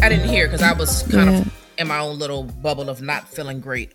I 0.00 0.08
didn't 0.08 0.28
hear 0.28 0.46
because 0.46 0.62
I 0.62 0.72
was 0.72 1.02
kind 1.04 1.30
Yeah. 1.30 1.38
of 1.40 1.52
in 1.78 1.88
my 1.88 1.98
own 1.98 2.18
little 2.18 2.44
bubble 2.44 2.88
of 2.88 3.02
not 3.02 3.28
feeling 3.28 3.60
great. 3.60 3.92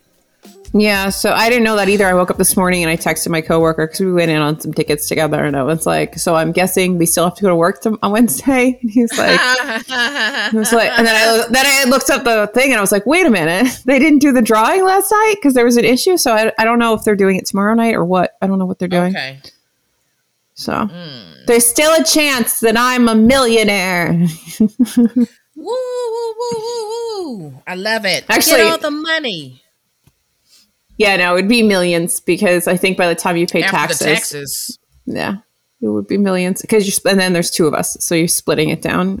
Yeah, 0.76 1.10
so 1.10 1.30
I 1.32 1.48
didn't 1.50 1.62
know 1.62 1.76
that 1.76 1.88
either. 1.88 2.04
I 2.04 2.14
woke 2.14 2.32
up 2.32 2.36
this 2.36 2.56
morning 2.56 2.82
and 2.82 2.90
I 2.90 2.96
texted 2.96 3.28
my 3.28 3.40
coworker 3.40 3.86
because 3.86 4.00
we 4.00 4.12
went 4.12 4.32
in 4.32 4.38
on 4.38 4.58
some 4.58 4.74
tickets 4.74 5.06
together, 5.06 5.44
and 5.44 5.56
I 5.56 5.62
was 5.62 5.86
like, 5.86 6.18
"So 6.18 6.34
I'm 6.34 6.50
guessing 6.50 6.98
we 6.98 7.06
still 7.06 7.22
have 7.22 7.36
to 7.36 7.42
go 7.42 7.48
to 7.48 7.54
work 7.54 7.80
to- 7.82 7.96
on 8.02 8.10
Wednesday." 8.10 8.76
And 8.82 8.90
he's 8.90 9.16
like, 9.16 9.38
"I 9.40 10.50
was 10.52 10.72
like," 10.72 10.90
and 10.98 11.06
then 11.06 11.14
I 11.14 11.46
then 11.48 11.64
I 11.64 11.84
looked 11.88 12.10
up 12.10 12.24
the 12.24 12.50
thing 12.52 12.72
and 12.72 12.78
I 12.78 12.80
was 12.80 12.90
like, 12.90 13.06
"Wait 13.06 13.24
a 13.24 13.30
minute, 13.30 13.82
they 13.84 14.00
didn't 14.00 14.18
do 14.18 14.32
the 14.32 14.42
drawing 14.42 14.84
last 14.84 15.12
night 15.12 15.34
because 15.36 15.54
there 15.54 15.64
was 15.64 15.76
an 15.76 15.84
issue." 15.84 16.16
So 16.16 16.34
I, 16.34 16.50
I 16.58 16.64
don't 16.64 16.80
know 16.80 16.92
if 16.92 17.04
they're 17.04 17.14
doing 17.14 17.36
it 17.36 17.46
tomorrow 17.46 17.74
night 17.74 17.94
or 17.94 18.04
what. 18.04 18.36
I 18.42 18.48
don't 18.48 18.58
know 18.58 18.66
what 18.66 18.80
they're 18.80 18.88
doing. 18.88 19.14
okay. 19.14 19.38
So 20.54 20.86
hmm. 20.86 21.44
there's 21.46 21.66
still 21.66 21.94
a 22.00 22.02
chance 22.02 22.58
that 22.60 22.76
I'm 22.76 23.08
a 23.08 23.14
millionaire. 23.14 24.12
Woo, 24.58 25.66
woo, 25.66 26.34
woo, 26.38 26.58
woo, 26.58 27.38
woo. 27.38 27.62
I 27.64 27.76
love 27.76 28.04
it. 28.04 28.24
Actually- 28.28 28.56
Get 28.56 28.72
all 28.72 28.78
the 28.78 28.90
money 28.90 29.63
yeah, 30.96 31.16
no, 31.16 31.36
it'd 31.36 31.48
be 31.48 31.62
millions 31.62 32.20
because 32.20 32.68
I 32.68 32.76
think 32.76 32.96
by 32.96 33.08
the 33.08 33.14
time 33.14 33.36
you 33.36 33.46
pay 33.46 33.62
after 33.62 33.76
taxes, 33.76 34.06
taxes. 34.06 34.78
yeah, 35.06 35.36
it 35.80 35.88
would 35.88 36.06
be 36.06 36.18
millions 36.18 36.60
because 36.62 36.86
you're 36.86 37.10
and 37.10 37.20
then 37.20 37.32
there's 37.32 37.50
two 37.50 37.66
of 37.66 37.74
us, 37.74 37.96
so 38.00 38.14
you're 38.14 38.28
splitting 38.28 38.68
it 38.70 38.82
down. 38.82 39.20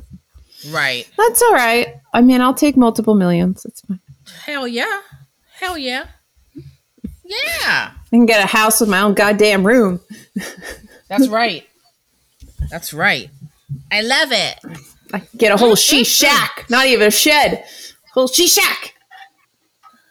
Right. 0.70 1.08
That's 1.16 1.42
all 1.42 1.52
right. 1.52 1.96
I 2.12 2.22
mean, 2.22 2.40
I'll 2.40 2.54
take 2.54 2.76
multiple 2.76 3.14
millions. 3.14 3.64
It's 3.64 3.80
fine. 3.82 4.00
Hell 4.44 4.66
yeah. 4.66 5.00
Hell 5.52 5.76
yeah. 5.76 6.06
Yeah. 7.24 7.90
I 7.94 7.94
can 8.10 8.26
get 8.26 8.42
a 8.42 8.46
house 8.46 8.80
with 8.80 8.88
my 8.88 9.00
own 9.00 9.14
goddamn 9.14 9.66
room. 9.66 10.00
That's 11.08 11.28
right. 11.28 11.66
That's 12.70 12.94
right. 12.94 13.30
I 13.90 14.02
love 14.02 14.32
it. 14.32 14.58
I 15.12 15.18
can 15.20 15.38
get 15.38 15.52
a 15.52 15.56
whole 15.56 15.76
she 15.76 16.04
shack, 16.04 16.66
not 16.70 16.86
even 16.86 17.08
a 17.08 17.10
shed, 17.10 17.64
whole 18.12 18.26
she 18.26 18.48
shack. 18.48 18.93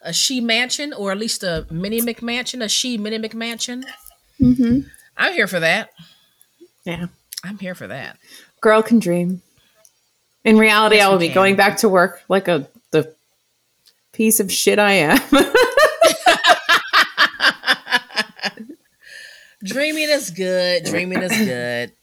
A 0.06 0.12
she 0.14 0.42
mansion, 0.42 0.92
or 0.94 1.12
at 1.12 1.18
least 1.18 1.44
a 1.44 1.66
mini 1.72 2.02
McMansion, 2.02 2.62
a 2.64 2.68
she 2.70 2.98
mini 2.98 3.18
McMansion. 3.18 3.84
Mm-hmm. 4.40 4.80
I'm 5.18 5.34
here 5.34 5.48
for 5.48 5.60
that. 5.62 5.92
Yeah, 6.86 7.08
I'm 7.44 7.58
here 7.58 7.74
for 7.76 7.88
that. 7.88 8.18
girl 8.62 8.82
can 8.84 9.00
dream. 9.00 9.42
In 10.44 10.58
reality, 10.58 10.98
Yes, 10.98 11.06
I 11.08 11.10
will 11.10 11.20
be 11.20 11.28
can. 11.28 11.36
going 11.36 11.56
back 11.56 11.78
to 11.78 11.90
work 11.90 12.22
like 12.28 12.50
a 12.50 12.68
the 12.92 13.16
piece 14.12 14.40
of 14.42 14.52
shit 14.52 14.78
I 14.78 14.92
am. 14.94 15.20
Dreaming 19.64 20.10
is 20.10 20.30
good. 20.32 20.84
Dreaming 20.84 21.22
is 21.22 21.32
good. 21.32 21.94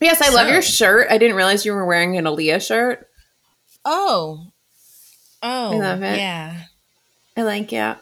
yes, 0.00 0.20
I 0.20 0.30
love 0.34 0.48
your 0.48 0.62
shirt. 0.62 1.06
I 1.10 1.18
didn't 1.18 1.36
realize 1.36 1.64
you 1.64 1.72
were 1.72 1.84
wearing 1.86 2.16
an 2.16 2.24
Aaliyah 2.24 2.66
shirt. 2.66 3.06
Oh. 3.84 4.48
Oh. 5.42 5.72
I 5.72 5.76
love 5.76 6.02
it. 6.02 6.16
Yeah. 6.18 6.62
I 7.36 7.42
like 7.42 7.72
it. 7.72 7.96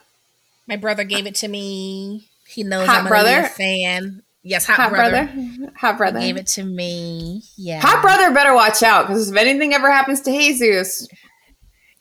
My 0.68 0.76
brother 0.76 1.04
gave 1.04 1.26
it 1.26 1.34
to 1.36 1.48
me. 1.48 2.28
He 2.46 2.62
knows 2.62 2.86
Hot 2.86 3.00
I'm 3.02 3.06
brother? 3.08 3.40
a 3.40 3.48
fan. 3.48 4.22
Yes, 4.42 4.66
hot, 4.66 4.76
Hot 4.76 4.90
brother. 4.90 5.24
brother. 5.32 5.72
Hot 5.76 5.96
brother. 5.98 6.20
Gave 6.20 6.36
it 6.36 6.46
to 6.48 6.64
me. 6.64 7.42
Yeah. 7.56 7.80
Hot 7.80 8.02
brother 8.02 8.32
better 8.34 8.54
watch 8.54 8.82
out 8.82 9.06
because 9.06 9.30
if 9.30 9.36
anything 9.36 9.72
ever 9.72 9.90
happens 9.90 10.20
to 10.22 10.32
Jesus, 10.32 11.06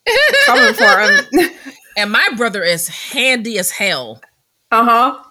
coming 0.46 0.74
for 0.74 1.00
him. 1.00 1.50
And 1.98 2.12
my 2.12 2.30
brother 2.38 2.64
is 2.64 2.88
handy 2.88 3.58
as 3.60 3.72
hell. 3.72 4.22
uh 4.72 4.84
huh. 4.84 5.24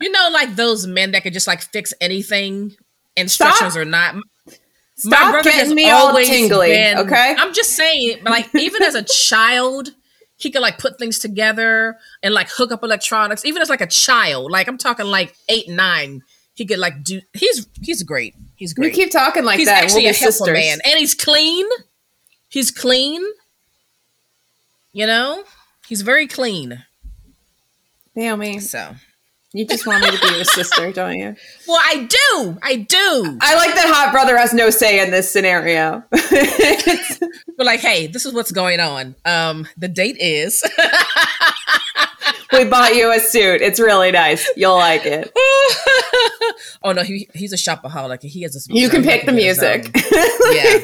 You 0.00 0.10
know, 0.10 0.30
like 0.32 0.56
those 0.56 0.86
men 0.86 1.10
that 1.12 1.22
could 1.22 1.34
just 1.34 1.46
like 1.46 1.60
fix 1.60 1.92
anything, 2.00 2.74
instructions 3.16 3.76
or 3.76 3.84
not. 3.84 4.14
Stop 4.96 5.44
getting 5.44 5.74
me 5.74 5.90
all 5.90 6.14
tingly, 6.16 6.72
okay? 6.94 7.34
I'm 7.38 7.52
just 7.52 7.72
saying, 7.76 8.24
like 8.24 8.48
even 8.54 8.82
as 8.82 8.94
a 8.94 9.02
child, 9.28 9.90
he 10.40 10.50
could 10.50 10.62
like 10.62 10.78
put 10.78 10.98
things 10.98 11.18
together 11.18 11.96
and 12.22 12.32
like 12.34 12.48
hook 12.50 12.72
up 12.72 12.82
electronics. 12.82 13.44
Even 13.44 13.60
as 13.62 13.68
like 13.68 13.80
a 13.82 13.86
child, 13.86 14.50
like 14.50 14.66
I'm 14.68 14.78
talking 14.78 15.06
like 15.06 15.34
eight, 15.48 15.68
nine, 15.68 16.22
he 16.54 16.64
could 16.66 16.78
like 16.78 17.04
do. 17.04 17.20
He's 17.34 17.66
he's 17.82 18.02
great. 18.02 18.34
He's 18.56 18.70
You 18.70 18.82
great. 18.84 18.94
keep 18.94 19.10
talking 19.10 19.44
like 19.44 19.58
he's 19.58 19.68
that. 19.68 19.84
actually 19.84 20.04
we'll 20.04 20.10
a 20.12 20.16
helpful 20.16 20.46
sisters. 20.46 20.54
man, 20.58 20.78
and 20.84 20.98
he's 20.98 21.14
clean. 21.14 21.66
He's 22.48 22.70
clean. 22.70 23.22
You 24.92 25.06
know, 25.06 25.44
he's 25.86 26.02
very 26.02 26.26
clean. 26.26 26.82
Naomi, 28.16 28.58
So, 28.58 28.94
you 29.52 29.66
just 29.66 29.84
want 29.84 30.04
me 30.04 30.10
to 30.16 30.28
be 30.28 30.34
your 30.36 30.44
sister, 30.44 30.92
don't 30.92 31.18
you? 31.18 31.34
well, 31.68 31.80
I 31.82 32.04
do, 32.04 32.58
I 32.62 32.76
do. 32.76 33.38
I 33.40 33.56
like 33.56 33.74
that 33.74 33.92
hot 33.92 34.12
brother 34.12 34.36
has 34.36 34.54
no 34.54 34.70
say 34.70 35.02
in 35.02 35.10
this 35.10 35.28
scenario. 35.30 36.04
We're 37.58 37.64
like, 37.64 37.80
hey, 37.80 38.06
this 38.06 38.24
is 38.26 38.32
what's 38.32 38.52
going 38.52 38.78
on. 38.78 39.16
Um, 39.24 39.66
the 39.76 39.88
date 39.88 40.18
is. 40.20 40.62
we 42.52 42.64
bought 42.64 42.94
you 42.94 43.12
a 43.12 43.18
suit. 43.18 43.60
It's 43.60 43.80
really 43.80 44.12
nice. 44.12 44.48
You'll 44.56 44.76
like 44.76 45.02
it. 45.04 45.32
oh 46.84 46.92
no, 46.92 47.02
he 47.02 47.28
he's 47.34 47.52
a 47.52 47.56
shopaholic. 47.56 48.22
He 48.22 48.42
has 48.42 48.54
a. 48.54 48.72
You 48.72 48.88
can 48.88 49.02
pick 49.02 49.26
the 49.26 49.32
music. 49.32 49.90
Yeah. 50.52 50.78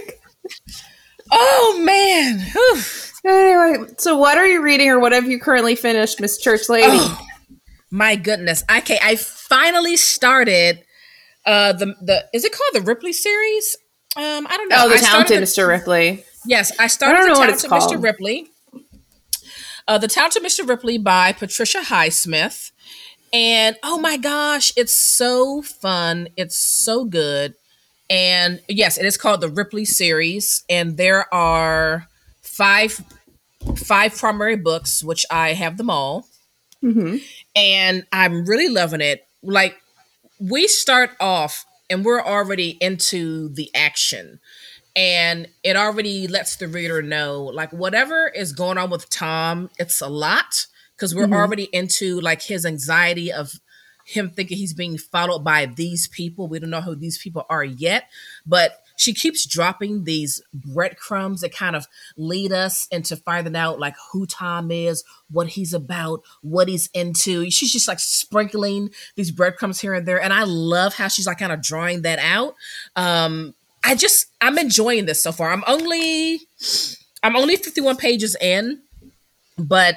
Oh 1.30 1.80
man. 1.84 2.40
Whew. 2.40 2.82
anyway, 3.30 3.92
so 3.98 4.16
what 4.16 4.38
are 4.38 4.46
you 4.46 4.62
reading 4.62 4.88
or 4.88 4.98
what 4.98 5.12
have 5.12 5.26
you 5.26 5.38
currently 5.40 5.76
finished, 5.76 6.20
Miss 6.20 6.38
Church 6.38 6.68
Lady? 6.68 6.86
Oh, 6.88 7.26
my 7.96 8.14
goodness. 8.14 8.62
Okay, 8.70 8.98
I 9.02 9.16
finally 9.16 9.96
started. 9.96 10.84
Uh, 11.44 11.72
the 11.72 11.94
the 12.02 12.24
is 12.34 12.44
it 12.44 12.52
called 12.52 12.70
the 12.74 12.86
Ripley 12.86 13.12
series? 13.12 13.76
Um, 14.16 14.46
I 14.48 14.56
don't 14.56 14.68
know. 14.68 14.76
Oh, 14.80 14.88
the 14.88 14.98
talented 14.98 15.38
the- 15.38 15.42
Mr. 15.42 15.66
Ripley. 15.68 16.24
Yes, 16.44 16.72
I 16.78 16.86
started 16.86 17.16
I 17.16 17.26
don't 17.26 17.34
the 17.34 17.46
know 17.46 17.52
it's 17.52 17.62
Talented 17.62 17.98
Mr. 17.98 18.02
Ripley. 18.02 18.46
Uh, 19.88 19.98
the 19.98 20.08
Talented 20.08 20.42
Mr. 20.42 20.68
Ripley 20.68 20.96
by 20.98 21.32
Patricia 21.32 21.78
Highsmith. 21.80 22.70
And 23.32 23.76
oh 23.82 23.98
my 23.98 24.16
gosh, 24.16 24.72
it's 24.76 24.94
so 24.94 25.62
fun. 25.62 26.28
It's 26.36 26.56
so 26.56 27.04
good. 27.04 27.54
And 28.08 28.60
yes, 28.68 28.96
it 28.98 29.04
is 29.06 29.16
called 29.16 29.40
the 29.40 29.48
Ripley 29.48 29.84
series. 29.84 30.64
And 30.68 30.96
there 30.96 31.32
are 31.34 32.06
five 32.42 33.02
five 33.76 34.16
primary 34.16 34.56
books, 34.56 35.02
which 35.02 35.26
I 35.30 35.54
have 35.54 35.76
them 35.76 35.90
all. 35.90 36.26
Mm-hmm. 36.82 37.16
And 37.56 38.06
I'm 38.12 38.44
really 38.44 38.68
loving 38.68 39.00
it. 39.00 39.26
Like 39.42 39.76
we 40.38 40.68
start 40.68 41.10
off 41.18 41.64
and 41.90 42.04
we're 42.04 42.22
already 42.22 42.76
into 42.80 43.48
the 43.54 43.70
action 43.74 44.38
and 44.94 45.48
it 45.62 45.76
already 45.76 46.26
lets 46.26 46.56
the 46.56 46.68
reader 46.68 47.02
know 47.02 47.44
like 47.44 47.72
whatever 47.72 48.28
is 48.28 48.52
going 48.52 48.78
on 48.78 48.90
with 48.90 49.08
tom 49.10 49.70
it's 49.78 50.00
a 50.00 50.08
lot 50.08 50.66
because 50.96 51.14
we're 51.14 51.26
Mhm. 51.26 51.34
already 51.36 51.64
into 51.72 52.20
like 52.20 52.42
his 52.42 52.64
anxiety 52.66 53.30
of 53.32 53.60
him 54.04 54.30
thinking 54.30 54.56
he's 54.58 54.74
being 54.74 54.98
followed 54.98 55.40
by 55.44 55.66
these 55.66 56.06
people 56.08 56.48
we 56.48 56.58
don't 56.58 56.70
know 56.70 56.80
who 56.80 56.94
these 56.94 57.18
people 57.18 57.44
are 57.48 57.64
yet 57.64 58.04
but 58.46 58.82
she 58.96 59.14
keeps 59.14 59.46
dropping 59.46 60.04
these 60.04 60.42
breadcrumbs 60.52 61.40
that 61.42 61.52
kind 61.52 61.76
of 61.76 61.86
lead 62.16 62.52
us 62.52 62.88
into 62.90 63.16
finding 63.16 63.56
out 63.56 63.78
like 63.78 63.94
who 64.12 64.26
tom 64.26 64.70
is 64.70 65.04
what 65.30 65.48
he's 65.48 65.72
about 65.72 66.22
what 66.42 66.68
he's 66.68 66.88
into 66.88 67.50
she's 67.50 67.72
just 67.72 67.88
like 67.88 68.00
sprinkling 68.00 68.90
these 69.14 69.30
breadcrumbs 69.30 69.80
here 69.80 69.94
and 69.94 70.06
there 70.06 70.20
and 70.20 70.32
i 70.32 70.42
love 70.44 70.94
how 70.94 71.08
she's 71.08 71.26
like 71.26 71.38
kind 71.38 71.52
of 71.52 71.62
drawing 71.62 72.02
that 72.02 72.18
out 72.18 72.54
um 72.96 73.54
I 73.86 73.94
just 73.94 74.26
I'm 74.40 74.58
enjoying 74.58 75.06
this 75.06 75.22
so 75.22 75.30
far. 75.30 75.52
I'm 75.52 75.62
only 75.68 76.40
I'm 77.22 77.36
only 77.36 77.56
51 77.56 77.96
pages 77.96 78.36
in, 78.40 78.82
but 79.56 79.96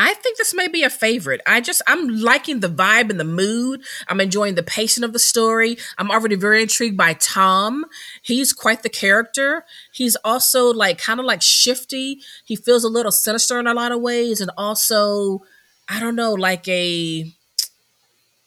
I 0.00 0.14
think 0.14 0.38
this 0.38 0.54
may 0.54 0.68
be 0.68 0.84
a 0.84 0.90
favorite. 0.90 1.40
I 1.44 1.60
just 1.60 1.82
I'm 1.88 2.08
liking 2.08 2.60
the 2.60 2.68
vibe 2.68 3.10
and 3.10 3.18
the 3.18 3.24
mood. 3.24 3.82
I'm 4.06 4.20
enjoying 4.20 4.54
the 4.54 4.62
pacing 4.62 5.02
of 5.02 5.12
the 5.12 5.18
story. 5.18 5.76
I'm 5.98 6.08
already 6.12 6.36
very 6.36 6.62
intrigued 6.62 6.96
by 6.96 7.14
Tom. 7.14 7.84
He's 8.22 8.52
quite 8.52 8.84
the 8.84 8.88
character. 8.88 9.64
He's 9.92 10.16
also 10.24 10.72
like 10.72 10.98
kind 10.98 11.18
of 11.18 11.26
like 11.26 11.42
shifty. 11.42 12.20
He 12.44 12.54
feels 12.54 12.84
a 12.84 12.88
little 12.88 13.10
sinister 13.10 13.58
in 13.58 13.66
a 13.66 13.74
lot 13.74 13.90
of 13.90 14.00
ways 14.00 14.40
and 14.40 14.52
also 14.56 15.42
I 15.88 15.98
don't 15.98 16.14
know 16.14 16.32
like 16.34 16.68
a 16.68 17.34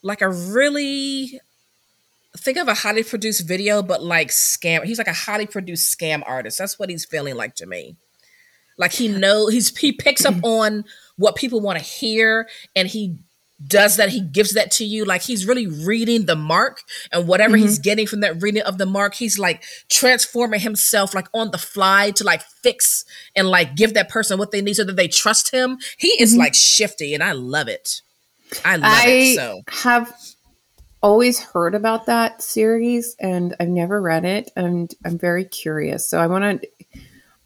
like 0.02 0.22
a 0.22 0.30
really 0.30 1.42
think 2.38 2.58
of 2.58 2.70
a 2.70 2.76
highly 2.76 3.04
produced 3.04 3.46
video, 3.46 3.84
but 3.84 4.02
like 4.02 4.30
scam. 4.30 4.86
He's 4.86 4.98
like 4.98 5.08
a 5.08 5.14
highly 5.14 5.48
produced 5.48 5.98
scam 6.00 6.24
artist. 6.26 6.58
That's 6.58 6.80
what 6.80 6.90
he's 6.90 7.04
feeling 7.04 7.36
like 7.36 7.56
to 7.56 7.66
me. 7.66 7.98
Like 8.78 8.94
he 8.94 9.08
know 9.08 9.48
he's 9.48 9.76
he 9.78 9.92
picks 9.92 10.26
up 10.26 10.36
on 10.44 10.86
what 11.22 11.36
people 11.36 11.62
want 11.62 11.78
to 11.80 11.86
hear, 11.86 12.48
and 12.76 12.88
he 12.88 13.18
does 13.68 13.98
that. 13.98 14.10
He 14.10 14.22
gives 14.22 14.54
that 14.54 14.72
to 14.72 14.86
you. 14.86 15.06
Like 15.06 15.22
he's 15.22 15.46
really 15.46 15.68
reading 15.68 16.26
the 16.26 16.36
mark 16.36 16.82
and 17.12 17.28
whatever 17.28 17.56
mm-hmm. 17.56 17.68
he's 17.68 17.80
getting 17.80 18.08
from 18.08 18.22
that 18.22 18.42
reading 18.42 18.64
of 18.64 18.78
the 18.78 18.86
mark 18.86 19.16
he's 19.16 19.38
like 19.38 19.64
transforming 19.90 20.60
himself 20.60 21.14
like 21.14 21.28
on 21.34 21.52
the 21.52 21.58
fly 21.58 22.12
to 22.12 22.24
like 22.24 22.42
fix 22.42 23.06
and 23.36 23.48
like 23.48 23.76
give 23.76 23.94
that 23.94 24.10
person 24.10 24.40
what 24.40 24.52
they 24.52 24.62
need 24.62 24.76
so 24.76 24.84
that 24.84 24.96
they 24.96 25.08
trust 25.08 25.52
him. 25.52 25.78
He 25.98 26.10
is 26.20 26.32
mm-hmm. 26.32 26.40
like 26.40 26.56
shifty 26.56 27.14
and 27.14 27.24
i 27.24 27.32
love 27.34 27.68
it. 27.68 28.02
I 28.66 28.76
love 28.76 28.92
I 28.92 29.08
it 29.08 29.36
so. 29.36 29.62
have 29.70 30.14
always 31.02 31.40
heard 31.40 31.74
about 31.74 32.06
that 32.06 32.44
series 32.44 33.16
and 33.20 33.56
i've 33.60 33.68
never 33.68 34.00
read 34.00 34.24
it 34.24 34.52
and 34.56 34.94
i'm 35.06 35.18
very 35.18 35.46
curious. 35.46 36.10
So 36.10 36.20
i 36.20 36.28
want 36.28 36.62
to 36.62 36.68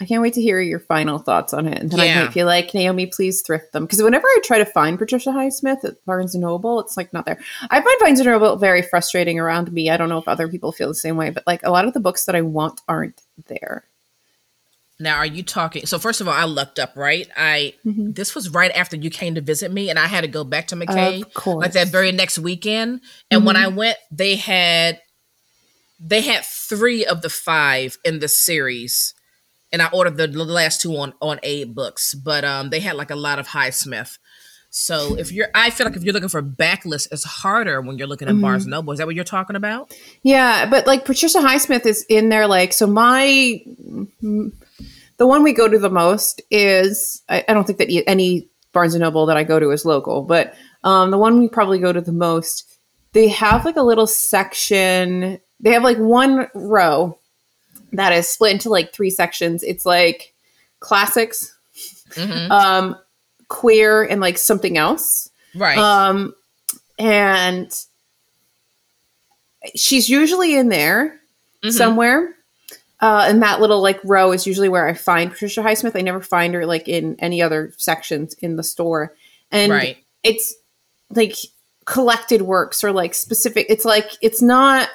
I 0.02 0.06
can't 0.06 0.22
wait 0.22 0.34
to 0.34 0.42
hear 0.42 0.60
your 0.60 0.80
final 0.80 1.20
thoughts 1.20 1.54
on 1.54 1.68
it. 1.68 1.80
And 1.80 1.90
then 1.90 2.00
yeah. 2.00 2.22
I 2.22 2.24
might 2.26 2.34
feel 2.34 2.46
like, 2.46 2.74
Naomi, 2.74 3.06
please 3.06 3.42
thrift 3.42 3.72
them. 3.72 3.86
Because 3.86 4.04
whenever 4.04 4.28
I 4.28 4.40
try 4.44 4.58
to 4.58 4.66
find 4.66 5.00
Patricia 5.00 5.30
Highsmith 5.30 5.86
at 5.86 6.04
Barnes 6.06 6.36
& 6.36 6.36
Noble, 6.36 6.82
it's 6.82 6.98
like 6.98 7.14
not 7.14 7.26
there. 7.26 7.40
I 7.70 7.82
find 7.82 8.00
Barnes 8.00 8.20
& 8.20 8.26
Noble 8.26 8.58
very 8.58 8.82
frustrating 8.82 9.40
around 9.40 9.72
me. 9.72 9.90
I 9.90 9.96
don't 9.96 10.10
know 10.10 10.18
if 10.18 10.28
other 10.28 10.50
people 10.50 10.74
feel 10.74 10.90
the 10.90 10.96
same 10.96 11.16
way, 11.16 11.30
but 11.30 11.48
like 11.48 11.62
a 11.64 11.72
lot 11.72 11.86
of 11.86 11.94
the 11.94 12.02
books 12.02 12.26
that 12.26 12.36
I 12.36 12.42
want 12.42 12.82
aren't 12.90 13.22
there. 13.48 13.86
Now, 15.00 15.18
are 15.18 15.26
you 15.26 15.44
talking? 15.44 15.86
So, 15.86 16.00
first 16.00 16.22
of 16.22 16.28
all, 16.28 16.34
I 16.34 16.46
looked 16.46 16.80
up, 16.80 16.96
right? 16.96 17.28
I 17.36 17.74
mm-hmm. 17.86 18.12
this 18.14 18.34
was 18.34 18.50
right 18.50 18.72
after 18.72 18.96
you 18.96 19.10
came 19.10 19.36
to 19.36 19.42
visit 19.42 19.70
me, 19.70 19.90
and 19.90 20.00
I 20.00 20.08
had 20.08 20.22
to 20.22 20.30
go 20.30 20.46
back 20.46 20.68
to 20.68 20.78
McKay 20.78 21.26
like 21.54 21.74
that 21.74 21.90
very 21.90 22.14
next 22.14 22.40
weekend. 22.40 23.02
And 23.30 23.40
mm-hmm. 23.40 23.46
when 23.46 23.56
I 23.58 23.68
went, 23.68 23.98
they 24.10 24.38
had 24.38 25.02
they 26.00 26.22
had 26.22 26.46
three 26.46 27.06
of 27.06 27.22
the 27.22 27.30
five 27.30 27.98
in 28.06 28.20
the 28.20 28.30
series 28.30 29.15
and 29.76 29.82
I 29.82 29.90
ordered 29.92 30.16
the, 30.16 30.28
last 30.28 30.80
two 30.80 30.96
on 30.96 31.14
on 31.22 31.38
A 31.44 31.66
AbeBooks, 31.66 32.16
but 32.24 32.46
um, 32.46 32.70
they 32.70 32.80
had 32.80 32.96
like 32.96 33.12
a 33.12 33.16
lot 33.16 33.40
of 33.40 33.48
Highsmith. 33.50 34.18
So 34.70 35.18
if 35.18 35.34
you're, 35.34 35.50
I 35.54 35.70
feel 35.70 35.86
like 35.86 35.98
if 35.98 36.04
you're 36.04 36.14
looking 36.14 36.30
for 36.30 36.42
backlist, 36.42 37.10
it's 37.12 37.26
harder 37.26 37.82
when 37.82 37.98
you're 37.98 38.08
looking 38.08 38.30
at 38.30 38.36
mm-hmm. 38.36 38.42
Barnes 38.42 38.66
Noble. 38.66 38.94
Is 38.94 39.00
that 39.00 39.06
what 39.06 39.16
you're 39.16 39.26
talking 39.26 39.58
about? 39.58 39.94
Yeah, 40.24 40.66
but 40.70 40.88
like 40.88 41.04
Patricia 41.04 41.40
Highsmith 41.40 41.86
is 41.86 42.06
in 42.08 42.30
there. 42.30 42.48
Like, 42.48 42.72
so 42.72 42.88
my 42.88 43.62
the 44.22 45.28
one 45.28 45.44
we 45.44 45.52
go 45.52 45.68
to 45.68 45.78
the 45.78 45.90
most 45.90 46.42
is 46.50 47.22
I, 47.28 47.44
I 47.50 47.54
don't 47.54 47.68
think 47.68 47.80
that 47.80 48.04
any 48.08 48.48
Barnes 48.72 48.94
and 48.94 49.02
Noble 49.02 49.26
that 49.26 49.36
I 49.36 49.44
go 49.44 49.60
to 49.60 49.72
is 49.72 49.84
local, 49.84 50.22
but 50.22 50.54
um, 50.86 51.12
the 51.12 51.18
one 51.18 51.40
we 51.40 51.50
probably 51.50 51.80
go 51.80 51.92
to 51.92 52.02
the 52.02 52.14
most, 52.14 52.78
they 53.12 53.28
have 53.28 53.66
like 53.66 53.76
a 53.76 53.82
little 53.82 54.08
section. 54.08 55.40
They 55.60 55.72
have 55.72 55.84
like 55.84 55.98
one 55.98 56.48
row 56.54 57.20
that 57.98 58.14
is 58.14 58.28
split 58.28 58.54
into 58.54 58.70
like 58.70 58.94
three 58.94 59.10
sections. 59.10 59.64
It's 59.64 59.86
like 59.86 60.34
classics, 60.80 61.56
mm-hmm. 62.12 62.52
um, 62.52 62.96
queer, 63.48 64.04
and 64.04 64.22
like 64.22 64.38
something 64.38 64.78
else. 64.78 65.30
Right. 65.56 65.78
Um, 65.78 66.36
and 67.00 67.72
she's 69.76 70.10
usually 70.10 70.56
in 70.56 70.70
there 70.70 71.20
mm-hmm. 71.64 71.70
somewhere. 71.70 72.36
Uh, 73.02 73.26
and 73.28 73.42
that 73.42 73.60
little 73.60 73.82
like 73.82 74.00
row 74.04 74.32
is 74.32 74.48
usually 74.48 74.70
where 74.70 74.88
I 74.88 74.94
find 74.94 75.32
Patricia 75.32 75.62
Highsmith. 75.62 75.98
I 75.98 76.02
never 76.02 76.22
find 76.22 76.54
her 76.54 76.66
like 76.66 76.88
in 76.88 77.16
any 77.20 77.42
other 77.42 77.74
sections 77.78 78.34
in 78.36 78.56
the 78.56 78.64
store. 78.64 79.14
And 79.52 79.72
right. 79.72 79.98
it's 80.24 80.56
like 81.10 81.36
collected 81.86 82.42
works 82.42 82.84
or 82.84 82.92
like 82.92 83.14
specific. 83.14 83.68
It's 83.70 83.86
like 83.86 84.12
it's 84.22 84.42
not 84.42 84.90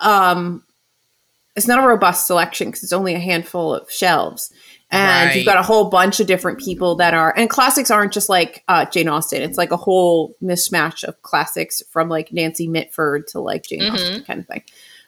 um 0.00 0.63
it's 1.56 1.68
not 1.68 1.82
a 1.82 1.86
robust 1.86 2.26
selection 2.26 2.68
because 2.68 2.82
it's 2.82 2.92
only 2.92 3.14
a 3.14 3.18
handful 3.18 3.74
of 3.74 3.90
shelves. 3.90 4.52
And 4.90 5.28
right. 5.28 5.36
you've 5.36 5.46
got 5.46 5.58
a 5.58 5.62
whole 5.62 5.88
bunch 5.88 6.20
of 6.20 6.26
different 6.26 6.60
people 6.60 6.94
that 6.96 7.14
are 7.14 7.36
and 7.36 7.50
classics 7.50 7.90
aren't 7.90 8.12
just 8.12 8.28
like 8.28 8.62
uh, 8.68 8.84
jane 8.84 9.08
austen. 9.08 9.42
It's 9.42 9.58
like 9.58 9.72
a 9.72 9.76
whole 9.76 10.36
mismatch 10.42 11.02
of 11.04 11.20
classics 11.22 11.82
from 11.90 12.08
like 12.08 12.32
nancy 12.32 12.68
mitford 12.68 13.26
to 13.28 13.40
like 13.40 13.64
jane 13.64 13.80
mm-hmm. 13.80 13.94
austen 13.94 14.24
kind 14.24 14.40
of 14.40 14.46
thing. 14.46 14.62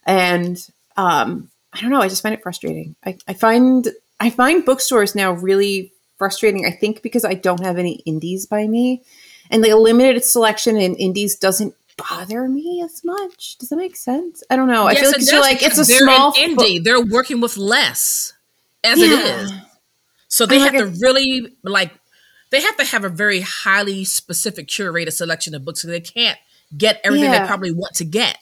And 0.04 0.58
um 0.96 1.50
i 1.72 1.80
don't 1.80 1.90
know 1.90 2.00
i 2.00 2.08
just 2.08 2.22
find 2.22 2.34
it 2.34 2.42
frustrating. 2.42 2.96
I, 3.04 3.18
I 3.28 3.34
find 3.34 3.88
i 4.18 4.30
find 4.30 4.64
bookstores 4.64 5.14
now 5.14 5.32
really 5.32 5.92
frustrating 6.16 6.64
i 6.64 6.70
think 6.70 7.02
because 7.02 7.24
i 7.24 7.34
don't 7.34 7.62
have 7.62 7.78
any 7.78 7.96
indies 8.06 8.46
by 8.46 8.66
me. 8.66 9.02
And 9.50 9.62
like 9.62 9.72
a 9.72 9.76
limited 9.76 10.24
selection 10.24 10.76
in 10.76 10.96
indies 10.96 11.36
doesn't 11.36 11.74
bother 11.96 12.48
me 12.48 12.82
as 12.84 13.04
much. 13.04 13.56
Does 13.58 13.70
that 13.70 13.76
make 13.76 13.96
sense? 13.96 14.42
I 14.50 14.56
don't 14.56 14.68
know. 14.68 14.88
Yes, 14.90 15.14
I 15.14 15.18
feel 15.18 15.40
like 15.40 15.62
it's 15.62 15.62
like 15.62 15.62
it's 15.62 15.78
a 15.78 15.84
small 15.84 16.32
indie. 16.32 16.82
They're 16.82 17.00
working 17.00 17.40
with 17.40 17.56
less 17.56 18.32
as 18.84 18.98
yeah. 18.98 19.06
it 19.06 19.42
is. 19.42 19.52
So 20.28 20.46
they 20.46 20.58
have 20.58 20.74
like 20.74 20.82
to 20.82 20.88
a, 20.88 20.94
really 21.00 21.56
like 21.62 21.92
they 22.50 22.60
have 22.60 22.76
to 22.76 22.84
have 22.84 23.04
a 23.04 23.08
very 23.08 23.40
highly 23.40 24.04
specific 24.04 24.68
curated 24.68 25.12
selection 25.12 25.54
of 25.54 25.64
books 25.64 25.82
so 25.82 25.88
they 25.88 26.00
can't 26.00 26.38
get 26.76 27.00
everything 27.04 27.30
yeah. 27.30 27.40
they 27.40 27.46
probably 27.46 27.72
want 27.72 27.94
to 27.94 28.04
get. 28.04 28.38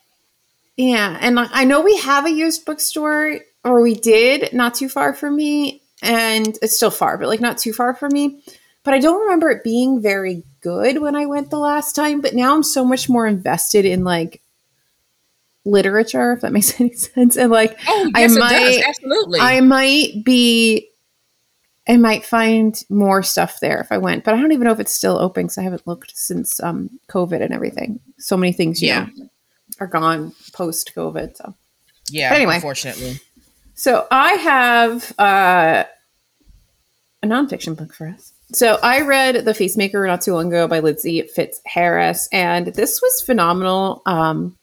Yeah, 0.77 1.17
and 1.21 1.37
like, 1.37 1.51
I 1.53 1.65
know 1.65 1.83
we 1.83 1.97
have 1.99 2.27
a 2.27 2.31
used 2.31 2.65
bookstore 2.65 3.39
or 3.65 3.83
we 3.83 3.95
did 3.95 4.53
not 4.53 4.75
too 4.75 4.89
far 4.89 5.15
from 5.15 5.37
me 5.37 5.83
and 6.03 6.59
it's 6.61 6.77
still 6.77 6.91
far, 6.91 7.17
but 7.17 7.29
like 7.29 7.41
not 7.41 7.59
too 7.59 7.73
far 7.73 7.95
from 7.95 8.13
me. 8.13 8.43
But 8.85 8.95
I 8.95 9.01
don't 9.01 9.23
remember 9.23 9.51
it 9.51 9.65
being 9.65 10.01
very 10.01 10.45
good 10.61 11.01
when 11.01 11.17
I 11.17 11.27
went 11.27 11.51
the 11.51 11.59
last 11.59 11.95
time, 11.95 12.21
but 12.21 12.35
now 12.35 12.55
I'm 12.55 12.63
so 12.63 12.85
much 12.85 13.09
more 13.09 13.27
invested 13.27 13.87
in 13.87 14.05
like 14.05 14.43
literature, 15.65 16.33
if 16.33 16.43
that 16.43 16.53
makes 16.53 16.79
any 16.81 16.93
sense. 16.93 17.37
And 17.37 17.51
like, 17.51 17.79
oh, 17.89 18.11
yes, 18.15 18.37
I 18.37 18.39
might, 18.39 18.83
absolutely. 18.87 19.41
I 19.41 19.61
might 19.61 20.25
be, 20.25 20.91
I 21.89 21.97
might 21.97 22.25
find 22.25 22.79
more 22.91 23.23
stuff 23.23 23.59
there 23.61 23.81
if 23.81 23.91
I 23.91 23.99
went, 23.99 24.25
but 24.25 24.35
I 24.35 24.41
don't 24.41 24.53
even 24.53 24.67
know 24.67 24.73
if 24.73 24.81
it's 24.81 24.93
still 24.93 25.19
open 25.19 25.45
because 25.45 25.59
I 25.59 25.63
haven't 25.63 25.87
looked 25.87 26.17
since 26.17 26.61
um, 26.61 26.91
COVID 27.09 27.43
and 27.43 27.53
everything. 27.53 28.01
So 28.19 28.37
many 28.37 28.53
things, 28.53 28.83
yeah, 28.83 29.09
know, 29.17 29.29
are 29.81 29.87
gone 29.87 30.33
post 30.53 30.93
COVID. 30.95 31.37
So, 31.37 31.55
yeah, 32.11 32.31
but 32.31 32.37
anyway, 32.37 32.57
unfortunately. 32.57 33.21
So 33.75 34.07
I 34.11 34.33
have 34.35 35.15
uh, 35.19 35.85
a 37.23 37.27
nonfiction 37.27 37.77
book 37.77 37.93
for 37.93 38.09
us. 38.09 38.34
So 38.53 38.79
I 38.83 39.01
read 39.01 39.45
The 39.45 39.53
Facemaker 39.53 40.07
not 40.07 40.21
too 40.21 40.35
long 40.35 40.49
ago 40.49 40.69
by 40.69 40.81
Lindsey 40.81 41.23
Fitzharris, 41.37 42.29
and 42.31 42.67
this 42.69 43.01
was 43.01 43.23
phenomenal. 43.23 44.03
Um, 44.07 44.57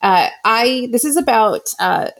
uh, 0.00 0.28
I 0.44 0.88
this 0.92 1.04
is 1.04 1.16
about 1.16 1.72
uh, 1.80 2.10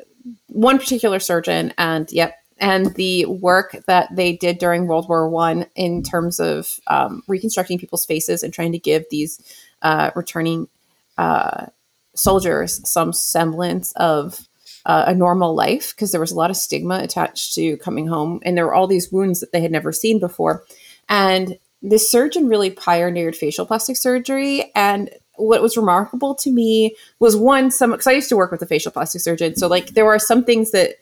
one 0.47 0.79
particular 0.79 1.21
surgeon, 1.21 1.75
and 1.77 2.11
yep, 2.11 2.37
and 2.59 2.95
the 2.95 3.27
work 3.27 3.77
that 3.87 4.15
they 4.15 4.37
did 4.37 4.59
during 4.59 4.87
World 4.87 5.09
War 5.09 5.29
One 5.29 5.67
in 5.75 6.03
terms 6.03 6.41
of 6.41 6.81
um, 6.87 7.23
reconstructing 7.29 7.79
people's 7.79 8.07
faces 8.07 8.43
and 8.43 8.53
trying 8.53 8.73
to 8.73 8.79
give 8.79 9.05
these 9.11 9.41
uh, 9.83 10.11
returning 10.15 10.69
uh, 11.19 11.67
soldiers 12.15 12.81
some 12.89 13.13
semblance 13.13 13.93
of 13.97 14.49
uh, 14.87 15.05
a 15.09 15.15
normal 15.15 15.55
life 15.55 15.95
because 15.95 16.11
there 16.11 16.21
was 16.21 16.33
a 16.33 16.37
lot 16.37 16.51
of 16.51 16.57
stigma 16.57 17.01
attached 17.01 17.55
to 17.55 17.77
coming 17.79 18.07
home, 18.07 18.41
and 18.45 18.57
there 18.57 18.67
were 18.67 18.75
all 18.75 18.87
these 18.87 19.13
wounds 19.13 19.41
that 19.41 19.53
they 19.53 19.61
had 19.61 19.73
never 19.73 19.93
seen 19.93 20.19
before. 20.19 20.65
And 21.13 21.59
this 21.83 22.11
surgeon 22.11 22.49
really 22.49 22.71
pioneered 22.71 23.37
facial 23.37 23.67
plastic 23.67 23.99
surgery. 23.99 24.73
And 24.75 25.11
what 25.37 25.61
was 25.61 25.77
remarkable 25.77 26.35
to 26.37 26.51
me 26.51 26.97
was 27.19 27.37
one, 27.37 27.71
some 27.71 27.91
because 27.91 28.07
I 28.07 28.13
used 28.13 28.31
to 28.31 28.37
work 28.37 28.51
with 28.51 28.63
a 28.63 28.67
facial 28.67 28.91
plastic 28.91 29.21
surgeon. 29.21 29.55
So 29.55 29.67
like 29.67 29.91
there 29.91 30.07
are 30.07 30.19
some 30.19 30.43
things 30.43 30.71
that 30.71 30.95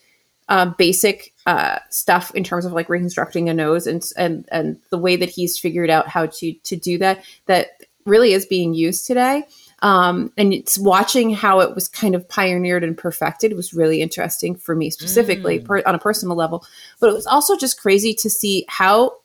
uh, 0.49 0.67
basic 0.67 1.33
uh, 1.47 1.79
stuff 1.91 2.35
in 2.35 2.43
terms 2.43 2.65
of 2.65 2.73
like 2.73 2.89
reconstructing 2.89 3.49
a 3.49 3.55
nose 3.55 3.87
and 3.87 4.05
and 4.17 4.49
and 4.51 4.81
the 4.91 4.99
way 4.99 5.15
that 5.15 5.31
he's 5.31 5.57
figured 5.57 5.91
out 5.91 6.09
how 6.09 6.27
to 6.27 6.53
to 6.53 6.75
do 6.75 6.99
that 6.99 7.23
that 7.47 7.69
really 8.05 8.33
is 8.33 8.47
being 8.47 8.75
used 8.75 9.07
today. 9.07 9.45
Um, 9.83 10.33
and 10.37 10.53
it's 10.53 10.77
watching 10.77 11.33
how 11.33 11.61
it 11.61 11.75
was 11.75 11.89
kind 11.89 12.15
of 12.15 12.29
pioneered 12.29 12.83
and 12.83 12.99
perfected 12.99 13.55
was 13.55 13.73
really 13.73 14.03
interesting 14.03 14.57
for 14.57 14.75
me 14.75 14.91
specifically 14.91 15.61
mm. 15.61 15.65
per, 15.65 15.83
on 15.87 15.95
a 15.95 15.99
personal 15.99 16.37
level. 16.37 16.67
But 16.99 17.11
it 17.11 17.15
was 17.15 17.27
also 17.27 17.57
just 17.57 17.81
crazy 17.81 18.13
to 18.15 18.29
see 18.29 18.65
how 18.69 19.20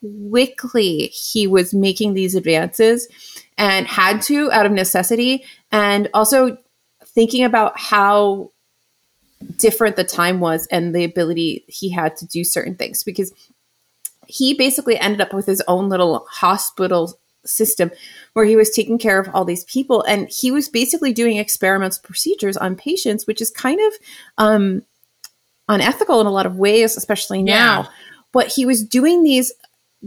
quickly 0.00 1.06
he 1.08 1.46
was 1.46 1.74
making 1.74 2.14
these 2.14 2.34
advances 2.34 3.08
and 3.58 3.86
had 3.86 4.20
to 4.22 4.50
out 4.52 4.66
of 4.66 4.72
necessity 4.72 5.44
and 5.72 6.08
also 6.12 6.56
thinking 7.04 7.44
about 7.44 7.78
how 7.78 8.50
different 9.56 9.96
the 9.96 10.04
time 10.04 10.40
was 10.40 10.66
and 10.66 10.94
the 10.94 11.04
ability 11.04 11.64
he 11.68 11.90
had 11.90 12.16
to 12.16 12.26
do 12.26 12.44
certain 12.44 12.74
things 12.74 13.02
because 13.02 13.32
he 14.26 14.54
basically 14.54 14.98
ended 14.98 15.20
up 15.20 15.32
with 15.32 15.46
his 15.46 15.62
own 15.68 15.88
little 15.88 16.26
hospital 16.30 17.18
system 17.44 17.90
where 18.32 18.44
he 18.44 18.56
was 18.56 18.70
taking 18.70 18.98
care 18.98 19.20
of 19.20 19.28
all 19.32 19.44
these 19.44 19.64
people 19.64 20.02
and 20.04 20.28
he 20.28 20.50
was 20.50 20.68
basically 20.68 21.12
doing 21.12 21.36
experimental 21.36 22.02
procedures 22.02 22.56
on 22.56 22.74
patients 22.74 23.26
which 23.26 23.40
is 23.40 23.50
kind 23.50 23.80
of 23.80 23.92
um, 24.38 24.82
unethical 25.68 26.20
in 26.20 26.26
a 26.26 26.32
lot 26.32 26.46
of 26.46 26.56
ways 26.56 26.96
especially 26.96 27.42
now 27.42 27.82
yeah. 27.82 27.88
but 28.32 28.48
he 28.48 28.66
was 28.66 28.84
doing 28.84 29.22
these 29.22 29.52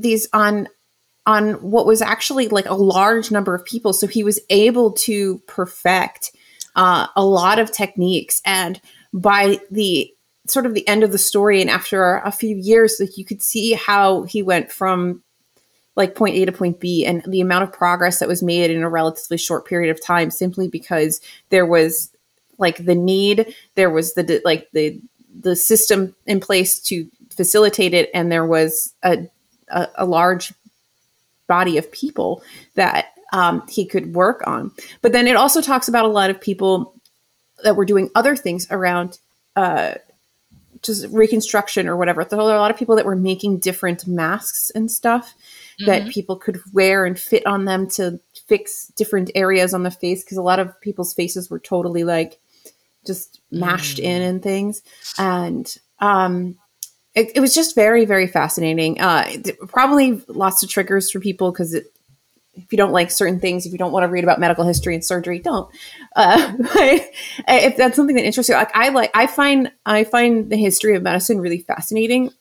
these 0.01 0.27
on 0.33 0.67
on 1.25 1.53
what 1.55 1.85
was 1.85 2.01
actually 2.01 2.47
like 2.47 2.65
a 2.65 2.73
large 2.73 3.29
number 3.29 3.53
of 3.53 3.63
people. 3.65 3.93
So 3.93 4.07
he 4.07 4.23
was 4.23 4.39
able 4.49 4.93
to 4.93 5.39
perfect 5.47 6.31
uh, 6.75 7.07
a 7.15 7.23
lot 7.23 7.59
of 7.59 7.71
techniques. 7.71 8.41
And 8.45 8.81
by 9.13 9.59
the 9.69 10.11
sort 10.47 10.65
of 10.65 10.73
the 10.73 10.87
end 10.87 11.03
of 11.03 11.11
the 11.11 11.17
story 11.17 11.61
and 11.61 11.69
after 11.69 12.15
a 12.17 12.31
few 12.31 12.55
years 12.55 12.97
like 12.99 13.17
you 13.17 13.25
could 13.25 13.43
see 13.43 13.73
how 13.73 14.23
he 14.23 14.41
went 14.41 14.71
from 14.71 15.21
like 15.95 16.15
point 16.15 16.35
A 16.35 16.45
to 16.45 16.51
point 16.51 16.79
B 16.79 17.05
and 17.05 17.21
the 17.27 17.41
amount 17.41 17.65
of 17.65 17.73
progress 17.73 18.19
that 18.19 18.27
was 18.27 18.41
made 18.41 18.71
in 18.71 18.81
a 18.81 18.89
relatively 18.89 19.37
short 19.37 19.67
period 19.67 19.91
of 19.91 20.03
time 20.03 20.31
simply 20.31 20.67
because 20.67 21.21
there 21.49 21.65
was 21.65 22.09
like 22.57 22.83
the 22.83 22.95
need, 22.95 23.53
there 23.75 23.89
was 23.89 24.13
the 24.13 24.41
like 24.43 24.69
the 24.71 24.99
the 25.39 25.55
system 25.55 26.15
in 26.25 26.39
place 26.39 26.79
to 26.79 27.07
facilitate 27.29 27.93
it 27.93 28.09
and 28.13 28.31
there 28.31 28.45
was 28.45 28.93
a 29.03 29.27
a, 29.69 29.87
a 29.95 30.05
large 30.05 30.53
body 31.47 31.77
of 31.77 31.91
people 31.91 32.43
that 32.75 33.13
um, 33.33 33.65
he 33.67 33.85
could 33.85 34.13
work 34.13 34.41
on. 34.45 34.71
But 35.01 35.11
then 35.11 35.27
it 35.27 35.35
also 35.35 35.61
talks 35.61 35.87
about 35.87 36.05
a 36.05 36.09
lot 36.09 36.29
of 36.29 36.39
people 36.39 36.93
that 37.63 37.75
were 37.75 37.85
doing 37.85 38.09
other 38.15 38.35
things 38.35 38.67
around 38.71 39.19
uh, 39.55 39.95
just 40.81 41.07
reconstruction 41.09 41.87
or 41.87 41.97
whatever. 41.97 42.23
There 42.23 42.37
were 42.37 42.43
a 42.43 42.59
lot 42.59 42.71
of 42.71 42.77
people 42.77 42.95
that 42.95 43.05
were 43.05 43.15
making 43.15 43.59
different 43.59 44.07
masks 44.07 44.71
and 44.73 44.89
stuff 44.89 45.33
mm-hmm. 45.79 45.85
that 45.85 46.09
people 46.09 46.37
could 46.37 46.61
wear 46.73 47.05
and 47.05 47.19
fit 47.19 47.45
on 47.45 47.65
them 47.65 47.87
to 47.91 48.19
fix 48.47 48.87
different 48.95 49.31
areas 49.35 49.73
on 49.73 49.83
the 49.83 49.91
face 49.91 50.23
because 50.23 50.37
a 50.37 50.43
lot 50.43 50.59
of 50.59 50.79
people's 50.81 51.13
faces 51.13 51.49
were 51.49 51.59
totally 51.59 52.03
like 52.03 52.39
just 53.05 53.41
mashed 53.51 53.97
mm. 53.97 54.03
in 54.03 54.21
and 54.21 54.41
things. 54.41 54.81
And 55.17 55.73
um, 55.99 56.57
it, 57.15 57.31
it, 57.35 57.39
was 57.39 57.55
just 57.55 57.75
very, 57.75 58.05
very 58.05 58.27
fascinating. 58.27 58.99
Uh, 58.99 59.27
probably 59.67 60.21
lots 60.27 60.63
of 60.63 60.69
triggers 60.69 61.09
for 61.09 61.19
people 61.19 61.51
because 61.51 61.73
if 61.73 62.71
you 62.71 62.77
don't 62.77 62.91
like 62.91 63.09
certain 63.09 63.39
things, 63.39 63.65
if 63.65 63.71
you 63.71 63.77
don't 63.77 63.91
want 63.91 64.03
to 64.03 64.07
read 64.07 64.23
about 64.23 64.39
medical 64.39 64.65
history 64.65 64.93
and 64.93 65.03
surgery, 65.03 65.39
don't. 65.39 65.69
Uh, 66.15 66.53
but 66.57 67.11
if 67.47 67.77
that's 67.77 67.95
something 67.95 68.15
that 68.15 68.25
interests 68.25 68.49
you, 68.49 68.55
like 68.55 68.75
I 68.75 68.89
like, 68.89 69.11
I 69.13 69.27
find 69.27 69.71
I 69.85 70.03
find 70.03 70.51
the 70.51 70.57
history 70.57 70.95
of 70.95 71.03
medicine 71.03 71.39
really 71.39 71.59
fascinating 71.59 72.31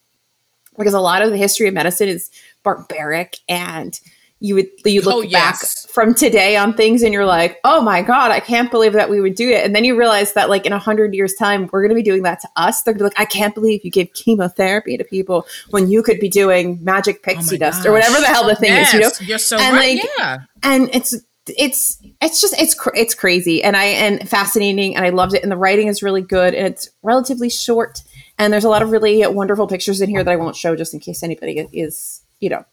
because 0.76 0.94
a 0.94 1.00
lot 1.00 1.22
of 1.22 1.30
the 1.30 1.36
history 1.36 1.68
of 1.68 1.74
medicine 1.74 2.08
is 2.08 2.30
barbaric 2.62 3.38
and 3.48 3.98
you 4.40 4.54
would 4.54 4.66
you 4.84 5.02
oh, 5.02 5.08
look 5.08 5.26
oh, 5.26 5.30
back 5.30 5.56
from 5.90 6.14
today 6.14 6.56
on 6.56 6.74
things 6.74 7.02
and 7.02 7.12
you're 7.12 7.26
like, 7.26 7.58
oh 7.64 7.80
my 7.80 8.02
god, 8.02 8.30
I 8.30 8.40
can't 8.40 8.70
believe 8.70 8.92
that 8.92 9.10
we 9.10 9.20
would 9.20 9.34
do 9.34 9.50
it, 9.50 9.64
and 9.64 9.74
then 9.74 9.84
you 9.84 9.98
realize 9.98 10.34
that 10.34 10.48
like 10.48 10.64
in 10.64 10.72
a 10.72 10.78
hundred 10.78 11.14
years 11.14 11.34
time 11.34 11.68
we're 11.72 11.82
going 11.82 11.90
to 11.90 11.94
be 11.94 12.02
doing 12.02 12.22
that 12.22 12.40
to 12.40 12.48
us. 12.56 12.82
They're 12.82 12.94
gonna 12.94 13.10
be 13.10 13.16
like, 13.16 13.20
I 13.20 13.24
can't 13.24 13.54
believe 13.54 13.84
you 13.84 13.90
gave 13.90 14.12
chemotherapy 14.14 14.96
to 14.96 15.04
people 15.04 15.46
when 15.70 15.90
you 15.90 16.02
could 16.02 16.20
be 16.20 16.28
doing 16.28 16.78
magic 16.82 17.16
oh 17.18 17.24
pixie 17.24 17.56
oh 17.56 17.58
dust 17.58 17.78
gosh. 17.78 17.86
or 17.86 17.92
whatever 17.92 18.20
the 18.20 18.26
hell 18.26 18.46
the 18.46 18.54
thing 18.54 18.70
yes, 18.70 18.88
is. 18.88 18.94
You 18.94 19.00
know, 19.00 19.10
you're 19.28 19.38
so 19.38 19.58
and 19.58 19.76
right. 19.76 19.98
Like, 19.98 20.08
yeah, 20.18 20.38
and 20.62 20.88
it's 20.92 21.14
it's 21.56 21.98
it's 22.20 22.40
just 22.40 22.54
it's 22.60 22.74
cr- 22.74 22.94
it's 22.94 23.14
crazy 23.14 23.62
and 23.62 23.76
I 23.76 23.84
and 23.84 24.28
fascinating 24.28 24.96
and 24.96 25.04
I 25.04 25.10
loved 25.10 25.34
it 25.34 25.42
and 25.42 25.50
the 25.50 25.56
writing 25.56 25.88
is 25.88 26.02
really 26.02 26.22
good 26.22 26.54
and 26.54 26.66
it's 26.66 26.90
relatively 27.02 27.48
short 27.48 28.02
and 28.38 28.52
there's 28.52 28.64
a 28.64 28.68
lot 28.68 28.82
of 28.82 28.90
really 28.90 29.26
wonderful 29.26 29.66
pictures 29.66 30.00
in 30.00 30.10
here 30.10 30.22
that 30.22 30.30
I 30.30 30.36
won't 30.36 30.56
show 30.56 30.76
just 30.76 30.94
in 30.94 31.00
case 31.00 31.22
anybody 31.22 31.66
is 31.72 32.22
you 32.40 32.50
know 32.50 32.64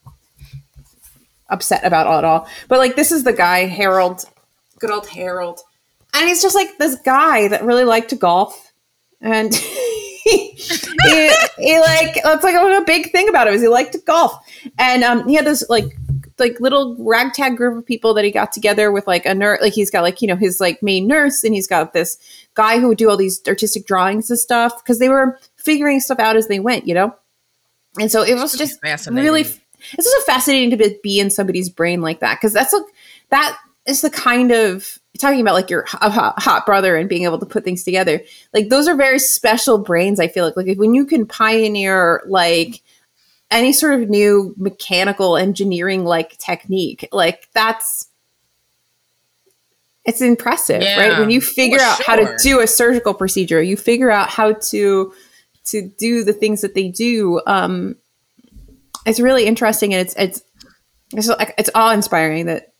upset 1.50 1.86
about 1.86 2.08
it 2.20 2.26
all. 2.26 2.48
But 2.68 2.80
like 2.80 2.96
this 2.96 3.12
is 3.12 3.24
the 3.24 3.34
guy 3.34 3.66
Harold, 3.66 4.26
good 4.80 4.92
old 4.92 5.08
Harold, 5.08 5.62
and 6.14 6.28
he's 6.28 6.42
just 6.42 6.56
like 6.56 6.78
this 6.78 6.96
guy 7.02 7.48
that 7.50 7.64
really 7.64 7.84
liked 7.84 8.10
to 8.10 8.16
golf, 8.16 8.72
and 9.22 9.54
he, 10.24 10.54
he, 10.56 11.32
he, 11.58 11.80
like 11.80 12.22
that's 12.24 12.44
like 12.44 12.56
a 12.56 12.84
big 12.86 13.12
thing 13.12 13.30
about 13.30 13.48
him 13.48 13.54
is 13.54 13.62
he 13.62 13.68
liked 13.68 13.94
to 13.94 14.00
golf, 14.00 14.38
and 14.78 15.04
um, 15.04 15.28
he 15.28 15.36
had 15.36 15.46
this 15.46 15.68
like 15.70 15.96
like 16.38 16.60
little 16.60 16.96
ragtag 17.00 17.56
group 17.56 17.78
of 17.78 17.86
people 17.86 18.14
that 18.14 18.26
he 18.26 18.32
got 18.32 18.52
together 18.52 18.92
with 18.92 19.08
like 19.08 19.26
a 19.26 19.34
nurse 19.34 19.62
like 19.62 19.74
he's 19.74 19.90
got 19.90 20.02
like 20.02 20.22
you 20.22 20.28
know 20.28 20.36
his 20.36 20.60
like 20.60 20.82
main 20.84 21.08
nurse 21.08 21.44
and 21.44 21.54
he's 21.54 21.68
got 21.68 21.94
this 21.94 22.18
guy 22.56 22.80
who 22.80 22.90
would 22.90 22.98
do 22.98 23.10
all 23.10 23.16
these 23.16 23.42
artistic 23.48 23.86
drawings 23.86 24.30
and 24.30 24.38
stuff 24.38 24.84
because 24.84 25.00
they 25.00 25.08
were 25.08 25.40
figuring 25.56 26.00
stuff 26.00 26.20
out 26.20 26.36
as 26.36 26.48
they 26.48 26.60
went 26.60 26.88
you 26.88 26.94
know? 26.94 27.16
And 27.98 28.12
so 28.12 28.24
it 28.24 28.36
was 28.36 28.58
just 28.58 28.80
really 29.10 29.46
it's 29.94 30.08
also 30.08 30.26
fascinating 30.26 30.78
to 30.78 31.00
be 31.04 31.20
in 31.20 31.30
somebody's 31.30 31.70
brain 31.70 32.02
like 32.02 32.20
that 32.20 32.36
because 32.36 32.54
that's 32.54 32.74
like 32.74 32.84
that 33.30 33.58
is 33.86 34.02
the 34.02 34.10
kind 34.10 34.52
of 34.52 35.00
talking 35.20 35.40
about 35.40 35.54
like 35.54 35.70
your 35.70 35.86
hot, 35.88 36.34
hot, 36.38 36.66
brother 36.66 36.96
and 36.98 37.08
being 37.08 37.24
able 37.24 37.40
to 37.40 37.46
put 37.46 37.64
things 37.64 37.84
together 37.84 38.22
like 38.54 38.70
those 38.70 38.88
are 38.88 38.96
very 38.96 39.20
special 39.20 39.78
brains 39.78 40.20
i 40.20 40.28
feel 40.28 40.46
like 40.46 40.58
like 40.58 40.78
when 40.78 40.94
you 40.94 41.06
can 41.06 41.26
pioneer 41.26 42.22
like 42.28 42.82
any 43.52 43.72
sort 43.72 44.00
of 44.02 44.10
new 44.10 44.54
mechanical 44.58 45.38
engineering 45.38 46.04
like 46.04 46.38
technique 46.38 47.08
like 47.12 47.48
that's 47.54 48.08
it's 50.04 50.22
impressive 50.22 50.82
yeah, 50.82 51.00
right 51.00 51.20
when 51.20 51.30
you 51.30 51.42
figure 51.42 51.80
out 51.80 51.98
sure. 51.98 52.06
how 52.06 52.16
to 52.16 52.36
do 52.42 52.60
a 52.60 52.68
surgical 52.68 53.14
procedure 53.14 53.62
you 53.62 53.78
figure 53.78 54.12
out 54.12 54.30
how 54.30 54.54
to 54.54 55.14
to 55.64 55.90
do 55.98 56.24
the 56.24 56.34
things 56.34 56.62
that 56.62 56.76
they 56.76 56.88
do 56.88 57.42
um 57.48 57.96
it's 59.06 59.20
really 59.20 59.46
interesting 59.46 59.94
and 59.94 60.02
it's 60.02 60.16
it's 60.16 60.42
it's, 61.14 61.30
it's 61.58 61.70
awe 61.76 61.92
inspiring 61.92 62.48
that 62.48 62.74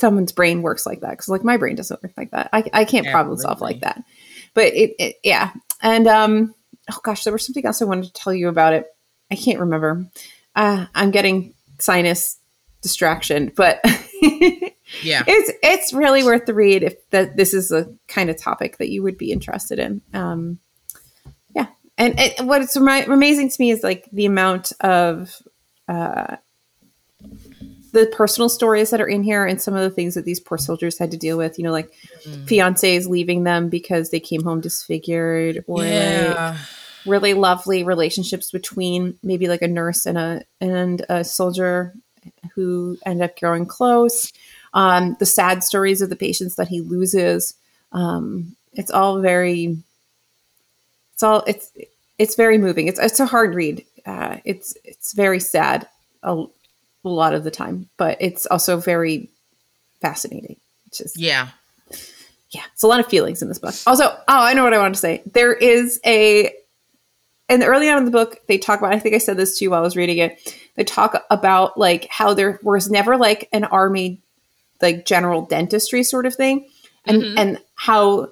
someone's 0.00 0.32
brain 0.32 0.62
works 0.62 0.86
like 0.86 1.00
that 1.00 1.10
because 1.10 1.28
like 1.28 1.44
my 1.44 1.56
brain 1.56 1.76
doesn't 1.76 2.02
work 2.02 2.12
like 2.16 2.30
that. 2.32 2.50
I, 2.52 2.64
I 2.72 2.84
can't 2.84 3.06
problem 3.06 3.38
solve 3.38 3.60
like 3.60 3.80
that. 3.80 4.02
But 4.52 4.74
it, 4.74 4.94
it, 4.98 5.16
yeah. 5.22 5.52
And 5.80 6.06
um 6.06 6.54
oh 6.90 7.00
gosh 7.02 7.24
there 7.24 7.32
was 7.32 7.46
something 7.46 7.64
else 7.64 7.80
i 7.80 7.86
wanted 7.86 8.06
to 8.06 8.12
tell 8.12 8.34
you 8.34 8.48
about 8.48 8.72
it. 8.72 8.86
I 9.30 9.36
can't 9.36 9.60
remember. 9.60 10.06
Uh, 10.56 10.86
i'm 10.94 11.10
getting 11.10 11.52
sinus 11.80 12.38
distraction 12.80 13.50
but 13.56 13.80
yeah. 14.22 15.24
it's 15.26 15.52
it's 15.62 15.92
really 15.92 16.22
worth 16.22 16.46
the 16.46 16.54
read 16.54 16.84
if 16.84 17.10
that 17.10 17.36
this 17.36 17.52
is 17.52 17.72
a 17.72 17.92
kind 18.06 18.30
of 18.30 18.38
topic 18.40 18.76
that 18.78 18.90
you 18.90 19.02
would 19.02 19.18
be 19.18 19.32
interested 19.32 19.78
in. 19.78 20.02
Um 20.12 20.58
yeah. 21.54 21.66
And 21.96 22.18
it, 22.18 22.44
what's 22.44 22.76
amazing 22.76 23.48
to 23.48 23.56
me 23.58 23.70
is 23.70 23.82
like 23.82 24.08
the 24.12 24.26
amount 24.26 24.72
of 24.80 25.40
uh, 25.88 26.36
the 27.92 28.06
personal 28.06 28.48
stories 28.48 28.90
that 28.90 29.00
are 29.00 29.06
in 29.06 29.22
here 29.22 29.46
and 29.46 29.62
some 29.62 29.74
of 29.74 29.80
the 29.80 29.90
things 29.90 30.14
that 30.14 30.24
these 30.24 30.40
poor 30.40 30.58
soldiers 30.58 30.98
had 30.98 31.12
to 31.12 31.16
deal 31.16 31.38
with, 31.38 31.58
you 31.58 31.64
know, 31.64 31.70
like 31.70 31.92
mm. 32.24 32.44
fiancés 32.44 33.08
leaving 33.08 33.44
them 33.44 33.68
because 33.68 34.10
they 34.10 34.20
came 34.20 34.42
home 34.42 34.60
disfigured 34.60 35.64
or 35.68 35.84
yeah. 35.84 36.34
like 36.36 36.58
really 37.06 37.34
lovely 37.34 37.84
relationships 37.84 38.50
between 38.50 39.16
maybe 39.22 39.46
like 39.46 39.62
a 39.62 39.68
nurse 39.68 40.06
and 40.06 40.18
a 40.18 40.42
and 40.60 41.06
a 41.08 41.22
soldier 41.22 41.94
who 42.54 42.98
end 43.06 43.22
up 43.22 43.38
growing 43.38 43.66
close. 43.66 44.32
Um, 44.72 45.16
the 45.20 45.26
sad 45.26 45.62
stories 45.62 46.02
of 46.02 46.10
the 46.10 46.16
patients 46.16 46.56
that 46.56 46.68
he 46.68 46.80
loses. 46.80 47.54
Um, 47.92 48.56
it's 48.72 48.90
all 48.90 49.20
very 49.20 49.78
it's 51.12 51.22
all 51.22 51.44
it's 51.46 51.70
it's 52.18 52.34
very 52.34 52.58
moving. 52.58 52.88
It's 52.88 52.98
it's 52.98 53.20
a 53.20 53.26
hard 53.26 53.54
read 53.54 53.84
uh, 54.06 54.38
it's 54.44 54.76
it's 54.84 55.12
very 55.12 55.40
sad 55.40 55.88
a, 56.22 56.44
a, 57.04 57.08
lot 57.08 57.34
of 57.34 57.44
the 57.44 57.50
time, 57.50 57.88
but 57.96 58.18
it's 58.20 58.46
also 58.46 58.76
very 58.76 59.30
fascinating. 60.00 60.56
It's 60.86 60.98
just 60.98 61.18
yeah, 61.18 61.48
yeah. 62.50 62.62
It's 62.72 62.82
a 62.82 62.86
lot 62.86 63.00
of 63.00 63.06
feelings 63.06 63.42
in 63.42 63.48
this 63.48 63.58
book. 63.58 63.74
Also, 63.86 64.04
oh, 64.04 64.18
I 64.28 64.54
know 64.54 64.64
what 64.64 64.74
I 64.74 64.78
wanted 64.78 64.94
to 64.94 65.00
say. 65.00 65.22
There 65.32 65.52
is 65.52 66.00
a 66.04 66.52
and 67.48 67.62
early 67.62 67.88
on 67.88 67.98
in 67.98 68.04
the 68.04 68.10
book 68.10 68.40
they 68.46 68.58
talk 68.58 68.78
about. 68.78 68.94
I 68.94 68.98
think 68.98 69.14
I 69.14 69.18
said 69.18 69.36
this 69.36 69.58
to 69.58 69.64
you 69.64 69.70
while 69.70 69.80
I 69.80 69.82
was 69.82 69.96
reading 69.96 70.18
it. 70.18 70.56
They 70.76 70.84
talk 70.84 71.24
about 71.30 71.78
like 71.78 72.06
how 72.10 72.34
there 72.34 72.58
was 72.62 72.90
never 72.90 73.16
like 73.16 73.48
an 73.52 73.64
army 73.64 74.20
like 74.82 75.06
general 75.06 75.42
dentistry 75.42 76.02
sort 76.02 76.26
of 76.26 76.34
thing, 76.34 76.68
and 77.06 77.22
mm-hmm. 77.22 77.38
and 77.38 77.58
how 77.74 78.28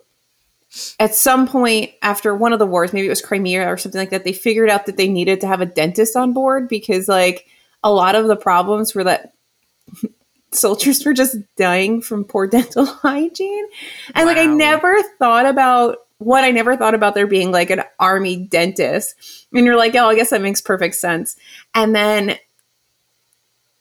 at 0.98 1.14
some 1.14 1.46
point 1.46 1.90
after 2.02 2.34
one 2.34 2.52
of 2.52 2.58
the 2.58 2.66
wars, 2.66 2.92
maybe 2.92 3.06
it 3.06 3.10
was 3.10 3.22
Crimea 3.22 3.68
or 3.68 3.76
something 3.76 3.98
like 3.98 4.10
that, 4.10 4.24
they 4.24 4.32
figured 4.32 4.70
out 4.70 4.86
that 4.86 4.96
they 4.96 5.08
needed 5.08 5.40
to 5.40 5.46
have 5.46 5.60
a 5.60 5.66
dentist 5.66 6.16
on 6.16 6.32
board 6.32 6.68
because 6.68 7.08
like 7.08 7.46
a 7.82 7.92
lot 7.92 8.14
of 8.14 8.26
the 8.26 8.36
problems 8.36 8.94
were 8.94 9.04
that 9.04 9.32
soldiers 10.50 11.04
were 11.04 11.12
just 11.12 11.36
dying 11.56 12.00
from 12.00 12.24
poor 12.24 12.46
dental 12.48 12.86
hygiene. 12.86 13.66
And 14.14 14.26
wow. 14.26 14.34
like 14.34 14.38
I 14.38 14.46
never 14.46 15.02
thought 15.18 15.46
about 15.46 15.98
what 16.18 16.44
I 16.44 16.52
never 16.52 16.76
thought 16.76 16.94
about 16.94 17.14
there 17.14 17.26
being 17.26 17.50
like 17.50 17.70
an 17.70 17.82
army 17.98 18.36
dentist. 18.36 19.14
And 19.52 19.66
you're 19.66 19.76
like, 19.76 19.94
oh, 19.94 20.08
I 20.08 20.14
guess 20.14 20.30
that 20.30 20.40
makes 20.40 20.60
perfect 20.60 20.94
sense. 20.94 21.36
And 21.74 21.94
then 21.94 22.38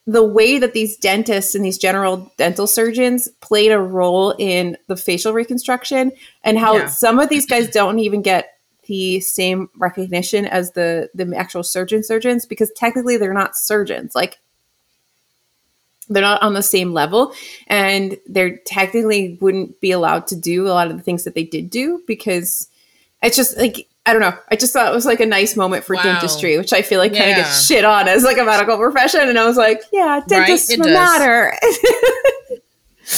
the 0.07 0.23
way 0.23 0.57
that 0.57 0.73
these 0.73 0.97
dentists 0.97 1.53
and 1.53 1.63
these 1.63 1.77
general 1.77 2.31
dental 2.37 2.67
surgeons 2.67 3.27
played 3.39 3.71
a 3.71 3.79
role 3.79 4.33
in 4.39 4.77
the 4.87 4.97
facial 4.97 5.33
reconstruction 5.33 6.11
and 6.43 6.57
how 6.57 6.75
yeah. 6.75 6.87
some 6.87 7.19
of 7.19 7.29
these 7.29 7.45
guys 7.45 7.69
don't 7.69 7.99
even 7.99 8.21
get 8.21 8.57
the 8.87 9.19
same 9.19 9.69
recognition 9.77 10.45
as 10.45 10.71
the 10.71 11.09
the 11.13 11.35
actual 11.35 11.63
surgeon 11.63 12.03
surgeons 12.03 12.45
because 12.45 12.71
technically 12.75 13.15
they're 13.15 13.33
not 13.33 13.55
surgeons 13.55 14.15
like 14.15 14.39
they're 16.09 16.21
not 16.21 16.41
on 16.41 16.55
the 16.55 16.63
same 16.63 16.91
level 16.93 17.31
and 17.67 18.17
they're 18.27 18.57
technically 18.65 19.37
wouldn't 19.39 19.79
be 19.81 19.91
allowed 19.91 20.25
to 20.27 20.35
do 20.35 20.67
a 20.67 20.73
lot 20.73 20.89
of 20.89 20.97
the 20.97 21.03
things 21.03 21.23
that 21.23 21.35
they 21.35 21.43
did 21.43 21.69
do 21.69 22.03
because 22.07 22.67
it's 23.21 23.37
just 23.37 23.55
like 23.57 23.87
I 24.05 24.13
don't 24.13 24.21
know. 24.21 24.35
I 24.49 24.55
just 24.55 24.73
thought 24.73 24.91
it 24.91 24.95
was 24.95 25.05
like 25.05 25.19
a 25.19 25.25
nice 25.25 25.55
moment 25.55 25.83
for 25.83 25.95
wow. 25.95 26.03
dentistry, 26.03 26.57
which 26.57 26.73
I 26.73 26.81
feel 26.81 26.99
like 26.99 27.13
yeah. 27.13 27.19
kind 27.19 27.31
of 27.31 27.37
gets 27.37 27.67
shit 27.67 27.85
on 27.85 28.07
as 28.07 28.23
like 28.23 28.37
a 28.37 28.43
medical 28.43 28.77
profession. 28.77 29.29
And 29.29 29.37
I 29.37 29.45
was 29.45 29.57
like, 29.57 29.81
yeah, 29.91 30.21
dentists 30.27 30.75
right? 30.75 30.89
matter. 30.89 31.53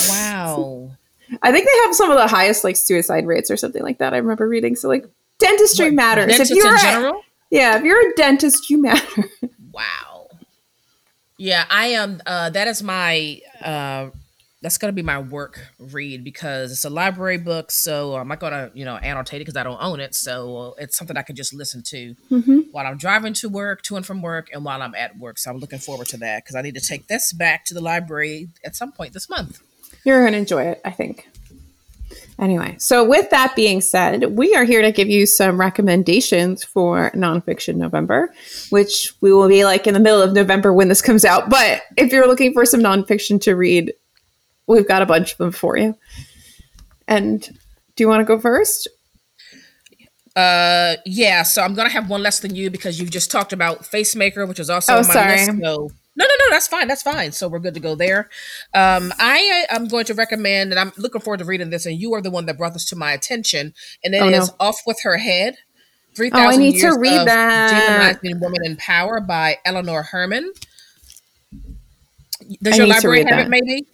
wow. 0.09 0.91
I 1.41 1.51
think 1.51 1.65
they 1.65 1.77
have 1.85 1.95
some 1.95 2.11
of 2.11 2.17
the 2.17 2.27
highest 2.27 2.63
like 2.63 2.75
suicide 2.75 3.25
rates 3.25 3.49
or 3.49 3.57
something 3.57 3.81
like 3.81 3.99
that. 3.99 4.13
I 4.13 4.17
remember 4.17 4.47
reading. 4.47 4.75
So 4.75 4.89
like 4.89 5.05
dentistry 5.39 5.85
what, 5.85 5.93
matters. 5.93 6.39
If 6.39 6.49
you're 6.49 6.73
in 6.73 6.79
general? 6.79 7.21
Yeah, 7.49 7.77
if 7.77 7.83
you're 7.83 8.09
a 8.09 8.13
dentist, 8.15 8.69
you 8.69 8.81
matter. 8.81 9.23
Wow. 9.71 10.27
Yeah, 11.37 11.65
I 11.69 11.87
am. 11.87 12.21
Uh, 12.25 12.49
that 12.51 12.67
is 12.67 12.83
my. 12.83 13.41
Uh, 13.61 14.09
that's 14.63 14.77
gonna 14.77 14.93
be 14.93 15.03
my 15.03 15.19
work 15.19 15.67
read 15.77 16.23
because 16.23 16.71
it's 16.71 16.85
a 16.85 16.89
library 16.89 17.37
book. 17.37 17.69
So 17.69 18.15
I'm 18.15 18.29
not 18.29 18.39
gonna, 18.39 18.71
you 18.73 18.85
know, 18.85 18.95
annotate 18.95 19.41
it 19.41 19.45
because 19.45 19.57
I 19.57 19.63
don't 19.63 19.81
own 19.81 19.99
it. 19.99 20.15
So 20.15 20.73
it's 20.79 20.97
something 20.97 21.17
I 21.17 21.21
can 21.21 21.35
just 21.35 21.53
listen 21.53 21.83
to 21.87 22.15
mm-hmm. 22.31 22.59
while 22.71 22.87
I'm 22.87 22.97
driving 22.97 23.33
to 23.33 23.49
work, 23.49 23.81
to 23.83 23.97
and 23.97 24.05
from 24.05 24.21
work, 24.21 24.49
and 24.53 24.63
while 24.63 24.81
I'm 24.81 24.95
at 24.95 25.17
work. 25.17 25.37
So 25.37 25.51
I'm 25.51 25.57
looking 25.57 25.79
forward 25.79 26.07
to 26.07 26.17
that 26.17 26.43
because 26.43 26.55
I 26.55 26.61
need 26.61 26.75
to 26.75 26.81
take 26.81 27.07
this 27.07 27.33
back 27.33 27.65
to 27.65 27.73
the 27.73 27.81
library 27.81 28.49
at 28.65 28.75
some 28.75 28.93
point 28.93 29.13
this 29.13 29.29
month. 29.29 29.61
You're 30.05 30.23
gonna 30.23 30.37
enjoy 30.37 30.63
it, 30.63 30.81
I 30.85 30.91
think. 30.91 31.27
Anyway, 32.39 32.75
so 32.79 33.03
with 33.03 33.29
that 33.29 33.55
being 33.55 33.81
said, 33.81 34.37
we 34.37 34.55
are 34.55 34.63
here 34.63 34.81
to 34.81 34.91
give 34.91 35.09
you 35.09 35.25
some 35.25 35.59
recommendations 35.59 36.63
for 36.63 37.11
nonfiction 37.11 37.75
November, 37.75 38.33
which 38.69 39.13
we 39.21 39.31
will 39.33 39.47
be 39.47 39.65
like 39.65 39.87
in 39.87 39.93
the 39.93 39.99
middle 39.99 40.21
of 40.21 40.33
November 40.33 40.73
when 40.73 40.87
this 40.87 41.01
comes 41.01 41.25
out. 41.25 41.49
But 41.49 41.81
if 41.97 42.11
you're 42.11 42.27
looking 42.27 42.53
for 42.53 42.65
some 42.65 42.81
nonfiction 42.81 43.39
to 43.41 43.55
read, 43.55 43.93
we've 44.67 44.87
got 44.87 45.01
a 45.01 45.05
bunch 45.05 45.33
of 45.33 45.37
them 45.37 45.51
for 45.51 45.77
you. 45.77 45.97
And 47.07 47.41
do 47.95 48.03
you 48.03 48.07
want 48.07 48.21
to 48.21 48.25
go 48.25 48.39
first? 48.39 48.87
Uh, 50.35 50.95
yeah. 51.05 51.43
So 51.43 51.61
I'm 51.61 51.75
gonna 51.75 51.89
have 51.89 52.09
one 52.09 52.23
less 52.23 52.39
than 52.39 52.55
you 52.55 52.71
because 52.71 52.99
you've 52.99 53.11
just 53.11 53.29
talked 53.29 53.53
about 53.53 53.83
Facemaker, 53.83 54.47
which 54.47 54.59
is 54.59 54.69
also 54.69 54.93
oh, 54.93 54.97
on 54.99 55.07
my 55.07 55.13
sorry. 55.13 55.31
list. 55.31 55.45
So 55.45 55.91
no, 56.15 56.25
no, 56.25 56.35
no, 56.39 56.45
that's 56.51 56.67
fine. 56.67 56.87
That's 56.87 57.01
fine. 57.01 57.31
So 57.31 57.47
we're 57.47 57.59
good 57.59 57.73
to 57.73 57.79
go 57.79 57.95
there. 57.95 58.29
Um, 58.73 59.11
I 59.19 59.65
am 59.69 59.87
going 59.87 60.05
to 60.05 60.13
recommend, 60.13 60.71
and 60.71 60.79
I'm 60.79 60.91
looking 60.97 61.21
forward 61.21 61.39
to 61.39 61.45
reading 61.45 61.71
this. 61.71 61.85
And 61.85 61.99
you 61.99 62.13
are 62.13 62.21
the 62.21 62.31
one 62.31 62.45
that 62.45 62.57
brought 62.57 62.73
this 62.73 62.85
to 62.85 62.95
my 62.95 63.13
attention, 63.13 63.73
and 64.03 64.13
it 64.13 64.21
oh, 64.21 64.29
is 64.29 64.49
no. 64.49 64.55
"Off 64.59 64.81
with 64.85 64.99
Her 65.03 65.17
Head." 65.17 65.57
Three 66.15 66.29
thousand. 66.29 66.45
Oh, 66.45 66.53
I 66.53 66.57
need 66.57 66.79
to 66.81 66.97
read 66.99 67.27
that. 67.27 68.19
Demonizing 68.21 68.39
Woman 68.39 68.61
in 68.63 68.75
Power 68.77 69.19
by 69.19 69.57
Eleanor 69.65 70.03
Herman. 70.03 70.51
Does 72.61 72.73
I 72.73 72.77
your 72.77 72.87
library 72.87 73.19
have 73.19 73.29
that. 73.29 73.47
it? 73.47 73.49
Maybe. 73.49 73.87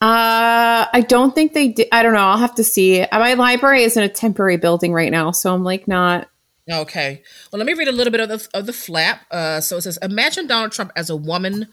Uh, 0.00 0.86
I 0.92 1.04
don't 1.08 1.34
think 1.34 1.54
they 1.54 1.68
did. 1.68 1.88
I 1.90 2.02
don't 2.02 2.14
know. 2.14 2.20
I'll 2.20 2.38
have 2.38 2.54
to 2.56 2.64
see. 2.64 3.04
My 3.10 3.34
library 3.34 3.82
is 3.82 3.96
in 3.96 4.04
a 4.04 4.08
temporary 4.08 4.56
building 4.56 4.92
right 4.92 5.10
now, 5.10 5.32
so 5.32 5.52
I'm 5.52 5.64
like 5.64 5.88
not 5.88 6.28
Okay. 6.70 7.22
Well, 7.50 7.58
let 7.58 7.66
me 7.66 7.72
read 7.72 7.88
a 7.88 7.92
little 7.92 8.10
bit 8.10 8.20
of 8.20 8.28
the, 8.28 8.48
of 8.52 8.66
the 8.66 8.72
flap. 8.72 9.22
Uh, 9.30 9.60
so 9.60 9.78
it 9.78 9.82
says, 9.82 9.98
"Imagine 10.02 10.46
Donald 10.46 10.72
Trump 10.72 10.92
as 10.94 11.08
a 11.08 11.16
woman 11.16 11.68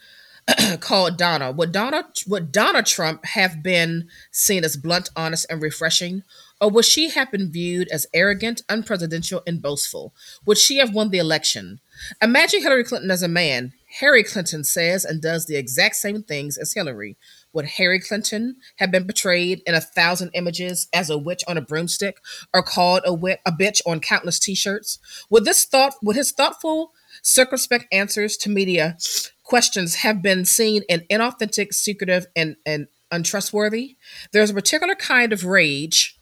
called 0.79 1.17
Donna. 1.17 1.51
Would 1.51 1.72
Donna 1.72 2.08
would 2.27 2.51
Donna 2.51 2.84
Trump 2.84 3.25
have 3.25 3.62
been 3.62 4.08
seen 4.32 4.63
as 4.63 4.77
blunt, 4.77 5.10
honest, 5.15 5.46
and 5.50 5.62
refreshing, 5.62 6.24
or 6.62 6.70
would 6.70 6.86
she 6.86 7.10
have 7.10 7.32
been 7.32 7.51
viewed 7.51 7.89
as 7.89 8.08
arrogant, 8.13 8.62
unpresidential, 8.70 9.41
and 9.46 9.62
boastful? 9.62 10.13
Would 10.46 10.58
she 10.58 10.77
have 10.77 10.94
won 10.94 11.10
the 11.10 11.17
election? 11.17 11.82
Imagine 12.22 12.62
Hillary 12.62 12.84
Clinton 12.84 13.12
as 13.12 13.24
a 13.24 13.27
man. 13.27 13.74
Harry 14.00 14.24
Clinton 14.24 14.63
says 14.63 15.03
and 15.03 15.22
does 15.22 15.46
the 15.46 15.55
exact 15.55 15.96
same 15.96 16.22
things 16.22 16.58
as 16.58 16.74
Hillary. 16.74 17.17
Would 17.55 17.65
Harry 17.65 18.00
Clinton 18.01 18.57
have 18.75 18.91
been 18.91 19.05
portrayed 19.05 19.63
in 19.65 19.74
a 19.74 19.81
thousand 19.81 20.31
images 20.33 20.88
as 20.93 21.09
a 21.09 21.17
witch 21.17 21.41
on 21.47 21.57
a 21.57 21.62
broomstick 21.62 22.17
or 22.53 22.62
called 22.62 23.01
a, 23.05 23.13
wit- 23.13 23.39
a 23.45 23.51
bitch 23.51 23.81
on 23.88 24.01
countless 24.01 24.38
t-shirts? 24.38 25.00
Would 25.29 25.45
this 25.45 25.65
thought 25.65 25.95
would 26.03 26.17
his 26.17 26.33
thoughtful, 26.33 26.91
circumspect 27.24 27.85
answers 27.93 28.35
to 28.38 28.50
media 28.50 28.97
questions 29.43 29.95
have 29.95 30.21
been 30.21 30.43
seen 30.43 30.83
in 30.89 31.05
inauthentic, 31.09 31.74
secretive, 31.74 32.27
and, 32.35 32.57
and 32.65 32.88
untrustworthy? 33.09 33.95
There's 34.33 34.50
a 34.50 34.53
particular 34.53 34.95
kind 34.95 35.31
of 35.31 35.45
rage 35.45 36.19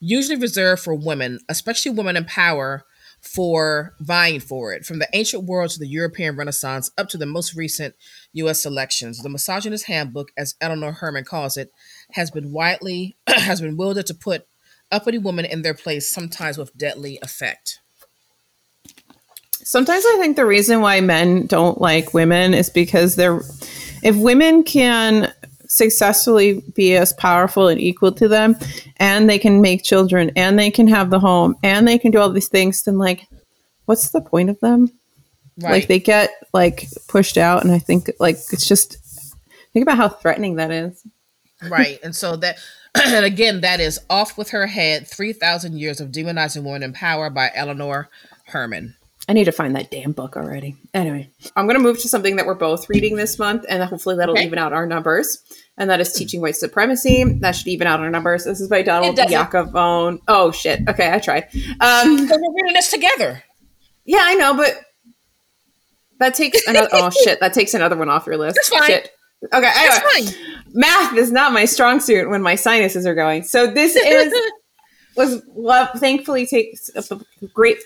usually 0.00 0.38
reserved 0.38 0.82
for 0.82 0.94
women, 0.94 1.40
especially 1.48 1.92
women 1.92 2.16
in 2.16 2.24
power, 2.24 2.84
for 3.20 3.94
vying 4.00 4.40
for 4.40 4.72
it. 4.72 4.84
From 4.84 4.98
the 4.98 5.08
ancient 5.12 5.44
world 5.44 5.70
to 5.70 5.78
the 5.78 5.88
European 5.88 6.36
Renaissance 6.36 6.90
up 6.96 7.08
to 7.10 7.18
the 7.18 7.26
most 7.26 7.54
recent 7.54 7.94
U.S. 8.32 8.64
elections, 8.64 9.18
the 9.18 9.28
misogynist 9.28 9.86
handbook, 9.86 10.28
as 10.36 10.54
Eleanor 10.60 10.92
Herman 10.92 11.24
calls 11.24 11.56
it, 11.56 11.70
has 12.12 12.30
been 12.30 12.52
widely 12.52 13.16
has 13.26 13.60
been 13.60 13.76
wielded 13.76 14.06
to 14.06 14.14
put 14.14 14.46
uppity 14.90 15.18
women 15.18 15.44
in 15.44 15.62
their 15.62 15.74
place, 15.74 16.10
sometimes 16.10 16.58
with 16.58 16.76
deadly 16.76 17.18
effect. 17.22 17.80
Sometimes 19.52 20.04
I 20.06 20.16
think 20.18 20.36
the 20.36 20.46
reason 20.46 20.80
why 20.80 21.00
men 21.00 21.46
don't 21.46 21.80
like 21.80 22.14
women 22.14 22.54
is 22.54 22.70
because 22.70 23.16
they're 23.16 23.40
if 24.02 24.16
women 24.16 24.62
can 24.62 25.32
successfully 25.68 26.62
be 26.74 26.96
as 26.96 27.12
powerful 27.12 27.68
and 27.68 27.80
equal 27.80 28.10
to 28.10 28.26
them 28.26 28.56
and 28.96 29.28
they 29.28 29.38
can 29.38 29.60
make 29.60 29.84
children 29.84 30.30
and 30.34 30.58
they 30.58 30.70
can 30.70 30.88
have 30.88 31.10
the 31.10 31.20
home 31.20 31.54
and 31.62 31.86
they 31.86 31.98
can 31.98 32.10
do 32.10 32.18
all 32.18 32.30
these 32.30 32.48
things 32.48 32.82
then 32.82 32.96
like 32.98 33.26
what's 33.84 34.10
the 34.10 34.20
point 34.20 34.50
of 34.50 34.58
them? 34.60 34.90
Right. 35.60 35.72
like 35.72 35.88
they 35.88 35.98
get 35.98 36.30
like 36.52 36.86
pushed 37.08 37.36
out 37.36 37.64
and 37.64 37.72
i 37.72 37.78
think 37.80 38.10
like 38.20 38.36
it's 38.52 38.66
just 38.66 38.96
think 39.72 39.82
about 39.82 39.96
how 39.96 40.08
threatening 40.08 40.56
that 40.56 40.70
is. 40.70 41.04
Right 41.68 41.98
and 42.02 42.14
so 42.14 42.36
that 42.36 42.58
and 43.04 43.24
again 43.24 43.60
that 43.60 43.80
is 43.80 43.98
off 44.08 44.38
with 44.38 44.50
her 44.50 44.66
head 44.66 45.06
3000 45.06 45.76
years 45.76 46.00
of 46.00 46.10
demonizing 46.10 46.62
women 46.62 46.82
in 46.82 46.92
power 46.92 47.28
by 47.28 47.50
eleanor 47.54 48.08
herman 48.46 48.94
I 49.28 49.34
need 49.34 49.44
to 49.44 49.52
find 49.52 49.76
that 49.76 49.90
damn 49.90 50.12
book 50.12 50.38
already. 50.38 50.76
Anyway, 50.94 51.30
I'm 51.54 51.66
going 51.66 51.76
to 51.76 51.82
move 51.82 52.00
to 52.00 52.08
something 52.08 52.36
that 52.36 52.46
we're 52.46 52.54
both 52.54 52.88
reading 52.88 53.16
this 53.16 53.38
month, 53.38 53.66
and 53.68 53.82
hopefully 53.82 54.16
that'll 54.16 54.34
okay. 54.34 54.46
even 54.46 54.58
out 54.58 54.72
our 54.72 54.86
numbers. 54.86 55.42
And 55.76 55.90
that 55.90 56.00
is 56.00 56.14
Teaching 56.14 56.40
White 56.40 56.56
Supremacy. 56.56 57.24
That 57.40 57.54
should 57.54 57.68
even 57.68 57.86
out 57.86 58.00
our 58.00 58.08
numbers. 58.08 58.44
This 58.44 58.58
is 58.58 58.68
by 58.68 58.80
Donald 58.80 59.18
Yacovone. 59.18 60.20
Oh, 60.28 60.50
shit. 60.50 60.80
Okay, 60.88 61.12
I 61.12 61.18
tried. 61.18 61.44
Um, 61.80 62.26
so 62.26 62.36
we're 62.40 62.54
reading 62.54 62.72
this 62.72 62.90
together. 62.90 63.42
Yeah, 64.06 64.22
I 64.22 64.34
know, 64.34 64.54
but 64.54 64.80
that 66.20 66.34
takes 66.34 66.66
another. 66.66 66.88
oh, 66.92 67.10
shit. 67.10 67.38
That 67.40 67.52
takes 67.52 67.74
another 67.74 67.96
one 67.96 68.08
off 68.08 68.26
your 68.26 68.38
list. 68.38 68.56
That's 68.56 68.70
fine. 68.70 68.86
Shit. 68.86 69.10
Okay, 69.52 69.70
anyway. 69.76 70.32
Math 70.72 71.16
is 71.16 71.30
not 71.30 71.52
my 71.52 71.66
strong 71.66 72.00
suit 72.00 72.28
when 72.28 72.42
my 72.42 72.54
sinuses 72.54 73.06
are 73.06 73.14
going. 73.14 73.44
So 73.44 73.66
this 73.66 73.94
is 73.94 74.32
was 75.16 75.42
love 75.54 75.88
thankfully 75.96 76.46
takes 76.46 76.88
a 76.94 77.20
great 77.52 77.78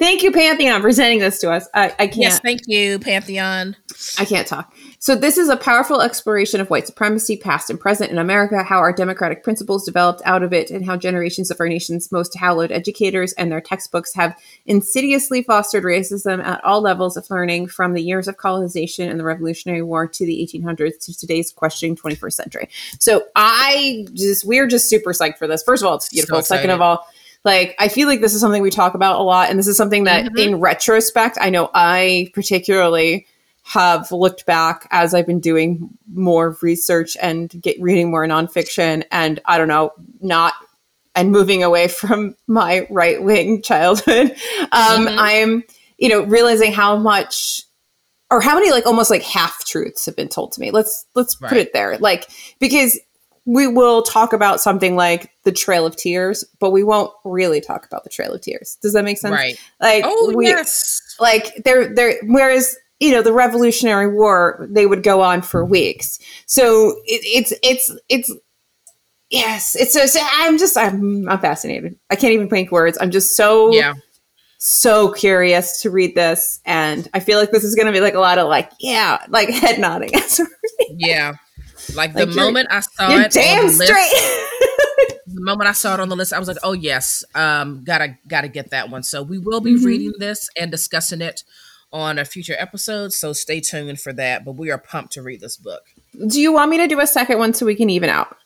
Thank 0.00 0.22
you, 0.22 0.32
Pantheon, 0.32 0.80
for 0.80 0.90
sending 0.92 1.18
this 1.18 1.40
to 1.40 1.50
us. 1.50 1.68
I, 1.74 1.94
I 1.98 2.06
can't. 2.06 2.16
Yes, 2.16 2.40
thank 2.40 2.62
you, 2.66 2.98
Pantheon. 2.98 3.76
I 4.18 4.24
can't 4.24 4.46
talk. 4.46 4.74
So, 4.98 5.14
this 5.14 5.36
is 5.36 5.50
a 5.50 5.58
powerful 5.58 6.00
exploration 6.00 6.58
of 6.58 6.70
white 6.70 6.86
supremacy, 6.86 7.36
past 7.36 7.68
and 7.68 7.78
present 7.78 8.10
in 8.10 8.16
America, 8.16 8.62
how 8.62 8.78
our 8.78 8.94
democratic 8.94 9.44
principles 9.44 9.84
developed 9.84 10.22
out 10.24 10.42
of 10.42 10.54
it, 10.54 10.70
and 10.70 10.86
how 10.86 10.96
generations 10.96 11.50
of 11.50 11.60
our 11.60 11.68
nation's 11.68 12.10
most 12.10 12.34
hallowed 12.34 12.72
educators 12.72 13.34
and 13.34 13.52
their 13.52 13.60
textbooks 13.60 14.14
have 14.14 14.34
insidiously 14.64 15.42
fostered 15.42 15.84
racism 15.84 16.42
at 16.42 16.64
all 16.64 16.80
levels 16.80 17.18
of 17.18 17.28
learning, 17.28 17.66
from 17.66 17.92
the 17.92 18.02
years 18.02 18.26
of 18.26 18.38
colonization 18.38 19.06
and 19.06 19.20
the 19.20 19.24
Revolutionary 19.24 19.82
War 19.82 20.08
to 20.08 20.24
the 20.24 20.48
1800s 20.50 20.98
to 21.04 21.18
today's 21.18 21.52
questioning 21.52 21.94
21st 21.94 22.32
century. 22.32 22.68
So, 22.98 23.26
I 23.36 24.06
just, 24.14 24.46
we're 24.46 24.66
just 24.66 24.88
super 24.88 25.12
psyched 25.12 25.36
for 25.36 25.46
this. 25.46 25.62
First 25.62 25.82
of 25.82 25.88
all, 25.90 25.96
it's 25.96 26.08
beautiful. 26.08 26.38
So 26.38 26.54
Second 26.54 26.70
of 26.70 26.80
all, 26.80 27.06
like, 27.44 27.74
I 27.78 27.88
feel 27.88 28.06
like 28.06 28.20
this 28.20 28.34
is 28.34 28.40
something 28.40 28.62
we 28.62 28.70
talk 28.70 28.94
about 28.94 29.18
a 29.18 29.22
lot. 29.22 29.50
And 29.50 29.58
this 29.58 29.66
is 29.66 29.76
something 29.76 30.04
that, 30.04 30.26
mm-hmm. 30.26 30.38
in 30.38 30.60
retrospect, 30.60 31.38
I 31.40 31.50
know 31.50 31.70
I 31.74 32.30
particularly 32.34 33.26
have 33.62 34.10
looked 34.12 34.46
back 34.46 34.86
as 34.90 35.14
I've 35.14 35.26
been 35.26 35.40
doing 35.40 35.90
more 36.12 36.56
research 36.60 37.16
and 37.20 37.50
get 37.62 37.80
reading 37.80 38.10
more 38.10 38.26
nonfiction. 38.26 39.04
And 39.10 39.40
I 39.44 39.58
don't 39.58 39.68
know, 39.68 39.92
not 40.20 40.54
and 41.14 41.30
moving 41.30 41.62
away 41.62 41.88
from 41.88 42.36
my 42.46 42.86
right 42.90 43.22
wing 43.22 43.62
childhood. 43.62 44.32
Um, 44.72 45.06
mm-hmm. 45.06 45.18
I'm, 45.18 45.64
you 45.98 46.08
know, 46.08 46.22
realizing 46.22 46.72
how 46.72 46.96
much 46.96 47.62
or 48.30 48.40
how 48.40 48.54
many 48.54 48.70
like 48.70 48.86
almost 48.86 49.10
like 49.10 49.22
half 49.22 49.64
truths 49.64 50.06
have 50.06 50.16
been 50.16 50.28
told 50.28 50.52
to 50.52 50.60
me. 50.60 50.70
Let's 50.70 51.06
let's 51.14 51.40
right. 51.40 51.48
put 51.48 51.58
it 51.58 51.72
there. 51.72 51.98
Like 51.98 52.28
because 52.58 52.98
we 53.50 53.66
will 53.66 54.02
talk 54.02 54.32
about 54.32 54.60
something 54.60 54.94
like 54.94 55.32
the 55.42 55.50
Trail 55.50 55.84
of 55.84 55.96
Tears, 55.96 56.44
but 56.60 56.70
we 56.70 56.84
won't 56.84 57.12
really 57.24 57.60
talk 57.60 57.84
about 57.84 58.04
the 58.04 58.10
Trail 58.10 58.32
of 58.32 58.40
Tears. 58.40 58.78
Does 58.80 58.92
that 58.92 59.04
make 59.04 59.18
sense? 59.18 59.32
Right. 59.32 59.60
Like, 59.80 60.04
oh 60.06 60.32
we, 60.36 60.46
yes. 60.46 61.00
Like 61.18 61.52
there, 61.64 61.92
there. 61.92 62.14
Whereas 62.22 62.76
you 63.00 63.10
know 63.10 63.22
the 63.22 63.32
Revolutionary 63.32 64.12
War, 64.12 64.68
they 64.70 64.86
would 64.86 65.02
go 65.02 65.20
on 65.20 65.42
for 65.42 65.64
weeks. 65.64 66.20
So 66.46 66.90
it, 67.06 67.22
it's 67.24 67.52
it's 67.64 67.90
it's 68.08 68.32
yes. 69.30 69.74
It's 69.74 69.94
just 69.94 70.16
I'm 70.20 70.56
just 70.56 70.76
I'm 70.76 71.28
I'm 71.28 71.40
fascinated. 71.40 71.98
I 72.08 72.14
can't 72.14 72.32
even 72.32 72.48
think 72.48 72.70
words. 72.70 72.98
I'm 73.00 73.10
just 73.10 73.36
so 73.36 73.72
yeah 73.72 73.94
so 74.62 75.10
curious 75.12 75.80
to 75.80 75.88
read 75.88 76.14
this 76.14 76.60
and 76.66 77.08
i 77.14 77.18
feel 77.18 77.38
like 77.38 77.50
this 77.50 77.64
is 77.64 77.74
going 77.74 77.86
to 77.86 77.92
be 77.92 78.00
like 78.00 78.12
a 78.12 78.20
lot 78.20 78.36
of 78.36 78.46
like 78.46 78.70
yeah 78.78 79.24
like 79.30 79.48
head 79.48 79.80
nodding 79.80 80.10
yeah 80.98 81.32
like 81.94 82.12
the 82.12 82.26
like 82.26 82.36
moment 82.36 82.68
I 82.70 82.80
saw 82.80 83.10
it, 83.10 83.32
damn 83.32 83.68
straight. 83.68 83.88
List, 83.88 83.94
the 85.26 85.40
moment 85.40 85.68
I 85.68 85.72
saw 85.72 85.94
it 85.94 86.00
on 86.00 86.08
the 86.08 86.16
list, 86.16 86.32
I 86.32 86.38
was 86.38 86.48
like, 86.48 86.58
"Oh 86.62 86.72
yes, 86.72 87.24
um, 87.34 87.82
gotta 87.84 88.16
gotta 88.28 88.48
get 88.48 88.70
that 88.70 88.90
one." 88.90 89.02
So 89.02 89.22
we 89.22 89.38
will 89.38 89.60
be 89.60 89.74
mm-hmm. 89.74 89.84
reading 89.84 90.12
this 90.18 90.48
and 90.58 90.70
discussing 90.70 91.20
it 91.20 91.44
on 91.92 92.18
a 92.18 92.24
future 92.24 92.56
episode. 92.58 93.12
So 93.12 93.32
stay 93.32 93.60
tuned 93.60 94.00
for 94.00 94.12
that. 94.14 94.44
But 94.44 94.52
we 94.52 94.70
are 94.70 94.78
pumped 94.78 95.12
to 95.14 95.22
read 95.22 95.40
this 95.40 95.56
book. 95.56 95.82
Do 96.26 96.40
you 96.40 96.52
want 96.52 96.70
me 96.70 96.78
to 96.78 96.86
do 96.86 97.00
a 97.00 97.06
second 97.06 97.38
one 97.38 97.54
so 97.54 97.66
we 97.66 97.74
can 97.74 97.90
even 97.90 98.10
out? 98.10 98.36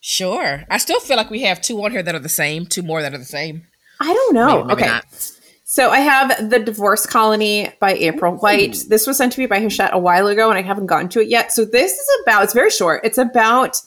Sure. 0.00 0.64
I 0.68 0.78
still 0.78 1.00
feel 1.00 1.16
like 1.16 1.30
we 1.30 1.42
have 1.42 1.60
two 1.60 1.82
on 1.84 1.92
here 1.92 2.02
that 2.02 2.14
are 2.14 2.20
the 2.20 2.28
same, 2.28 2.66
two 2.66 2.82
more 2.82 3.02
that 3.02 3.14
are 3.14 3.18
the 3.18 3.24
same. 3.24 3.66
I 4.00 4.12
don't 4.12 4.34
know. 4.34 4.64
Maybe, 4.64 4.68
maybe 4.68 4.72
okay. 4.82 4.86
Not. 4.86 5.32
So 5.72 5.88
I 5.88 6.00
have 6.00 6.50
The 6.50 6.58
Divorce 6.58 7.06
Colony 7.06 7.72
by 7.80 7.94
April 7.94 8.34
White. 8.34 8.84
This 8.90 9.06
was 9.06 9.16
sent 9.16 9.32
to 9.32 9.40
me 9.40 9.46
by 9.46 9.58
Hachette 9.58 9.94
a 9.94 9.98
while 9.98 10.26
ago, 10.26 10.50
and 10.50 10.58
I 10.58 10.60
haven't 10.60 10.84
gotten 10.84 11.08
to 11.08 11.20
it 11.22 11.28
yet. 11.28 11.50
So 11.50 11.64
this 11.64 11.92
is 11.92 12.08
about, 12.22 12.44
it's 12.44 12.52
very 12.52 12.68
short. 12.68 13.00
It's 13.04 13.16
about 13.16 13.80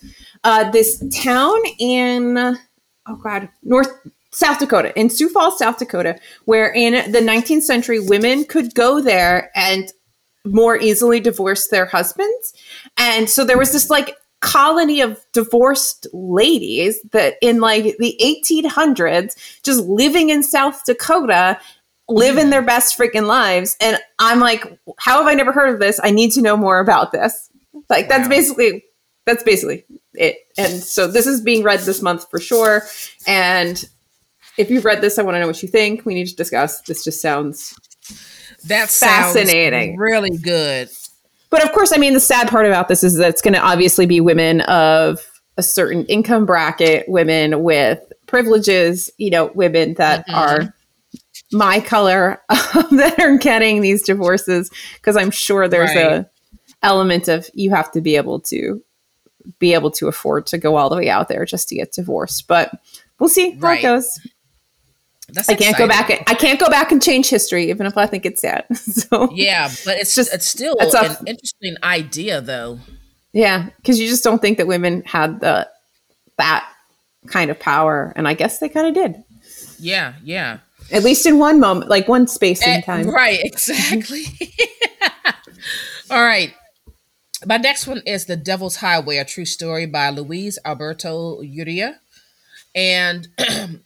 uh, 0.43 0.71
this 0.71 1.03
town 1.15 1.55
in, 1.77 2.57
oh 3.05 3.15
God, 3.23 3.49
North, 3.61 3.89
South 4.31 4.57
Dakota, 4.57 4.99
in 4.99 5.11
Sioux 5.11 5.29
Falls, 5.29 5.59
South 5.59 5.77
Dakota, 5.77 6.17
where 6.45 6.73
in 6.73 7.11
the 7.11 7.19
19th 7.19 7.61
century, 7.61 7.99
women 7.99 8.45
could 8.45 8.73
go 8.73 8.99
there 8.99 9.51
and 9.53 9.93
more 10.43 10.79
easily 10.79 11.19
divorce 11.19 11.67
their 11.67 11.85
husbands. 11.85 12.55
And 12.97 13.29
so 13.29 13.45
there 13.45 13.59
was 13.59 13.73
this 13.73 13.91
like 13.91 14.17
colony 14.45 15.01
of 15.01 15.19
divorced 15.33 16.05
ladies 16.13 17.01
that 17.11 17.33
in 17.41 17.59
like 17.59 17.97
the 17.97 18.15
1800s 18.21 19.35
just 19.63 19.83
living 19.85 20.29
in 20.29 20.43
South 20.43 20.85
Dakota 20.85 21.59
living 22.07 22.51
their 22.51 22.61
best 22.61 22.95
freaking 22.95 23.25
lives. 23.25 23.75
And 23.81 23.97
I'm 24.19 24.39
like 24.39 24.63
how 24.99 25.17
have 25.17 25.27
I 25.27 25.33
never 25.33 25.51
heard 25.51 25.73
of 25.73 25.79
this? 25.79 25.99
I 26.03 26.11
need 26.11 26.31
to 26.33 26.43
know 26.43 26.55
more 26.55 26.79
about 26.79 27.11
this. 27.11 27.49
Like 27.89 28.07
wow. 28.07 28.17
that's 28.17 28.29
basically 28.29 28.85
that's 29.25 29.41
basically 29.41 29.83
it. 30.13 30.37
And 30.59 30.73
so 30.73 31.07
this 31.07 31.25
is 31.25 31.41
being 31.41 31.63
read 31.63 31.79
this 31.79 32.03
month 32.03 32.29
for 32.29 32.39
sure. 32.39 32.83
And 33.25 33.83
if 34.59 34.69
you've 34.69 34.85
read 34.85 35.01
this 35.01 35.17
I 35.17 35.23
want 35.23 35.35
to 35.35 35.39
know 35.39 35.47
what 35.47 35.63
you 35.63 35.69
think. 35.69 36.05
We 36.05 36.13
need 36.13 36.27
to 36.27 36.35
discuss. 36.35 36.81
This 36.81 37.03
just 37.03 37.19
sounds 37.19 37.73
that's 38.63 38.99
fascinating. 38.99 39.97
really 39.97 40.37
good 40.37 40.89
but 41.49 41.63
of 41.63 41.71
course, 41.71 41.91
I 41.93 41.97
mean, 41.97 42.13
the 42.13 42.19
sad 42.19 42.47
part 42.47 42.65
about 42.65 42.87
this 42.87 43.03
is 43.03 43.15
that 43.15 43.29
it's 43.29 43.41
going 43.41 43.53
to 43.53 43.59
obviously 43.59 44.05
be 44.05 44.21
women 44.21 44.61
of 44.61 45.19
a 45.57 45.63
certain 45.63 46.05
income 46.05 46.45
bracket, 46.45 47.07
women 47.07 47.63
with 47.63 47.99
privileges, 48.27 49.09
you 49.17 49.29
know, 49.29 49.51
women 49.55 49.93
that 49.95 50.27
mm-hmm. 50.27 50.35
are 50.35 50.73
my 51.51 51.79
color 51.79 52.41
that 52.49 53.15
are 53.19 53.37
getting 53.37 53.81
these 53.81 54.01
divorces 54.01 54.69
because 54.95 55.15
I'm 55.15 55.31
sure 55.31 55.67
there's 55.67 55.95
right. 55.95 56.05
a 56.05 56.29
element 56.83 57.27
of 57.27 57.49
you 57.53 57.71
have 57.71 57.91
to 57.91 58.01
be 58.01 58.15
able 58.15 58.39
to 58.39 58.83
be 59.59 59.73
able 59.73 59.91
to 59.91 60.07
afford 60.07 60.47
to 60.47 60.57
go 60.57 60.75
all 60.75 60.89
the 60.89 60.95
way 60.95 61.09
out 61.09 61.27
there 61.27 61.45
just 61.45 61.69
to 61.69 61.75
get 61.75 61.91
divorced. 61.91 62.47
But 62.47 62.71
we'll 63.19 63.29
see 63.29 63.51
how 63.51 63.59
right. 63.59 63.79
it 63.79 63.83
goes. 63.83 64.19
That's 65.29 65.49
I 65.49 65.55
can't 65.55 65.77
go 65.77 65.87
back. 65.87 66.09
And, 66.09 66.21
I 66.27 66.35
can't 66.35 66.59
go 66.59 66.69
back 66.69 66.91
and 66.91 67.01
change 67.01 67.29
history, 67.29 67.69
even 67.69 67.87
if 67.87 67.97
I 67.97 68.05
think 68.05 68.25
it's 68.25 68.41
sad. 68.41 68.65
so 68.75 69.29
yeah, 69.33 69.69
but 69.83 69.97
it's 69.97 70.15
just 70.15 70.33
it's 70.33 70.45
still 70.45 70.75
an 70.79 71.17
interesting 71.25 71.75
idea, 71.83 72.41
though. 72.41 72.79
Yeah, 73.33 73.69
because 73.77 73.99
you 73.99 74.07
just 74.07 74.23
don't 74.23 74.41
think 74.41 74.57
that 74.57 74.67
women 74.67 75.03
had 75.05 75.39
the 75.39 75.69
that 76.37 76.69
kind 77.27 77.49
of 77.49 77.59
power, 77.59 78.13
and 78.15 78.27
I 78.27 78.33
guess 78.33 78.59
they 78.59 78.69
kind 78.69 78.87
of 78.87 78.93
did. 78.93 79.23
Yeah, 79.79 80.13
yeah. 80.23 80.59
At 80.91 81.03
least 81.03 81.25
in 81.25 81.39
one 81.39 81.59
moment, 81.59 81.89
like 81.89 82.07
one 82.07 82.27
space 82.27 82.61
in 82.61 82.69
eh, 82.69 82.81
time. 82.81 83.09
Right, 83.09 83.39
exactly. 83.41 84.25
All 86.11 86.23
right. 86.23 86.53
My 87.45 87.57
next 87.57 87.87
one 87.87 88.01
is 88.05 88.25
The 88.25 88.35
Devil's 88.35 88.77
Highway, 88.77 89.17
a 89.17 89.25
true 89.25 89.45
story 89.45 89.85
by 89.85 90.09
Luis 90.09 90.59
Alberto 90.63 91.41
Urrea. 91.41 91.95
And 92.73 93.27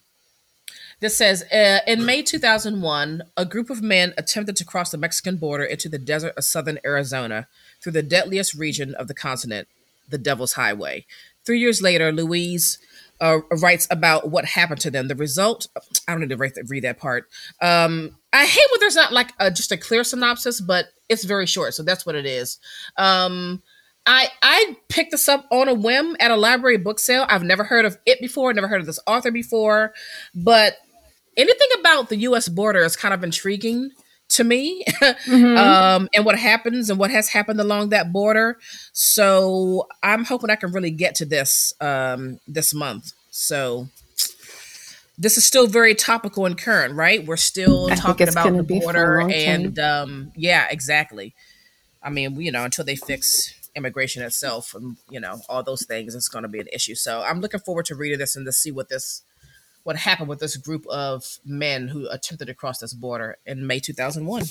This 1.00 1.16
says 1.16 1.44
uh, 1.52 1.80
in 1.88 2.06
May 2.06 2.22
2001, 2.22 3.24
a 3.38 3.46
group 3.46 3.70
of 3.70 3.82
men 3.82 4.14
attempted 4.18 4.56
to 4.58 4.66
cross 4.66 4.92
the 4.92 4.98
Mexican 4.98 5.38
border 5.38 5.64
into 5.64 5.88
the 5.88 5.98
desert 5.98 6.34
of 6.36 6.44
southern 6.44 6.80
Arizona 6.86 7.48
through 7.82 7.94
the 7.94 8.04
deadliest 8.04 8.54
region 8.54 8.96
of 8.96 9.08
the 9.08 9.14
continent, 9.14 9.68
the 10.10 10.18
Devil's 10.18 10.54
Highway. 10.54 11.06
Three 11.46 11.60
years 11.60 11.82
later, 11.82 12.12
Louise 12.12 12.80
uh, 13.22 13.40
writes 13.62 13.88
about 13.90 14.30
what 14.30 14.46
happened 14.46 14.82
to 14.82 14.92
them. 14.92 15.08
The 15.08 15.16
result, 15.16 15.68
I 16.08 16.12
don't 16.12 16.22
need 16.22 16.30
to 16.30 16.38
read, 16.38 16.54
read 16.68 16.84
that 16.84 17.00
part. 17.00 17.30
Um, 17.62 18.18
I 18.34 18.46
hate 18.46 18.66
when 18.72 18.80
there's 18.82 18.96
not 18.96 19.14
like 19.14 19.32
a, 19.40 19.50
just 19.50 19.72
a 19.72 19.78
clear 19.78 20.04
synopsis, 20.04 20.60
but 20.60 20.88
it's 21.08 21.24
very 21.24 21.46
short, 21.46 21.74
so 21.74 21.84
that's 21.84 22.06
what 22.06 22.16
it 22.16 22.26
is. 22.26 22.60
Um, 22.98 23.64
I 24.06 24.30
I 24.42 24.78
picked 24.88 25.12
this 25.12 25.28
up 25.28 25.46
on 25.52 25.68
a 25.68 25.74
whim 25.74 26.16
at 26.20 26.32
a 26.32 26.36
library 26.36 26.78
book 26.78 27.00
sale. 27.00 27.26
I've 27.30 27.44
never 27.44 27.64
heard 27.64 27.86
of 27.86 27.98
it 28.06 28.20
before, 28.20 28.54
never 28.54 28.68
heard 28.68 28.82
of 28.82 28.88
this 28.88 29.00
author 29.06 29.32
before, 29.32 29.94
but 30.34 30.78
anything 31.40 31.68
about 31.80 32.10
the 32.10 32.18
U.S. 32.18 32.50
border 32.50 32.82
is 32.82 32.96
kind 32.96 33.14
of 33.14 33.24
intriguing 33.24 33.92
to 34.30 34.44
me, 34.44 34.84
mm-hmm. 35.02 35.58
um, 35.58 36.10
and 36.14 36.24
what 36.24 36.38
happens 36.38 36.90
and 36.90 37.00
what 37.00 37.10
has 37.12 37.30
happened 37.30 37.60
along 37.60 37.90
that 37.90 38.12
border. 38.12 38.60
So 38.94 39.88
I'm 40.04 40.24
hoping 40.24 40.50
I 40.50 40.56
can 40.56 40.72
really 40.72 40.92
get 40.92 41.16
to 41.16 41.26
this 41.26 41.74
um, 41.82 42.40
this 42.48 42.74
month. 42.74 43.14
So 43.32 43.88
this 45.18 45.38
is 45.38 45.46
still 45.46 45.68
very 45.68 45.96
topical 45.96 46.46
and 46.46 46.58
current, 46.58 46.94
right? 46.96 47.26
We're 47.26 47.38
still 47.38 47.92
I 47.92 47.96
talking 47.96 48.30
about 48.30 48.56
the 48.56 48.64
border, 48.64 49.22
and 49.22 49.78
um, 49.80 50.32
yeah, 50.36 50.68
exactly. 50.70 51.34
I 52.02 52.10
mean, 52.10 52.40
you 52.40 52.52
know, 52.52 52.64
until 52.64 52.86
they 52.86 52.96
fix 52.96 53.54
immigration 53.76 54.24
itself 54.24 54.74
and 54.74 54.98
you 55.10 55.20
know 55.20 55.42
all 55.50 55.64
those 55.64 55.86
things, 55.86 56.14
it's 56.14 56.30
going 56.30 56.44
to 56.44 56.50
be 56.50 56.60
an 56.60 56.68
issue. 56.72 56.96
So 56.96 57.22
I'm 57.22 57.42
looking 57.42 57.60
forward 57.60 57.86
to 57.86 57.96
reading 57.96 58.20
this 58.20 58.36
and 58.36 58.46
to 58.46 58.52
see 58.52 58.72
what 58.72 58.90
this 58.90 59.24
what 59.84 59.96
happened 59.96 60.30
with 60.30 60.40
this 60.40 60.58
group 60.58 60.86
of 60.88 61.40
men 61.46 61.88
who 61.88 62.08
attempted 62.10 62.46
to 62.46 62.54
cross 62.54 62.80
this 62.80 62.94
border 62.94 63.38
in 63.46 63.66
May 63.66 63.80
2001. 63.80 64.44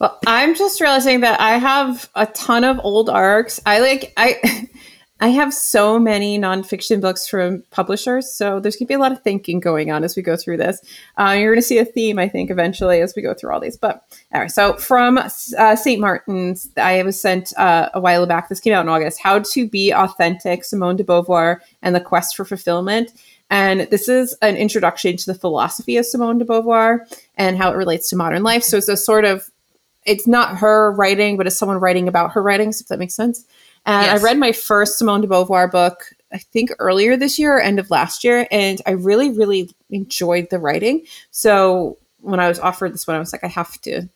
Well, 0.00 0.18
I'm 0.26 0.54
just 0.54 0.80
realizing 0.80 1.20
that 1.20 1.40
I 1.40 1.58
have 1.58 2.10
a 2.14 2.26
ton 2.26 2.64
of 2.64 2.80
old 2.82 3.08
arcs. 3.08 3.60
I 3.64 3.78
like 3.80 4.12
I 4.16 4.68
I 5.20 5.28
have 5.28 5.54
so 5.54 5.98
many 5.98 6.38
nonfiction 6.38 7.00
books 7.00 7.28
from 7.28 7.62
publishers, 7.70 8.30
so 8.30 8.58
there's 8.58 8.74
going 8.74 8.86
to 8.86 8.88
be 8.88 8.94
a 8.94 8.98
lot 8.98 9.12
of 9.12 9.22
thinking 9.22 9.60
going 9.60 9.90
on 9.90 10.02
as 10.02 10.16
we 10.16 10.22
go 10.22 10.36
through 10.36 10.56
this. 10.56 10.80
Uh, 11.16 11.36
you're 11.38 11.52
going 11.52 11.62
to 11.62 11.66
see 11.66 11.78
a 11.78 11.84
theme, 11.84 12.18
I 12.18 12.28
think, 12.28 12.50
eventually 12.50 13.00
as 13.00 13.14
we 13.14 13.22
go 13.22 13.32
through 13.32 13.52
all 13.52 13.60
these. 13.60 13.76
But 13.76 14.04
all 14.34 14.40
right, 14.40 14.50
so 14.50 14.74
from 14.74 15.18
uh, 15.18 15.76
St. 15.76 16.00
Martin's, 16.00 16.68
I 16.76 17.02
was 17.04 17.18
sent 17.18 17.56
uh, 17.56 17.90
a 17.94 18.00
while 18.00 18.26
back. 18.26 18.48
This 18.48 18.58
came 18.58 18.74
out 18.74 18.84
in 18.84 18.88
August. 18.88 19.20
How 19.22 19.38
to 19.38 19.68
Be 19.68 19.92
Authentic: 19.92 20.64
Simone 20.64 20.96
de 20.96 21.04
Beauvoir 21.04 21.60
and 21.80 21.94
the 21.94 22.00
Quest 22.00 22.36
for 22.36 22.44
Fulfillment. 22.44 23.12
And 23.50 23.82
this 23.90 24.08
is 24.08 24.36
an 24.42 24.56
introduction 24.56 25.16
to 25.16 25.26
the 25.26 25.38
philosophy 25.38 25.96
of 25.96 26.06
Simone 26.06 26.38
de 26.38 26.44
Beauvoir 26.44 27.00
and 27.36 27.56
how 27.56 27.70
it 27.70 27.76
relates 27.76 28.08
to 28.10 28.16
modern 28.16 28.42
life. 28.42 28.62
So 28.62 28.78
it's 28.78 28.88
a 28.88 28.96
sort 28.96 29.24
of, 29.24 29.50
it's 30.04 30.26
not 30.26 30.58
her 30.58 30.92
writing, 30.92 31.36
but 31.36 31.46
it's 31.46 31.56
someone 31.56 31.78
writing 31.78 32.08
about 32.08 32.32
her 32.32 32.42
writings, 32.42 32.80
if 32.80 32.88
that 32.88 32.98
makes 32.98 33.14
sense. 33.14 33.44
And 33.86 34.06
yes. 34.06 34.20
I 34.20 34.24
read 34.24 34.38
my 34.38 34.52
first 34.52 34.98
Simone 34.98 35.20
de 35.20 35.26
Beauvoir 35.26 35.70
book, 35.70 36.12
I 36.32 36.38
think 36.38 36.70
earlier 36.78 37.16
this 37.16 37.38
year 37.38 37.56
or 37.56 37.60
end 37.60 37.78
of 37.78 37.90
last 37.90 38.24
year, 38.24 38.48
and 38.50 38.80
I 38.86 38.92
really, 38.92 39.30
really 39.30 39.70
enjoyed 39.90 40.48
the 40.50 40.58
writing. 40.58 41.04
So 41.30 41.98
when 42.20 42.40
I 42.40 42.48
was 42.48 42.58
offered 42.58 42.94
this 42.94 43.06
one, 43.06 43.16
I 43.16 43.20
was 43.20 43.32
like, 43.32 43.44
I 43.44 43.48
have 43.48 43.80
to 43.82 44.08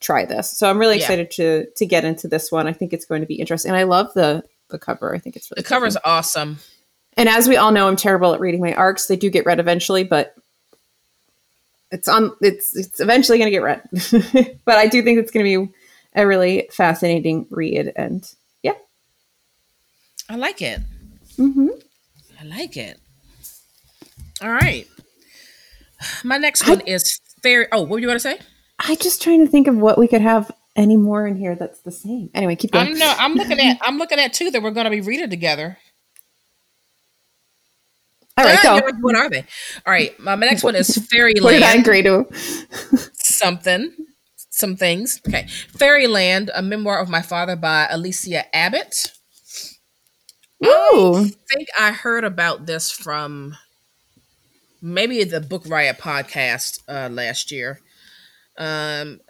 try 0.00 0.24
this. 0.24 0.50
So 0.50 0.68
I'm 0.68 0.78
really 0.78 0.96
excited 0.96 1.32
yeah. 1.38 1.44
to 1.44 1.66
to 1.76 1.86
get 1.86 2.04
into 2.04 2.28
this 2.28 2.50
one. 2.50 2.66
I 2.66 2.72
think 2.72 2.92
it's 2.92 3.04
going 3.06 3.20
to 3.20 3.26
be 3.26 3.36
interesting. 3.36 3.70
And 3.70 3.78
I 3.78 3.84
love 3.84 4.12
the 4.14 4.42
the 4.68 4.78
cover. 4.78 5.14
I 5.14 5.18
think 5.18 5.36
it's 5.36 5.50
really 5.50 5.62
the 5.62 5.68
cover 5.68 5.86
is 5.86 5.98
awesome. 6.04 6.58
And 7.16 7.28
as 7.28 7.48
we 7.48 7.56
all 7.56 7.72
know, 7.72 7.88
I'm 7.88 7.96
terrible 7.96 8.34
at 8.34 8.40
reading 8.40 8.60
my 8.60 8.74
arcs. 8.74 9.06
They 9.06 9.16
do 9.16 9.30
get 9.30 9.46
read 9.46 9.60
eventually, 9.60 10.04
but 10.04 10.34
it's 11.90 12.08
on. 12.08 12.32
It's 12.40 12.76
it's 12.76 13.00
eventually 13.00 13.38
going 13.38 13.46
to 13.46 13.50
get 13.50 13.62
read. 13.62 14.58
but 14.64 14.78
I 14.78 14.86
do 14.88 15.02
think 15.02 15.18
it's 15.18 15.30
going 15.30 15.44
to 15.46 15.66
be 15.66 15.72
a 16.14 16.26
really 16.26 16.68
fascinating 16.72 17.46
read, 17.50 17.92
and 17.94 18.28
yeah, 18.62 18.74
I 20.28 20.36
like 20.36 20.60
it. 20.60 20.80
Mm-hmm. 21.38 21.68
I 22.40 22.44
like 22.44 22.76
it. 22.76 22.98
All 24.42 24.50
right. 24.50 24.86
My 26.22 26.36
next 26.36 26.66
one 26.68 26.80
I, 26.80 26.90
is 26.90 27.20
fair. 27.42 27.68
Oh, 27.72 27.82
what 27.82 27.90
were 27.90 27.98
you 28.00 28.06
going 28.06 28.16
to 28.16 28.20
say? 28.20 28.38
I 28.78 28.96
just 28.96 29.22
trying 29.22 29.44
to 29.44 29.50
think 29.50 29.68
of 29.68 29.76
what 29.76 29.98
we 29.98 30.08
could 30.08 30.20
have 30.20 30.50
any 30.76 30.96
more 30.96 31.26
in 31.26 31.36
here 31.36 31.54
that's 31.54 31.80
the 31.80 31.92
same. 31.92 32.30
Anyway, 32.34 32.56
keep 32.56 32.72
going. 32.72 32.88
I'm, 32.88 32.98
no, 32.98 33.14
I'm 33.18 33.34
looking 33.34 33.60
at 33.60 33.78
I'm 33.82 33.98
looking 33.98 34.18
at 34.18 34.32
two 34.32 34.50
that 34.50 34.62
we're 34.62 34.72
going 34.72 34.84
to 34.84 34.90
be 34.90 35.00
reading 35.00 35.30
together. 35.30 35.78
All 38.36 38.44
right, 38.44 38.62
go. 38.62 38.80
What 39.00 39.16
are 39.16 39.30
they? 39.30 39.44
All 39.86 39.92
right, 39.92 40.18
my, 40.18 40.34
my 40.34 40.46
next 40.46 40.64
one 40.64 40.74
is 40.74 40.96
Fairyland. 41.10 41.44
what 41.44 41.52
did 41.52 41.62
I 41.62 41.74
agree 41.74 42.02
to? 42.02 42.26
something, 43.12 43.94
some 44.50 44.76
things. 44.76 45.20
Okay, 45.26 45.46
Fairyland, 45.78 46.50
a 46.54 46.62
memoir 46.62 47.00
of 47.00 47.08
my 47.08 47.22
father 47.22 47.54
by 47.56 47.86
Alysia 47.90 48.44
Abbott. 48.52 49.12
Ooh. 50.64 51.16
I 51.16 51.30
think 51.52 51.68
I 51.78 51.92
heard 51.92 52.24
about 52.24 52.66
this 52.66 52.90
from 52.90 53.54
maybe 54.80 55.22
the 55.24 55.40
Book 55.40 55.64
Riot 55.66 55.98
podcast 55.98 56.80
uh, 56.88 57.08
last 57.12 57.52
year. 57.52 57.80
Um, 58.58 59.20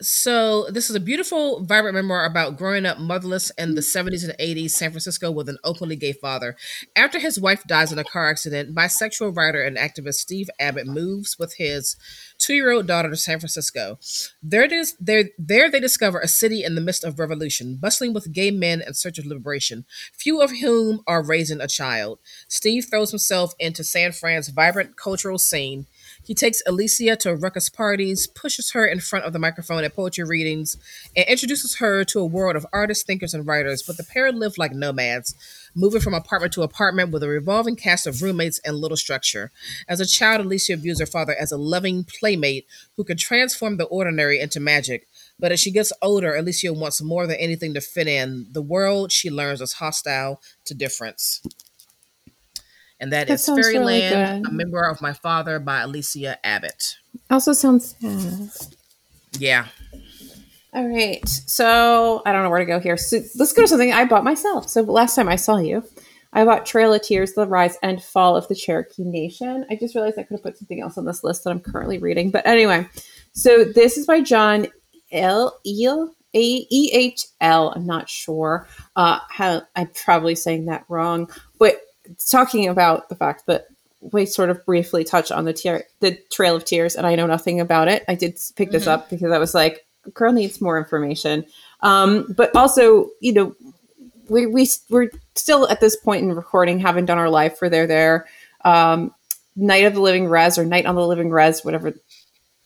so 0.00 0.66
this 0.70 0.88
is 0.88 0.96
a 0.96 1.00
beautiful, 1.00 1.62
vibrant 1.64 1.94
memoir 1.94 2.24
about 2.24 2.56
growing 2.56 2.86
up 2.86 2.98
motherless 2.98 3.50
in 3.58 3.74
the 3.74 3.82
70s 3.82 4.24
and 4.24 4.36
80s 4.38 4.70
San 4.70 4.90
Francisco 4.90 5.30
with 5.30 5.48
an 5.48 5.58
openly 5.62 5.96
gay 5.96 6.12
father. 6.12 6.56
After 6.96 7.18
his 7.18 7.38
wife 7.38 7.64
dies 7.64 7.92
in 7.92 7.98
a 7.98 8.04
car 8.04 8.30
accident, 8.30 8.74
bisexual 8.74 9.36
writer 9.36 9.62
and 9.62 9.76
activist 9.76 10.14
Steve 10.14 10.48
Abbott 10.58 10.86
moves 10.86 11.38
with 11.38 11.56
his 11.56 11.96
two-year-old 12.38 12.86
daughter 12.86 13.10
to 13.10 13.16
San 13.16 13.38
Francisco. 13.38 13.98
There, 14.42 14.62
it 14.62 14.72
is, 14.72 14.96
there, 14.98 15.24
there 15.38 15.70
they 15.70 15.80
discover 15.80 16.18
a 16.18 16.28
city 16.28 16.64
in 16.64 16.74
the 16.74 16.80
midst 16.80 17.04
of 17.04 17.18
revolution, 17.18 17.76
bustling 17.76 18.14
with 18.14 18.32
gay 18.32 18.50
men 18.50 18.82
in 18.86 18.94
search 18.94 19.18
of 19.18 19.26
liberation, 19.26 19.84
few 20.14 20.40
of 20.40 20.50
whom 20.50 21.02
are 21.06 21.22
raising 21.22 21.60
a 21.60 21.68
child. 21.68 22.18
Steve 22.48 22.86
throws 22.90 23.10
himself 23.10 23.52
into 23.58 23.84
San 23.84 24.12
Fran's 24.12 24.48
vibrant 24.48 24.96
cultural 24.96 25.38
scene 25.38 25.86
He 26.30 26.34
takes 26.34 26.62
Alysia 26.62 27.18
to 27.18 27.34
ruckus 27.34 27.68
parties, 27.68 28.28
pushes 28.28 28.70
her 28.70 28.86
in 28.86 29.00
front 29.00 29.24
of 29.24 29.32
the 29.32 29.40
microphone 29.40 29.82
at 29.82 29.96
poetry 29.96 30.22
readings, 30.22 30.76
and 31.16 31.26
introduces 31.26 31.78
her 31.78 32.04
to 32.04 32.20
a 32.20 32.24
world 32.24 32.54
of 32.54 32.64
artists, 32.72 33.02
thinkers, 33.02 33.34
and 33.34 33.44
writers. 33.44 33.82
But 33.82 33.96
the 33.96 34.04
pair 34.04 34.30
live 34.30 34.56
like 34.56 34.70
nomads, 34.72 35.34
moving 35.74 36.00
from 36.00 36.14
apartment 36.14 36.52
to 36.52 36.62
apartment 36.62 37.10
with 37.10 37.24
a 37.24 37.28
revolving 37.28 37.74
cast 37.74 38.06
of 38.06 38.22
roommates 38.22 38.60
and 38.60 38.76
little 38.76 38.96
structure. 38.96 39.50
As 39.88 39.98
a 39.98 40.06
child, 40.06 40.46
Alysia 40.46 40.76
views 40.76 41.00
her 41.00 41.06
father 41.06 41.34
as 41.34 41.50
a 41.50 41.56
loving 41.56 42.04
playmate 42.04 42.64
who 42.96 43.02
can 43.02 43.16
transform 43.16 43.76
the 43.76 43.86
ordinary 43.86 44.38
into 44.38 44.60
magic. 44.60 45.08
But 45.36 45.50
as 45.50 45.58
she 45.58 45.72
gets 45.72 45.92
older, 46.00 46.34
Alysia 46.34 46.78
wants 46.78 47.02
more 47.02 47.26
than 47.26 47.38
anything 47.38 47.74
to 47.74 47.80
fit 47.80 48.06
in. 48.06 48.46
The 48.52 48.62
world 48.62 49.10
she 49.10 49.30
learns 49.30 49.60
is 49.60 49.72
hostile 49.72 50.40
to 50.66 50.74
difference. 50.74 51.42
And 53.00 53.12
that, 53.12 53.28
that 53.28 53.34
is 53.34 53.46
Fairyland, 53.46 53.76
really 53.76 54.02
A 54.02 54.50
Memoir 54.50 54.90
of 54.90 55.00
My 55.00 55.12
Father 55.12 55.58
by 55.58 55.80
Alysia 55.80 56.36
Abbott. 56.44 56.98
Also 57.30 57.52
sounds 57.52 57.96
sad. 57.98 58.50
Yeah. 59.38 59.66
All 60.72 60.86
right. 60.86 61.26
So 61.28 62.22
I 62.26 62.32
don't 62.32 62.42
know 62.42 62.50
where 62.50 62.58
to 62.58 62.66
go 62.66 62.78
here. 62.78 62.96
So 62.96 63.20
let's 63.36 63.52
go 63.52 63.62
to 63.62 63.68
something 63.68 63.92
I 63.92 64.04
bought 64.04 64.22
myself. 64.22 64.68
So 64.68 64.82
last 64.82 65.16
time 65.16 65.28
I 65.28 65.36
saw 65.36 65.56
you, 65.56 65.82
I 66.32 66.44
bought 66.44 66.66
Trail 66.66 66.92
of 66.92 67.02
Tears, 67.02 67.32
The 67.32 67.46
Rise 67.46 67.76
and 67.82 68.02
Fall 68.02 68.36
of 68.36 68.46
the 68.48 68.54
Cherokee 68.54 69.04
Nation. 69.04 69.66
I 69.70 69.76
just 69.76 69.94
realized 69.94 70.18
I 70.18 70.22
could 70.22 70.34
have 70.34 70.42
put 70.42 70.58
something 70.58 70.80
else 70.80 70.98
on 70.98 71.06
this 71.06 71.24
list 71.24 71.44
that 71.44 71.50
I'm 71.50 71.60
currently 71.60 71.98
reading. 71.98 72.30
But 72.30 72.46
anyway, 72.46 72.86
so 73.32 73.64
this 73.64 73.96
is 73.96 74.06
by 74.06 74.20
John 74.20 74.68
L. 75.10 75.58
Ehle. 75.66 76.10
A 76.32 76.66
E 76.70 76.90
H 76.92 77.26
L. 77.40 77.72
I'm 77.74 77.84
not 77.84 78.08
sure. 78.08 78.68
Uh, 78.94 79.18
how 79.28 79.62
I'm 79.74 79.88
probably 79.88 80.36
saying 80.36 80.66
that 80.66 80.84
wrong, 80.88 81.28
but 81.58 81.80
talking 82.28 82.68
about 82.68 83.08
the 83.08 83.14
fact 83.14 83.46
that 83.46 83.66
we 84.00 84.26
sort 84.26 84.50
of 84.50 84.64
briefly 84.64 85.04
touch 85.04 85.30
on 85.30 85.44
the 85.44 85.52
tier, 85.52 85.84
the 86.00 86.18
Trail 86.30 86.56
of 86.56 86.64
Tears, 86.64 86.94
and 86.94 87.06
I 87.06 87.14
know 87.14 87.26
nothing 87.26 87.60
about 87.60 87.88
it. 87.88 88.04
I 88.08 88.14
did 88.14 88.38
pick 88.56 88.70
this 88.70 88.84
mm-hmm. 88.84 88.92
up 88.92 89.10
because 89.10 89.30
I 89.30 89.38
was 89.38 89.54
like, 89.54 89.86
girl 90.14 90.32
needs 90.32 90.60
more 90.60 90.78
information. 90.78 91.44
Um, 91.80 92.32
but 92.36 92.54
also, 92.56 93.10
you 93.20 93.32
know, 93.32 93.54
we, 94.28 94.46
we, 94.46 94.68
we're 94.88 95.10
still 95.34 95.68
at 95.68 95.80
this 95.80 95.96
point 95.96 96.22
in 96.22 96.32
recording, 96.32 96.78
haven't 96.78 97.06
done 97.06 97.18
our 97.18 97.28
live 97.28 97.58
for 97.58 97.68
there, 97.68 97.86
there. 97.86 98.26
Um, 98.64 99.14
Night 99.56 99.84
of 99.84 99.94
the 99.94 100.00
Living 100.00 100.28
Rez 100.28 100.58
or 100.58 100.64
Night 100.64 100.86
on 100.86 100.94
the 100.94 101.06
Living 101.06 101.30
Rez, 101.30 101.64
whatever 101.64 101.92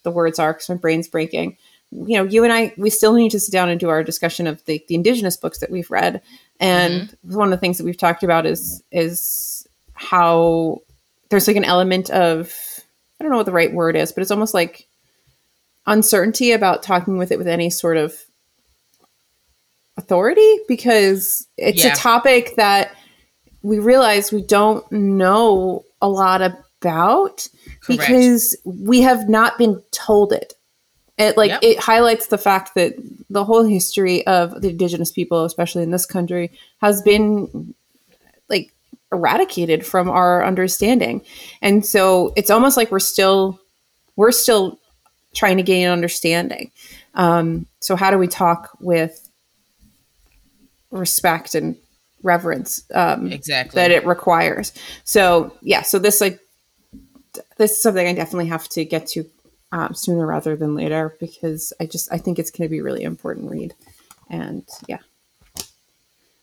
the 0.03 0.11
words 0.11 0.39
are, 0.39 0.53
because 0.53 0.69
my 0.69 0.77
brain's 0.77 1.09
breaking. 1.09 1.57
You 1.91 2.19
know, 2.19 2.25
you 2.25 2.45
and 2.45 2.53
I, 2.53 2.75
we 2.77 2.91
still 2.91 3.15
need 3.15 3.31
to 3.31 3.41
sit 3.41 3.53
down 3.53 3.69
and 3.69 3.81
do 3.81 3.89
our 3.89 4.05
discussion 4.05 4.47
of 4.47 4.65
the, 4.67 4.85
the 4.89 4.95
indigenous 4.95 5.37
books 5.37 5.59
that 5.59 5.71
we've 5.71 5.91
read. 5.91 6.21
And 6.61 7.09
mm-hmm. 7.09 7.37
one 7.37 7.49
of 7.49 7.51
the 7.51 7.61
things 7.61 7.79
that 7.79 7.85
we've 7.85 7.99
talked 7.99 8.23
about 8.23 8.47
is 8.47 8.83
is 8.93 9.67
how 9.95 10.79
there's 11.31 11.49
like 11.49 11.57
an 11.57 11.65
element 11.65 12.11
of 12.11 12.55
I 13.19 13.25
don't 13.25 13.31
know 13.31 13.39
what 13.39 13.47
the 13.47 13.53
right 13.53 13.73
word 13.73 13.97
is, 13.97 14.13
but 14.13 14.23
it's 14.23 14.31
almost 14.31 14.55
like 14.55 14.87
uncertainty 15.87 16.53
about 16.53 16.83
talking 16.83 17.19
with 17.19 17.31
it 17.31 17.39
with 17.39 17.49
any 17.49 17.71
sort 17.71 17.97
of 17.97 18.17
authority 19.97 20.59
because 20.69 21.47
it's 21.57 21.85
yeah. 21.85 21.93
a 21.93 21.97
topic 21.97 22.55
that 22.57 22.95
we 23.63 23.79
realize 23.79 24.33
we 24.33 24.43
don't 24.43 24.91
know 24.93 25.85
a 26.03 26.09
lot 26.09 26.43
about 26.43 27.49
Correct. 27.83 27.87
because 27.87 28.57
we 28.65 29.03
have 29.03 29.29
not 29.29 29.57
been 29.59 29.83
told 29.91 30.33
it. 30.33 30.55
It 31.17 31.37
like 31.37 31.51
yep. 31.51 31.63
it 31.63 31.79
highlights 31.79 32.27
the 32.27 32.39
fact 32.39 32.75
that 32.75 32.95
the 33.31 33.45
whole 33.45 33.63
history 33.63 34.27
of 34.27 34.61
the 34.61 34.71
indigenous 34.71 35.13
people, 35.13 35.45
especially 35.45 35.85
in 35.85 35.93
this 35.93 36.07
country, 36.07 36.51
has 36.81 37.03
been 37.03 37.75
like 38.49 38.75
eradicated 39.13 39.87
from 39.87 40.11
our 40.11 40.45
understanding. 40.45 41.23
And 41.63 41.87
so 41.87 42.33
it's 42.37 42.51
almost 42.51 42.77
like 42.77 42.91
we're 42.91 42.99
still 42.99 43.61
we're 44.17 44.33
still 44.33 44.81
trying 45.35 45.57
to 45.57 45.63
gain 45.63 45.89
understanding. 45.89 46.73
Um, 47.15 47.67
so 47.81 47.95
how 47.95 48.11
do 48.11 48.19
we 48.19 48.27
talk 48.29 48.77
with 48.81 49.29
respect 50.91 51.55
and 51.55 51.77
reverence 52.23 52.83
um, 52.93 53.31
exactly 53.31 53.77
that 53.77 53.93
it 53.93 54.05
requires? 54.05 54.73
So 55.05 55.57
yeah, 55.63 55.83
so 55.83 56.01
this 56.01 56.21
like 56.21 56.41
this 57.57 57.73
is 57.73 57.83
something 57.83 58.07
I 58.07 58.15
definitely 58.15 58.49
have 58.49 58.69
to 58.71 58.85
get 58.85 59.07
to 59.09 59.25
um, 59.75 59.93
sooner 59.93 60.25
rather 60.25 60.57
than 60.57 60.75
later 60.75 61.17
because 61.19 61.73
I 61.81 61.87
just 61.87 62.11
I 62.13 62.19
think 62.19 62.39
it's 62.39 62.51
going 62.51 62.69
to 62.69 62.71
be 62.71 62.81
really 62.81 63.03
important 63.03 63.51
read, 63.51 63.75
and 64.31 64.67
yeah. 64.87 64.99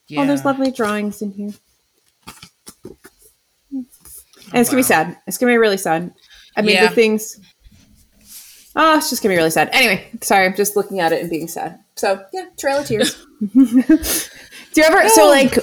yeah. 0.08 0.22
Oh, 0.22 0.26
there's 0.28 0.44
lovely 0.44 0.70
drawings 0.70 1.22
in 1.22 1.32
here. 1.32 1.52
And 4.54 4.60
it's 4.60 4.67
wow. 4.67 4.74
gonna 4.74 4.80
be 4.80 4.84
sad. 4.84 5.17
It's 5.28 5.38
gonna 5.38 5.54
be 5.54 5.58
really 5.58 5.78
sad. 5.78 6.13
I 6.58 6.62
mean, 6.62 6.76
yeah. 6.76 6.88
the 6.88 6.94
things 6.96 7.39
Oh, 8.76 8.98
it's 8.98 9.10
just 9.10 9.22
gonna 9.22 9.34
be 9.34 9.38
really 9.38 9.52
sad. 9.52 9.70
Anyway, 9.74 10.10
sorry, 10.22 10.46
I'm 10.46 10.56
just 10.56 10.76
looking 10.76 11.00
at 11.00 11.12
it 11.12 11.22
and 11.22 11.30
being 11.30 11.48
sad. 11.48 11.80
So 11.96 12.24
yeah, 12.34 12.46
Trail 12.58 12.80
of 12.80 12.88
Tears. 12.88 13.15
Do 14.74 14.80
you 14.80 14.84
ever 14.84 15.10
so 15.10 15.28
like 15.28 15.58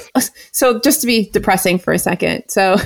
so 0.52 0.80
just 0.80 1.00
to 1.00 1.06
be 1.06 1.30
depressing 1.30 1.78
for 1.78 1.92
a 1.92 1.98
second, 1.98 2.44
so 2.48 2.76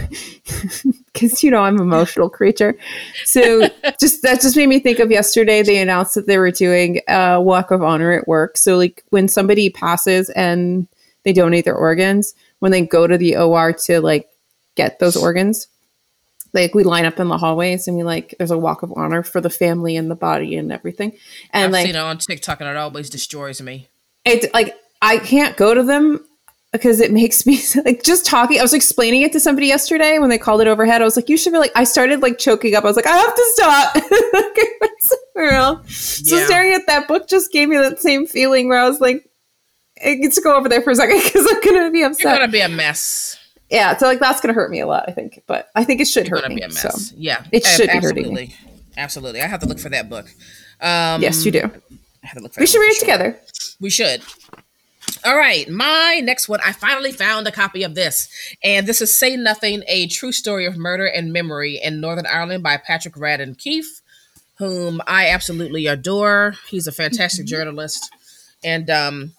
because 1.12 1.42
you 1.42 1.51
know 1.51 1.62
I'm 1.62 1.77
an 1.77 1.83
emotional 1.83 2.31
creature, 2.31 2.77
so 3.25 3.68
just 4.01 4.22
that 4.22 4.40
just 4.40 4.57
made 4.57 4.68
me 4.68 4.81
think 4.81 4.98
of 4.98 5.11
yesterday. 5.11 5.62
They 5.62 5.81
announced 5.81 6.14
that 6.14 6.27
they 6.27 6.38
were 6.38 6.51
doing 6.51 7.01
a 7.09 7.40
walk 7.40 7.70
of 7.70 7.83
honor 7.83 8.12
at 8.12 8.29
work. 8.29 8.57
So 8.57 8.77
like 8.77 9.05
when 9.11 9.29
somebody 9.29 9.70
passes 9.70 10.31
and 10.31 10.87
they 11.25 11.33
donate 11.33 11.64
their 11.64 11.77
organs, 11.77 12.35
when 12.61 12.72
they 12.72 12.85
go 12.85 13.07
to 13.07 13.18
the 13.18 13.37
OR 13.37 13.72
to 13.72 14.01
like 14.01 14.29
get 14.75 14.98
those 14.98 15.16
organs, 15.16 15.68
like 16.53 16.75
we 16.75 16.85
line 16.85 17.05
up 17.05 17.18
in 17.18 17.29
the 17.29 17.38
hallways 17.38 17.88
and 17.88 17.96
we 17.96 18.03
like 18.03 18.35
there's 18.38 18.51
a 18.51 18.59
walk 18.59 18.83
of 18.83 18.92
honor 18.96 19.22
for 19.22 19.40
the 19.40 19.51
family 19.51 19.96
and 19.96 20.11
the 20.11 20.16
body 20.16 20.57
and 20.57 20.72
everything. 20.72 21.16
And 21.51 21.66
I've 21.66 21.72
like 21.72 21.87
seen 21.87 21.96
it 21.96 21.98
on 21.98 22.18
TikTok 22.18 22.61
and 22.61 22.68
it 22.68 22.77
always 22.77 23.11
destroys 23.11 23.61
me. 23.61 23.88
It's 24.25 24.46
like 24.55 24.77
I 25.01 25.18
can't 25.18 25.57
go 25.57 25.75
to 25.75 25.83
them 25.83 26.25
because 26.73 27.01
it 27.01 27.13
makes 27.13 27.47
me 27.47 27.61
like 27.85 28.03
just 28.03 28.27
talking. 28.27 28.59
I 28.59 28.63
was 28.63 28.75
explaining 28.75 29.23
it 29.23 29.33
to 29.33 29.41
somebody 29.41 29.67
yesterday 29.67 30.19
when 30.19 30.31
they 30.31 30.39
called 30.39 30.61
it 30.61 30.67
overhead. 30.67 31.03
I 31.03 31.05
was 31.05 31.17
like, 31.17 31.29
you 31.29 31.37
should 31.37 31.53
be 31.53 31.59
like, 31.59 31.73
I 31.77 31.85
started 31.85 32.21
like 32.21 32.39
choking 32.39 32.75
up. 32.75 32.85
I 32.85 32.89
was 32.89 32.97
like, 32.97 33.07
I 33.07 33.17
have 33.17 33.35
to 33.35 33.45
stop. 33.55 33.97
real. 35.35 35.83
So 35.87 36.37
yeah. 36.37 36.47
staring 36.47 36.75
at 36.75 36.87
that 36.87 37.09
book 37.09 37.29
just 37.29 37.53
gave 37.53 37.69
me 37.69 37.77
that 37.77 38.01
same 38.01 38.27
feeling 38.27 38.69
where 38.69 38.79
I 38.79 38.89
was 38.89 39.01
like, 39.01 39.29
it 39.97 40.17
gets 40.17 40.37
to 40.37 40.43
go 40.43 40.57
over 40.57 40.69
there 40.69 40.83
for 40.83 40.91
a 40.91 40.95
second 40.95 41.23
because 41.25 41.47
I'm 41.51 41.61
gonna 41.61 41.91
be 41.91 42.03
upset. 42.03 42.25
You're 42.25 42.39
gonna 42.39 42.53
be 42.53 42.61
a 42.61 42.69
mess 42.69 43.39
yeah, 43.73 43.97
so 43.97 44.07
like 44.07 44.21
that's 44.21 44.41
gonna 44.41 44.53
hurt 44.53 44.71
me 44.71 44.81
a 44.81 44.87
lot, 44.87 45.09
I 45.09 45.13
think. 45.13 45.43
But 45.47 45.71
I 45.75 45.83
think 45.83 46.01
it 46.01 46.07
should 46.07 46.29
hurt 46.29 46.47
me. 46.53 46.63
So 46.71 46.91
yeah, 47.17 47.43
it 47.53 47.65
should 47.65 47.89
absolutely. 47.89 48.23
be 48.23 48.29
hurting 48.29 48.35
me. 48.35 48.55
Absolutely, 48.99 49.41
I 49.41 49.47
have 49.47 49.61
to 49.61 49.67
look 49.67 49.79
for 49.79 49.89
that 49.89 50.11
book. 50.11 50.27
Um, 50.81 51.23
yes, 51.23 51.45
you 51.47 51.51
do. 51.51 51.63
I 51.63 52.27
have 52.27 52.37
to 52.37 52.43
look 52.43 52.53
for. 52.53 52.61
We 52.61 52.67
should 52.67 52.81
read 52.81 52.93
it 52.93 53.01
together. 53.01 53.41
We 53.81 53.89
should. 53.89 54.23
All 55.25 55.37
right, 55.37 55.69
my 55.69 56.21
next 56.25 56.49
one. 56.49 56.59
I 56.65 56.73
finally 56.73 57.13
found 57.13 57.47
a 57.47 57.53
copy 57.53 57.85
of 57.85 57.95
this, 57.95 58.29
and 58.65 58.89
this 58.89 59.01
is 59.01 59.17
"Say 59.17 59.37
Nothing: 59.37 59.85
A 59.87 60.09
True 60.09 60.33
Story 60.33 60.67
of 60.67 60.77
Murder 60.77 61.07
and 61.07 61.33
Memory 61.33 61.81
in 61.83 62.01
Northern 62.01 62.27
Ireland" 62.27 62.65
by 62.65 62.77
Patrick 62.77 63.15
Radden 63.15 63.57
Keefe, 63.57 64.01
whom 64.59 65.01
I 65.07 65.29
absolutely 65.29 65.87
adore. 65.87 66.55
He's 66.69 66.89
a 66.89 66.93
fantastic 66.93 67.47
mm-hmm. 67.47 67.55
journalist, 67.55 68.13
and 68.65 68.91
um, 68.91 69.33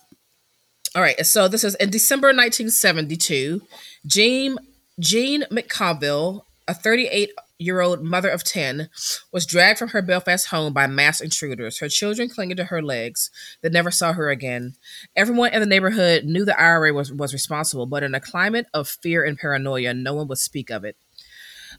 all 0.95 1.01
right. 1.01 1.25
So 1.25 1.49
this 1.49 1.65
is 1.65 1.75
in 1.75 1.89
December 1.89 2.27
1972. 2.27 3.61
Jean 4.05 4.57
Jean 4.99 5.43
McConville, 5.51 6.43
a 6.67 6.73
38 6.73 7.31
year 7.59 7.81
old 7.81 8.03
mother 8.03 8.29
of 8.29 8.43
10, 8.43 8.89
was 9.31 9.45
dragged 9.45 9.79
from 9.79 9.89
her 9.89 10.01
Belfast 10.01 10.47
home 10.47 10.73
by 10.73 10.87
masked 10.87 11.23
intruders, 11.23 11.79
her 11.79 11.89
children 11.89 12.29
clinging 12.29 12.57
to 12.57 12.65
her 12.65 12.81
legs. 12.81 13.29
They 13.61 13.69
never 13.69 13.91
saw 13.91 14.13
her 14.13 14.29
again. 14.29 14.75
Everyone 15.15 15.53
in 15.53 15.59
the 15.59 15.65
neighborhood 15.65 16.25
knew 16.25 16.45
the 16.45 16.59
IRA 16.59 16.93
was, 16.93 17.11
was 17.11 17.33
responsible, 17.33 17.85
but 17.85 18.03
in 18.03 18.15
a 18.15 18.19
climate 18.19 18.67
of 18.73 18.87
fear 18.87 19.23
and 19.23 19.37
paranoia, 19.37 19.93
no 19.93 20.13
one 20.13 20.27
would 20.27 20.37
speak 20.39 20.69
of 20.69 20.83
it. 20.83 20.97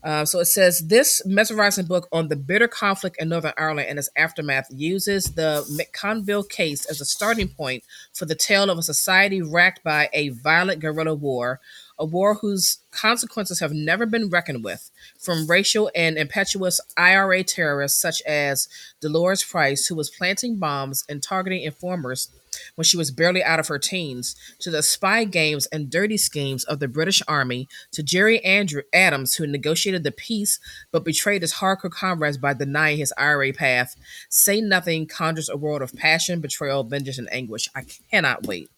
Uh, 0.02 0.24
so 0.24 0.40
it 0.40 0.46
says 0.46 0.88
this 0.88 1.24
mesmerizing 1.24 1.86
book 1.86 2.08
on 2.12 2.28
the 2.28 2.36
bitter 2.36 2.68
conflict 2.68 3.16
in 3.18 3.28
Northern 3.28 3.52
Ireland 3.56 3.88
and 3.88 3.98
its 3.98 4.10
aftermath 4.16 4.66
uses 4.70 5.34
the 5.34 5.64
McConville 5.70 6.48
case 6.48 6.84
as 6.84 7.00
a 7.00 7.06
starting 7.06 7.48
point 7.48 7.84
for 8.12 8.26
the 8.26 8.34
tale 8.34 8.68
of 8.68 8.76
a 8.76 8.82
society 8.82 9.40
racked 9.40 9.82
by 9.82 10.10
a 10.12 10.30
violent 10.30 10.80
guerrilla 10.80 11.14
war 11.14 11.60
a 11.98 12.04
war 12.04 12.34
whose 12.34 12.78
consequences 12.94 13.60
have 13.60 13.72
never 13.72 14.06
been 14.06 14.30
reckoned 14.30 14.64
with, 14.64 14.90
from 15.18 15.46
racial 15.46 15.90
and 15.94 16.16
impetuous 16.16 16.80
IRA 16.96 17.44
terrorists 17.44 18.00
such 18.00 18.22
as 18.22 18.68
Dolours 19.00 19.44
Price, 19.44 19.86
who 19.86 19.94
was 19.94 20.10
planting 20.10 20.56
bombs 20.56 21.04
and 21.08 21.22
targeting 21.22 21.62
informers 21.62 22.30
when 22.76 22.84
she 22.84 22.96
was 22.96 23.10
barely 23.10 23.42
out 23.42 23.60
of 23.60 23.68
her 23.68 23.78
teens, 23.78 24.36
to 24.60 24.70
the 24.70 24.82
spy 24.82 25.24
games 25.24 25.66
and 25.66 25.90
dirty 25.90 26.16
schemes 26.16 26.64
of 26.64 26.78
the 26.78 26.88
British 26.88 27.22
Army, 27.26 27.68
to 27.92 28.02
Gerry 28.02 28.42
Andrew 28.44 28.82
Adams, 28.92 29.34
who 29.34 29.46
negotiated 29.46 30.04
the 30.04 30.12
peace 30.12 30.60
but 30.92 31.04
betrayed 31.04 31.42
his 31.42 31.54
hardcore 31.54 31.90
comrades 31.90 32.38
by 32.38 32.54
denying 32.54 32.98
his 32.98 33.12
IRA 33.18 33.52
path. 33.52 33.96
Say 34.28 34.60
Nothing 34.60 35.06
conjures 35.06 35.48
a 35.48 35.56
world 35.56 35.82
of 35.82 35.94
passion, 35.94 36.40
betrayal, 36.40 36.84
vengeance, 36.84 37.18
and 37.18 37.32
anguish. 37.32 37.68
I 37.74 37.84
cannot 38.10 38.46
wait 38.46 38.70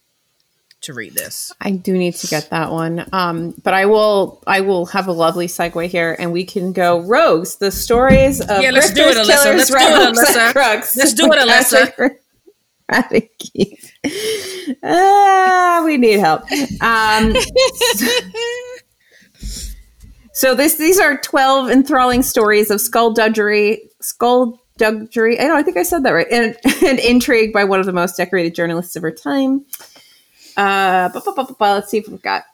to 0.87 0.95
read 0.95 1.15
this. 1.15 1.53
I 1.61 1.71
do 1.71 1.93
need 1.93 2.15
to 2.17 2.27
get 2.27 2.51
that 2.51 2.73
one. 2.73 3.07
Um, 3.13 3.55
but 3.63 3.75
I 3.75 3.87
will 3.87 4.43
I 4.47 4.63
will 4.63 4.87
have 4.87 5.07
a 5.07 5.13
lovely 5.13 5.47
segue 5.47 5.87
here 5.89 6.17
and 6.19 6.33
we 6.33 6.45
can 6.45 6.73
go 6.73 7.01
rogues, 7.01 7.57
the 7.57 7.71
stories 7.71 8.41
of 8.41 8.63
Yeah, 8.63 8.71
let's 8.71 8.93
do 8.93 9.03
it, 9.03 9.17
Alyssa. 9.17 9.45
Killers, 9.45 9.71
Let's 9.71 9.71
do 9.71 9.77
it, 9.77 10.15
Alyssa. 10.17 10.53
Crooks. 10.53 10.97
Let's 10.97 11.13
do 11.13 11.33
it, 11.33 11.39
Alyssa. 11.39 12.17
ah, 14.85 15.83
we 15.85 15.97
need 15.97 16.21
help. 16.21 16.43
Um, 16.81 17.35
so 20.33 20.55
this 20.55 20.77
these 20.77 21.01
are 21.01 21.19
12 21.19 21.71
enthralling 21.71 22.23
stories 22.23 22.71
of 22.71 22.81
skullduggery, 22.81 23.91
skullduggery. 24.01 25.41
I 25.41 25.49
know, 25.49 25.57
I 25.57 25.63
think 25.65 25.77
I 25.77 25.83
said 25.83 26.05
that 26.05 26.13
right. 26.13 26.29
And, 26.31 26.57
and 26.85 27.01
intrigue 27.01 27.53
by 27.53 27.65
one 27.65 27.81
of 27.81 27.87
the 27.87 27.93
most 27.93 28.17
decorated 28.17 28.55
journalists 28.55 28.95
of 28.95 29.03
our 29.03 29.11
time. 29.11 29.65
Uh, 30.57 31.09
bu- 31.11 31.21
bu- 31.21 31.35
bu- 31.35 31.47
bu- 31.47 31.55
bu- 31.55 31.65
let's 31.65 31.91
see 31.91 31.99
if 31.99 32.09
we've 32.09 32.23
got. 32.23 32.45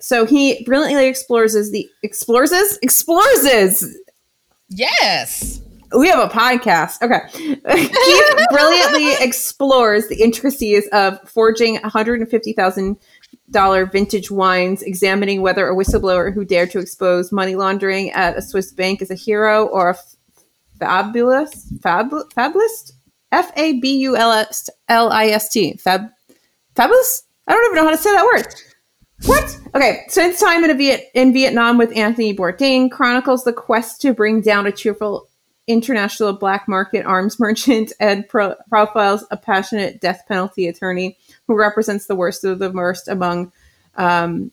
So 0.00 0.24
he 0.24 0.64
brilliantly 0.64 1.06
explores 1.06 1.54
as 1.54 1.70
the 1.72 1.88
explores 2.02 2.52
as 2.52 2.78
explores 2.82 3.44
as 3.44 3.96
yes. 4.68 5.60
we 5.96 6.08
have 6.08 6.18
a 6.18 6.28
podcast. 6.32 7.02
Okay. 7.02 7.20
Keefe 7.34 8.46
brilliantly 8.50 9.12
explores 9.24 10.08
the 10.08 10.20
intricacies 10.22 10.86
of 10.92 11.18
forging 11.28 11.76
$150,000 11.78 13.92
vintage 13.92 14.30
wines, 14.30 14.82
examining 14.82 15.42
whether 15.42 15.68
a 15.68 15.74
whistleblower 15.74 16.32
who 16.32 16.44
dared 16.44 16.70
to 16.70 16.78
expose 16.78 17.32
money 17.32 17.56
laundering 17.56 18.10
at 18.12 18.36
a 18.36 18.42
Swiss 18.42 18.72
bank 18.72 19.02
is 19.02 19.10
a 19.10 19.14
hero 19.14 19.66
or 19.66 19.90
a 19.90 19.94
f- 19.94 20.16
fabulous, 20.78 21.70
fab, 21.82 22.10
fabulous, 22.34 22.92
F 23.32 23.52
A 23.56 23.78
B 23.80 23.96
U 23.98 24.16
L 24.16 24.32
S 24.32 24.70
L 24.88 25.10
I 25.12 25.26
S 25.26 25.48
T, 25.50 25.76
fab, 25.76 26.08
fabulous? 26.74 27.24
I 27.50 27.54
don't 27.54 27.64
even 27.64 27.76
know 27.76 27.84
how 27.84 27.90
to 27.90 27.96
say 27.96 28.12
that 28.12 28.24
word. 28.24 28.46
What? 29.26 29.58
Okay, 29.74 30.04
Since 30.08 30.38
time 30.40 30.62
in, 30.64 30.76
Viet- 30.78 31.10
in 31.14 31.32
Vietnam 31.32 31.78
with 31.78 31.94
Anthony 31.96 32.34
Bourdain 32.34 32.90
chronicles 32.90 33.42
the 33.44 33.52
quest 33.52 34.00
to 34.02 34.14
bring 34.14 34.40
down 34.40 34.66
a 34.66 34.72
cheerful 34.72 35.28
international 35.66 36.32
black 36.32 36.68
market 36.68 37.04
arms 37.04 37.38
merchant 37.40 37.92
and 38.00 38.26
pro- 38.28 38.54
profiles 38.68 39.24
a 39.30 39.36
passionate 39.36 40.00
death 40.00 40.22
penalty 40.28 40.68
attorney 40.68 41.18
who 41.48 41.56
represents 41.56 42.06
the 42.06 42.14
worst 42.14 42.44
of 42.44 42.60
the 42.60 42.70
worst 42.70 43.08
among 43.08 43.52
um, 43.96 44.50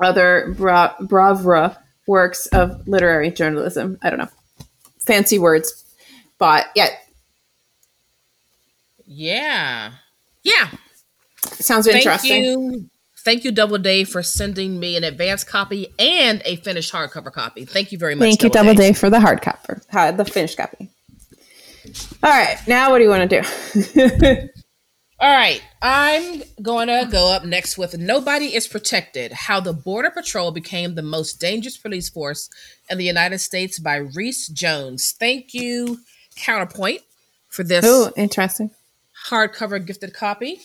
other 0.00 0.54
bra- 0.56 0.94
bravura 1.00 1.78
works 2.06 2.46
of 2.46 2.88
literary 2.88 3.30
journalism. 3.30 3.98
I 4.02 4.08
don't 4.10 4.18
know. 4.18 4.28
Fancy 5.06 5.38
words. 5.38 5.84
But 6.38 6.66
yeah, 6.74 6.88
Yeah. 9.06 9.92
Yeah. 10.42 10.70
Sounds 11.58 11.86
Thank 11.86 11.98
interesting. 11.98 12.44
you. 12.44 12.90
Thank 13.26 13.42
you, 13.42 13.50
Doubleday, 13.50 14.04
for 14.04 14.22
sending 14.22 14.78
me 14.78 14.96
an 14.96 15.02
advanced 15.02 15.48
copy 15.48 15.92
and 15.98 16.42
a 16.44 16.56
finished 16.56 16.92
hardcover 16.92 17.32
copy. 17.32 17.64
Thank 17.64 17.90
you 17.90 17.98
very 17.98 18.14
much. 18.14 18.22
Thank 18.22 18.42
you, 18.44 18.50
Doubleday, 18.50 18.92
for 18.92 19.10
the 19.10 19.18
hardcover, 19.18 19.82
uh, 19.92 20.12
the 20.12 20.24
finished 20.24 20.56
copy. 20.56 20.88
All 22.22 22.30
right, 22.30 22.56
now 22.68 22.90
what 22.90 22.98
do 22.98 23.04
you 23.04 23.10
want 23.10 23.28
to 23.28 23.42
do? 23.42 24.48
All 25.18 25.32
right, 25.32 25.62
I'm 25.80 26.42
going 26.60 26.88
to 26.88 27.08
go 27.10 27.32
up 27.32 27.44
next 27.44 27.78
with 27.78 27.96
Nobody 27.96 28.54
is 28.54 28.68
Protected 28.68 29.32
How 29.32 29.60
the 29.60 29.72
Border 29.72 30.10
Patrol 30.10 30.52
Became 30.52 30.94
the 30.94 31.02
Most 31.02 31.40
Dangerous 31.40 31.78
Police 31.78 32.08
Force 32.10 32.50
in 32.90 32.98
the 32.98 33.04
United 33.04 33.38
States 33.38 33.78
by 33.78 33.96
Reece 33.96 34.48
Jones. 34.48 35.14
Thank 35.18 35.54
you, 35.54 36.00
Counterpoint, 36.36 37.00
for 37.48 37.64
this 37.64 37.84
oh, 37.88 38.12
interesting. 38.16 38.70
hardcover 39.28 39.84
gifted 39.84 40.12
copy. 40.12 40.60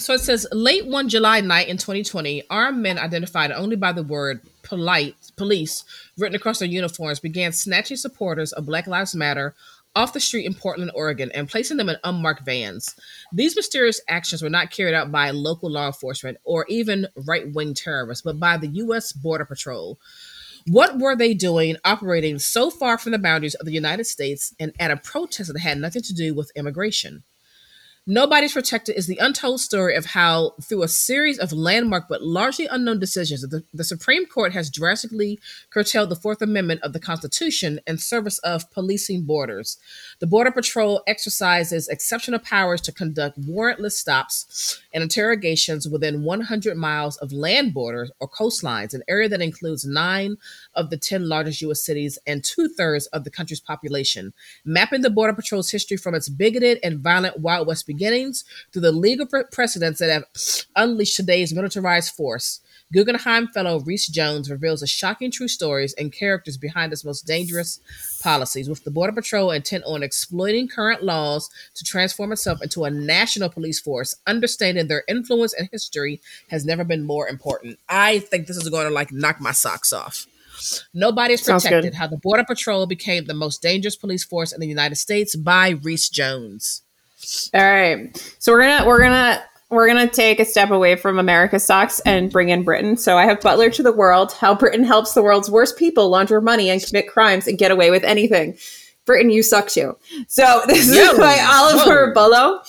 So 0.00 0.14
it 0.14 0.22
says 0.22 0.46
late 0.50 0.86
one 0.86 1.10
July 1.10 1.42
night 1.42 1.68
in 1.68 1.76
2020, 1.76 2.44
armed 2.48 2.78
men 2.78 2.98
identified 2.98 3.52
only 3.52 3.76
by 3.76 3.92
the 3.92 4.02
word 4.02 4.40
polite 4.62 5.14
police 5.36 5.84
written 6.16 6.34
across 6.34 6.58
their 6.58 6.68
uniforms 6.68 7.20
began 7.20 7.52
snatching 7.52 7.98
supporters 7.98 8.52
of 8.52 8.64
Black 8.64 8.86
Lives 8.86 9.14
Matter 9.14 9.54
off 9.94 10.14
the 10.14 10.20
street 10.20 10.46
in 10.46 10.54
Portland, 10.54 10.90
Oregon, 10.94 11.30
and 11.34 11.50
placing 11.50 11.76
them 11.76 11.90
in 11.90 11.96
unmarked 12.02 12.46
vans. 12.46 12.96
These 13.30 13.56
mysterious 13.56 14.00
actions 14.08 14.40
were 14.40 14.48
not 14.48 14.70
carried 14.70 14.94
out 14.94 15.12
by 15.12 15.32
local 15.32 15.70
law 15.70 15.88
enforcement 15.88 16.38
or 16.44 16.64
even 16.70 17.06
right 17.26 17.52
wing 17.52 17.74
terrorists, 17.74 18.22
but 18.22 18.40
by 18.40 18.56
the 18.56 18.68
U.S. 18.68 19.12
Border 19.12 19.44
Patrol. 19.44 19.98
What 20.66 20.98
were 20.98 21.14
they 21.14 21.34
doing 21.34 21.76
operating 21.84 22.38
so 22.38 22.70
far 22.70 22.96
from 22.96 23.12
the 23.12 23.18
boundaries 23.18 23.54
of 23.54 23.66
the 23.66 23.72
United 23.72 24.04
States 24.04 24.54
and 24.58 24.72
at 24.80 24.90
a 24.90 24.96
protest 24.96 25.52
that 25.52 25.60
had 25.60 25.76
nothing 25.76 26.02
to 26.02 26.14
do 26.14 26.34
with 26.34 26.52
immigration? 26.56 27.22
Nobody's 28.06 28.54
Protected 28.54 28.96
is 28.96 29.06
the 29.06 29.18
untold 29.18 29.60
story 29.60 29.94
of 29.94 30.06
how, 30.06 30.54
through 30.62 30.82
a 30.82 30.88
series 30.88 31.38
of 31.38 31.52
landmark 31.52 32.08
but 32.08 32.22
largely 32.22 32.66
unknown 32.66 32.98
decisions, 32.98 33.42
the, 33.42 33.62
the 33.74 33.84
Supreme 33.84 34.24
Court 34.24 34.54
has 34.54 34.70
drastically 34.70 35.38
curtailed 35.68 36.08
the 36.08 36.16
Fourth 36.16 36.40
Amendment 36.40 36.80
of 36.82 36.94
the 36.94 36.98
Constitution 36.98 37.78
in 37.86 37.98
service 37.98 38.38
of 38.38 38.70
policing 38.70 39.24
borders. 39.24 39.76
The 40.18 40.26
Border 40.26 40.50
Patrol 40.50 41.02
exercises 41.06 41.88
exceptional 41.88 42.38
powers 42.38 42.80
to 42.82 42.92
conduct 42.92 43.38
warrantless 43.38 43.92
stops 43.92 44.80
and 44.94 45.02
interrogations 45.02 45.86
within 45.86 46.24
100 46.24 46.78
miles 46.78 47.18
of 47.18 47.32
land 47.32 47.74
borders 47.74 48.10
or 48.18 48.30
coastlines, 48.30 48.94
an 48.94 49.02
area 49.08 49.28
that 49.28 49.42
includes 49.42 49.84
nine 49.84 50.36
of 50.74 50.88
the 50.88 50.96
10 50.96 51.28
largest 51.28 51.60
U.S. 51.60 51.84
cities 51.84 52.18
and 52.26 52.42
two 52.42 52.66
thirds 52.66 53.08
of 53.08 53.24
the 53.24 53.30
country's 53.30 53.60
population, 53.60 54.32
mapping 54.64 55.02
the 55.02 55.10
Border 55.10 55.34
Patrol's 55.34 55.70
history 55.70 55.98
from 55.98 56.14
its 56.14 56.30
bigoted 56.30 56.78
and 56.82 56.98
violent 56.98 57.38
Wild 57.40 57.66
West 57.66 57.89
beginnings 57.92 58.44
through 58.72 58.82
the 58.82 58.92
legal 58.92 59.26
pre- 59.26 59.44
precedents 59.50 59.98
that 59.98 60.10
have 60.10 60.24
unleashed 60.76 61.16
today's 61.16 61.52
militarized 61.54 62.14
force. 62.14 62.60
Guggenheim 62.92 63.46
Fellow 63.46 63.78
Reece 63.80 64.08
Jones 64.08 64.50
reveals 64.50 64.80
the 64.80 64.86
shocking 64.86 65.30
true 65.30 65.46
stories 65.46 65.94
and 65.94 66.12
characters 66.12 66.56
behind 66.56 66.92
its 66.92 67.04
most 67.04 67.24
dangerous 67.24 67.78
policies, 68.20 68.68
with 68.68 68.82
the 68.82 68.90
Border 68.90 69.12
Patrol 69.12 69.52
intent 69.52 69.84
on 69.86 70.02
exploiting 70.02 70.66
current 70.66 71.04
laws 71.04 71.50
to 71.76 71.84
transform 71.84 72.32
itself 72.32 72.60
into 72.62 72.84
a 72.84 72.90
national 72.90 73.48
police 73.48 73.78
force, 73.78 74.16
understanding 74.26 74.88
their 74.88 75.04
influence 75.08 75.52
and 75.52 75.68
history 75.70 76.20
has 76.48 76.64
never 76.64 76.82
been 76.82 77.04
more 77.04 77.28
important. 77.28 77.78
I 77.88 78.18
think 78.18 78.48
this 78.48 78.56
is 78.56 78.68
going 78.68 78.88
to 78.88 78.92
like 78.92 79.12
knock 79.12 79.40
my 79.40 79.52
socks 79.52 79.92
off. 79.92 80.26
Nobody's 80.92 81.42
protected. 81.42 81.94
How 81.94 82.08
the 82.08 82.16
Border 82.16 82.44
Patrol 82.44 82.86
became 82.86 83.24
the 83.24 83.34
most 83.34 83.62
dangerous 83.62 83.96
police 83.96 84.24
force 84.24 84.52
in 84.52 84.60
the 84.60 84.66
United 84.66 84.96
States 84.96 85.36
by 85.36 85.70
Reece 85.70 86.08
Jones. 86.08 86.82
All 87.54 87.60
right, 87.60 88.34
so 88.38 88.52
we're 88.52 88.62
gonna 88.62 88.86
we're 88.86 89.00
gonna 89.00 89.42
we're 89.68 89.86
gonna 89.86 90.08
take 90.08 90.40
a 90.40 90.44
step 90.44 90.70
away 90.70 90.96
from 90.96 91.18
America 91.18 91.60
sucks 91.60 92.00
and 92.00 92.30
bring 92.30 92.48
in 92.48 92.62
Britain. 92.62 92.96
So 92.96 93.18
I 93.18 93.26
have 93.26 93.40
Butler 93.40 93.70
to 93.70 93.82
the 93.82 93.92
World: 93.92 94.32
How 94.32 94.54
Britain 94.54 94.84
helps 94.84 95.14
the 95.14 95.22
world's 95.22 95.50
worst 95.50 95.76
people 95.76 96.08
launder 96.08 96.40
money 96.40 96.70
and 96.70 96.82
commit 96.82 97.08
crimes 97.08 97.46
and 97.46 97.58
get 97.58 97.70
away 97.70 97.90
with 97.90 98.04
anything. 98.04 98.56
Britain, 99.10 99.30
you 99.30 99.42
suck 99.42 99.66
too. 99.66 99.96
So 100.28 100.62
this 100.68 100.86
Yo, 100.86 101.02
is 101.02 101.18
by 101.18 101.36
Oliver. 101.40 102.14
Bullough. 102.14 102.60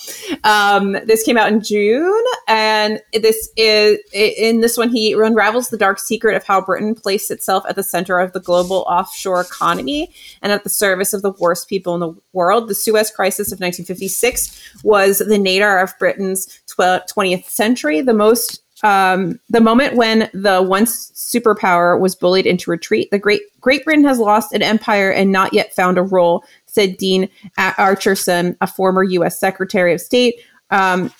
Um, 0.42 0.94
this 1.06 1.22
came 1.22 1.36
out 1.36 1.52
in 1.52 1.62
June, 1.62 2.20
and 2.48 3.00
this 3.12 3.48
is 3.56 4.00
in 4.12 4.60
this 4.60 4.76
one 4.76 4.88
he 4.88 5.12
unravels 5.12 5.68
the 5.68 5.78
dark 5.78 6.00
secret 6.00 6.34
of 6.34 6.42
how 6.42 6.60
Britain 6.60 6.96
placed 6.96 7.30
itself 7.30 7.62
at 7.68 7.76
the 7.76 7.84
center 7.84 8.18
of 8.18 8.32
the 8.32 8.40
global 8.40 8.78
offshore 8.88 9.42
economy 9.42 10.12
and 10.42 10.50
at 10.50 10.64
the 10.64 10.68
service 10.68 11.12
of 11.12 11.22
the 11.22 11.30
worst 11.38 11.68
people 11.68 11.94
in 11.94 12.00
the 12.00 12.12
world. 12.32 12.66
The 12.66 12.74
Suez 12.74 13.12
Crisis 13.12 13.52
of 13.52 13.60
1956 13.60 14.80
was 14.82 15.18
the 15.18 15.38
nadir 15.38 15.78
of 15.78 15.96
Britain's 16.00 16.46
tw- 16.66 17.06
20th 17.08 17.44
century, 17.44 18.00
the 18.00 18.14
most 18.14 18.61
um, 18.82 19.38
the 19.48 19.60
moment 19.60 19.94
when 19.94 20.28
the 20.34 20.62
once 20.62 21.12
superpower 21.12 21.98
was 21.98 22.14
bullied 22.14 22.46
into 22.46 22.70
retreat. 22.70 23.10
The 23.10 23.18
Great 23.18 23.42
Great 23.60 23.84
Britain 23.84 24.04
has 24.04 24.18
lost 24.18 24.52
an 24.52 24.62
empire 24.62 25.10
and 25.10 25.30
not 25.30 25.52
yet 25.52 25.74
found 25.74 25.98
a 25.98 26.02
role, 26.02 26.44
said 26.66 26.96
Dean 26.96 27.28
Acheson, 27.58 28.56
a 28.60 28.66
former 28.66 29.04
U.S. 29.04 29.38
Secretary 29.38 29.94
of 29.94 30.00
State. 30.00 30.40
Um, 30.70 31.12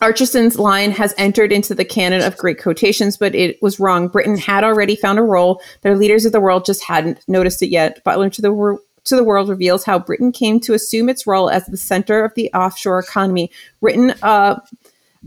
Acheson's 0.00 0.58
line 0.58 0.92
has 0.92 1.12
entered 1.18 1.50
into 1.50 1.74
the 1.74 1.84
canon 1.84 2.22
of 2.22 2.36
great 2.36 2.62
quotations, 2.62 3.16
but 3.16 3.34
it 3.34 3.60
was 3.60 3.80
wrong. 3.80 4.06
Britain 4.06 4.36
had 4.36 4.62
already 4.62 4.94
found 4.94 5.18
a 5.18 5.22
role. 5.22 5.60
Their 5.82 5.96
leaders 5.96 6.24
of 6.24 6.30
the 6.30 6.40
world 6.40 6.64
just 6.64 6.84
hadn't 6.84 7.18
noticed 7.26 7.62
it 7.62 7.68
yet. 7.68 8.04
Butler 8.04 8.30
to 8.30 8.42
the 8.42 8.52
wor- 8.52 8.80
to 9.04 9.16
the 9.16 9.24
world 9.24 9.48
reveals 9.48 9.84
how 9.84 9.98
Britain 9.98 10.30
came 10.30 10.60
to 10.60 10.74
assume 10.74 11.08
its 11.08 11.26
role 11.26 11.50
as 11.50 11.66
the 11.66 11.76
center 11.76 12.24
of 12.24 12.34
the 12.34 12.52
offshore 12.52 13.00
economy. 13.00 13.50
Written 13.80 14.10
uh, 14.22 14.60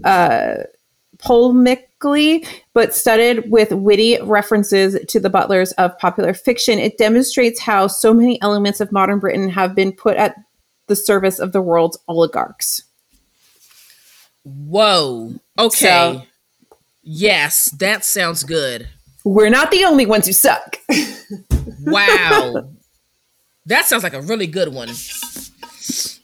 uh, 0.06 0.56
polemically, 1.24 2.48
but 2.74 2.94
studded 2.94 3.50
with 3.52 3.72
witty 3.72 4.20
references 4.22 4.98
to 5.08 5.20
the 5.20 5.30
butlers 5.30 5.72
of 5.74 5.98
popular 5.98 6.34
fiction, 6.34 6.80
it 6.80 6.98
demonstrates 6.98 7.60
how 7.60 7.88
so 7.88 8.14
many 8.14 8.42
elements 8.42 8.82
of 8.82 8.92
modern 8.92 9.20
Britain 9.20 9.50
have 9.50 9.76
been 9.76 9.92
put 9.92 10.18
at 10.18 10.36
the 10.88 10.96
service 10.96 11.40
of 11.40 11.52
the 11.52 11.62
world's 11.62 11.98
oligarchs. 12.08 12.84
Whoa. 14.44 15.36
Okay. 15.58 15.88
So- 15.88 16.24
yes, 17.04 17.66
that 17.72 18.04
sounds 18.04 18.44
good. 18.44 18.90
We're 19.24 19.50
not 19.50 19.70
the 19.70 19.86
only 19.86 20.06
ones 20.06 20.26
who 20.26 20.34
suck. 20.34 20.78
Wow. 21.84 22.70
that 23.66 23.86
sounds 23.86 24.04
like 24.04 24.14
a 24.14 24.22
really 24.22 24.48
good 24.48 24.74
one. 24.74 24.90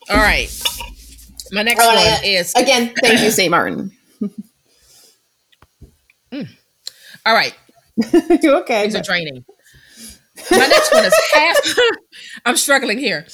All 0.09 0.17
right. 0.17 0.49
My 1.51 1.63
next 1.63 1.83
oh, 1.83 1.87
one 1.87 1.97
I, 1.97 2.17
uh, 2.17 2.19
is 2.23 2.53
again. 2.55 2.93
Thank 3.01 3.21
you, 3.21 3.31
St. 3.31 3.51
Martin. 3.51 3.91
mm. 6.31 6.47
All 7.25 7.33
right. 7.33 7.55
okay. 8.43 8.85
These 8.85 8.95
are 8.95 9.01
draining. 9.01 9.45
My 10.51 10.67
next 10.67 10.93
one 10.93 11.05
is 11.05 11.13
half. 11.33 11.57
I'm 12.45 12.57
struggling 12.57 12.99
here. 12.99 13.25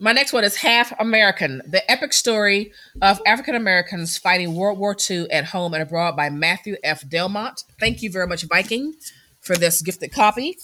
My 0.00 0.12
next 0.12 0.32
one 0.32 0.44
is 0.44 0.54
Half 0.56 0.92
American, 1.00 1.60
the 1.66 1.88
epic 1.90 2.12
story 2.12 2.72
of 3.02 3.20
African 3.26 3.56
Americans 3.56 4.16
fighting 4.16 4.54
World 4.54 4.78
War 4.78 4.96
II 5.10 5.28
at 5.30 5.46
home 5.46 5.74
and 5.74 5.82
abroad 5.82 6.14
by 6.16 6.30
Matthew 6.30 6.76
F. 6.84 7.08
Delmont. 7.08 7.64
Thank 7.80 8.02
you 8.02 8.10
very 8.10 8.28
much, 8.28 8.44
Viking, 8.44 8.94
for 9.40 9.56
this 9.56 9.82
gifted 9.82 10.12
copy. 10.12 10.56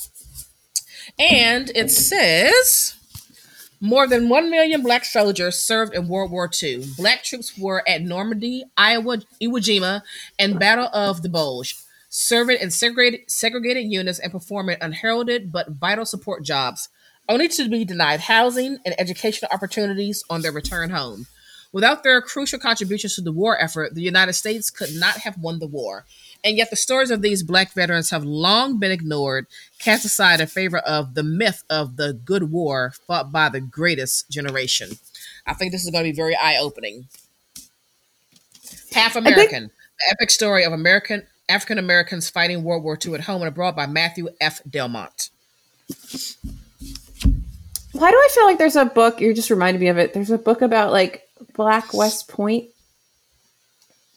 And 1.18 1.70
it 1.74 1.91
says 1.91 2.95
more 3.80 4.06
than 4.06 4.28
1 4.28 4.50
million 4.50 4.82
black 4.82 5.04
soldiers 5.04 5.56
served 5.56 5.94
in 5.94 6.08
World 6.08 6.30
War 6.30 6.50
II. 6.62 6.84
Black 6.96 7.24
troops 7.24 7.56
were 7.58 7.82
at 7.88 8.02
Normandy, 8.02 8.64
Iowa, 8.76 9.18
Iwo 9.42 9.58
Jima, 9.60 10.02
and 10.38 10.58
Battle 10.58 10.88
of 10.92 11.22
the 11.22 11.28
Bulge 11.28 11.76
serving 12.14 12.58
in 12.60 12.70
segregated, 12.70 13.28
segregated 13.28 13.90
units 13.90 14.20
and 14.20 14.30
performing 14.30 14.76
unheralded 14.80 15.50
but 15.50 15.70
vital 15.70 16.06
support 16.06 16.44
jobs, 16.44 16.88
only 17.28 17.48
to 17.48 17.68
be 17.68 17.84
denied 17.84 18.20
housing 18.20 18.78
and 18.86 18.94
educational 19.00 19.50
opportunities 19.52 20.22
on 20.30 20.40
their 20.40 20.52
return 20.52 20.90
home. 20.90 21.26
Without 21.72 22.04
their 22.04 22.22
crucial 22.22 22.60
contributions 22.60 23.16
to 23.16 23.20
the 23.20 23.32
war 23.32 23.60
effort, 23.60 23.96
the 23.96 24.00
United 24.00 24.34
States 24.34 24.70
could 24.70 24.94
not 24.94 25.18
have 25.18 25.36
won 25.38 25.58
the 25.58 25.66
war. 25.66 26.04
And 26.44 26.56
yet, 26.56 26.70
the 26.70 26.76
stories 26.76 27.10
of 27.10 27.20
these 27.20 27.42
black 27.42 27.72
veterans 27.72 28.10
have 28.10 28.22
long 28.22 28.78
been 28.78 28.92
ignored, 28.92 29.48
cast 29.85 30.05
aside 30.05 30.41
in 30.41 30.47
favor 30.47 30.78
of 30.78 31.14
the 31.14 31.22
myth 31.22 31.62
of 31.68 31.97
the 31.97 32.14
good 32.14 32.51
war 32.51 32.95
fought 33.07 33.30
by 33.30 33.49
the 33.49 33.61
greatest 33.61 34.30
generation. 34.30 34.91
I 35.47 35.53
think 35.55 35.72
this 35.72 35.85
is 35.85 35.91
going 35.91 36.05
to 36.05 36.11
be 36.11 36.16
very 36.16 36.35
eye 36.35 36.57
opening. 36.57 37.07
Half 38.93 39.16
American, 39.16 39.64
think- 39.64 39.72
the 39.99 40.11
epic 40.11 40.30
story 40.30 40.64
of 40.64 40.72
American 40.72 41.26
African 41.49 41.78
Americans 41.78 42.30
Fighting 42.30 42.64
World 42.64 42.82
War 42.82 42.99
II 43.05 43.14
at 43.14 43.20
Home 43.22 43.43
and 43.43 43.49
Abroad 43.49 43.76
by 43.76 43.87
Matthew 43.87 44.28
F. 44.41 44.62
Delmont. 44.68 45.28
Why 47.93 48.11
do 48.11 48.16
I 48.16 48.28
feel 48.32 48.45
like 48.47 48.59
there's 48.59 48.76
a 48.76 48.87
book? 48.87 49.20
You 49.20 49.35
just 49.35 49.51
reminded 49.51 49.80
me 49.80 49.89
of 49.89 49.99
it. 49.99 50.14
There's 50.14 50.30
a 50.30 50.39
book 50.39 50.62
about 50.62 50.91
like 50.91 51.28
Black 51.55 51.93
West 51.93 52.28
Point 52.28 52.70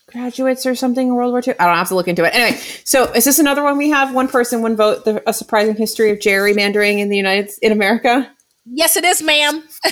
graduates 0.07 0.65
or 0.65 0.75
something 0.75 1.07
in 1.07 1.15
World 1.15 1.31
War 1.31 1.41
II. 1.45 1.53
I 1.59 1.65
don't 1.65 1.77
have 1.77 1.89
to 1.89 1.95
look 1.95 2.07
into 2.07 2.23
it. 2.23 2.33
Anyway, 2.33 2.59
so 2.83 3.11
is 3.13 3.25
this 3.25 3.39
another 3.39 3.63
one 3.63 3.77
we 3.77 3.89
have? 3.89 4.13
One 4.13 4.27
person, 4.27 4.61
one 4.61 4.75
vote. 4.75 5.05
The, 5.05 5.21
a 5.29 5.33
surprising 5.33 5.75
history 5.75 6.11
of 6.11 6.19
gerrymandering 6.19 6.99
in 6.99 7.09
the 7.09 7.17
United 7.17 7.51
in 7.61 7.71
America. 7.71 8.31
Yes, 8.69 8.97
it 8.97 9.05
is, 9.05 9.21
ma'am. 9.21 9.61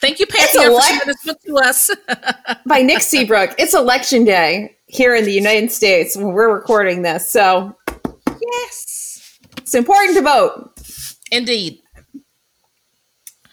Thank 0.00 0.18
you, 0.18 0.26
Patty, 0.26 0.56
for 0.56 0.64
ele- 0.64 0.80
this 1.04 1.24
book 1.24 1.40
to 1.42 1.56
us. 1.56 1.90
by 2.66 2.80
Nick 2.80 3.02
Seabrook. 3.02 3.54
It's 3.58 3.74
election 3.74 4.24
day 4.24 4.76
here 4.86 5.14
in 5.14 5.24
the 5.24 5.32
United 5.32 5.70
States 5.70 6.16
when 6.16 6.28
we're 6.28 6.52
recording 6.52 7.02
this. 7.02 7.28
So, 7.28 7.76
yes, 8.26 9.38
it's 9.58 9.74
important 9.74 10.16
to 10.16 10.22
vote. 10.22 10.70
Indeed. 11.30 11.80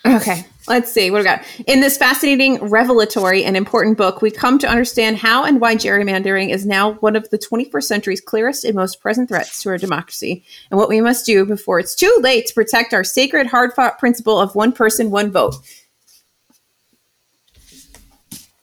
Okay, 0.05 0.45
let's 0.67 0.91
see 0.91 1.11
what 1.11 1.19
we 1.19 1.23
got. 1.23 1.43
In 1.67 1.79
this 1.79 1.97
fascinating, 1.97 2.57
revelatory, 2.59 3.43
and 3.43 3.55
important 3.55 3.97
book, 3.97 4.21
we 4.21 4.31
come 4.31 4.57
to 4.59 4.67
understand 4.67 5.17
how 5.17 5.43
and 5.45 5.61
why 5.61 5.75
gerrymandering 5.75 6.49
is 6.49 6.65
now 6.65 6.93
one 6.93 7.15
of 7.15 7.29
the 7.29 7.37
21st 7.37 7.83
century's 7.83 8.21
clearest 8.21 8.63
and 8.65 8.75
most 8.75 9.01
present 9.01 9.29
threats 9.29 9.61
to 9.63 9.69
our 9.69 9.77
democracy, 9.77 10.43
and 10.71 10.79
what 10.79 10.89
we 10.89 11.01
must 11.01 11.25
do 11.25 11.45
before 11.45 11.79
it's 11.79 11.95
too 11.95 12.15
late 12.21 12.47
to 12.47 12.53
protect 12.53 12.93
our 12.93 13.03
sacred, 13.03 13.47
hard 13.47 13.73
fought 13.73 13.99
principle 13.99 14.39
of 14.39 14.55
one 14.55 14.71
person, 14.71 15.11
one 15.11 15.31
vote. 15.31 15.55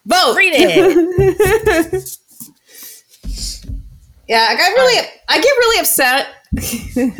Vote! 0.04 0.34
Read 0.36 0.52
it! 0.54 2.18
Yeah, 4.28 4.46
I 4.48 4.56
got 4.56 4.72
really, 4.72 4.98
um, 4.98 5.04
I 5.28 5.36
get 5.42 5.44
really 5.44 5.80
upset. 5.80 6.26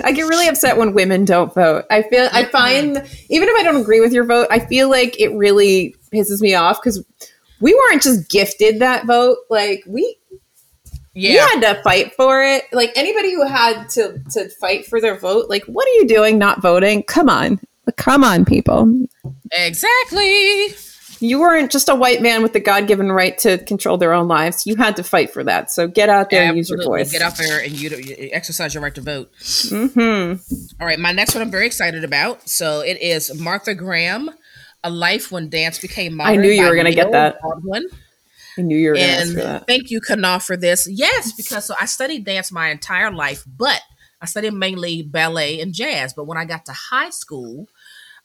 I 0.05 0.13
get 0.13 0.23
really 0.23 0.49
upset 0.49 0.77
when 0.77 0.93
women 0.93 1.25
don't 1.25 1.55
vote. 1.55 1.85
I 1.91 2.03
feel, 2.03 2.29
I 2.33 2.45
find, 2.47 2.97
even 3.31 3.49
if 3.49 3.55
I 3.57 3.63
don't 3.63 3.81
agree 3.81 4.01
with 4.01 4.13
your 4.13 4.25
vote, 4.25 4.47
I 4.51 4.59
feel 4.59 4.91
like 4.91 5.19
it 5.19 5.35
really 5.35 5.97
pisses 6.13 6.41
me 6.41 6.55
off 6.55 6.81
because 6.83 7.03
we 7.61 7.75
weren't 7.75 8.03
just 8.03 8.29
gifted 8.29 8.81
that 8.81 9.07
vote. 9.07 9.39
Like 9.49 9.85
we, 9.87 10.19
yeah. 11.15 11.31
we 11.31 11.37
had 11.37 11.75
to 11.75 11.83
fight 11.83 12.13
for 12.15 12.43
it. 12.43 12.65
Like 12.73 12.93
anybody 12.95 13.33
who 13.33 13.47
had 13.47 13.89
to 13.91 14.23
to 14.33 14.51
fight 14.61 14.85
for 14.87 15.01
their 15.01 15.19
vote, 15.19 15.49
like 15.49 15.65
what 15.65 15.89
are 15.89 15.93
you 15.93 16.07
doing 16.07 16.39
not 16.39 16.61
voting? 16.61 17.03
Come 17.03 17.31
on, 17.31 17.59
come 17.97 18.25
on, 18.25 18.45
people. 18.45 19.07
Exactly 19.51 20.75
you 21.23 21.41
weren't 21.41 21.71
just 21.71 21.89
a 21.89 21.95
white 21.95 22.21
man 22.21 22.43
with 22.43 22.53
the 22.53 22.61
God 22.61 22.87
given 22.87 23.11
right 23.11 23.37
to 23.39 23.59
control 23.59 23.97
their 23.97 24.13
own 24.13 24.29
lives. 24.29 24.67
You 24.67 24.77
had 24.77 24.97
to 24.97 25.05
fight 25.05 25.33
for 25.33 25.45
that. 25.45 25.71
So 25.71 25.89
get 25.89 26.09
out 26.09 26.31
there 26.31 26.45
and 26.45 26.57
use 26.57 26.69
your 26.69 26.83
voice. 26.83 27.13
Get 27.13 27.23
out 27.23 27.37
there 27.37 27.61
and 27.61 27.73
you, 27.73 27.91
you 27.91 28.31
exercise 28.33 28.75
your 28.75 28.83
right 28.83 28.95
to 28.95 29.01
vote. 29.01 29.33
Mm-hmm. 29.41 30.81
All 30.81 30.87
right, 30.87 30.99
my 30.99 31.13
next 31.13 31.35
one 31.35 31.43
I'm 31.43 31.51
very 31.51 31.67
excited 31.67 32.05
about. 32.05 32.49
So 32.49 32.81
it 32.81 33.01
is 33.01 33.41
Martha 33.41 33.75
Graham, 33.75 34.31
A 34.85 34.91
Life 34.91 35.33
When 35.33 35.49
Dance 35.49 35.79
Became 35.79 36.17
Modern. 36.17 36.39
I 36.39 36.43
knew 36.43 36.51
you 36.51 36.65
were 36.67 36.75
going 36.75 36.87
to 36.87 36.95
get 36.95 37.13
that. 37.13 37.41
Baldwin. 37.41 37.89
I 38.59 38.63
knew 38.63 38.77
you 38.77 38.91
were 38.91 38.97
going 38.97 39.29
to 39.29 39.35
that. 39.35 39.67
Thank 39.67 39.91
you, 39.91 40.01
Knopf, 40.01 40.45
for 40.45 40.57
this. 40.57 40.87
Yes, 40.91 41.33
because 41.33 41.65
so 41.65 41.75
I 41.81 41.87
studied 41.87 42.25
dance 42.25 42.53
my 42.53 42.69
entire 42.69 43.11
life, 43.11 43.45
but 43.47 43.81
I 44.21 44.27
studied 44.27 44.53
mainly 44.53 45.03
ballet 45.03 45.61
and 45.61 45.73
jazz. 45.73 46.13
But 46.13 46.27
when 46.27 46.37
I 46.37 46.45
got 46.45 46.67
to 46.67 46.73
high 46.73 47.11
school, 47.11 47.69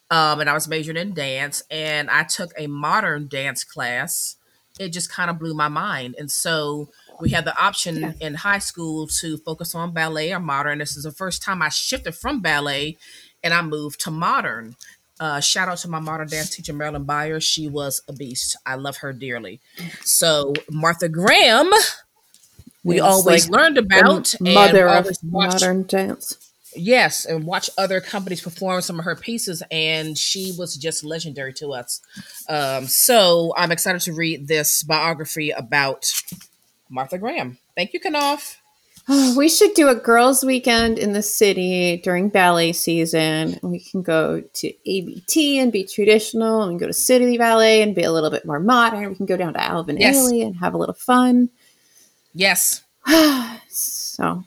um, 0.10 0.39
and 0.39 0.49
I 0.49 0.53
was 0.53 0.68
majoring 0.68 0.97
in 0.97 1.14
dance, 1.14 1.64
and 1.70 2.10
I 2.10 2.24
took 2.24 2.51
a 2.58 2.68
modern 2.68 3.28
dance 3.28 3.64
class. 3.64 4.36
It 4.80 4.89
just 4.89 5.12
kind 5.12 5.30
of 5.30 5.39
blew 5.39 5.53
my 5.53 5.68
mind, 5.68 6.16
and 6.18 6.32
so 6.32 6.89
we 7.20 7.30
had 7.30 7.45
the 7.45 7.60
option 7.62 7.97
yeah. 7.97 8.14
in 8.20 8.36
high 8.36 8.60
school 8.60 9.08
to 9.08 9.38
focus 9.38 9.74
on 9.76 9.91
ballet 9.91 10.34
or 10.34 10.39
modern. 10.39 10.78
This 10.78 10.95
is 10.95 11.03
the 11.03 11.12
first 11.12 11.41
time 11.41 11.62
I 11.62 11.70
shifted 11.70 12.16
from 12.16 12.41
ballet, 12.41 12.97
and 13.43 13.53
I 13.53 13.62
moved 13.62 13.99
to 14.01 14.12
modern. 14.12 14.76
Uh, 15.20 15.39
shout 15.39 15.68
out 15.68 15.80
to 15.80 15.88
my 15.88 15.99
modern 15.99 16.28
dance 16.28 16.55
teacher 16.55 16.74
Marilyn 16.74 17.03
Byers. 17.03 17.43
She 17.43 17.68
was 17.68 18.03
a 18.08 18.14
beast. 18.14 18.55
I 18.66 18.76
love 18.76 18.97
her 18.97 19.14
dearly. 19.14 19.60
So 20.03 20.53
Martha 20.70 21.10
Graham, 21.10 21.72
we 22.84 22.99
always 22.99 23.49
like 23.49 23.60
learned 23.60 23.80
about 23.80 24.36
mother 24.39 24.88
of 24.88 25.08
modern 25.24 25.88
dance 25.88 26.47
Yes, 26.78 27.25
and 27.25 27.45
watch 27.45 27.69
other 27.78 27.99
companies 27.99 28.41
perform 28.41 28.82
some 28.82 28.99
of 28.99 29.05
her 29.05 29.15
pieces, 29.15 29.63
and 29.71 30.17
she 30.17 30.53
was 30.57 30.75
just 30.75 31.03
legendary 31.03 31.53
to 31.53 31.73
us. 31.73 32.01
Um, 32.47 32.88
so 32.88 33.53
I'm 33.57 33.71
excited 33.71 34.01
to 34.01 34.13
read 34.13 34.47
this 34.47 34.84
biography 34.84 35.51
about 35.51 36.11
Martha 36.89 37.17
Graham. 37.17 37.57
Thank 37.75 37.93
you, 37.93 37.99
Knopf. 37.99 38.57
we 39.38 39.47
should 39.47 39.73
do 39.73 39.88
a 39.88 39.95
girls' 39.95 40.43
weekend 40.43 40.99
in 40.99 41.13
the 41.13 41.21
city 41.21 41.97
during 42.03 42.28
ballet 42.30 42.73
season. 42.73 43.57
We 43.63 43.80
can 43.80 44.01
go 44.01 44.41
to 44.41 44.73
ABT 44.86 45.59
and 45.59 45.71
be 45.71 45.86
traditional, 45.86 46.63
and 46.63 46.80
go 46.80 46.88
to 46.88 46.93
City 46.93 47.38
Ballet 47.38 47.82
and 47.82 47.95
be 47.95 48.03
a 48.03 48.11
little 48.11 48.30
bit 48.30 48.45
more 48.45 48.59
modern. 48.59 49.09
We 49.09 49.15
can 49.15 49.25
go 49.25 49.38
down 49.38 49.53
to 49.53 49.63
Alvin 49.63 49.97
yes. 49.97 50.17
Ailey 50.17 50.45
and 50.45 50.57
have 50.57 50.73
a 50.73 50.78
little 50.78 50.95
fun. 50.95 51.49
Yes. 52.34 52.84
so 53.69 54.43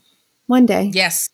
one 0.47 0.67
day. 0.67 0.91
Yes. 0.93 1.31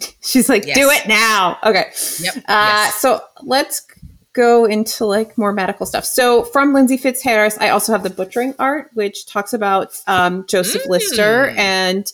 She's 0.20 0.48
like, 0.48 0.66
yes. 0.66 0.76
do 0.76 0.88
it 0.90 1.08
now. 1.08 1.58
Okay. 1.64 1.90
Yep. 2.20 2.36
Uh, 2.36 2.40
yes. 2.48 2.94
So 2.96 3.22
let's 3.42 3.86
go 4.32 4.64
into 4.64 5.04
like 5.04 5.36
more 5.36 5.52
medical 5.52 5.86
stuff. 5.86 6.04
So 6.04 6.44
from 6.44 6.72
Lindsey 6.72 6.96
Fitzharris, 6.96 7.58
I 7.60 7.68
also 7.68 7.92
have 7.92 8.02
the 8.02 8.10
butchering 8.10 8.54
art, 8.58 8.90
which 8.94 9.26
talks 9.26 9.52
about 9.52 10.00
um, 10.06 10.46
Joseph 10.46 10.84
mm. 10.84 10.90
Lister 10.90 11.48
and 11.56 12.10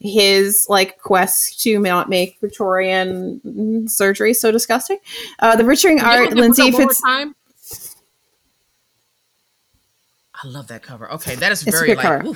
his 0.00 0.66
like 0.68 0.98
quest 0.98 1.60
to 1.60 1.78
not 1.78 2.08
make 2.08 2.38
Victorian 2.40 3.86
surgery 3.88 4.34
so 4.34 4.50
disgusting. 4.50 4.98
Uh, 5.38 5.56
the 5.56 5.64
butchering 5.64 6.00
art, 6.00 6.34
Lindsey 6.34 6.72
Fitz. 6.72 7.00
I 7.04 7.28
love 10.48 10.66
that 10.68 10.82
cover. 10.82 11.10
Okay, 11.12 11.36
that 11.36 11.52
is 11.52 11.62
very 11.62 11.94
like. 11.94 12.26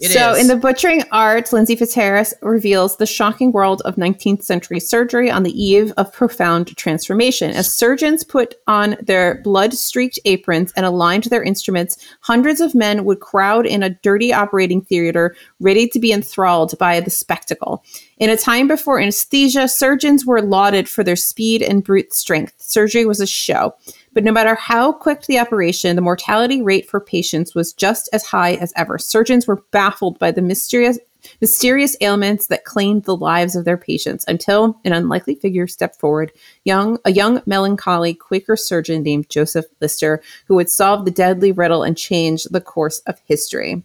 It 0.00 0.10
so, 0.10 0.32
is. 0.32 0.40
in 0.40 0.48
the 0.48 0.56
butchering 0.56 1.04
art, 1.12 1.52
Lindsey 1.52 1.76
Fitzharris 1.76 2.34
reveals 2.42 2.96
the 2.96 3.06
shocking 3.06 3.52
world 3.52 3.80
of 3.84 3.94
19th 3.94 4.42
century 4.42 4.80
surgery 4.80 5.30
on 5.30 5.44
the 5.44 5.62
eve 5.62 5.92
of 5.96 6.12
profound 6.12 6.76
transformation. 6.76 7.52
As 7.52 7.72
surgeons 7.72 8.24
put 8.24 8.56
on 8.66 8.96
their 9.00 9.40
blood 9.42 9.72
streaked 9.72 10.18
aprons 10.24 10.72
and 10.76 10.84
aligned 10.84 11.24
their 11.24 11.44
instruments, 11.44 11.96
hundreds 12.20 12.60
of 12.60 12.74
men 12.74 13.04
would 13.04 13.20
crowd 13.20 13.66
in 13.66 13.84
a 13.84 13.90
dirty 13.90 14.32
operating 14.32 14.82
theater, 14.82 15.36
ready 15.60 15.86
to 15.88 16.00
be 16.00 16.12
enthralled 16.12 16.76
by 16.76 16.98
the 16.98 17.10
spectacle. 17.10 17.84
In 18.18 18.30
a 18.30 18.36
time 18.36 18.66
before 18.66 19.00
anesthesia, 19.00 19.68
surgeons 19.68 20.26
were 20.26 20.42
lauded 20.42 20.88
for 20.88 21.04
their 21.04 21.16
speed 21.16 21.62
and 21.62 21.84
brute 21.84 22.12
strength. 22.12 22.54
Surgery 22.58 23.06
was 23.06 23.20
a 23.20 23.26
show. 23.26 23.74
But 24.14 24.24
no 24.24 24.32
matter 24.32 24.54
how 24.54 24.92
quick 24.92 25.22
the 25.22 25.38
operation, 25.38 25.96
the 25.96 26.02
mortality 26.02 26.62
rate 26.62 26.88
for 26.88 27.00
patients 27.00 27.54
was 27.54 27.72
just 27.72 28.08
as 28.12 28.24
high 28.24 28.54
as 28.54 28.72
ever. 28.76 28.96
Surgeons 28.98 29.46
were 29.46 29.62
baffled 29.72 30.18
by 30.18 30.30
the 30.30 30.42
mysterious 30.42 30.98
mysterious 31.40 31.96
ailments 32.02 32.48
that 32.48 32.64
claimed 32.64 33.04
the 33.04 33.16
lives 33.16 33.56
of 33.56 33.64
their 33.64 33.78
patients 33.78 34.26
until 34.28 34.78
an 34.84 34.92
unlikely 34.92 35.34
figure 35.34 35.66
stepped 35.66 35.98
forward, 35.98 36.30
young 36.64 36.98
a 37.06 37.12
young 37.12 37.40
melancholy 37.46 38.12
Quaker 38.12 38.56
surgeon 38.56 39.02
named 39.02 39.30
Joseph 39.30 39.64
Lister, 39.80 40.22
who 40.46 40.54
would 40.54 40.68
solve 40.68 41.06
the 41.06 41.10
deadly 41.10 41.50
riddle 41.50 41.82
and 41.82 41.96
change 41.96 42.44
the 42.44 42.60
course 42.60 42.98
of 43.06 43.20
history. 43.24 43.82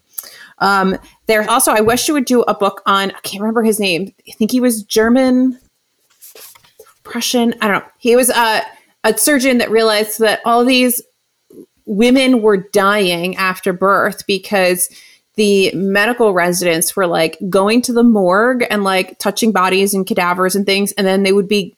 Um, 0.58 0.98
there's 1.28 1.48
also, 1.48 1.72
I 1.72 1.80
wish 1.80 2.10
you 2.10 2.14
would 2.14 2.26
do 2.26 2.42
a 2.42 2.54
book 2.54 2.82
on, 2.86 3.12
I 3.12 3.20
can't 3.22 3.42
remember 3.42 3.64
his 3.64 3.80
name. 3.80 4.14
I 4.28 4.34
think 4.34 4.52
he 4.52 4.60
was 4.60 4.84
German, 4.84 5.58
Prussian. 7.04 7.56
I 7.62 7.70
don't 7.70 7.80
know. 7.80 7.90
He 7.98 8.18
was 8.18 8.30
a, 8.30 8.64
a 9.04 9.18
surgeon 9.18 9.60
that 9.60 9.72
realized 9.72 10.20
that 10.20 10.42
all 10.46 10.66
these 10.66 11.02
women 11.86 12.42
were 12.42 12.58
dying 12.58 13.36
after 13.36 13.74
birth 13.74 14.26
because 14.28 14.90
the 15.36 15.72
medical 15.74 16.34
residents 16.34 16.96
were 16.96 17.08
like 17.08 17.38
going 17.50 17.82
to 17.82 17.94
the 17.94 18.04
morgue 18.04 18.66
and 18.70 18.84
like 18.84 19.18
touching 19.20 19.52
bodies 19.52 19.94
and 19.94 20.06
cadavers 20.06 20.56
and 20.56 20.66
things. 20.66 20.92
And 20.94 21.08
then 21.08 21.24
they 21.24 21.32
would 21.32 21.48
be 21.48 21.76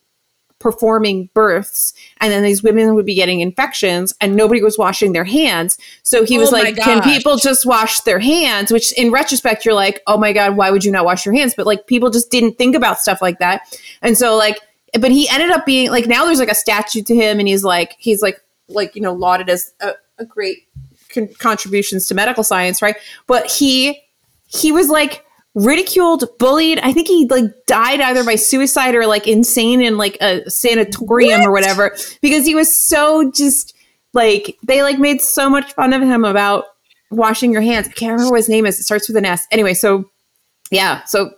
performing 0.57 1.29
births 1.33 1.91
and 2.19 2.31
then 2.31 2.43
these 2.43 2.61
women 2.61 2.93
would 2.93 3.05
be 3.05 3.15
getting 3.15 3.39
infections 3.39 4.13
and 4.21 4.35
nobody 4.35 4.61
was 4.61 4.77
washing 4.77 5.11
their 5.11 5.23
hands. 5.23 5.77
So 6.03 6.23
he 6.23 6.37
was 6.37 6.53
oh 6.53 6.57
like 6.57 6.75
can 6.75 7.01
people 7.01 7.37
just 7.37 7.65
wash 7.65 7.99
their 8.01 8.19
hands? 8.19 8.71
Which 8.71 8.91
in 8.93 9.11
retrospect 9.11 9.65
you're 9.65 9.73
like 9.73 10.01
oh 10.07 10.17
my 10.17 10.33
god 10.33 10.55
why 10.55 10.69
would 10.69 10.85
you 10.85 10.91
not 10.91 11.05
wash 11.05 11.25
your 11.25 11.35
hands? 11.35 11.53
But 11.55 11.65
like 11.65 11.87
people 11.87 12.09
just 12.09 12.29
didn't 12.29 12.57
think 12.57 12.75
about 12.75 12.99
stuff 12.99 13.21
like 13.21 13.39
that. 13.39 13.79
And 14.01 14.17
so 14.17 14.35
like 14.35 14.59
but 14.99 15.11
he 15.11 15.27
ended 15.29 15.49
up 15.51 15.65
being 15.65 15.89
like 15.89 16.07
now 16.07 16.25
there's 16.25 16.39
like 16.39 16.51
a 16.51 16.55
statue 16.55 17.01
to 17.01 17.15
him 17.15 17.39
and 17.39 17.47
he's 17.47 17.63
like 17.63 17.95
he's 17.99 18.21
like 18.21 18.41
like 18.67 18.95
you 18.95 19.01
know 19.01 19.13
lauded 19.13 19.49
as 19.49 19.73
a, 19.81 19.91
a 20.17 20.25
great 20.25 20.67
con- 21.13 21.29
contributions 21.39 22.07
to 22.07 22.13
medical 22.13 22.43
science 22.43 22.81
right 22.81 22.95
but 23.27 23.49
he 23.49 24.01
he 24.47 24.71
was 24.71 24.89
like 24.89 25.25
ridiculed, 25.55 26.25
bullied. 26.39 26.79
I 26.79 26.93
think 26.93 27.07
he 27.07 27.27
like 27.29 27.45
died 27.65 28.01
either 28.01 28.23
by 28.23 28.35
suicide 28.35 28.95
or 28.95 29.05
like 29.05 29.27
insane 29.27 29.81
in 29.81 29.97
like 29.97 30.17
a 30.21 30.49
sanatorium 30.49 31.41
what? 31.41 31.47
or 31.47 31.51
whatever 31.51 31.95
because 32.21 32.45
he 32.45 32.55
was 32.55 32.75
so 32.75 33.31
just 33.31 33.75
like 34.13 34.57
they 34.63 34.83
like 34.83 34.99
made 34.99 35.21
so 35.21 35.49
much 35.49 35.73
fun 35.73 35.93
of 35.93 36.01
him 36.01 36.25
about 36.25 36.65
washing 37.09 37.51
your 37.51 37.61
hands. 37.61 37.87
I 37.87 37.91
can't 37.91 38.13
remember 38.13 38.31
what 38.31 38.37
his 38.37 38.49
name 38.49 38.65
is. 38.65 38.79
It 38.79 38.83
starts 38.83 39.07
with 39.07 39.17
an 39.17 39.25
S. 39.25 39.47
Anyway, 39.51 39.73
so 39.73 40.09
yeah, 40.69 41.03
so 41.03 41.31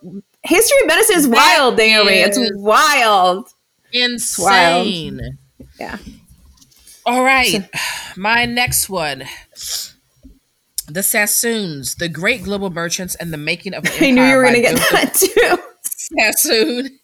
history 0.43 0.77
of 0.81 0.87
medicine 0.87 1.17
is 1.17 1.27
wild, 1.27 1.77
Naomi. 1.77 2.13
It's 2.13 2.39
wild. 2.55 3.49
Insane. 3.91 5.19
Wild. 5.19 5.69
Yeah. 5.79 5.97
All 7.05 7.23
right. 7.23 7.69
My 8.15 8.45
next 8.45 8.89
one 8.89 9.25
the 10.87 11.03
Sassoons, 11.03 11.95
the 11.95 12.09
great 12.09 12.43
global 12.43 12.69
merchants, 12.69 13.15
and 13.15 13.31
the 13.33 13.37
making 13.37 13.73
of 13.73 13.85
an 13.85 13.91
I 14.01 14.11
knew 14.11 14.23
you 14.23 14.35
were 14.35 14.43
going 14.43 14.55
to 14.55 14.61
get 14.61 14.75
that 14.91 15.13
too. 15.13 15.57
Sassoon. 15.83 16.99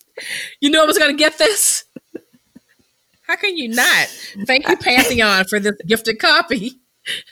You 0.60 0.70
knew 0.70 0.82
I 0.82 0.86
was 0.86 0.98
going 0.98 1.16
to 1.16 1.18
get 1.18 1.38
this? 1.38 1.86
How 3.28 3.36
can 3.36 3.58
you 3.58 3.70
not? 3.70 4.08
Thank 4.46 4.68
you, 4.68 4.76
Pantheon, 4.82 5.46
for 5.46 5.60
this 5.60 5.76
gifted 5.86 6.20
copy. 6.20 6.80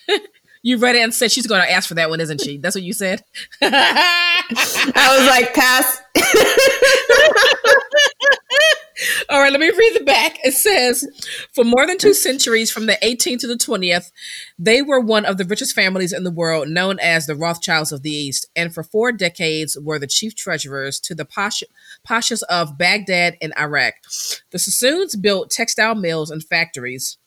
you 0.61 0.77
read 0.77 0.95
it 0.95 0.99
and 0.99 1.13
said 1.13 1.31
she's 1.31 1.47
going 1.47 1.61
to 1.61 1.71
ask 1.71 1.87
for 1.87 1.95
that 1.95 2.09
one, 2.09 2.19
isn't 2.19 2.41
she? 2.41 2.57
That's 2.57 2.75
what 2.75 2.83
you 2.83 2.93
said. 2.93 3.23
I 3.61 5.17
was 5.17 5.27
like, 5.27 5.53
pass. 5.53 6.01
All 9.29 9.41
right, 9.41 9.51
let 9.51 9.59
me 9.59 9.69
read 9.69 9.95
the 9.95 10.03
back. 10.03 10.39
It 10.43 10.53
says, 10.53 11.05
for 11.53 11.63
more 11.63 11.85
than 11.85 11.97
two 11.97 12.13
centuries, 12.13 12.71
from 12.71 12.87
the 12.87 12.97
18th 13.03 13.39
to 13.39 13.47
the 13.47 13.55
20th, 13.55 14.11
they 14.57 14.81
were 14.81 14.99
one 14.99 15.25
of 15.25 15.37
the 15.37 15.45
richest 15.45 15.75
families 15.75 16.13
in 16.13 16.23
the 16.23 16.31
world, 16.31 16.69
known 16.69 16.97
as 16.99 17.27
the 17.27 17.35
Rothschilds 17.35 17.91
of 17.91 18.01
the 18.01 18.09
East, 18.09 18.47
and 18.55 18.73
for 18.73 18.83
four 18.83 19.11
decades 19.11 19.77
were 19.79 19.99
the 19.99 20.07
chief 20.07 20.33
treasurers 20.33 20.99
to 21.01 21.13
the 21.13 21.25
Pasha, 21.25 21.67
Pashas 22.07 22.41
of 22.43 22.77
Baghdad 22.77 23.37
and 23.41 23.53
Iraq. 23.59 23.95
The 24.51 24.59
Sassoons 24.59 25.15
built 25.15 25.51
textile 25.51 25.95
mills 25.95 26.31
and 26.31 26.43
factories 26.43 27.17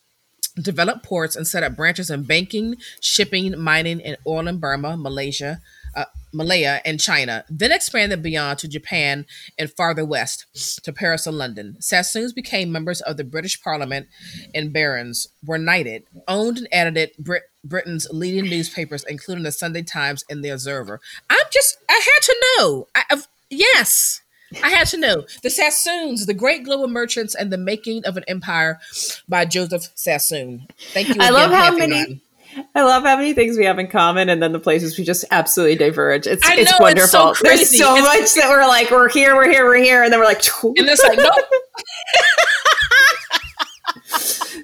developed 0.50 1.04
ports 1.04 1.36
and 1.36 1.46
set 1.46 1.62
up 1.62 1.76
branches 1.76 2.10
in 2.10 2.24
banking, 2.24 2.76
shipping, 3.00 3.58
mining, 3.58 4.02
and 4.02 4.16
oil 4.26 4.48
in 4.48 4.58
Burma, 4.58 4.96
Malaysia, 4.96 5.60
uh, 5.94 6.04
Malaya, 6.32 6.80
and 6.84 7.00
China, 7.00 7.44
then 7.50 7.72
expanded 7.72 8.22
beyond 8.22 8.58
to 8.60 8.68
Japan 8.68 9.26
and 9.58 9.72
farther 9.72 10.04
west 10.04 10.46
to 10.84 10.92
Paris 10.92 11.26
and 11.26 11.36
London. 11.36 11.76
Sassoons 11.80 12.32
became 12.32 12.70
members 12.70 13.00
of 13.00 13.16
the 13.16 13.24
British 13.24 13.60
Parliament 13.60 14.06
and 14.54 14.72
barons, 14.72 15.28
were 15.44 15.58
knighted, 15.58 16.04
owned 16.28 16.58
and 16.58 16.68
edited 16.70 17.10
Brit- 17.18 17.50
Britain's 17.64 18.06
leading 18.10 18.48
newspapers, 18.48 19.04
including 19.08 19.44
the 19.44 19.52
Sunday 19.52 19.82
Times 19.82 20.24
and 20.30 20.44
the 20.44 20.50
Observer. 20.50 21.00
I'm 21.28 21.46
just, 21.50 21.78
I 21.88 21.94
had 21.94 22.22
to 22.22 22.36
know. 22.58 22.88
I, 22.94 23.02
I've, 23.10 23.28
yes. 23.50 24.19
I 24.62 24.70
had 24.70 24.88
to 24.88 24.96
know. 24.96 25.24
The 25.42 25.50
Sassoons, 25.50 26.26
the 26.26 26.34
great 26.34 26.64
global 26.64 26.88
merchants 26.88 27.34
and 27.34 27.52
the 27.52 27.58
making 27.58 28.04
of 28.04 28.16
an 28.16 28.24
empire 28.26 28.80
by 29.28 29.44
Joseph 29.44 29.88
Sassoon. 29.94 30.66
Thank 30.92 31.08
you. 31.08 31.16
I 31.20 31.30
love 31.30 31.50
how 31.50 31.76
many 31.76 32.22
I 32.74 32.82
love 32.82 33.04
how 33.04 33.16
many 33.16 33.32
things 33.32 33.56
we 33.56 33.64
have 33.64 33.78
in 33.78 33.86
common, 33.88 34.28
and 34.28 34.42
then 34.42 34.52
the 34.52 34.58
places 34.58 34.98
we 34.98 35.04
just 35.04 35.24
absolutely 35.30 35.76
diverge. 35.76 36.26
It's 36.26 36.44
I 36.46 36.56
it's 36.56 36.80
wonderful. 36.80 37.30
It's 37.30 37.38
so 37.38 37.44
There's 37.44 37.78
so 37.78 37.96
it's, 37.96 38.02
much 38.02 38.34
that 38.34 38.48
we're 38.48 38.66
like, 38.66 38.90
we're 38.90 39.08
here, 39.08 39.36
we're 39.36 39.48
here, 39.48 39.64
we're 39.64 39.76
here, 39.76 40.02
and 40.02 40.12
then 40.12 40.18
we're 40.18 40.26
like, 40.26 40.42
and 40.62 40.74
it's 40.76 41.02
like, 41.02 41.18
no. 41.18 41.30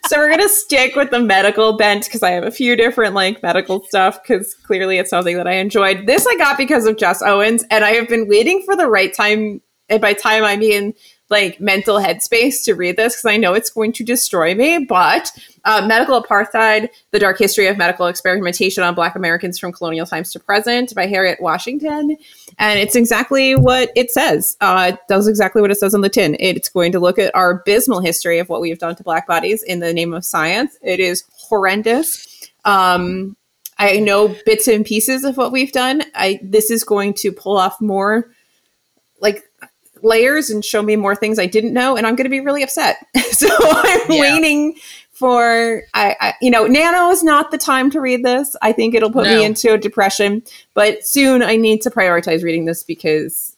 so 0.06 0.16
we're 0.16 0.30
gonna 0.30 0.48
stick 0.48 0.96
with 0.96 1.10
the 1.10 1.20
medical 1.20 1.76
bent 1.76 2.04
because 2.06 2.22
I 2.22 2.30
have 2.30 2.44
a 2.44 2.50
few 2.50 2.76
different 2.76 3.14
like 3.14 3.42
medical 3.42 3.84
stuff 3.84 4.20
because 4.22 4.54
clearly 4.54 4.98
it's 4.98 5.10
something 5.10 5.36
that 5.36 5.46
I 5.46 5.54
enjoyed. 5.54 6.06
This 6.06 6.26
I 6.26 6.36
got 6.36 6.58
because 6.58 6.86
of 6.86 6.96
Jess 6.96 7.22
Owens, 7.22 7.64
and 7.70 7.84
I 7.84 7.90
have 7.92 8.08
been 8.08 8.26
waiting 8.28 8.62
for 8.64 8.74
the 8.74 8.88
right 8.88 9.14
time. 9.14 9.60
And 9.88 10.00
by 10.00 10.14
time 10.14 10.44
I 10.44 10.56
mean 10.56 10.94
like 11.28 11.60
mental 11.60 11.96
headspace 11.96 12.64
to 12.64 12.74
read 12.74 12.96
this 12.96 13.14
because 13.14 13.24
I 13.24 13.36
know 13.36 13.54
it's 13.54 13.70
going 13.70 13.92
to 13.94 14.04
destroy 14.04 14.54
me. 14.54 14.78
But 14.78 15.32
uh, 15.64 15.84
Medical 15.86 16.22
Apartheid 16.22 16.88
The 17.10 17.18
Dark 17.18 17.38
History 17.38 17.66
of 17.66 17.76
Medical 17.76 18.06
Experimentation 18.06 18.84
on 18.84 18.94
Black 18.94 19.16
Americans 19.16 19.58
from 19.58 19.72
Colonial 19.72 20.06
Times 20.06 20.30
to 20.32 20.40
Present 20.40 20.94
by 20.94 21.06
Harriet 21.06 21.40
Washington. 21.40 22.16
And 22.58 22.78
it's 22.78 22.94
exactly 22.94 23.56
what 23.56 23.90
it 23.96 24.12
says. 24.12 24.56
Uh, 24.60 24.92
it 24.94 25.00
does 25.08 25.26
exactly 25.26 25.60
what 25.60 25.72
it 25.72 25.78
says 25.78 25.94
on 25.94 26.02
the 26.02 26.08
tin. 26.08 26.36
It's 26.38 26.68
going 26.68 26.92
to 26.92 27.00
look 27.00 27.18
at 27.18 27.34
our 27.34 27.50
abysmal 27.50 28.00
history 28.00 28.38
of 28.38 28.48
what 28.48 28.60
we've 28.60 28.78
done 28.78 28.94
to 28.96 29.02
Black 29.02 29.26
bodies 29.26 29.62
in 29.64 29.80
the 29.80 29.92
name 29.92 30.14
of 30.14 30.24
science. 30.24 30.78
It 30.82 31.00
is 31.00 31.24
horrendous. 31.36 32.50
Um, 32.64 33.36
I 33.78 33.98
know 33.98 34.34
bits 34.46 34.68
and 34.68 34.86
pieces 34.86 35.24
of 35.24 35.36
what 35.36 35.52
we've 35.52 35.72
done. 35.72 36.02
I 36.14 36.40
this 36.42 36.70
is 36.70 36.82
going 36.82 37.12
to 37.14 37.30
pull 37.30 37.58
off 37.58 37.78
more 37.78 38.30
like 39.20 39.44
layers 40.02 40.50
and 40.50 40.64
show 40.64 40.82
me 40.82 40.96
more 40.96 41.16
things 41.16 41.38
I 41.38 41.46
didn't 41.46 41.72
know, 41.72 41.96
and 41.96 42.06
I'm 42.06 42.16
going 42.16 42.24
to 42.24 42.30
be 42.30 42.40
really 42.40 42.62
upset. 42.62 43.04
so 43.30 43.48
I'm 43.60 44.10
yeah. 44.10 44.20
waiting 44.20 44.76
for 45.16 45.82
I, 45.94 46.14
I, 46.20 46.34
you 46.42 46.50
know 46.50 46.66
nano 46.66 47.08
is 47.08 47.24
not 47.24 47.50
the 47.50 47.56
time 47.56 47.90
to 47.92 48.02
read 48.02 48.22
this 48.22 48.54
i 48.60 48.70
think 48.70 48.94
it'll 48.94 49.10
put 49.10 49.24
no. 49.24 49.34
me 49.34 49.46
into 49.46 49.72
a 49.72 49.78
depression 49.78 50.42
but 50.74 51.06
soon 51.06 51.42
i 51.42 51.56
need 51.56 51.80
to 51.82 51.90
prioritize 51.90 52.42
reading 52.42 52.66
this 52.66 52.82
because 52.82 53.56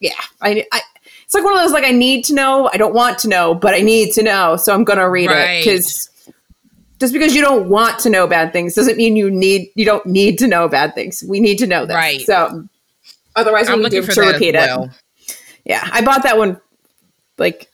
yeah 0.00 0.10
I, 0.40 0.66
I 0.72 0.80
it's 1.24 1.34
like 1.34 1.44
one 1.44 1.54
of 1.54 1.60
those 1.60 1.70
like 1.70 1.84
i 1.84 1.92
need 1.92 2.24
to 2.24 2.34
know 2.34 2.68
i 2.72 2.76
don't 2.76 2.94
want 2.94 3.20
to 3.20 3.28
know 3.28 3.54
but 3.54 3.74
i 3.74 3.78
need 3.78 4.12
to 4.14 4.24
know 4.24 4.56
so 4.56 4.74
i'm 4.74 4.82
gonna 4.82 5.08
read 5.08 5.30
right. 5.30 5.58
it 5.58 5.64
because 5.64 6.10
just 6.98 7.12
because 7.12 7.32
you 7.32 7.42
don't 7.42 7.68
want 7.68 8.00
to 8.00 8.10
know 8.10 8.26
bad 8.26 8.52
things 8.52 8.74
doesn't 8.74 8.96
mean 8.96 9.14
you 9.14 9.30
need 9.30 9.70
you 9.76 9.84
don't 9.84 10.04
need 10.04 10.36
to 10.38 10.48
know 10.48 10.66
bad 10.68 10.96
things 10.96 11.22
we 11.28 11.38
need 11.38 11.58
to 11.58 11.66
know 11.68 11.86
this 11.86 11.94
right 11.94 12.22
so 12.22 12.68
otherwise 13.36 13.68
we 13.68 13.76
need 13.76 13.90
to 13.90 14.20
repeat 14.20 14.54
well. 14.54 14.84
it 14.84 14.90
yeah, 15.64 15.88
I 15.92 16.02
bought 16.02 16.22
that 16.24 16.38
one 16.38 16.60
like 17.38 17.68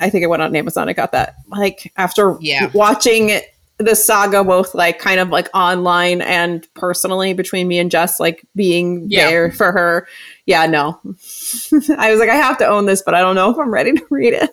I 0.00 0.10
think 0.10 0.24
I 0.24 0.26
went 0.26 0.42
on 0.42 0.54
Amazon. 0.56 0.88
I 0.88 0.92
got 0.92 1.12
that 1.12 1.36
like 1.48 1.92
after 1.96 2.36
yeah. 2.40 2.70
watching 2.72 3.40
the 3.78 3.94
saga 3.94 4.42
both 4.42 4.74
like 4.74 4.98
kind 4.98 5.20
of 5.20 5.28
like 5.28 5.48
online 5.54 6.22
and 6.22 6.66
personally 6.74 7.34
between 7.34 7.68
me 7.68 7.78
and 7.78 7.90
Jess 7.90 8.18
like 8.18 8.46
being 8.54 9.06
yeah. 9.08 9.28
there 9.28 9.52
for 9.52 9.72
her. 9.72 10.08
Yeah, 10.46 10.66
no. 10.66 10.98
I 11.98 12.10
was 12.10 12.20
like 12.20 12.30
I 12.30 12.36
have 12.36 12.58
to 12.58 12.66
own 12.66 12.86
this, 12.86 13.02
but 13.02 13.14
I 13.14 13.20
don't 13.20 13.34
know 13.34 13.50
if 13.50 13.58
I'm 13.58 13.72
ready 13.72 13.92
to 13.92 14.06
read 14.10 14.32
it. 14.32 14.50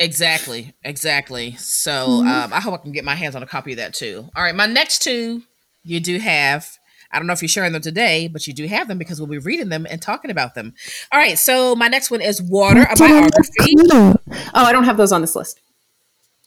Exactly, 0.00 0.74
exactly. 0.84 1.56
So 1.56 1.90
mm-hmm. 1.90 2.28
um, 2.28 2.52
I 2.52 2.60
hope 2.60 2.74
I 2.74 2.76
can 2.78 2.92
get 2.92 3.04
my 3.04 3.16
hands 3.16 3.34
on 3.34 3.42
a 3.42 3.46
copy 3.46 3.72
of 3.72 3.78
that 3.78 3.94
too. 3.94 4.28
All 4.36 4.42
right, 4.42 4.54
my 4.54 4.66
next 4.66 5.00
two 5.02 5.42
you 5.82 6.00
do 6.00 6.18
have 6.18 6.77
I 7.10 7.18
don't 7.18 7.26
know 7.26 7.32
if 7.32 7.42
you're 7.42 7.48
sharing 7.48 7.72
them 7.72 7.82
today, 7.82 8.28
but 8.28 8.46
you 8.46 8.52
do 8.52 8.66
have 8.66 8.88
them 8.88 8.98
because 8.98 9.20
we'll 9.20 9.28
be 9.28 9.38
reading 9.38 9.68
them 9.70 9.86
and 9.88 10.00
talking 10.00 10.30
about 10.30 10.54
them. 10.54 10.74
All 11.10 11.18
right. 11.18 11.38
So 11.38 11.74
my 11.74 11.88
next 11.88 12.10
one 12.10 12.20
is 12.20 12.42
Water, 12.42 12.82
a 12.82 12.96
biography. 12.96 13.74
Oh, 13.90 14.16
I 14.54 14.72
don't 14.72 14.84
have 14.84 14.96
those 14.96 15.12
on 15.12 15.20
this 15.20 15.34
list. 15.34 15.60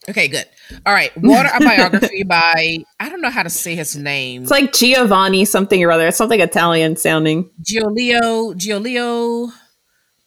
Okay, 0.09 0.27
good. 0.27 0.45
All 0.85 0.93
right. 0.93 1.11
Water, 1.17 1.49
a 1.53 1.59
biography 1.59 2.23
by, 2.27 2.79
I 2.99 3.09
don't 3.09 3.21
know 3.21 3.29
how 3.29 3.43
to 3.43 3.49
say 3.49 3.75
his 3.75 3.95
name. 3.95 4.43
It's 4.43 4.51
like 4.51 4.73
Giovanni 4.73 5.45
something 5.45 5.83
or 5.83 5.91
other. 5.91 6.07
It's 6.07 6.17
something 6.17 6.39
Italian 6.39 6.95
sounding. 6.95 7.49
Giulio, 7.61 8.53
Giulio 8.55 9.49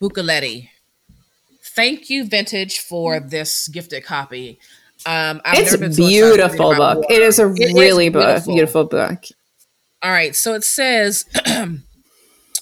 Boccaletti. 0.00 0.68
Thank 1.62 2.08
you, 2.08 2.24
Vintage, 2.24 2.78
for 2.78 3.18
this 3.18 3.66
gifted 3.66 4.04
copy. 4.04 4.60
Um, 5.06 5.40
I've 5.44 5.58
it's 5.58 5.74
a 5.74 5.88
beautiful 5.88 6.74
book. 6.76 7.04
It 7.10 7.20
is 7.20 7.38
a 7.40 7.48
it 7.48 7.74
really 7.74 8.06
is 8.06 8.12
beautiful. 8.12 8.54
beautiful 8.54 8.84
book. 8.84 9.24
All 10.04 10.10
right, 10.10 10.36
so 10.36 10.54
it 10.54 10.64
says 10.64 11.24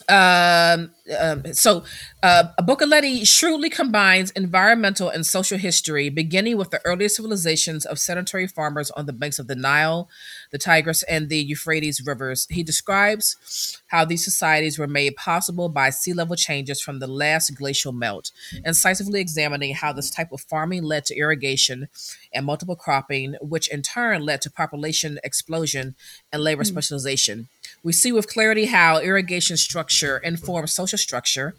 Um, 0.09 0.91
um, 1.19 1.53
so, 1.53 1.83
uh, 2.23 2.45
Boccaletti 2.61 3.27
shrewdly 3.27 3.69
combines 3.69 4.31
environmental 4.33 5.09
and 5.09 5.27
social 5.27 5.59
history, 5.59 6.09
beginning 6.11 6.57
with 6.57 6.71
the 6.71 6.81
earliest 6.85 7.17
civilizations 7.17 7.85
of 7.85 7.99
sedentary 7.99 8.47
farmers 8.47 8.91
on 8.93 9.07
the 9.07 9.13
banks 9.13 9.41
of 9.41 9.49
the 9.49 9.57
Nile, 9.57 10.09
the 10.53 10.59
Tigris, 10.59 11.03
and 11.05 11.29
the 11.29 11.39
Euphrates 11.39 12.07
rivers. 12.07 12.47
He 12.51 12.63
describes 12.63 13.81
how 13.89 14.05
these 14.05 14.25
societies 14.25 14.79
were 14.79 14.87
made 14.87 15.17
possible 15.17 15.69
by 15.69 15.91
sea 15.91 16.13
level 16.13 16.37
changes 16.37 16.81
from 16.81 17.01
the 17.01 17.09
last 17.09 17.55
glacial 17.57 17.93
melt, 17.93 18.31
incisively 18.65 19.21
examining 19.21 19.75
how 19.75 19.93
this 19.93 20.11
type 20.11 20.31
of 20.31 20.41
farming 20.43 20.85
led 20.85 21.05
to 21.07 21.17
irrigation 21.17 21.89
and 22.33 22.47
multiple 22.47 22.77
cropping, 22.77 23.35
which 23.41 23.67
in 23.69 23.83
turn 23.83 24.23
led 24.23 24.41
to 24.43 24.51
population 24.51 25.19
explosion 25.25 25.97
and 26.33 26.43
labor 26.43 26.63
mm. 26.63 26.67
specialization. 26.67 27.49
We 27.83 27.93
see 27.93 28.13
with 28.13 28.29
clarity 28.29 28.67
how 28.67 29.01
irrigation 29.01 29.57
structure 29.57 30.19
informs 30.19 30.73
social 30.73 30.92
structure, 30.97 31.55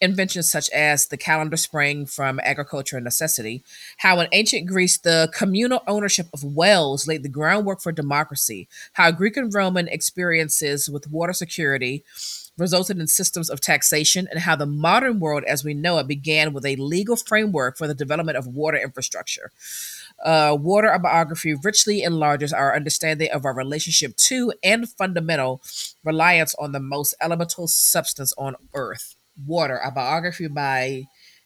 inventions 0.00 0.50
such 0.50 0.70
as 0.70 1.06
the 1.06 1.16
calendar 1.16 1.56
spring 1.56 2.06
from 2.06 2.40
agriculture 2.42 2.96
and 2.96 3.04
necessity, 3.04 3.62
how 3.98 4.20
in 4.20 4.28
ancient 4.32 4.66
Greece 4.66 4.98
the 4.98 5.30
communal 5.34 5.82
ownership 5.86 6.26
of 6.32 6.44
wells 6.44 7.06
laid 7.06 7.22
the 7.22 7.28
groundwork 7.28 7.80
for 7.80 7.92
democracy, 7.92 8.68
how 8.94 9.10
Greek 9.10 9.36
and 9.36 9.52
Roman 9.52 9.88
experiences 9.88 10.88
with 10.88 11.10
water 11.10 11.32
security 11.32 12.04
resulted 12.56 12.98
in 12.98 13.06
systems 13.06 13.50
of 13.50 13.60
taxation, 13.60 14.28
and 14.30 14.40
how 14.40 14.54
the 14.54 14.66
modern 14.66 15.18
world 15.18 15.44
as 15.44 15.64
we 15.64 15.74
know 15.74 15.98
it 15.98 16.06
began 16.06 16.52
with 16.52 16.64
a 16.64 16.76
legal 16.76 17.16
framework 17.16 17.76
for 17.76 17.88
the 17.88 17.94
development 17.94 18.38
of 18.38 18.46
water 18.46 18.78
infrastructure. 18.78 19.50
Uh, 20.22 20.56
water 20.58 20.96
biography 21.02 21.54
richly 21.54 22.02
enlarges 22.02 22.52
our 22.52 22.74
understanding 22.74 23.30
of 23.30 23.44
our 23.44 23.54
relationship 23.54 24.16
to 24.16 24.52
and 24.62 24.88
fundamental 24.88 25.62
reliance 26.02 26.54
on 26.58 26.72
the 26.72 26.80
most 26.80 27.14
elemental 27.20 27.66
substance 27.66 28.32
on 28.38 28.54
earth. 28.74 29.16
Water 29.46 29.80
a 29.84 29.90
biography 29.90 30.46
by 30.46 31.04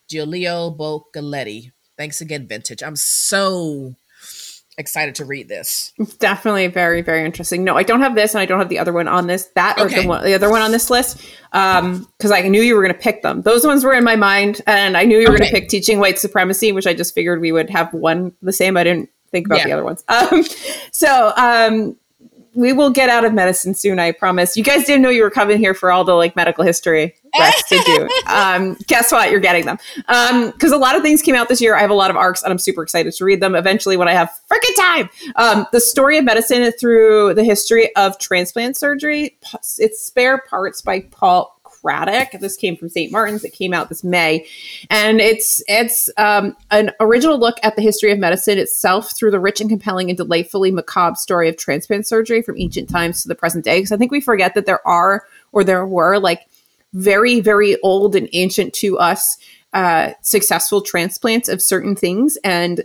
giulio 0.09 0.71
boccaletti 0.71 1.73
thanks 1.99 2.21
again 2.23 2.47
vintage. 2.49 2.83
I'm 2.83 2.97
so 2.97 3.97
excited 4.79 5.17
to 5.17 5.25
read 5.25 5.49
this. 5.49 5.93
definitely 6.19 6.69
very, 6.69 7.03
very 7.03 7.25
interesting. 7.25 7.65
No, 7.65 7.77
I 7.77 7.83
don't 7.83 8.01
have 8.01 8.15
this, 8.15 8.35
and 8.35 8.41
I 8.41 8.47
don't 8.47 8.59
have 8.59 8.69
the 8.69 8.79
other 8.79 8.93
one 8.93 9.09
on 9.09 9.27
this. 9.27 9.47
That 9.55 9.79
okay. 9.79 9.99
or 9.99 10.03
the, 10.03 10.09
one, 10.09 10.25
the 10.25 10.35
other 10.35 10.51
one 10.51 10.63
on 10.63 10.71
this 10.71 10.89
list, 10.89 11.19
because 11.53 11.83
um, 11.83 12.33
I 12.33 12.43
knew 12.43 12.63
you 12.63 12.75
were 12.75 12.83
going 12.83 12.95
to 12.95 13.01
pick 13.01 13.23
them. 13.23 13.43
Those 13.43 13.67
ones 13.67 13.85
were 13.85 13.93
in 13.93 14.05
my 14.05 14.17
mind, 14.17 14.63
and 14.67 14.97
I 14.97 15.05
knew 15.05 15.19
you 15.19 15.29
were 15.29 15.35
okay. 15.35 15.39
going 15.41 15.51
to 15.51 15.61
pick 15.61 15.69
teaching 15.69 15.99
white 15.99 16.19
supremacy, 16.19 16.73
which 16.73 16.87
I 16.87 16.95
just 16.95 17.15
figured 17.15 17.41
we 17.41 17.53
would 17.53 17.69
have 17.71 17.93
one 17.93 18.33
the 18.41 18.53
same. 18.53 18.77
I 18.77 18.85
didn't 18.85 19.11
think 19.31 19.47
about 19.47 19.59
yeah. 19.59 19.65
the 19.67 19.73
other 19.73 19.85
ones. 19.85 20.05
Um, 20.09 20.45
so 20.93 21.33
um, 21.37 21.97
we 22.59 22.73
will 22.73 22.91
get 22.91 23.09
out 23.09 23.25
of 23.25 23.33
medicine 23.33 23.73
soon. 23.73 24.01
I 24.01 24.11
promise. 24.11 24.57
You 24.57 24.65
guys 24.65 24.85
didn't 24.85 25.03
know 25.03 25.11
you 25.11 25.23
were 25.23 25.31
coming 25.31 25.59
here 25.59 25.75
for 25.75 25.93
all 25.93 26.03
the 26.03 26.15
like 26.15 26.35
medical 26.35 26.65
history 26.65 27.15
to 27.69 27.83
do. 27.87 28.09
Um, 28.29 28.77
guess 28.87 29.11
what? 29.11 29.31
You're 29.31 29.41
getting 29.41 29.65
them 29.65 29.79
because 29.97 30.73
um, 30.73 30.73
a 30.73 30.77
lot 30.77 30.97
of 30.97 31.03
things 31.03 31.23
came 31.23 31.35
out 31.35 31.49
this 31.49 31.61
year. 31.61 31.75
I 31.75 31.81
have 31.81 31.91
a 31.91 31.95
lot 31.95 32.11
of 32.11 32.17
arcs, 32.17 32.43
and 32.43 32.53
I'm 32.53 32.59
super 32.59 32.83
excited 32.83 33.13
to 33.13 33.25
read 33.25 33.41
them 33.41 33.55
eventually 33.55 33.97
when 33.97 34.07
I 34.07 34.13
have 34.13 34.31
freaking 34.51 34.77
time. 34.77 35.09
Um, 35.37 35.67
the 35.73 35.81
story 35.81 36.19
of 36.19 36.25
medicine 36.25 36.71
through 36.73 37.35
the 37.35 37.45
history 37.45 37.95
of 37.97 38.19
transplant 38.19 38.77
surgery. 38.77 39.39
It's 39.79 40.03
spare 40.03 40.39
parts 40.39 40.83
by 40.83 41.01
Paul 41.01 41.58
Craddock. 41.89 42.39
This 42.39 42.55
came 42.55 42.77
from 42.77 42.91
St. 42.91 43.11
Martin's. 43.11 43.45
It 43.45 43.55
came 43.55 43.73
out 43.73 43.89
this 43.89 44.05
May, 44.05 44.47
and 44.91 45.23
it's 45.23 45.63
it's 45.69 46.11
um, 46.19 46.55
an 46.71 46.93
original 47.01 47.39
look 47.39 47.57
at 47.63 47.77
the 47.77 47.83
history 47.83 48.13
of 48.13 48.19
medicine 48.19 48.59
itself 48.59 49.17
through 49.17 49.31
the 49.31 49.41
rich 49.41 49.63
and 49.63 49.71
compelling 49.71 50.11
and 50.11 50.17
delightfully 50.19 50.71
macabre 50.71 51.17
story 51.17 51.49
of 51.49 51.57
transplant 51.57 52.07
surgery 52.07 52.43
from 52.43 52.59
ancient 52.59 52.91
times 52.91 53.23
to 53.23 53.29
the 53.29 53.35
present 53.35 53.65
day. 53.65 53.79
Because 53.79 53.91
I 53.91 53.97
think 53.97 54.13
we 54.13 54.21
forget 54.21 54.55
that 54.55 54.67
there 54.67 54.87
are 54.87 55.25
or 55.53 55.65
there 55.65 55.87
were 55.87 56.19
like 56.19 56.47
very 56.93 57.41
very 57.41 57.81
old 57.81 58.15
and 58.15 58.29
ancient 58.35 58.75
to 58.75 58.99
us 58.99 59.39
uh, 59.73 60.11
successful 60.21 60.83
transplants 60.83 61.49
of 61.49 61.63
certain 61.63 61.97
things, 61.97 62.37
and 62.45 62.85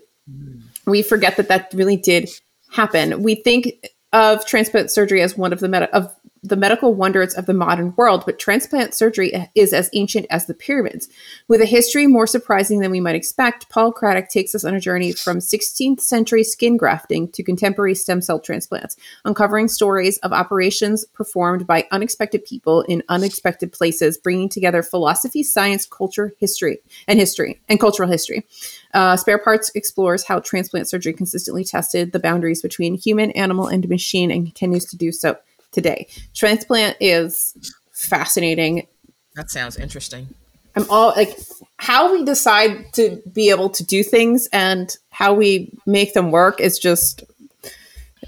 we 0.85 1.01
forget 1.01 1.35
that 1.35 1.49
that 1.49 1.73
really 1.73 1.97
did 1.97 2.29
happen. 2.71 3.21
We 3.21 3.35
think 3.35 3.89
of 4.13 4.45
transplant 4.45 4.91
surgery 4.91 5.21
as 5.21 5.37
one 5.37 5.51
of 5.51 5.59
the 5.59 5.67
meta- 5.67 5.93
of 5.93 6.15
the 6.43 6.57
medical 6.57 6.93
wonders 6.93 7.33
of 7.33 7.45
the 7.45 7.53
modern 7.53 7.93
world, 7.95 8.23
but 8.25 8.37
transplant 8.37 8.93
surgery 8.93 9.49
is 9.55 9.71
as 9.71 9.89
ancient 9.93 10.25
as 10.29 10.45
the 10.45 10.53
pyramids. 10.53 11.07
With 11.47 11.61
a 11.61 11.65
history 11.65 12.05
more 12.05 12.27
surprising 12.27 12.79
than 12.79 12.91
we 12.91 12.99
might 12.99 13.15
expect, 13.15 13.69
Paul 13.69 13.93
Craddock 13.93 14.29
takes 14.29 14.53
us 14.53 14.65
on 14.65 14.75
a 14.75 14.79
journey 14.79 15.13
from 15.13 15.39
16th 15.39 16.01
century 16.01 16.43
skin 16.43 16.75
grafting 16.75 17.31
to 17.31 17.43
contemporary 17.43 17.95
stem 17.95 18.21
cell 18.21 18.41
transplants, 18.41 18.97
uncovering 19.23 19.69
stories 19.69 20.17
of 20.19 20.33
operations 20.33 21.05
performed 21.05 21.65
by 21.65 21.87
unexpected 21.91 22.43
people 22.43 22.81
in 22.81 23.03
unexpected 23.07 23.71
places, 23.71 24.17
bringing 24.17 24.49
together 24.49 24.83
philosophy, 24.83 25.43
science, 25.43 25.85
culture, 25.85 26.33
history, 26.39 26.79
and 27.07 27.19
history, 27.19 27.61
and 27.69 27.79
cultural 27.79 28.09
history. 28.09 28.45
Uh, 28.93 29.15
Spare 29.15 29.39
Parts 29.39 29.71
explores 29.75 30.25
how 30.25 30.39
transplant 30.39 30.89
surgery 30.89 31.13
consistently 31.13 31.63
tested 31.63 32.11
the 32.11 32.19
boundaries 32.19 32.61
between 32.61 32.95
human, 32.95 33.31
animal, 33.31 33.67
and 33.67 33.87
machine 33.87 34.29
and 34.29 34.45
continues 34.45 34.85
to 34.85 34.97
do 34.97 35.11
so 35.11 35.37
today. 35.73 36.07
Transplant 36.33 36.97
is 36.99 37.55
fascinating. 37.91 38.87
That 39.35 39.49
sounds 39.49 39.77
interesting. 39.77 40.27
I'm 40.75 40.89
all 40.89 41.13
like 41.15 41.37
how 41.77 42.13
we 42.13 42.23
decide 42.23 42.93
to 42.93 43.21
be 43.31 43.49
able 43.49 43.69
to 43.71 43.83
do 43.83 44.03
things 44.03 44.47
and 44.51 44.95
how 45.09 45.33
we 45.33 45.71
make 45.85 46.13
them 46.13 46.31
work 46.31 46.59
is 46.59 46.79
just 46.79 47.23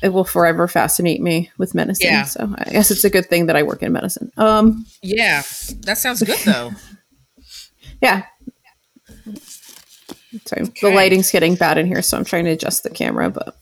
it 0.03 0.09
will 0.09 0.25
forever 0.25 0.67
fascinate 0.67 1.21
me 1.21 1.49
with 1.57 1.73
medicine. 1.73 2.07
Yeah. 2.07 2.23
So 2.23 2.53
I 2.57 2.71
guess 2.71 2.91
it's 2.91 3.03
a 3.03 3.09
good 3.09 3.27
thing 3.27 3.47
that 3.47 3.55
I 3.55 3.63
work 3.63 3.81
in 3.81 3.93
medicine. 3.93 4.31
Um 4.37 4.85
Yeah. 5.01 5.43
That 5.81 5.97
sounds 5.97 6.21
good 6.21 6.39
though. 6.39 6.71
yeah. 8.01 8.25
Sorry, 10.45 10.63
okay. 10.63 10.73
the 10.81 10.89
lighting's 10.89 11.31
getting 11.31 11.55
bad 11.55 11.77
in 11.77 11.87
here, 11.87 12.01
so 12.01 12.17
I'm 12.17 12.25
trying 12.25 12.43
to 12.45 12.51
adjust 12.51 12.83
the 12.83 12.89
camera, 12.89 13.29
but 13.29 13.55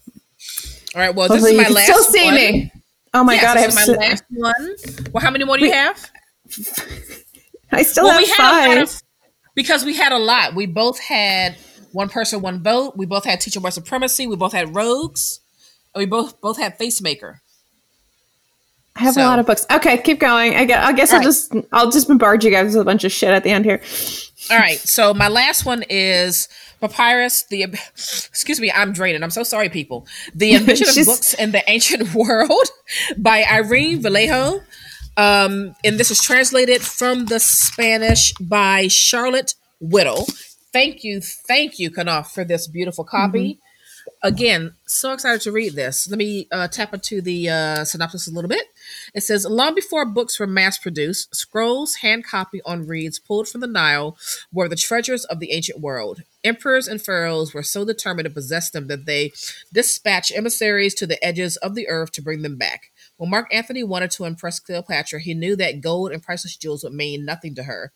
all 0.95 1.01
right, 1.01 1.13
well, 1.13 1.27
this 1.27 1.43
is 1.43 1.57
my 1.57 1.69
last 1.69 1.85
still 1.85 2.03
see 2.03 2.25
one. 2.25 2.35
me. 2.35 2.71
Oh 3.13 3.23
my 3.23 3.39
god, 3.39 3.57
I 3.57 3.61
have 3.61 3.75
my 3.75 3.81
si- 3.81 3.95
last 3.95 4.23
one. 4.29 4.75
Well, 5.11 5.23
how 5.23 5.29
many 5.29 5.45
more 5.45 5.57
do 5.57 5.65
you 5.65 5.71
have? 5.71 6.11
I 7.71 7.83
still 7.83 8.05
well, 8.05 8.13
have 8.13 8.21
we 8.21 8.27
five. 8.27 9.01
Because 9.55 9.85
we 9.85 9.95
had 9.95 10.11
a 10.11 10.17
lot. 10.17 10.55
We 10.55 10.65
both 10.65 10.99
had 10.99 11.55
one 11.91 12.09
person, 12.09 12.41
one 12.41 12.63
vote. 12.63 12.97
We 12.97 13.05
both 13.05 13.25
had 13.25 13.39
teacher 13.39 13.59
white 13.59 13.73
supremacy. 13.73 14.25
We 14.25 14.35
both 14.35 14.53
had 14.53 14.75
rogues. 14.75 15.41
we 15.95 16.05
both 16.05 16.41
both 16.41 16.57
had 16.57 16.79
facemaker. 16.79 17.37
I 18.95 19.03
have 19.03 19.15
so. 19.15 19.21
a 19.21 19.25
lot 19.25 19.39
of 19.39 19.45
books. 19.45 19.65
Okay, 19.71 19.97
keep 19.99 20.19
going. 20.19 20.55
I 20.55 20.65
guess, 20.65 20.85
I 20.85 20.93
guess 20.93 21.13
I'll 21.13 21.19
right. 21.19 21.25
just 21.25 21.55
I'll 21.71 21.91
just 21.91 22.07
bombard 22.07 22.43
you 22.43 22.51
guys 22.51 22.73
with 22.73 22.81
a 22.81 22.85
bunch 22.85 23.03
of 23.03 23.11
shit 23.11 23.29
at 23.29 23.43
the 23.43 23.49
end 23.49 23.65
here. 23.65 23.81
All 24.51 24.57
right. 24.57 24.77
So 24.77 25.13
my 25.13 25.27
last 25.27 25.65
one 25.65 25.83
is 25.89 26.47
Papyrus, 26.87 27.43
the 27.43 27.63
excuse 27.63 28.59
me, 28.59 28.71
I'm 28.71 28.91
draining. 28.91 29.23
I'm 29.23 29.29
so 29.29 29.43
sorry, 29.43 29.69
people. 29.69 30.05
The 30.35 30.53
Invention 30.55 30.89
of 30.89 31.05
Books 31.05 31.33
in 31.33 31.51
the 31.51 31.63
Ancient 31.69 32.13
World 32.15 32.67
by 33.17 33.45
Irene 33.49 34.01
Vallejo. 34.01 34.61
Um, 35.15 35.75
and 35.83 35.97
this 35.97 36.11
is 36.11 36.21
translated 36.21 36.81
from 36.81 37.25
the 37.25 37.39
Spanish 37.39 38.33
by 38.33 38.87
Charlotte 38.89 39.55
Whittle. 39.79 40.25
Thank 40.73 41.03
you, 41.03 41.21
thank 41.21 41.79
you, 41.79 41.89
Knopf, 41.91 42.31
for 42.31 42.43
this 42.43 42.67
beautiful 42.67 43.05
copy. 43.05 43.53
Mm-hmm 43.53 43.59
again, 44.21 44.73
so 44.85 45.11
excited 45.11 45.41
to 45.41 45.51
read 45.51 45.73
this. 45.73 46.09
Let 46.09 46.17
me 46.17 46.47
uh, 46.51 46.67
tap 46.67 46.93
into 46.93 47.21
the 47.21 47.49
uh, 47.49 47.85
synopsis 47.85 48.27
a 48.27 48.31
little 48.31 48.49
bit. 48.49 48.65
It 49.13 49.21
says, 49.21 49.45
long 49.45 49.75
before 49.75 50.05
books 50.05 50.39
were 50.39 50.47
mass 50.47 50.77
produced, 50.77 51.35
scrolls 51.35 51.95
hand 51.95 52.25
copy 52.25 52.61
on 52.65 52.87
reeds 52.87 53.19
pulled 53.19 53.47
from 53.47 53.61
the 53.61 53.67
Nile 53.67 54.17
were 54.51 54.67
the 54.67 54.75
treasures 54.75 55.23
of 55.25 55.39
the 55.39 55.51
ancient 55.51 55.79
world. 55.79 56.23
Emperors 56.43 56.87
and 56.87 57.01
pharaohs 57.01 57.53
were 57.53 57.63
so 57.63 57.85
determined 57.85 58.25
to 58.25 58.33
possess 58.33 58.71
them 58.71 58.87
that 58.87 59.05
they 59.05 59.31
dispatched 59.71 60.35
emissaries 60.35 60.95
to 60.95 61.05
the 61.05 61.23
edges 61.23 61.57
of 61.57 61.75
the 61.75 61.87
earth 61.87 62.11
to 62.13 62.21
bring 62.21 62.41
them 62.41 62.57
back. 62.57 62.91
When 63.17 63.29
Mark 63.29 63.53
Antony 63.53 63.83
wanted 63.83 64.11
to 64.11 64.25
impress 64.25 64.59
Cleopatra, 64.59 65.21
he 65.21 65.33
knew 65.33 65.55
that 65.57 65.81
gold 65.81 66.11
and 66.11 66.23
priceless 66.23 66.57
jewels 66.57 66.83
would 66.83 66.93
mean 66.93 67.23
nothing 67.23 67.53
to 67.55 67.63
her. 67.63 67.91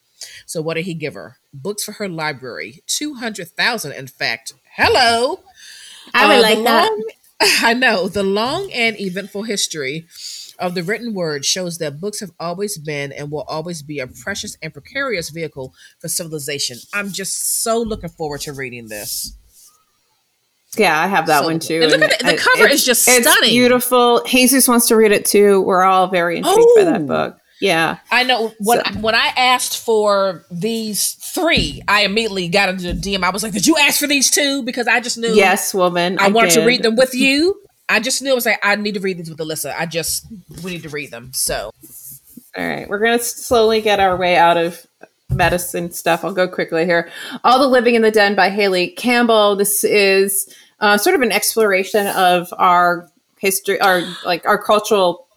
So 0.45 0.61
what 0.61 0.75
did 0.75 0.85
he 0.85 0.93
give 0.93 1.15
her? 1.15 1.37
Books 1.53 1.83
for 1.83 1.93
her 1.93 2.07
library. 2.07 2.83
200,000, 2.87 3.91
in 3.91 4.07
fact. 4.07 4.53
Hello! 4.75 5.41
I 6.13 6.27
would 6.27 6.37
uh, 6.37 6.41
like 6.41 6.63
that. 6.63 6.91
I 7.41 7.73
know. 7.73 8.07
The 8.07 8.23
long 8.23 8.71
and 8.71 8.99
eventful 8.99 9.43
history 9.43 10.07
of 10.59 10.75
the 10.75 10.83
written 10.83 11.13
word 11.13 11.45
shows 11.45 11.77
that 11.77 11.99
books 11.99 12.19
have 12.19 12.31
always 12.39 12.77
been 12.77 13.11
and 13.11 13.31
will 13.31 13.45
always 13.47 13.81
be 13.81 13.99
a 13.99 14.07
precious 14.07 14.57
and 14.61 14.73
precarious 14.73 15.29
vehicle 15.29 15.73
for 15.99 16.07
civilization. 16.07 16.77
I'm 16.93 17.11
just 17.11 17.63
so 17.63 17.79
looking 17.79 18.09
forward 18.09 18.41
to 18.41 18.53
reading 18.53 18.87
this. 18.87 19.35
Yeah, 20.75 20.99
I 20.99 21.07
have 21.07 21.27
that 21.27 21.41
so, 21.41 21.45
one 21.47 21.59
too. 21.59 21.81
And 21.81 21.91
look 21.91 22.01
at 22.01 22.19
the, 22.19 22.25
the 22.25 22.37
cover; 22.37 22.67
is 22.67 22.85
just 22.85 23.01
stunning. 23.03 23.25
It's 23.25 23.49
beautiful. 23.49 24.23
Jesus 24.25 24.67
wants 24.67 24.87
to 24.87 24.95
read 24.95 25.11
it 25.11 25.25
too. 25.25 25.61
We're 25.61 25.83
all 25.83 26.07
very 26.07 26.37
intrigued 26.37 26.59
oh, 26.59 26.75
by 26.77 26.83
that 26.83 27.01
oh! 27.01 27.05
book. 27.05 27.37
Yeah, 27.59 27.97
I 28.11 28.23
know. 28.23 28.53
When 28.59 28.83
so. 28.85 28.99
when 28.99 29.15
I 29.15 29.31
asked 29.35 29.83
for 29.83 30.45
these 30.51 31.13
three, 31.13 31.81
I 31.87 32.03
immediately 32.03 32.49
got 32.49 32.69
into 32.69 32.93
the 32.93 32.99
DM. 32.99 33.23
I 33.23 33.31
was 33.31 33.41
like, 33.41 33.53
"Did 33.53 33.65
you 33.65 33.77
ask 33.77 33.99
for 33.99 34.07
these 34.07 34.29
two?" 34.29 34.61
Because 34.63 34.87
I 34.87 34.99
just 34.99 35.17
knew. 35.17 35.33
Yes, 35.33 35.73
woman. 35.73 36.19
I, 36.19 36.25
I 36.25 36.27
wanted 36.29 36.51
did. 36.51 36.59
to 36.61 36.65
read 36.67 36.83
them 36.83 36.95
with 36.95 37.15
you. 37.15 37.59
I 37.89 37.99
just 37.99 38.21
knew 38.21 38.31
I 38.31 38.35
was 38.35 38.45
like, 38.45 38.59
I 38.63 38.75
need 38.75 38.95
to 38.95 38.99
read 38.99 39.17
these 39.17 39.29
with 39.29 39.39
Alyssa. 39.39 39.73
I 39.77 39.85
just 39.85 40.27
we 40.63 40.71
need 40.71 40.83
to 40.83 40.89
read 40.89 41.11
them. 41.11 41.31
So 41.33 41.71
All 42.57 42.67
right, 42.67 42.87
we're 42.89 42.99
gonna 42.99 43.19
slowly 43.19 43.81
get 43.81 43.99
our 43.99 44.17
way 44.17 44.35
out 44.37 44.57
of 44.57 44.85
medicine 45.29 45.91
stuff. 45.91 46.23
I'll 46.23 46.33
go 46.33 46.47
quickly 46.47 46.85
here. 46.85 47.09
All 47.43 47.59
the 47.59 47.67
Living 47.67 47.95
in 47.95 48.01
the 48.01 48.11
Den 48.11 48.35
by 48.35 48.49
Hayley 48.49 48.89
Campbell. 48.89 49.55
This 49.55 49.83
is 49.83 50.53
uh, 50.79 50.97
sort 50.97 51.15
of 51.15 51.21
an 51.21 51.31
exploration 51.31 52.07
of 52.07 52.53
our 52.57 53.09
history, 53.39 53.79
our 53.81 54.01
like 54.25 54.45
our 54.45 54.61
cultural 54.61 55.27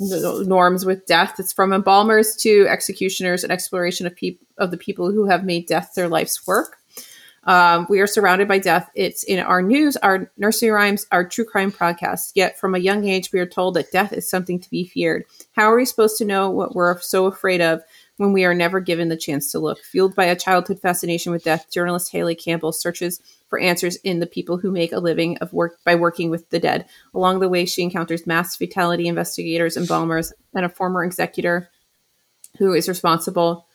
norms 0.00 0.86
with 0.86 1.04
death. 1.06 1.38
It's 1.38 1.52
from 1.52 1.72
embalmers 1.72 2.34
to 2.36 2.66
executioners, 2.68 3.44
an 3.44 3.50
exploration 3.50 4.06
of 4.06 4.16
people 4.16 4.46
of 4.58 4.70
the 4.70 4.76
people 4.76 5.10
who 5.10 5.26
have 5.26 5.44
made 5.44 5.66
death 5.66 5.92
their 5.94 6.08
life's 6.08 6.46
work. 6.46 6.78
Um, 7.44 7.86
we 7.88 8.00
are 8.00 8.06
surrounded 8.06 8.48
by 8.48 8.58
death. 8.58 8.90
It's 8.94 9.22
in 9.22 9.38
our 9.38 9.62
news, 9.62 9.96
our 9.98 10.30
nursery 10.36 10.70
rhymes, 10.70 11.06
our 11.10 11.26
true 11.26 11.44
crime 11.44 11.72
podcasts. 11.72 12.32
Yet, 12.34 12.58
from 12.58 12.74
a 12.74 12.78
young 12.78 13.06
age, 13.06 13.32
we 13.32 13.40
are 13.40 13.46
told 13.46 13.74
that 13.74 13.92
death 13.92 14.12
is 14.12 14.28
something 14.28 14.60
to 14.60 14.70
be 14.70 14.84
feared. 14.84 15.24
How 15.52 15.64
are 15.64 15.76
we 15.76 15.86
supposed 15.86 16.18
to 16.18 16.26
know 16.26 16.50
what 16.50 16.74
we're 16.74 17.00
so 17.00 17.26
afraid 17.26 17.62
of 17.62 17.82
when 18.18 18.34
we 18.34 18.44
are 18.44 18.54
never 18.54 18.78
given 18.78 19.08
the 19.08 19.16
chance 19.16 19.50
to 19.52 19.58
look? 19.58 19.82
Fueled 19.82 20.14
by 20.14 20.26
a 20.26 20.36
childhood 20.36 20.80
fascination 20.80 21.32
with 21.32 21.44
death, 21.44 21.70
journalist 21.72 22.12
Hayley 22.12 22.34
Campbell 22.34 22.72
searches 22.72 23.22
for 23.48 23.58
answers 23.58 23.96
in 23.96 24.20
the 24.20 24.26
people 24.26 24.58
who 24.58 24.70
make 24.70 24.92
a 24.92 25.00
living 25.00 25.38
of 25.38 25.52
work 25.54 25.78
by 25.82 25.94
working 25.94 26.28
with 26.28 26.50
the 26.50 26.60
dead. 26.60 26.84
Along 27.14 27.40
the 27.40 27.48
way, 27.48 27.64
she 27.64 27.82
encounters 27.82 28.26
mass 28.26 28.54
fatality 28.54 29.08
investigators, 29.08 29.78
embalmers, 29.78 30.32
and 30.54 30.66
a 30.66 30.68
former 30.68 31.04
executor 31.04 31.70
who 32.58 32.74
is 32.74 32.88
responsible 32.88 33.66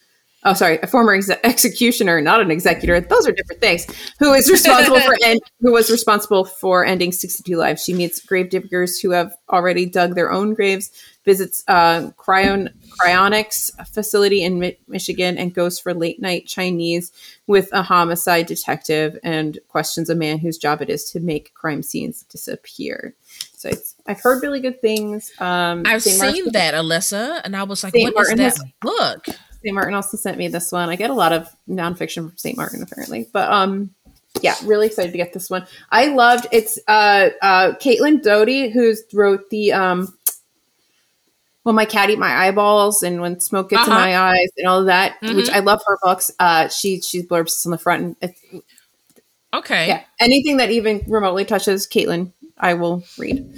oh 0.46 0.54
sorry 0.54 0.80
a 0.82 0.88
former 0.88 1.14
ex- 1.14 1.30
executioner 1.43 2.22
not 2.22 2.39
an 2.39 2.52
executor 2.52 3.00
those 3.02 3.28
are 3.28 3.32
different 3.32 3.62
things 3.62 3.86
who 4.20 4.34
is 4.34 4.50
responsible 4.50 5.00
for 5.00 5.16
end, 5.24 5.41
who 5.60 5.72
was 5.72 5.89
responsible 5.89 6.46
for 6.46 6.86
ending 6.86 7.12
62 7.12 7.58
lives 7.58 7.84
she 7.84 7.93
meets 7.93 8.24
grave 8.24 8.50
diggers 8.50 9.00
who 9.00 9.12
have 9.12 9.36
already 9.50 9.86
dug 9.86 10.16
their 10.16 10.32
own 10.32 10.54
graves 10.54 10.91
visits 11.26 11.64
uh, 11.68 12.12
cryon 12.18 12.72
cryonics 13.00 13.72
facility 13.88 14.43
in 14.43 14.60
Mi- 14.60 14.78
michigan 14.88 15.38
and 15.38 15.54
goes 15.54 15.80
for 15.80 15.93
late 15.93 16.22
night 16.22 16.48
chinese 16.48 17.12
with 17.48 17.70
a 17.74 17.84
homicide 17.84 18.46
detective 18.46 19.18
and 19.24 19.60
questions 19.68 20.10
a 20.10 20.16
man 20.16 20.38
whose 20.38 20.58
job 20.58 20.82
it 20.82 20.89
is 20.89 21.10
to 21.12 21.20
make 21.20 21.54
crime 21.54 21.84
scenes 21.84 22.24
disappear 22.24 23.16
so 23.58 23.72
I've 24.06 24.22
heard 24.22 24.43
really 24.43 24.60
good 24.60 24.82
things. 24.82 25.32
Um, 25.39 25.84
I've 25.86 26.04
St. 26.04 26.20
seen 26.20 26.46
Martin, 26.46 26.52
that, 26.54 26.74
Alyssa, 26.76 27.41
and 27.43 27.56
I 27.56 27.64
was 27.64 27.84
like, 27.84 27.93
St. 27.93 28.04
"What 28.04 28.16
Martin 28.16 28.39
is 28.39 28.56
that 28.56 28.64
has, 28.64 28.74
book?" 28.80 29.36
St. 29.66 29.74
Martin 29.74 29.95
also 29.95 30.16
sent 30.16 30.38
me 30.38 30.47
this 30.47 30.72
one. 30.72 30.89
I 30.89 30.95
get 30.95 31.09
a 31.09 31.13
lot 31.13 31.34
of 31.34 31.49
nonfiction 31.68 32.28
from 32.30 32.38
St. 32.38 32.55
Martin 32.55 32.84
apparently, 32.84 33.28
but 33.34 33.51
um, 33.51 33.89
yeah, 34.41 34.55
really 34.63 34.88
excited 34.88 35.11
to 35.11 35.18
get 35.18 35.34
this 35.34 35.49
one. 35.49 35.66
I 35.91 36.07
loved 36.07 36.47
it's 36.51 36.78
uh 36.88 37.30
uh 37.41 37.74
Caitlin 37.74 38.22
Doughty 38.22 38.70
who's 38.70 39.03
wrote 39.13 39.49
the 39.49 39.74
um 39.74 40.16
when 41.63 41.74
my 41.74 41.86
cat 41.86 42.11
eat 42.11 42.20
my 42.20 42.45
eyeballs 42.45 43.01
and 43.01 43.22
when 43.22 43.39
smoke 43.39 43.72
gets 43.72 43.88
uh-huh. 43.88 43.91
in 43.91 43.97
my 43.97 44.18
eyes 44.18 44.49
and 44.57 44.68
all 44.68 44.82
of 44.82 44.86
that, 44.86 45.20
mm-hmm. 45.22 45.36
which 45.36 45.49
I 45.49 45.59
love 45.59 45.82
her 45.88 45.97
books. 46.03 46.30
Uh, 46.38 46.68
she 46.68 47.01
she 47.01 47.24
blurbs 47.24 47.66
on 47.66 47.72
the 47.72 47.78
front. 47.80 48.03
And 48.03 48.16
it's 48.22 48.63
okay, 49.53 49.88
yeah, 49.88 50.03
anything 50.20 50.57
that 50.57 50.70
even 50.70 51.03
remotely 51.07 51.43
touches 51.43 51.88
Caitlin, 51.88 52.34
I 52.57 52.76
will 52.76 53.03
read 53.18 53.51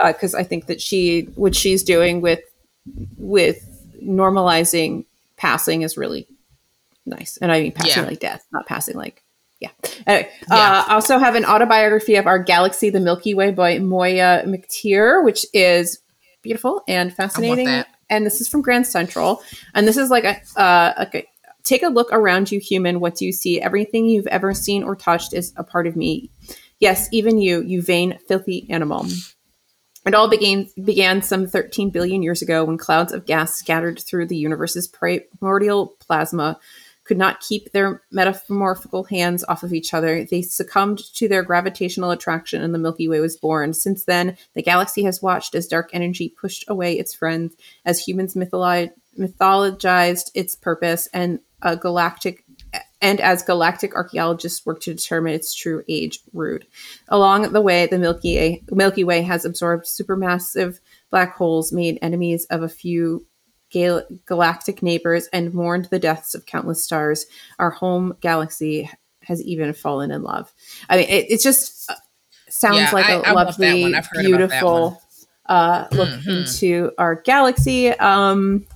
Uh 0.00 0.12
because 0.12 0.34
uh, 0.34 0.38
I 0.38 0.42
think 0.44 0.66
that 0.66 0.80
she 0.80 1.28
what 1.36 1.54
she's 1.54 1.84
doing 1.84 2.20
with 2.20 2.40
with 3.16 3.68
normalizing 4.02 5.04
passing 5.42 5.82
is 5.82 5.96
really 5.96 6.28
nice. 7.04 7.36
And 7.42 7.50
I 7.50 7.60
mean 7.60 7.72
passing 7.72 8.04
yeah. 8.04 8.08
like 8.08 8.20
death, 8.20 8.46
not 8.52 8.64
passing 8.66 8.96
like 8.96 9.24
yeah. 9.58 9.70
Anyway, 10.06 10.30
yeah. 10.48 10.54
Uh, 10.56 10.84
I 10.88 10.94
also 10.94 11.18
have 11.18 11.34
an 11.34 11.44
autobiography 11.44 12.14
of 12.14 12.26
our 12.26 12.38
galaxy, 12.38 12.90
the 12.90 13.00
Milky 13.00 13.34
Way 13.34 13.50
by 13.50 13.78
Moya 13.80 14.44
McTeer, 14.46 15.24
which 15.24 15.44
is 15.52 15.98
beautiful 16.42 16.82
and 16.88 17.12
fascinating. 17.12 17.84
And 18.08 18.26
this 18.26 18.40
is 18.40 18.48
from 18.48 18.62
Grand 18.62 18.86
Central. 18.86 19.42
And 19.74 19.86
this 19.86 19.96
is 19.96 20.10
like 20.10 20.24
a, 20.24 20.60
uh, 20.60 21.06
a 21.12 21.24
take 21.64 21.82
a 21.82 21.88
look 21.88 22.08
around 22.12 22.50
you, 22.50 22.60
human. 22.60 23.00
What 23.00 23.16
do 23.16 23.24
you 23.24 23.32
see? 23.32 23.60
Everything 23.60 24.06
you've 24.06 24.26
ever 24.28 24.54
seen 24.54 24.82
or 24.82 24.96
touched 24.96 25.32
is 25.32 25.52
a 25.56 25.64
part 25.64 25.86
of 25.86 25.96
me. 25.96 26.30
Yes, 26.80 27.08
even 27.12 27.38
you, 27.38 27.62
you 27.62 27.82
vain, 27.82 28.18
filthy 28.26 28.66
animal. 28.68 29.06
It 30.04 30.14
all 30.14 30.28
began, 30.28 30.68
began 30.82 31.22
some 31.22 31.46
13 31.46 31.90
billion 31.90 32.22
years 32.22 32.42
ago 32.42 32.64
when 32.64 32.76
clouds 32.76 33.12
of 33.12 33.26
gas 33.26 33.54
scattered 33.54 34.00
through 34.00 34.26
the 34.26 34.36
universe's 34.36 34.88
primordial 34.88 35.94
plasma 36.00 36.58
could 37.04 37.18
not 37.18 37.40
keep 37.40 37.72
their 37.72 38.02
metamorphical 38.10 39.04
hands 39.04 39.44
off 39.48 39.62
of 39.62 39.72
each 39.72 39.92
other. 39.92 40.24
They 40.24 40.42
succumbed 40.42 40.98
to 41.14 41.28
their 41.28 41.42
gravitational 41.42 42.10
attraction 42.10 42.62
and 42.62 42.72
the 42.74 42.78
Milky 42.78 43.08
Way 43.08 43.20
was 43.20 43.36
born. 43.36 43.74
Since 43.74 44.04
then, 44.04 44.36
the 44.54 44.62
galaxy 44.62 45.02
has 45.04 45.20
watched 45.20 45.54
as 45.54 45.66
dark 45.66 45.90
energy 45.92 46.28
pushed 46.28 46.64
away 46.68 46.98
its 46.98 47.14
friends, 47.14 47.56
as 47.84 47.98
humans 48.00 48.34
mythologized 48.34 50.30
its 50.34 50.54
purpose, 50.54 51.08
and 51.12 51.40
a 51.60 51.76
galactic 51.76 52.44
and 53.02 53.20
as 53.20 53.42
galactic 53.42 53.94
archaeologists 53.94 54.64
work 54.64 54.80
to 54.80 54.94
determine 54.94 55.34
its 55.34 55.54
true 55.54 55.82
age, 55.88 56.20
rude. 56.32 56.66
Along 57.08 57.52
the 57.52 57.60
way, 57.60 57.86
the 57.86 57.98
Milky 57.98 58.36
Way, 58.36 58.62
Milky 58.70 59.04
Way 59.04 59.22
has 59.22 59.44
absorbed 59.44 59.84
supermassive 59.84 60.78
black 61.10 61.34
holes, 61.34 61.72
made 61.72 61.98
enemies 62.00 62.46
of 62.46 62.62
a 62.62 62.68
few 62.68 63.26
gal- 63.70 64.06
galactic 64.24 64.82
neighbors, 64.82 65.28
and 65.32 65.52
mourned 65.52 65.86
the 65.86 65.98
deaths 65.98 66.34
of 66.34 66.46
countless 66.46 66.82
stars. 66.82 67.26
Our 67.58 67.70
home 67.70 68.16
galaxy 68.20 68.88
has 69.24 69.42
even 69.42 69.72
fallen 69.72 70.12
in 70.12 70.22
love. 70.22 70.52
I 70.88 70.96
mean, 70.98 71.08
it, 71.08 71.26
it 71.28 71.40
just 71.42 71.90
uh, 71.90 71.94
sounds 72.48 72.76
yeah, 72.76 72.90
like 72.92 73.06
I, 73.06 73.12
a 73.14 73.20
I 73.22 73.32
lovely, 73.32 73.94
beautiful 74.20 75.02
uh, 75.46 75.86
look 75.90 76.08
mm-hmm. 76.08 76.30
into 76.30 76.92
our 76.98 77.16
galaxy. 77.16 77.90
Um, 77.90 78.66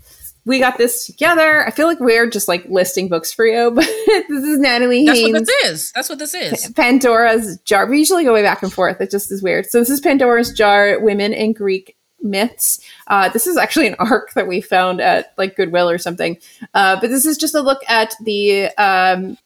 we 0.47 0.61
got 0.61 0.79
this 0.79 1.07
together. 1.07 1.67
I 1.67 1.71
feel 1.73 1.89
like 1.89 1.99
we're 1.99 2.31
just 2.31 2.47
like 2.47 2.65
listing 2.67 3.09
books 3.09 3.33
for 3.33 3.45
you, 3.45 3.71
but 3.75 3.85
this 3.85 4.45
is 4.45 4.59
Natalie 4.59 5.05
Haynes. 5.05 5.21
That's 5.21 5.33
what 5.33 5.47
this 5.47 5.65
is. 5.65 5.93
That's 5.93 6.09
what 6.09 6.19
this 6.19 6.35
is. 6.35 6.73
Pandora's 6.73 7.59
Jar. 7.65 7.87
We 7.87 7.99
usually 7.99 8.25
go 8.25 8.33
way 8.33 8.43
back 8.43 8.63
and 8.63 8.73
forth. 8.73 9.01
It 9.01 9.11
just 9.11 9.31
is 9.31 9.43
weird. 9.43 9.67
So 9.67 9.81
this 9.81 9.91
is 9.91 10.01
Pandora's 10.01 10.53
Jar: 10.53 11.01
Women 11.01 11.33
in 11.33 11.53
Greek 11.53 11.97
Myths. 12.23 12.81
Uh, 13.09 13.29
this 13.29 13.47
is 13.47 13.57
actually 13.57 13.89
an 13.89 13.97
arc 13.99 14.33
that 14.35 14.47
we 14.47 14.61
found 14.61 15.01
at 15.01 15.35
like 15.37 15.57
Goodwill 15.57 15.91
or 15.91 15.99
something. 15.99 16.39
Uh, 16.73 16.99
but 17.01 17.11
this 17.11 17.27
is 17.27 17.37
just 17.37 17.55
a 17.55 17.61
look 17.61 17.83
at 17.89 18.15
the 18.25 18.69
um, 18.79 19.37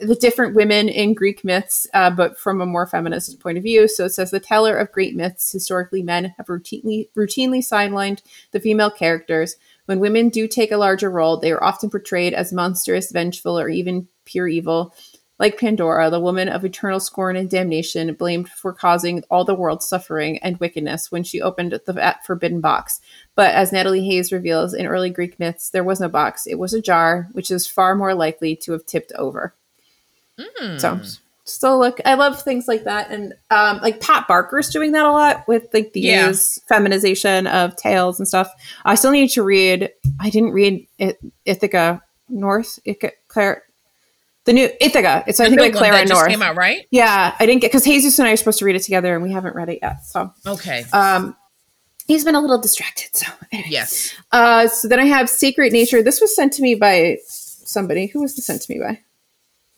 the 0.00 0.14
different 0.14 0.54
women 0.54 0.88
in 0.88 1.12
Greek 1.12 1.44
myths, 1.44 1.86
uh, 1.92 2.10
but 2.10 2.38
from 2.38 2.60
a 2.60 2.66
more 2.66 2.86
feminist 2.86 3.38
point 3.40 3.58
of 3.58 3.64
view. 3.64 3.86
So 3.86 4.06
it 4.06 4.10
says 4.10 4.30
the 4.30 4.40
teller 4.40 4.76
of 4.76 4.92
great 4.92 5.14
myths. 5.14 5.50
Historically, 5.52 6.02
men 6.02 6.34
have 6.36 6.46
routinely 6.46 7.08
routinely 7.16 7.58
sidelined 7.58 8.22
the 8.52 8.60
female 8.60 8.90
characters 8.90 9.56
when 9.90 9.98
women 9.98 10.28
do 10.28 10.46
take 10.46 10.70
a 10.70 10.76
larger 10.76 11.10
role, 11.10 11.36
they 11.36 11.50
are 11.50 11.64
often 11.64 11.90
portrayed 11.90 12.32
as 12.32 12.52
monstrous, 12.52 13.10
vengeful, 13.10 13.58
or 13.58 13.68
even 13.68 14.06
pure 14.24 14.46
evil. 14.46 14.94
Like 15.40 15.58
Pandora, 15.58 16.10
the 16.10 16.20
woman 16.20 16.48
of 16.48 16.64
eternal 16.64 17.00
scorn 17.00 17.34
and 17.34 17.50
damnation, 17.50 18.14
blamed 18.14 18.48
for 18.48 18.72
causing 18.72 19.24
all 19.32 19.44
the 19.44 19.52
world's 19.52 19.88
suffering 19.88 20.38
and 20.44 20.60
wickedness 20.60 21.10
when 21.10 21.24
she 21.24 21.42
opened 21.42 21.72
the 21.72 22.16
forbidden 22.24 22.60
box. 22.60 23.00
But 23.34 23.52
as 23.52 23.72
Natalie 23.72 24.04
Haynes 24.04 24.30
reveals 24.30 24.74
in 24.74 24.86
early 24.86 25.10
Greek 25.10 25.40
myths, 25.40 25.70
there 25.70 25.82
was 25.82 25.98
no 25.98 26.08
box. 26.08 26.46
It 26.46 26.60
was 26.60 26.72
a 26.72 26.80
jar, 26.80 27.26
which 27.32 27.50
is 27.50 27.66
far 27.66 27.96
more 27.96 28.14
likely 28.14 28.54
to 28.54 28.70
have 28.70 28.86
tipped 28.86 29.10
over. 29.18 29.56
Mm. 30.38 30.80
So 30.80 31.00
still 31.50 31.78
look 31.78 32.00
i 32.04 32.14
love 32.14 32.40
things 32.42 32.68
like 32.68 32.84
that. 32.84 33.10
And 33.10 33.34
um 33.50 33.78
like 33.78 34.00
pat 34.00 34.26
barker's 34.28 34.70
doing 34.70 34.92
that 34.92 35.04
a 35.04 35.10
lot 35.10 35.46
with 35.48 35.68
like 35.72 35.92
the 35.92 36.00
yeah. 36.00 36.32
feminization 36.68 37.46
of 37.46 37.76
tales 37.76 38.18
and 38.18 38.26
stuff. 38.26 38.50
I 38.84 38.94
still 38.94 39.10
need 39.10 39.28
to 39.30 39.42
read 39.42 39.90
i 40.20 40.30
didn't 40.30 40.52
read 40.52 40.86
it, 40.98 41.18
ithaca 41.44 42.02
north 42.28 42.78
Ithaca, 42.84 43.12
claire 43.28 43.62
the 44.44 44.52
new 44.52 44.68
ithaca. 44.80 45.24
It's 45.26 45.38
the 45.38 45.44
i 45.44 45.48
think 45.48 45.60
like 45.60 45.74
clara 45.74 46.04
north. 46.06 46.28
came 46.28 46.42
out 46.42 46.56
right? 46.56 46.86
Yeah 46.90 47.34
i 47.38 47.46
didn't 47.46 47.60
get 47.60 47.70
because 47.70 47.84
jesus 47.84 48.18
and 48.18 48.28
i 48.28 48.32
are 48.32 48.36
supposed 48.36 48.58
to 48.60 48.64
read 48.64 48.76
it 48.76 48.82
together 48.82 49.14
and 49.14 49.22
we 49.22 49.32
haven't 49.32 49.54
read 49.54 49.68
it 49.68 49.80
yet 49.82 50.04
so. 50.04 50.32
Okay. 50.46 50.84
Um 50.92 51.36
he's 52.06 52.24
been 52.24 52.34
a 52.34 52.40
little 52.40 52.58
distracted 52.58 53.14
so 53.14 53.26
anyways. 53.52 53.70
yes. 53.70 54.14
Uh 54.32 54.68
so 54.68 54.88
then 54.88 55.00
i 55.00 55.04
have 55.04 55.28
sacred 55.28 55.72
nature. 55.72 56.02
This 56.02 56.20
was 56.20 56.34
sent 56.34 56.52
to 56.54 56.62
me 56.62 56.74
by 56.74 57.18
somebody. 57.26 58.06
Who 58.06 58.20
was 58.20 58.36
this 58.36 58.46
sent 58.46 58.62
to 58.62 58.72
me 58.72 58.80
by 58.80 59.00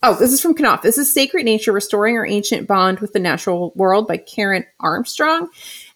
Oh, 0.04 0.16
this 0.16 0.32
is 0.32 0.40
from 0.40 0.54
Knopf. 0.54 0.82
This 0.82 0.98
is 0.98 1.12
Sacred 1.12 1.44
Nature 1.44 1.70
Restoring 1.70 2.16
Our 2.16 2.26
Ancient 2.26 2.66
Bond 2.66 2.98
with 2.98 3.12
the 3.12 3.20
Natural 3.20 3.72
World 3.76 4.08
by 4.08 4.16
Karen 4.16 4.66
Armstrong. 4.80 5.48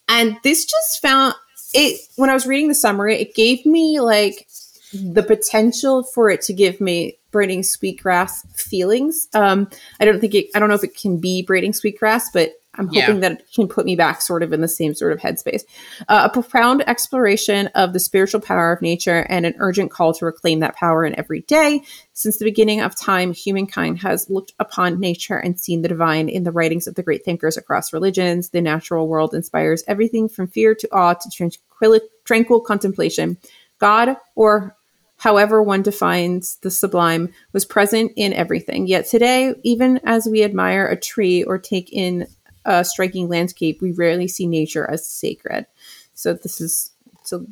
And 0.09 0.37
this 0.45 0.65
just 0.65 1.03
found 1.03 1.35
it 1.75 2.01
when 2.15 2.31
I 2.31 2.35
was 2.35 2.47
reading 2.47 2.69
the 2.69 2.75
summary, 2.77 3.21
it 3.21 3.35
gave 3.35 3.67
me 3.67 3.99
like 3.99 4.47
the 4.93 5.25
potential 5.25 6.05
for 6.05 6.31
it 6.31 6.41
to 6.43 6.53
give 6.53 6.81
me 6.81 7.19
braiding 7.33 7.65
sweetgrass 7.65 8.47
feelings. 8.55 9.27
Um, 9.35 9.69
I 9.99 10.05
don't 10.05 10.21
think 10.21 10.37
it, 10.37 10.51
I 10.55 10.61
don't 10.61 10.69
know 10.69 10.77
if 10.77 10.85
it 10.85 10.97
can 10.97 11.19
be 11.19 11.43
braiding 11.43 11.73
sweetgrass, 11.73 12.31
but 12.31 12.53
I'm 12.79 12.89
hoping 12.89 13.17
yeah. 13.17 13.29
that 13.29 13.33
it 13.33 13.53
can 13.55 13.69
put 13.69 13.87
me 13.87 13.97
back 13.97 14.21
sort 14.23 14.43
of 14.43 14.53
in 14.53 14.61
the 14.61 14.69
same 14.69 14.95
sort 14.95 15.13
of 15.13 15.19
headspace. 15.19 15.63
Uh, 16.09 16.29
a 16.31 16.33
profound 16.33 16.87
exploration 16.89 17.69
of 17.69 17.93
the 17.93 18.01
spiritual 18.01 18.41
power 18.41 18.73
of 18.73 18.83
nature 18.83 19.27
and 19.29 19.47
an 19.47 19.55
urgent 19.59 19.91
call 19.91 20.13
to 20.15 20.25
reclaim 20.25 20.61
that 20.61 20.77
power 20.77 21.05
in 21.05 21.19
every 21.19 21.41
day. 21.43 21.83
Since 22.13 22.39
the 22.39 22.45
beginning 22.45 22.81
of 22.81 22.97
time, 22.97 23.33
humankind 23.33 24.01
has 24.01 24.31
looked 24.31 24.53
upon 24.59 25.01
nature 25.01 25.37
and 25.37 25.59
seen 25.59 25.83
the 25.83 25.89
divine 25.89 26.29
in 26.29 26.45
the 26.45 26.53
writings 26.53 26.87
of 26.87 26.95
the 26.95 27.03
great 27.03 27.25
thinkers 27.25 27.57
across 27.57 27.93
religions. 27.93 28.51
The 28.51 28.61
natural 28.61 29.09
world 29.09 29.35
inspires 29.35 29.85
everything 29.87 30.29
from 30.29 30.49
fear 30.49 30.75
to 30.75 30.89
awe 30.93 31.15
to 31.15 31.31
tranquil, 31.31 32.01
tranquil 32.25 32.61
contemplation. 32.61 33.37
God, 33.79 34.17
or 34.35 34.77
however 35.19 35.63
one 35.63 35.83
defines 35.83 36.57
the 36.57 36.71
sublime, 36.71 37.33
was 37.53 37.65
present 37.65 38.13
in 38.17 38.33
everything. 38.33 38.87
Yet 38.87 39.07
today, 39.07 39.55
even 39.63 40.01
as 40.05 40.27
we 40.27 40.43
admire 40.43 40.87
a 40.87 40.99
tree 40.99 41.43
or 41.43 41.59
take 41.59 41.93
in 41.93 42.27
a 42.67 42.85
striking 42.85 43.29
landscape, 43.29 43.81
we 43.81 43.93
rarely 43.93 44.29
see 44.29 44.47
nature 44.47 44.89
as 44.91 45.09
sacred. 45.09 45.67
So 46.15 46.35
this 46.35 46.61
is 46.61 46.91
so 47.23 47.47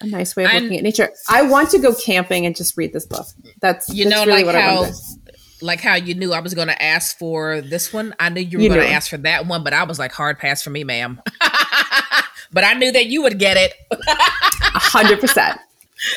a 0.00 0.06
nice 0.06 0.34
way 0.34 0.44
of 0.44 0.52
looking 0.52 0.78
at 0.78 0.82
nature. 0.82 1.10
I 1.28 1.42
want 1.42 1.70
to 1.70 1.78
go 1.78 1.94
camping 1.94 2.46
and 2.46 2.56
just 2.56 2.76
read 2.76 2.92
this 2.92 3.04
book. 3.04 3.26
That's 3.60 3.88
you 3.90 4.04
that's 4.04 4.16
know 4.16 4.26
really 4.26 4.44
like 4.44 4.54
what 4.54 4.54
how 4.54 4.90
like 5.60 5.80
how 5.80 5.94
you 5.94 6.14
knew 6.14 6.32
I 6.32 6.40
was 6.40 6.54
going 6.54 6.68
to 6.68 6.82
ask 6.82 7.18
for 7.18 7.60
this 7.60 7.92
one. 7.92 8.14
I 8.18 8.28
knew 8.28 8.40
you 8.40 8.58
were 8.58 8.74
going 8.74 8.86
to 8.86 8.92
ask 8.92 9.10
for 9.10 9.18
that 9.18 9.46
one, 9.46 9.62
but 9.64 9.72
I 9.72 9.84
was 9.84 9.98
like 9.98 10.12
hard 10.12 10.38
pass 10.38 10.62
for 10.62 10.70
me, 10.70 10.84
ma'am. 10.84 11.20
but 12.52 12.64
I 12.64 12.74
knew 12.74 12.92
that 12.92 13.06
you 13.06 13.22
would 13.22 13.38
get 13.38 13.56
it. 13.56 13.74
A 13.90 14.78
hundred 14.78 15.20
percent. 15.20 15.58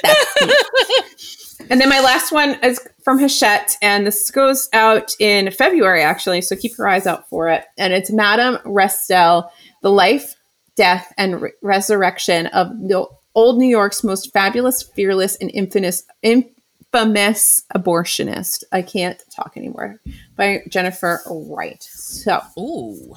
And 1.70 1.82
then 1.82 1.90
my 1.90 2.00
last 2.00 2.32
one 2.32 2.58
is 2.64 2.80
from 3.04 3.20
Hachette, 3.20 3.78
and 3.82 4.06
this 4.06 4.30
goes 4.32 4.70
out 4.74 5.14
in 5.20 5.52
February, 5.52 6.04
actually. 6.04 6.42
So 6.42 6.56
keep 6.56 6.78
your 6.78 6.88
eyes 6.88 7.08
out 7.08 7.28
for 7.30 7.50
it. 7.50 7.66
And 7.78 7.94
it's 7.94 8.12
Madame 8.12 8.58
Restell, 8.66 9.50
the 9.82 9.92
life, 9.92 10.36
death, 10.76 11.12
and 11.18 11.42
re- 11.42 11.52
resurrection 11.62 12.48
of 12.48 12.70
the 12.70 13.06
old 13.34 13.58
New 13.58 13.68
York's 13.68 14.04
most 14.04 14.32
fabulous, 14.32 14.84
fearless, 14.84 15.36
and 15.38 15.52
infamous, 15.54 16.04
infamous 16.22 17.64
abortionist. 17.76 18.64
I 18.72 18.82
can't 18.82 19.22
talk 19.36 19.54
anymore. 19.56 20.00
By 20.36 20.64
Jennifer 20.70 21.22
Wright. 21.30 21.84
So 21.84 22.42
Ooh. 22.60 23.16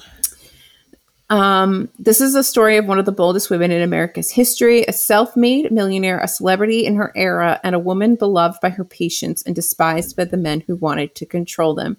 Um, 1.29 1.89
this 1.99 2.21
is 2.21 2.33
a 2.33 2.43
story 2.43 2.77
of 2.77 2.87
one 2.87 2.97
of 2.97 3.05
the 3.05 3.11
boldest 3.11 3.49
women 3.49 3.69
in 3.71 3.81
America's 3.83 4.31
history, 4.31 4.83
a 4.87 4.93
self 4.93 5.35
made 5.35 5.71
millionaire, 5.71 6.19
a 6.19 6.27
celebrity 6.27 6.85
in 6.85 6.95
her 6.95 7.11
era, 7.15 7.59
and 7.63 7.75
a 7.75 7.79
woman 7.79 8.15
beloved 8.15 8.59
by 8.61 8.69
her 8.69 8.83
patients 8.83 9.43
and 9.43 9.55
despised 9.55 10.15
by 10.15 10.25
the 10.25 10.37
men 10.37 10.61
who 10.61 10.75
wanted 10.75 11.13
to 11.15 11.25
control 11.25 11.75
them. 11.75 11.97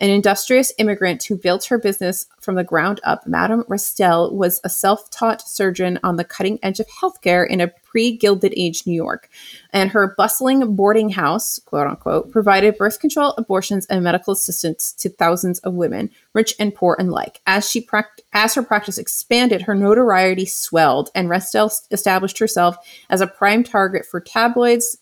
An 0.00 0.10
industrious 0.10 0.72
immigrant 0.78 1.24
who 1.24 1.36
built 1.36 1.64
her 1.64 1.78
business 1.78 2.26
from 2.40 2.54
the 2.54 2.62
ground 2.62 3.00
up, 3.02 3.26
Madame 3.26 3.64
Restell 3.64 4.32
was 4.32 4.60
a 4.62 4.68
self 4.68 5.10
taught 5.10 5.42
surgeon 5.42 5.98
on 6.04 6.14
the 6.14 6.24
cutting 6.24 6.60
edge 6.62 6.78
of 6.78 6.86
healthcare 6.86 7.44
in 7.44 7.60
a 7.60 7.72
pre 7.84 8.16
Gilded 8.16 8.54
Age 8.56 8.86
New 8.86 8.92
York. 8.92 9.28
And 9.72 9.90
her 9.90 10.14
bustling 10.16 10.76
boarding 10.76 11.08
house, 11.08 11.58
quote 11.58 11.88
unquote, 11.88 12.30
provided 12.30 12.78
birth 12.78 13.00
control, 13.00 13.34
abortions, 13.36 13.86
and 13.86 14.04
medical 14.04 14.32
assistance 14.32 14.92
to 14.92 15.08
thousands 15.08 15.58
of 15.60 15.74
women, 15.74 16.10
rich 16.32 16.54
and 16.60 16.72
poor 16.72 16.96
alike. 17.00 17.40
As 17.44 17.68
she 17.68 17.84
as 18.32 18.54
her 18.54 18.62
practice 18.62 18.98
expanded, 18.98 19.62
her 19.62 19.74
notoriety 19.74 20.46
swelled, 20.46 21.10
and 21.12 21.28
Restell 21.28 21.72
established 21.90 22.38
herself 22.38 22.76
as 23.10 23.20
a 23.20 23.26
prime 23.26 23.64
target 23.64 24.06
for 24.06 24.20
tabloids, 24.20 24.98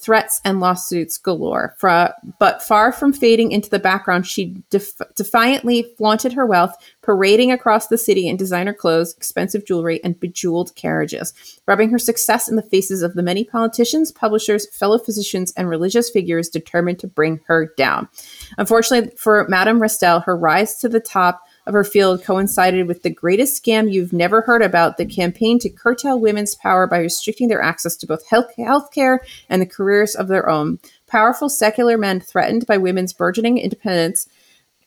threats 0.00 0.40
and 0.44 0.60
lawsuits 0.60 1.18
galore. 1.18 1.74
Fra- 1.78 2.14
but 2.38 2.62
far 2.62 2.92
from 2.92 3.12
fading 3.12 3.50
into 3.50 3.68
the 3.68 3.78
background, 3.78 4.26
she 4.26 4.62
def- 4.70 5.00
defiantly 5.16 5.82
flaunted 5.96 6.32
her 6.32 6.46
wealth, 6.46 6.74
parading 7.02 7.50
across 7.50 7.88
the 7.88 7.98
city 7.98 8.28
in 8.28 8.36
designer 8.36 8.72
clothes, 8.72 9.14
expensive 9.16 9.64
jewelry, 9.66 10.02
and 10.04 10.20
bejeweled 10.20 10.74
carriages, 10.76 11.32
rubbing 11.66 11.90
her 11.90 11.98
success 11.98 12.48
in 12.48 12.56
the 12.56 12.62
faces 12.62 13.02
of 13.02 13.14
the 13.14 13.22
many 13.22 13.42
politicians, 13.42 14.12
publishers, 14.12 14.68
fellow 14.74 14.98
physicians, 14.98 15.52
and 15.56 15.68
religious 15.68 16.10
figures 16.10 16.48
determined 16.48 17.00
to 17.00 17.08
bring 17.08 17.40
her 17.46 17.72
down. 17.76 18.08
Unfortunately 18.56 19.10
for 19.16 19.46
Madame 19.48 19.80
Restell, 19.80 20.24
her 20.24 20.36
rise 20.36 20.76
to 20.76 20.88
the 20.88 21.00
top 21.00 21.42
of 21.68 21.74
her 21.74 21.84
field 21.84 22.24
coincided 22.24 22.88
with 22.88 23.02
the 23.02 23.10
greatest 23.10 23.62
scam 23.62 23.92
you've 23.92 24.12
never 24.12 24.40
heard 24.40 24.62
about 24.62 24.96
the 24.96 25.04
campaign 25.04 25.58
to 25.58 25.68
curtail 25.68 26.18
women's 26.18 26.54
power 26.54 26.86
by 26.86 26.98
restricting 26.98 27.48
their 27.48 27.60
access 27.60 27.94
to 27.96 28.06
both 28.06 28.26
health 28.26 28.50
healthcare 28.58 29.18
and 29.50 29.60
the 29.60 29.66
careers 29.66 30.14
of 30.14 30.28
their 30.28 30.48
own. 30.48 30.78
Powerful 31.06 31.50
secular 31.50 31.98
men 31.98 32.20
threatened 32.20 32.66
by 32.66 32.78
women's 32.78 33.12
burgeoning 33.12 33.58
independence 33.58 34.26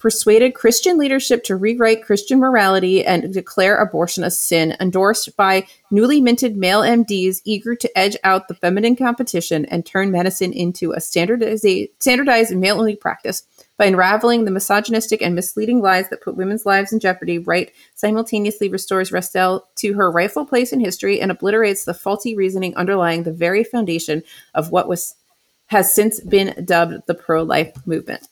persuaded 0.01 0.55
Christian 0.55 0.97
leadership 0.97 1.43
to 1.43 1.55
rewrite 1.55 2.03
Christian 2.03 2.39
morality 2.39 3.05
and 3.05 3.31
declare 3.31 3.77
abortion 3.77 4.23
a 4.23 4.31
sin, 4.31 4.75
endorsed 4.79 5.37
by 5.37 5.67
newly 5.91 6.19
minted 6.19 6.57
male 6.57 6.81
MDs 6.81 7.41
eager 7.45 7.75
to 7.75 7.97
edge 7.97 8.17
out 8.23 8.47
the 8.47 8.55
feminine 8.55 8.95
competition 8.95 9.63
and 9.65 9.85
turn 9.85 10.11
medicine 10.11 10.53
into 10.53 10.91
a 10.91 10.99
standardized, 10.99 11.65
standardized 11.99 12.55
male 12.57 12.79
only 12.79 12.95
practice. 12.95 13.43
By 13.77 13.85
unraveling 13.85 14.45
the 14.45 14.51
misogynistic 14.51 15.21
and 15.21 15.35
misleading 15.35 15.81
lies 15.81 16.09
that 16.09 16.21
put 16.21 16.35
women's 16.35 16.65
lives 16.65 16.91
in 16.91 16.99
jeopardy, 16.99 17.37
Wright 17.37 17.71
simultaneously 17.93 18.69
restores 18.69 19.11
Restell 19.11 19.61
to 19.75 19.93
her 19.93 20.11
rightful 20.11 20.45
place 20.45 20.73
in 20.73 20.79
history 20.79 21.21
and 21.21 21.31
obliterates 21.31 21.85
the 21.85 21.93
faulty 21.93 22.35
reasoning 22.35 22.75
underlying 22.75 23.21
the 23.21 23.31
very 23.31 23.63
foundation 23.63 24.23
of 24.55 24.71
what 24.71 24.89
was 24.89 25.13
has 25.67 25.93
since 25.93 26.19
been 26.19 26.65
dubbed 26.65 27.05
the 27.07 27.13
pro-life 27.13 27.71
movement. 27.85 28.27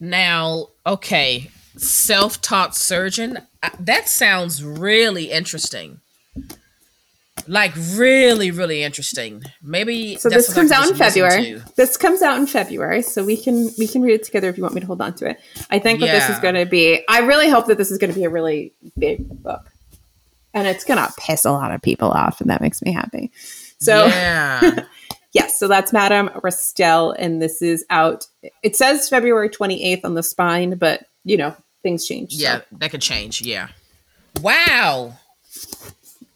Now, 0.00 0.68
okay, 0.86 1.50
self-taught 1.76 2.74
surgeon. 2.74 3.38
uh, 3.62 3.70
That 3.80 4.08
sounds 4.08 4.62
really 4.62 5.30
interesting. 5.30 6.00
Like 7.48 7.72
really, 7.92 8.50
really 8.50 8.82
interesting. 8.82 9.42
Maybe 9.62 10.16
So 10.16 10.28
this 10.28 10.52
comes 10.52 10.72
out 10.72 10.88
in 10.88 10.96
February. 10.96 11.62
This 11.76 11.96
comes 11.96 12.20
out 12.20 12.38
in 12.38 12.46
February, 12.46 13.02
so 13.02 13.24
we 13.24 13.36
can 13.36 13.70
we 13.78 13.86
can 13.86 14.02
read 14.02 14.14
it 14.14 14.24
together 14.24 14.48
if 14.48 14.56
you 14.56 14.62
want 14.64 14.74
me 14.74 14.80
to 14.80 14.86
hold 14.86 15.00
on 15.00 15.14
to 15.16 15.30
it. 15.30 15.38
I 15.70 15.78
think 15.78 16.00
that 16.00 16.06
this 16.06 16.28
is 16.28 16.40
going 16.40 16.56
to 16.56 16.66
be. 16.66 17.04
I 17.08 17.20
really 17.20 17.48
hope 17.48 17.66
that 17.66 17.78
this 17.78 17.90
is 17.92 17.98
going 17.98 18.12
to 18.12 18.18
be 18.18 18.24
a 18.24 18.30
really 18.30 18.72
big 18.98 19.28
book, 19.42 19.70
and 20.54 20.66
it's 20.66 20.82
going 20.84 20.98
to 20.98 21.12
piss 21.18 21.44
a 21.44 21.52
lot 21.52 21.70
of 21.70 21.80
people 21.82 22.10
off, 22.10 22.40
and 22.40 22.50
that 22.50 22.60
makes 22.60 22.82
me 22.82 22.90
happy. 22.92 23.30
So 23.78 24.06
yeah, 24.06 24.80
yes, 25.36 25.58
so 25.58 25.68
that's 25.68 25.92
Madame 25.92 26.28
Restell, 26.42 27.14
and 27.18 27.40
this 27.40 27.60
is 27.60 27.84
out. 27.90 28.26
It 28.62 28.74
says 28.74 29.08
February 29.08 29.50
twenty 29.50 29.84
eighth 29.84 30.04
on 30.04 30.14
the 30.14 30.22
spine, 30.22 30.76
but 30.76 31.04
you 31.24 31.36
know 31.36 31.54
things 31.82 32.06
change. 32.06 32.32
so. 32.32 32.42
yeah, 32.42 32.60
that 32.72 32.90
could 32.90 33.02
change. 33.02 33.42
Yeah. 33.42 33.68
Wow. 34.40 35.14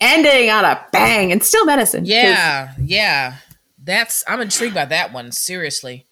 ending 0.00 0.50
on 0.50 0.64
a 0.64 0.84
bang, 0.92 1.32
and 1.32 1.42
still 1.42 1.64
medicine. 1.64 2.04
Yeah, 2.04 2.74
yeah. 2.82 3.36
That's 3.82 4.22
I'm 4.28 4.40
intrigued 4.40 4.74
by 4.74 4.84
that 4.86 5.12
one. 5.12 5.32
Seriously. 5.32 6.06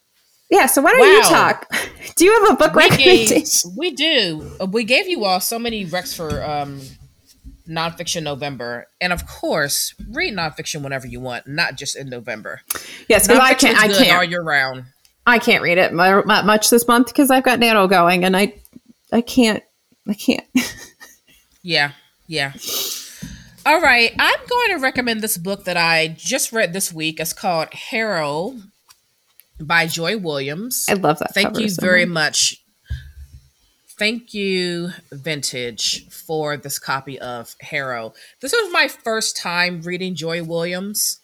yeah. 0.51 0.67
So 0.67 0.81
why 0.83 0.93
don't 0.93 1.07
you 1.07 1.23
talk? 1.25 1.71
Do 2.17 2.25
you 2.25 2.33
have 2.41 2.55
a 2.55 2.57
book 2.57 2.75
We 2.75 2.89
gave, 2.91 3.47
we 3.77 3.91
do. 3.93 4.57
We 4.73 4.83
gave 4.85 5.09
you 5.09 5.25
all 5.25 5.41
so 5.41 5.59
many 5.59 5.87
recs 5.87 6.17
for 6.17 6.43
um 6.43 6.81
nonfiction 7.69 8.23
November, 8.23 8.87
and 9.01 9.13
of 9.13 9.27
course, 9.27 9.95
read 10.11 10.35
nonfiction 10.35 10.83
whenever 10.83 11.07
you 11.07 11.21
want, 11.21 11.47
not 11.47 11.77
just 11.77 11.97
in 11.97 12.09
November. 12.09 12.61
Yes, 13.09 13.27
because 13.27 13.41
I 13.43 13.55
can't. 13.55 13.79
I 13.79 13.89
can't. 13.89 14.17
all 14.17 14.25
year 14.25 14.43
round. 14.43 14.85
I 15.27 15.39
can't 15.39 15.63
read 15.63 15.77
it 15.79 15.93
mu- 15.93 16.23
mu- 16.25 16.43
much 16.43 16.71
this 16.71 16.89
month 16.89 17.09
because 17.09 17.31
I've 17.31 17.45
got 17.45 17.59
Nano 17.59 17.87
going, 17.87 18.25
and 18.25 18.37
I, 18.37 18.55
I 19.13 19.21
can't, 19.21 19.63
I 20.09 20.15
can't. 20.15 20.47
Yeah, 21.63 21.93
yeah. 22.27 22.53
All 23.67 23.81
right, 23.81 24.13
I'm 24.19 24.39
going 24.49 24.71
to 24.71 24.83
recommend 24.83 25.21
this 25.21 25.37
book 25.37 25.65
that 25.65 25.77
I 25.77 26.09
just 26.17 26.53
read 26.53 26.73
this 26.73 26.93
week. 26.93 27.21
It's 27.21 27.35
called 27.35 27.69
Harrow 27.75 28.57
by 29.61 29.87
Joy 29.87 30.17
Williams. 30.17 30.87
I 30.89 30.95
love 30.95 31.19
that. 31.19 31.35
Thank 31.35 31.59
you 31.59 31.69
so 31.69 31.83
very 31.83 32.07
much. 32.07 32.53
much. 32.53 32.65
Thank 33.99 34.33
you, 34.33 34.91
Vintage, 35.11 36.09
for 36.09 36.57
this 36.57 36.79
copy 36.79 37.19
of 37.19 37.57
Harrow. 37.61 38.15
This 38.41 38.53
was 38.53 38.73
my 38.73 38.87
first 38.87 39.37
time 39.37 39.83
reading 39.83 40.15
Joy 40.15 40.45
Williams. 40.45 41.19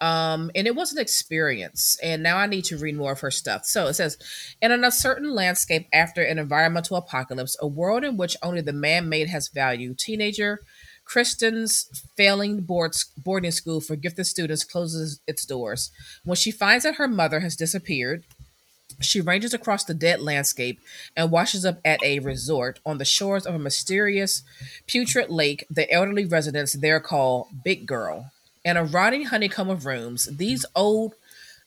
Um, 0.00 0.50
and 0.54 0.68
it 0.68 0.76
was 0.76 0.92
an 0.92 1.00
experience. 1.00 1.98
And 2.02 2.22
now 2.22 2.38
I 2.38 2.46
need 2.46 2.64
to 2.66 2.78
read 2.78 2.96
more 2.96 3.12
of 3.12 3.20
her 3.20 3.32
stuff. 3.32 3.66
So 3.66 3.88
it 3.88 3.94
says, 3.94 4.16
in 4.62 4.70
an 4.70 4.84
uncertain 4.84 5.34
landscape 5.34 5.88
after 5.92 6.22
an 6.22 6.38
environmental 6.38 6.96
apocalypse, 6.96 7.56
a 7.60 7.66
world 7.66 8.04
in 8.04 8.16
which 8.16 8.36
only 8.42 8.60
the 8.60 8.72
man-made 8.72 9.28
has 9.28 9.48
value, 9.48 9.92
teenager 9.92 10.60
Kristen's 11.04 11.90
failing 12.16 12.60
board, 12.60 12.94
boarding 13.16 13.50
school 13.50 13.80
for 13.80 13.96
gifted 13.96 14.26
students 14.26 14.62
closes 14.62 15.20
its 15.26 15.44
doors. 15.44 15.90
When 16.24 16.36
she 16.36 16.52
finds 16.52 16.84
that 16.84 16.94
her 16.94 17.08
mother 17.08 17.40
has 17.40 17.56
disappeared, 17.56 18.22
she 19.00 19.20
ranges 19.20 19.54
across 19.54 19.84
the 19.84 19.94
dead 19.94 20.20
landscape 20.20 20.80
and 21.16 21.30
washes 21.30 21.64
up 21.64 21.80
at 21.84 22.02
a 22.02 22.18
resort 22.20 22.80
on 22.84 22.98
the 22.98 23.04
shores 23.04 23.46
of 23.46 23.54
a 23.54 23.58
mysterious, 23.58 24.42
putrid 24.86 25.30
lake 25.30 25.66
the 25.70 25.90
elderly 25.90 26.24
residents 26.24 26.74
there 26.74 27.00
call 27.00 27.48
Big 27.64 27.86
Girl. 27.86 28.30
In 28.64 28.76
a 28.76 28.84
rotting 28.84 29.24
honeycomb 29.24 29.70
of 29.70 29.86
rooms, 29.86 30.26
these 30.26 30.66
old 30.76 31.14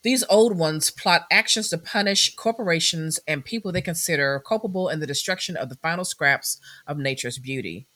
these 0.02 0.22
old 0.28 0.58
ones 0.58 0.90
plot 0.90 1.26
actions 1.30 1.70
to 1.70 1.78
punish 1.78 2.34
corporations 2.36 3.18
and 3.26 3.42
people 3.42 3.72
they 3.72 3.80
consider 3.80 4.38
culpable 4.46 4.90
in 4.90 5.00
the 5.00 5.06
destruction 5.06 5.56
of 5.56 5.70
the 5.70 5.76
final 5.76 6.04
scraps 6.04 6.60
of 6.86 6.98
nature's 6.98 7.38
beauty. 7.38 7.86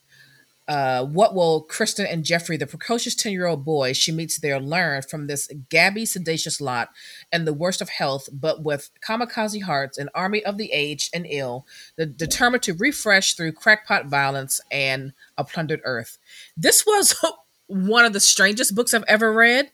Uh, 0.69 1.03
what 1.03 1.35
will 1.35 1.63
Kristen 1.63 2.05
and 2.05 2.25
Jeffrey, 2.25 2.59
the 2.59 2.67
precocious 2.67 3.15
10 3.15 3.33
year 3.33 3.47
old 3.47 3.65
boy 3.65 3.95
she 3.95 4.13
meets 4.13 4.39
there, 4.39 4.61
learn 4.61 5.01
from 5.01 5.27
this 5.27 5.51
gabby, 5.71 6.05
sedacious 6.05 6.61
lot 6.61 6.91
and 7.33 7.47
the 7.47 7.55
worst 7.55 7.81
of 7.81 7.89
health, 7.89 8.29
but 8.31 8.63
with 8.63 8.91
kamikaze 9.01 9.63
hearts, 9.63 9.97
an 9.97 10.11
army 10.15 10.45
of 10.45 10.59
the 10.59 10.71
aged 10.71 11.09
and 11.15 11.27
ill, 11.27 11.67
the, 11.97 12.05
determined 12.05 12.63
to 12.65 12.75
refresh 12.75 13.33
through 13.33 13.53
crackpot 13.53 14.07
violence 14.07 14.61
and 14.71 15.15
a 15.39 15.45
plundered 15.45 15.81
earth? 15.85 16.19
This 16.55 16.85
was 16.85 17.17
one 17.67 18.05
of 18.05 18.13
the 18.13 18.21
strangest 18.21 18.75
books 18.75 18.93
I've 18.93 19.05
ever 19.09 19.33
read. 19.33 19.71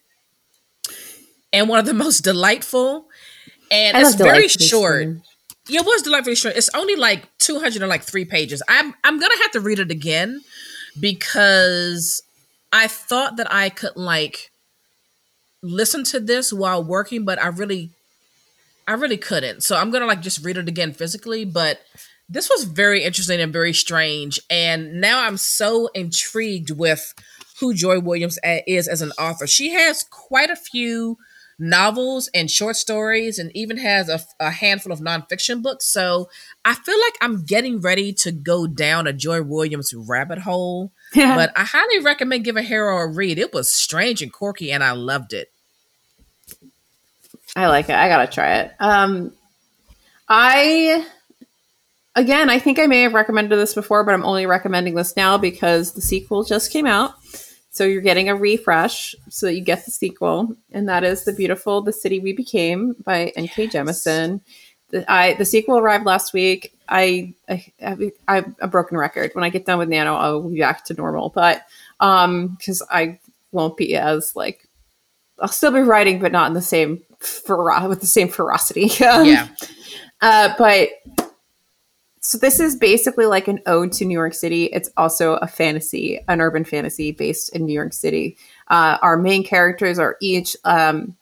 and 1.53 1.69
one 1.69 1.81
of 1.81 1.87
the 1.87 1.95
most 1.95 2.21
delightful. 2.21 3.07
And 3.69 3.97
I 3.97 4.01
it's 4.03 4.15
very 4.15 4.47
short. 4.47 5.09
Yeah, 5.67 5.81
it 5.81 5.87
was 5.87 6.03
delightfully 6.03 6.37
short. 6.37 6.57
It's 6.57 6.71
only 6.75 6.95
like 6.95 7.27
200 7.39 7.83
or 7.83 7.87
like 7.87 8.03
three 8.03 8.25
pages. 8.25 8.63
I'm 8.69 8.95
I'm 9.03 9.19
gonna 9.19 9.39
have 9.43 9.51
to 9.53 9.61
read 9.61 9.79
it 9.79 9.91
again 9.91 10.43
because 10.99 12.23
I 12.73 12.87
thought 12.89 13.37
that 13.37 13.53
I 13.53 13.69
could 13.69 13.97
like 13.97 14.51
listen 15.63 16.05
to 16.05 16.21
this 16.21 16.53
while 16.53 16.85
working, 16.85 17.25
but 17.25 17.43
I 17.43 17.49
really 17.49 17.91
I 18.87 18.93
really 18.93 19.17
couldn't. 19.17 19.63
So 19.63 19.77
I'm 19.77 19.91
gonna 19.91 20.07
like 20.07 20.21
just 20.21 20.45
read 20.45 20.57
it 20.57 20.69
again 20.69 20.93
physically, 20.93 21.45
but 21.45 21.81
this 22.29 22.49
was 22.49 22.65
very 22.65 23.05
interesting 23.05 23.41
and 23.41 23.53
very 23.53 23.73
strange. 23.73 24.41
And 24.51 25.01
now 25.01 25.25
I'm 25.25 25.37
so 25.37 25.89
intrigued 25.95 26.71
with 26.71 27.15
who 27.61 27.75
Joy 27.75 28.01
Williams 28.01 28.39
is 28.45 28.89
as 28.89 29.03
an 29.03 29.13
author. 29.19 29.47
She 29.47 29.71
has 29.71 30.03
quite 30.05 30.51
a 30.51 30.57
few 30.57 31.19
novels 31.59 32.29
and 32.35 32.51
short 32.51 32.77
stories 32.77 33.39
and 33.39 33.55
even 33.55 33.77
has 33.77 34.09
a, 34.09 34.21
a, 34.41 34.51
handful 34.51 34.93
of 34.93 35.01
nonfiction 35.01 35.63
books. 35.63 35.87
So 35.87 36.29
I 36.65 36.75
feel 36.75 36.99
like 37.01 37.15
I'm 37.21 37.45
getting 37.45 37.81
ready 37.81 38.13
to 38.15 38.33
go 38.33 38.67
down 38.67 39.07
a 39.07 39.13
Joy 39.13 39.43
Williams 39.43 39.95
rabbit 39.95 40.39
hole. 40.39 40.93
Yeah. 41.15 41.37
But 41.37 41.53
I 41.57 41.63
highly 41.63 42.01
recommend 42.01 42.45
giving 42.45 42.65
Harrow 42.65 42.99
a 42.99 43.07
read. 43.07 43.39
It 43.39 43.55
was 43.55 43.71
strange 43.71 44.21
and 44.21 44.33
quirky 44.33 44.73
and 44.73 44.83
I 44.83 44.93
loved 44.93 45.33
it. 45.33 45.53
I 47.55 47.69
like 47.69 47.89
it. 47.89 47.95
I 47.95 48.09
gotta 48.09 48.27
try 48.27 48.57
it. 48.57 48.73
Um 48.81 49.33
I 50.29 51.07
again 52.17 52.51
I 52.51 52.59
think 52.59 52.81
I 52.81 52.89
may 52.89 53.03
have 53.03 53.15
recommended 53.15 53.57
this 53.57 53.75
before, 53.75 54.03
but 54.03 54.13
I'm 54.13 54.25
only 54.25 54.47
recommending 54.47 54.97
this 54.97 55.17
now 55.17 55.39
because 55.39 55.93
the 55.93 56.01
sequel 56.01 56.43
just 56.43 56.73
came 56.73 56.87
out. 56.87 57.15
So 57.75 57.85
you're 57.85 58.03
getting 58.03 58.29
a 58.29 58.37
refresh 58.37 59.17
so 59.29 59.47
that 59.47 59.55
you 59.55 59.61
get 59.61 59.85
the 59.85 59.91
sequel, 59.91 60.55
and 60.71 60.89
that 60.89 61.03
is 61.03 61.25
the 61.25 61.33
beautiful 61.33 61.83
"The 61.83 61.93
City 61.93 62.21
We 62.21 62.33
Became" 62.33 62.95
by 63.05 63.33
N.K. 63.35 63.65
Yes. 63.65 63.75
Jemisin. 63.75 64.41
The, 64.91 65.11
I 65.11 65.35
the 65.35 65.45
sequel 65.45 65.79
arrived 65.79 66.07
last 66.07 66.33
week. 66.33 66.73
I, 66.89 67.35
I, 67.49 67.67
I 67.85 68.15
I'm 68.29 68.55
a 68.61 68.69
broken 68.69 68.97
record. 68.97 69.33
When 69.35 69.43
I 69.43 69.49
get 69.49 69.67
done 69.67 69.81
with 69.81 69.89
Nano, 69.89 70.15
I'll 70.15 70.49
be 70.49 70.61
back 70.61 70.85
to 70.85 70.95
normal. 70.95 71.31
But 71.31 71.67
um, 71.99 72.55
because 72.57 72.81
I 72.93 73.19
won't 73.51 73.77
be 73.77 73.97
as 73.97 74.37
like 74.37 74.69
I'll 75.41 75.49
still 75.49 75.73
be 75.73 75.81
writing, 75.81 76.21
but 76.21 76.31
not 76.31 76.47
in 76.47 76.55
the 76.55 76.63
same 76.63 77.03
fero- 77.19 77.89
with 77.89 78.01
the 78.01 78.07
same 78.07 78.29
ferocity. 78.29 78.89
Yeah. 79.01 79.49
Uh, 80.21 80.55
but 80.57 80.91
so 82.25 82.39
this 82.39 82.59
is 82.59 82.75
basically 82.75 83.27
like 83.27 83.49
an 83.49 83.61
ode 83.67 83.93
to 83.93 84.07
New 84.07 84.15
York 84.15 84.33
City. 84.33 84.65
It's 84.65 84.89
also 84.97 85.35
a 85.35 85.47
fantasy, 85.47 86.19
an 86.27 86.41
urban 86.41 86.65
fantasy 86.65 87.13
based 87.13 87.55
in 87.55 87.67
New 87.67 87.75
York 87.75 87.93
City. 87.93 88.39
Uh, 88.69 88.97
our 89.03 89.19
main 89.19 89.45
characters 89.45 89.99
are 89.99 90.17
each 90.23 90.57
um, 90.65 91.19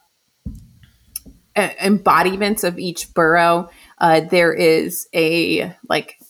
embodiments 1.57 2.63
of 2.63 2.79
each 2.79 3.13
borough. 3.15 3.69
Uh, 3.99 4.21
there 4.21 4.55
is 4.55 5.09
a 5.13 5.75
like 5.89 6.21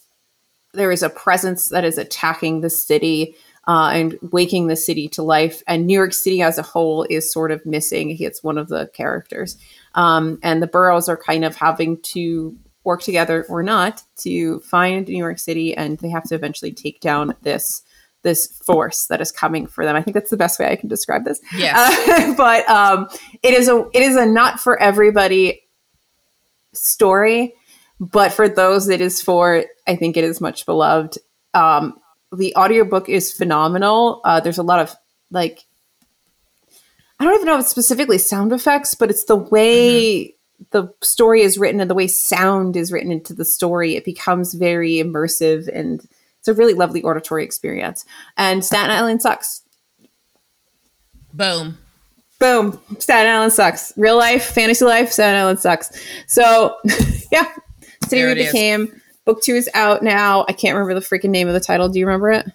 there 0.72 0.90
is 0.90 1.02
a 1.02 1.10
presence 1.10 1.68
that 1.68 1.84
is 1.84 1.98
attacking 1.98 2.62
the 2.62 2.70
city 2.70 3.34
uh, 3.68 3.90
and 3.92 4.18
waking 4.32 4.68
the 4.68 4.76
city 4.76 5.06
to 5.06 5.22
life. 5.22 5.62
And 5.66 5.86
New 5.86 5.92
York 5.92 6.14
City 6.14 6.40
as 6.40 6.56
a 6.56 6.62
whole 6.62 7.04
is 7.10 7.30
sort 7.30 7.50
of 7.50 7.66
missing. 7.66 8.16
It's 8.18 8.42
one 8.42 8.56
of 8.56 8.68
the 8.68 8.90
characters. 8.94 9.58
Um, 9.94 10.38
and 10.42 10.62
the 10.62 10.66
boroughs 10.66 11.10
are 11.10 11.16
kind 11.18 11.44
of 11.44 11.56
having 11.56 12.00
to 12.04 12.56
work 12.84 13.02
together 13.02 13.46
or 13.48 13.62
not 13.62 14.02
to 14.16 14.60
find 14.60 15.06
New 15.06 15.16
York 15.16 15.38
City, 15.38 15.74
and 15.76 15.98
they 15.98 16.08
have 16.08 16.24
to 16.24 16.34
eventually 16.34 16.72
take 16.72 17.00
down 17.00 17.34
this 17.42 17.82
this 18.22 18.46
force 18.64 19.06
that 19.06 19.20
is 19.20 19.32
coming 19.32 19.66
for 19.66 19.84
them. 19.84 19.96
I 19.96 20.02
think 20.02 20.14
that's 20.14 20.30
the 20.30 20.36
best 20.36 20.60
way 20.60 20.70
I 20.70 20.76
can 20.76 20.88
describe 20.88 21.24
this. 21.24 21.40
Yeah. 21.56 21.74
Uh, 21.76 22.34
but 22.36 22.68
um, 22.68 23.08
it 23.42 23.54
is 23.54 23.68
a 23.68 23.84
it 23.92 24.02
is 24.02 24.16
a 24.16 24.26
not 24.26 24.60
for 24.60 24.80
everybody 24.80 25.62
story, 26.72 27.54
but 27.98 28.32
for 28.32 28.48
those 28.48 28.88
it 28.88 29.00
is 29.00 29.20
for, 29.20 29.64
I 29.86 29.96
think 29.96 30.16
it 30.16 30.24
is 30.24 30.40
much 30.40 30.66
beloved. 30.66 31.18
Um, 31.54 31.98
the 32.34 32.54
audiobook 32.56 33.08
is 33.08 33.32
phenomenal. 33.32 34.20
Uh, 34.24 34.40
there's 34.40 34.58
a 34.58 34.62
lot 34.62 34.80
of 34.80 34.94
like 35.30 35.64
I 37.18 37.24
don't 37.24 37.34
even 37.34 37.46
know 37.46 37.54
if 37.54 37.60
it's 37.60 37.70
specifically 37.70 38.18
sound 38.18 38.52
effects, 38.52 38.94
but 38.94 39.10
it's 39.10 39.24
the 39.24 39.36
way 39.36 40.24
mm-hmm 40.24 40.38
the 40.70 40.92
story 41.02 41.42
is 41.42 41.58
written 41.58 41.80
and 41.80 41.90
the 41.90 41.94
way 41.94 42.06
sound 42.06 42.76
is 42.76 42.92
written 42.92 43.12
into 43.12 43.34
the 43.34 43.44
story, 43.44 43.96
it 43.96 44.04
becomes 44.04 44.54
very 44.54 44.94
immersive 44.94 45.68
and 45.68 46.06
it's 46.38 46.48
a 46.48 46.54
really 46.54 46.74
lovely 46.74 47.02
auditory 47.02 47.44
experience. 47.44 48.04
And 48.36 48.64
Staten 48.64 48.90
Island 48.90 49.22
sucks. 49.22 49.62
Boom. 51.32 51.78
Boom. 52.38 52.80
Staten 52.98 53.30
Island 53.30 53.52
sucks. 53.52 53.92
Real 53.96 54.16
life, 54.16 54.44
fantasy 54.46 54.84
life, 54.84 55.12
Staten 55.12 55.40
Island 55.40 55.60
sucks. 55.60 55.90
So, 56.26 56.76
yeah. 57.32 57.46
City 58.08 58.24
We 58.24 58.34
Became. 58.34 58.88
Is. 58.88 59.02
Book 59.24 59.40
two 59.40 59.54
is 59.54 59.70
out 59.74 60.02
now. 60.02 60.44
I 60.48 60.52
can't 60.52 60.74
remember 60.74 60.98
the 60.98 61.06
freaking 61.06 61.30
name 61.30 61.46
of 61.46 61.54
the 61.54 61.60
title. 61.60 61.88
Do 61.88 62.00
you 62.00 62.06
remember 62.06 62.32
it? 62.32 62.46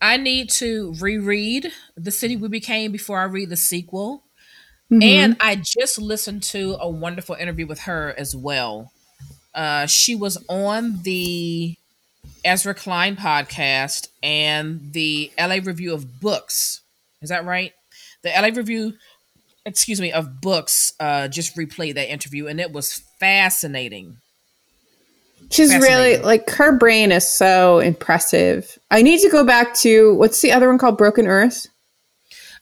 I 0.00 0.16
need 0.16 0.48
to 0.50 0.94
reread 1.00 1.72
The 1.96 2.12
City 2.12 2.36
We 2.36 2.48
Became 2.48 2.92
before 2.92 3.18
I 3.18 3.24
read 3.24 3.50
the 3.50 3.56
sequel. 3.56 4.24
Mm-hmm. 4.90 5.02
And 5.02 5.36
I 5.40 5.56
just 5.56 6.00
listened 6.00 6.42
to 6.44 6.76
a 6.80 6.88
wonderful 6.88 7.36
interview 7.36 7.66
with 7.66 7.80
her 7.80 8.14
as 8.18 8.34
well. 8.34 8.92
Uh, 9.54 9.86
she 9.86 10.16
was 10.16 10.42
on 10.48 11.02
the 11.02 11.76
Ezra 12.44 12.74
Klein 12.74 13.16
podcast 13.16 14.08
and 14.22 14.92
the 14.92 15.30
LA 15.38 15.58
Review 15.62 15.94
of 15.94 16.20
Books. 16.20 16.80
Is 17.22 17.28
that 17.28 17.44
right? 17.44 17.72
The 18.22 18.30
LA 18.30 18.48
Review, 18.48 18.94
excuse 19.64 20.00
me, 20.00 20.12
of 20.12 20.40
Books 20.40 20.92
uh, 20.98 21.28
just 21.28 21.56
replayed 21.56 21.94
that 21.94 22.10
interview 22.10 22.46
and 22.46 22.60
it 22.60 22.72
was 22.72 23.02
fascinating. 23.18 24.16
She's 25.50 25.74
really 25.74 26.18
like 26.18 26.48
her 26.50 26.76
brain 26.76 27.10
is 27.10 27.28
so 27.28 27.80
impressive. 27.80 28.78
I 28.90 29.02
need 29.02 29.20
to 29.20 29.28
go 29.30 29.44
back 29.44 29.74
to 29.78 30.14
what's 30.14 30.40
the 30.42 30.52
other 30.52 30.68
one 30.68 30.78
called 30.78 30.96
Broken 30.96 31.26
Earth? 31.26 31.66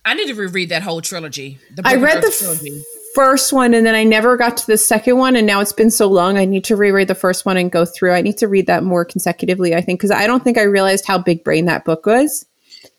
I 0.08 0.14
need 0.14 0.28
to 0.28 0.34
reread 0.34 0.70
that 0.70 0.82
whole 0.82 1.02
trilogy. 1.02 1.58
I 1.84 1.96
read 1.96 2.22
the 2.22 2.30
trilogy. 2.30 2.82
first 3.14 3.52
one 3.52 3.74
and 3.74 3.84
then 3.84 3.94
I 3.94 4.04
never 4.04 4.38
got 4.38 4.56
to 4.56 4.66
the 4.66 4.78
second 4.78 5.18
one. 5.18 5.36
And 5.36 5.46
now 5.46 5.60
it's 5.60 5.74
been 5.74 5.90
so 5.90 6.06
long. 6.06 6.38
I 6.38 6.46
need 6.46 6.64
to 6.64 6.76
reread 6.76 7.08
the 7.08 7.14
first 7.14 7.44
one 7.44 7.58
and 7.58 7.70
go 7.70 7.84
through. 7.84 8.12
I 8.12 8.22
need 8.22 8.38
to 8.38 8.48
read 8.48 8.66
that 8.68 8.82
more 8.82 9.04
consecutively, 9.04 9.74
I 9.74 9.82
think, 9.82 10.00
because 10.00 10.10
I 10.10 10.26
don't 10.26 10.42
think 10.42 10.56
I 10.56 10.62
realized 10.62 11.04
how 11.06 11.18
big 11.18 11.44
brain 11.44 11.66
that 11.66 11.84
book 11.84 12.06
was. 12.06 12.46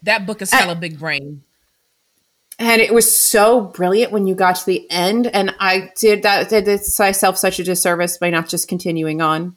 That 0.03 0.27
book 0.27 0.43
is 0.43 0.53
hella 0.53 0.75
big 0.75 0.99
brain. 0.99 1.41
And 2.59 2.79
it 2.79 2.93
was 2.93 3.17
so 3.17 3.61
brilliant 3.61 4.11
when 4.11 4.27
you 4.27 4.35
got 4.35 4.57
to 4.57 4.65
the 4.67 4.85
end. 4.91 5.25
And 5.25 5.55
I 5.59 5.91
did 5.97 6.21
that, 6.21 6.49
did 6.49 6.67
myself 6.99 7.39
such 7.39 7.57
a 7.57 7.63
disservice 7.63 8.19
by 8.19 8.29
not 8.29 8.49
just 8.49 8.67
continuing 8.67 9.19
on. 9.19 9.55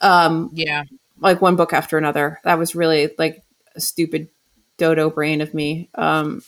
Um, 0.00 0.50
yeah. 0.52 0.82
Like 1.20 1.40
one 1.40 1.54
book 1.54 1.72
after 1.72 1.96
another. 1.96 2.40
That 2.42 2.58
was 2.58 2.74
really 2.74 3.10
like 3.18 3.44
a 3.76 3.80
stupid 3.80 4.30
dodo 4.78 5.10
brain 5.10 5.40
of 5.40 5.54
me. 5.54 5.90
Um, 5.94 6.42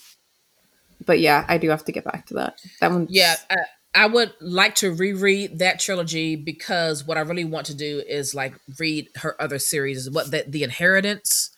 but 1.04 1.20
yeah, 1.20 1.44
I 1.48 1.58
do 1.58 1.70
have 1.70 1.84
to 1.84 1.92
get 1.92 2.04
back 2.04 2.26
to 2.26 2.34
that. 2.34 2.60
That 2.80 2.90
one. 2.90 3.06
Yeah, 3.10 3.36
I, 3.50 3.56
I 3.94 4.06
would 4.06 4.32
like 4.40 4.76
to 4.76 4.92
reread 4.92 5.58
that 5.58 5.80
trilogy 5.80 6.36
because 6.36 7.04
what 7.04 7.16
I 7.16 7.20
really 7.20 7.44
want 7.44 7.66
to 7.66 7.74
do 7.74 8.02
is 8.06 8.34
like 8.34 8.54
read 8.78 9.08
her 9.16 9.40
other 9.40 9.58
series. 9.58 10.08
What 10.10 10.30
the 10.30 10.44
the 10.46 10.62
Inheritance 10.62 11.50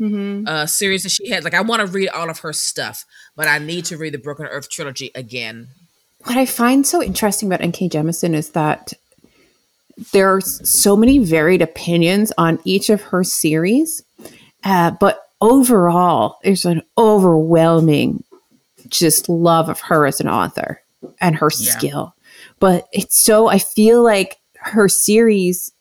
mm-hmm. 0.00 0.46
uh, 0.46 0.66
series 0.66 1.02
that 1.02 1.10
she 1.10 1.28
had. 1.28 1.44
Like 1.44 1.54
I 1.54 1.60
want 1.60 1.80
to 1.80 1.86
read 1.86 2.08
all 2.08 2.30
of 2.30 2.40
her 2.40 2.52
stuff, 2.52 3.04
but 3.36 3.46
I 3.46 3.58
need 3.58 3.84
to 3.86 3.96
read 3.96 4.14
the 4.14 4.18
Broken 4.18 4.46
Earth 4.46 4.70
trilogy 4.70 5.10
again. 5.14 5.68
What 6.24 6.36
I 6.36 6.46
find 6.46 6.86
so 6.86 7.02
interesting 7.02 7.48
about 7.48 7.62
N.K. 7.62 7.88
Jemisin 7.88 8.34
is 8.34 8.50
that 8.50 8.92
there 10.12 10.34
are 10.34 10.40
so 10.40 10.96
many 10.96 11.18
varied 11.18 11.62
opinions 11.62 12.32
on 12.38 12.58
each 12.64 12.90
of 12.90 13.02
her 13.02 13.24
series, 13.24 14.02
uh, 14.64 14.90
but 14.92 15.30
overall, 15.40 16.38
there's 16.42 16.64
an 16.64 16.82
overwhelming 16.98 18.24
just 18.90 19.28
love 19.28 19.68
of 19.68 19.80
her 19.80 20.06
as 20.06 20.20
an 20.20 20.28
author 20.28 20.82
and 21.20 21.36
her 21.36 21.50
yeah. 21.58 21.72
skill. 21.72 22.14
But 22.58 22.86
it's 22.92 23.16
so, 23.16 23.48
I 23.48 23.58
feel 23.58 24.02
like 24.02 24.38
her 24.56 24.88
series, 24.88 25.72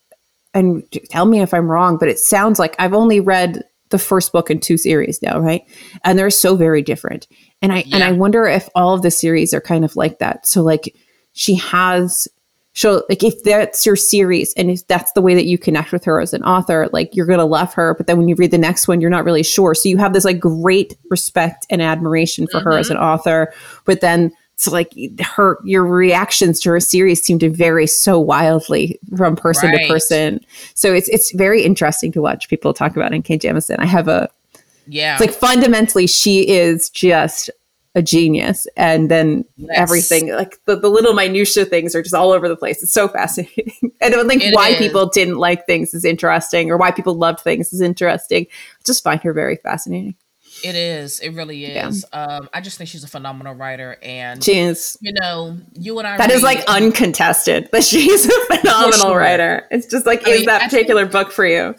and 0.53 0.84
tell 1.10 1.26
me 1.26 1.41
if 1.41 1.53
I'm 1.53 1.70
wrong, 1.70 1.97
but 1.97 2.10
it 2.10 2.20
sounds 2.20 2.60
like 2.60 2.76
I've 2.80 2.93
only 2.93 3.20
read 3.20 3.64
the 3.89 3.99
first 3.99 4.32
book 4.32 4.49
in 4.49 4.60
two 4.60 4.78
series 4.78 5.22
now, 5.22 5.39
right? 5.39 5.64
And 6.03 6.18
they're 6.18 6.30
so 6.30 6.55
very 6.55 6.82
different. 6.82 7.28
And 7.62 7.74
I 7.74 7.84
yeah. 7.86 7.95
and 7.95 8.03
I 8.03 8.12
wonder 8.12 8.45
if 8.45 8.70
all 8.76 8.93
of 8.93 9.01
the 9.01 9.12
series 9.12 9.53
are 9.53 9.62
kind 9.62 9.84
of 9.84 9.95
like 9.95 10.20
that. 10.20 10.47
So 10.47 10.62
like 10.62 10.95
she 11.34 11.55
has 11.55 12.28
so 12.80 13.04
like 13.10 13.26
if 13.26 13.44
that's 13.44 13.86
your 13.86 13.98
series 13.98 14.54
and 14.54 14.72
if 14.72 14.88
that's 14.88 15.12
the 15.12 15.22
way 15.22 15.36
that 15.36 15.46
you 15.46 15.58
connect 15.58 15.92
with 15.92 16.06
her 16.06 16.22
as 16.22 16.34
an 16.34 16.42
author 16.44 16.88
like 16.94 17.14
you're 17.14 17.26
gonna 17.26 17.46
love 17.46 17.74
her 17.74 17.94
but 17.96 18.08
then 18.08 18.18
when 18.18 18.30
you 18.30 18.36
read 18.36 18.52
the 18.52 18.58
next 18.58 18.88
one 18.88 19.02
you're 19.02 19.10
not 19.10 19.26
really 19.26 19.44
sure 19.44 19.76
so 19.76 19.90
you 19.90 19.98
have 19.98 20.14
this 20.14 20.24
like 20.24 20.40
great 20.40 20.96
respect 21.10 21.66
and 21.70 21.82
admiration 21.82 22.48
for 22.48 22.60
mm-hmm. 22.60 22.70
her 22.70 22.78
as 22.78 22.90
an 22.90 22.96
mm-hmm. 22.96 23.06
author 23.06 23.54
but 23.84 24.00
then 24.00 24.32
so 24.56 24.72
like 24.72 24.94
her 25.22 25.60
your 25.66 25.86
reactions 25.86 26.58
to 26.62 26.70
her 26.70 26.80
series 26.80 27.22
seem 27.22 27.38
to 27.38 27.50
vary 27.50 27.86
so 27.86 28.18
wildly 28.18 28.98
from 29.18 29.36
person 29.36 29.72
right. 29.72 29.82
to 29.82 29.88
person 29.88 30.40
so 30.74 30.94
it's 30.94 31.10
it's 31.10 31.34
very 31.34 31.64
interesting 31.64 32.14
to 32.14 32.22
watch 32.22 32.48
people 32.48 32.74
talk 32.74 32.96
about 32.96 33.14
N.K. 33.14 33.40
Jemisin 33.40 33.76
I 33.80 33.86
have 33.86 34.08
a 34.08 34.30
yeah 34.88 35.18
like 35.20 35.32
fundamentally 35.32 36.08
she 36.08 36.48
is 36.48 36.90
just 36.90 37.50
a 37.96 38.02
genius. 38.02 38.68
And 38.78 39.10
then 39.10 39.46
yes. 39.58 39.72
everything 39.76 40.32
like 40.34 40.60
the, 40.66 40.76
the 40.76 40.90
little 40.90 41.14
minutia 41.14 41.66
things 41.66 41.96
are 41.96 42.02
just 42.02 42.16
all 42.16 42.32
over 42.32 42.48
the 42.48 42.56
place. 42.56 42.84
It's 42.84 42.94
so 42.94 43.08
fascinating. 43.08 43.74
And 44.02 44.16
i 44.16 44.24
think 44.26 44.42
it 44.42 44.56
why 44.56 44.70
is. 44.70 44.78
people 44.78 45.10
didn't 45.10 45.40
like 45.40 45.66
things 45.66 45.94
is 45.94 46.06
interesting 46.06 46.72
or 46.72 46.78
why 46.78 46.90
people 46.90 47.16
loved 47.16 47.42
things 47.42 47.74
is 47.74 47.82
interesting. 47.82 48.46
I 48.50 48.82
just 48.86 49.04
find 49.04 49.22
her 49.24 49.34
very 49.34 49.58
fascinating. 49.58 50.16
It 50.64 50.76
is. 50.76 51.20
It 51.20 51.32
really 51.32 51.66
is. 51.66 52.06
Yeah. 52.14 52.24
um, 52.24 52.50
i 52.54 52.62
just 52.62 52.78
think 52.78 52.90
she's 52.90 53.04
a 53.04 53.10
phenomenal 53.10 53.56
writer 53.56 53.98
and 54.02 54.42
she 54.42 54.58
is. 54.58 54.98
you 55.02 55.12
know 55.12 55.58
you 55.74 55.98
and 56.00 56.08
i 56.08 56.18
that 56.18 56.32
is 56.32 56.42
like 56.42 56.64
uncontested 56.70 57.68
that 57.74 57.84
she's 57.84 58.26
a 58.26 58.46
phenomenal 58.56 59.16
writer. 59.16 59.68
It's 59.70 59.88
just 59.88 60.06
like 60.06 60.26
I 60.26 60.32
is 60.32 60.38
mean, 60.40 60.46
that 60.46 60.62
particular 60.62 61.02
think, 61.02 61.12
book 61.12 61.32
for 61.34 61.46
you? 61.46 61.76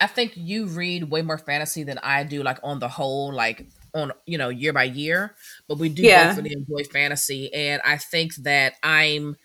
I 0.00 0.06
think 0.06 0.32
you 0.36 0.66
read 0.66 1.10
way 1.10 1.22
more 1.22 1.38
fantasy 1.38 1.82
than 1.82 1.98
I 1.98 2.22
do, 2.24 2.42
like 2.42 2.58
on 2.62 2.78
the 2.78 2.88
whole, 2.88 3.32
like 3.32 3.66
on 3.94 4.12
you 4.26 4.38
know 4.38 4.48
year 4.48 4.72
by 4.72 4.84
year. 4.84 5.34
But 5.68 5.78
we 5.78 5.88
do 5.88 6.02
yeah. 6.02 6.34
really 6.34 6.52
enjoy 6.52 6.84
fantasy, 6.84 7.52
and 7.52 7.80
I 7.84 7.96
think 7.96 8.34
that 8.36 8.74
I'm 8.82 9.36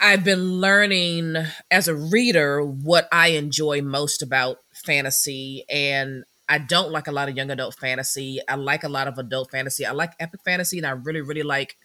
I've 0.00 0.24
been 0.24 0.60
learning 0.60 1.36
as 1.70 1.88
a 1.88 1.94
reader 1.94 2.64
what 2.64 3.08
I 3.10 3.28
enjoy 3.28 3.82
most 3.82 4.22
about 4.22 4.58
fantasy, 4.72 5.64
and 5.68 6.24
I 6.48 6.58
don't 6.58 6.92
like 6.92 7.08
a 7.08 7.12
lot 7.12 7.28
of 7.28 7.36
young 7.36 7.50
adult 7.50 7.74
fantasy. 7.74 8.40
I 8.48 8.54
like 8.54 8.84
a 8.84 8.88
lot 8.88 9.08
of 9.08 9.18
adult 9.18 9.50
fantasy. 9.50 9.84
I 9.84 9.92
like 9.92 10.12
epic 10.20 10.40
fantasy, 10.44 10.78
and 10.78 10.86
I 10.86 10.90
really 10.90 11.22
really 11.22 11.42
like 11.42 11.76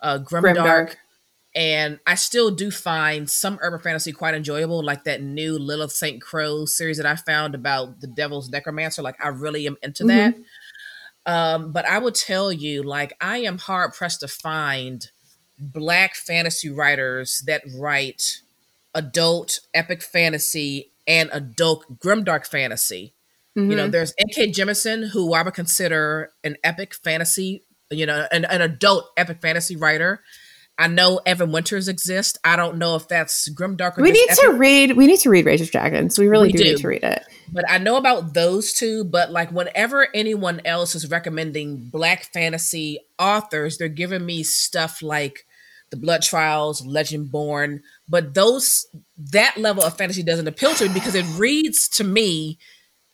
uh, 0.00 0.18
grimdark. 0.18 0.56
grimdark 0.56 0.96
and 1.54 2.00
I 2.06 2.14
still 2.14 2.50
do 2.50 2.70
find 2.70 3.28
some 3.28 3.58
urban 3.60 3.80
fantasy 3.80 4.12
quite 4.12 4.34
enjoyable, 4.34 4.82
like 4.82 5.04
that 5.04 5.22
new 5.22 5.58
Lilith 5.58 5.90
Saintcrow 5.90 6.66
series 6.66 6.96
that 6.96 7.04
I 7.04 7.16
found 7.16 7.54
about 7.54 8.00
the 8.00 8.06
Devil's 8.06 8.48
Necromancer. 8.48 9.02
Like 9.02 9.22
I 9.22 9.28
really 9.28 9.66
am 9.66 9.76
into 9.82 10.04
that. 10.04 10.34
Um, 11.24 11.72
but 11.72 11.84
I 11.86 11.98
will 11.98 12.12
tell 12.12 12.52
you, 12.52 12.82
like 12.82 13.12
I 13.20 13.38
am 13.38 13.58
hard 13.58 13.92
pressed 13.92 14.20
to 14.20 14.28
find 14.28 15.06
black 15.58 16.14
fantasy 16.14 16.68
writers 16.68 17.42
that 17.46 17.62
write 17.78 18.40
adult 18.94 19.60
epic 19.72 20.02
fantasy 20.02 20.92
and 21.06 21.30
adult 21.32 21.98
grimdark 21.98 22.46
fantasy. 22.46 23.14
Mm-hmm. 23.56 23.70
You 23.70 23.76
know, 23.76 23.82
mm-hmm. 23.84 23.92
there's 23.92 24.14
N.K. 24.18 24.50
Jemisin, 24.52 25.10
who 25.10 25.34
I 25.34 25.42
would 25.42 25.54
consider 25.54 26.32
an 26.42 26.56
epic 26.64 26.94
fantasy, 26.94 27.64
you 27.90 28.06
know, 28.06 28.26
an, 28.32 28.44
an 28.46 28.62
adult 28.62 29.10
epic 29.16 29.40
fantasy 29.42 29.76
writer 29.76 30.22
I 30.82 30.88
know 30.88 31.20
Evan 31.24 31.52
Winters 31.52 31.86
exists. 31.86 32.36
I 32.42 32.56
don't 32.56 32.76
know 32.76 32.96
if 32.96 33.06
that's 33.06 33.48
grim 33.50 33.76
Grimdark. 33.76 33.98
we 33.98 34.10
need 34.10 34.28
to 34.28 34.54
read. 34.54 34.96
We 34.96 35.06
need 35.06 35.20
to 35.20 35.30
read 35.30 35.46
Rage 35.46 35.60
of 35.60 35.70
Dragons. 35.70 36.18
We 36.18 36.26
really 36.26 36.48
we 36.48 36.52
do, 36.54 36.58
do, 36.58 36.70
need 36.70 36.78
to 36.78 36.88
read 36.88 37.04
it. 37.04 37.22
But 37.52 37.70
I 37.70 37.78
know 37.78 37.96
about 37.96 38.34
those 38.34 38.72
two. 38.72 39.04
But 39.04 39.30
like 39.30 39.52
whenever 39.52 40.08
anyone 40.12 40.60
else 40.64 40.96
is 40.96 41.08
recommending 41.08 41.88
Black 41.92 42.24
fantasy 42.32 42.98
authors, 43.16 43.78
they're 43.78 43.86
giving 43.86 44.26
me 44.26 44.42
stuff 44.42 45.02
like 45.02 45.46
the 45.92 45.96
Blood 45.96 46.22
Trials, 46.22 46.82
Legendborn. 46.84 47.82
But 48.08 48.34
those 48.34 48.84
that 49.30 49.56
level 49.56 49.84
of 49.84 49.96
fantasy 49.96 50.24
doesn't 50.24 50.48
appeal 50.48 50.74
to 50.74 50.88
me 50.88 50.94
because 50.94 51.14
it 51.14 51.26
reads 51.38 51.88
to 51.90 52.02
me 52.02 52.58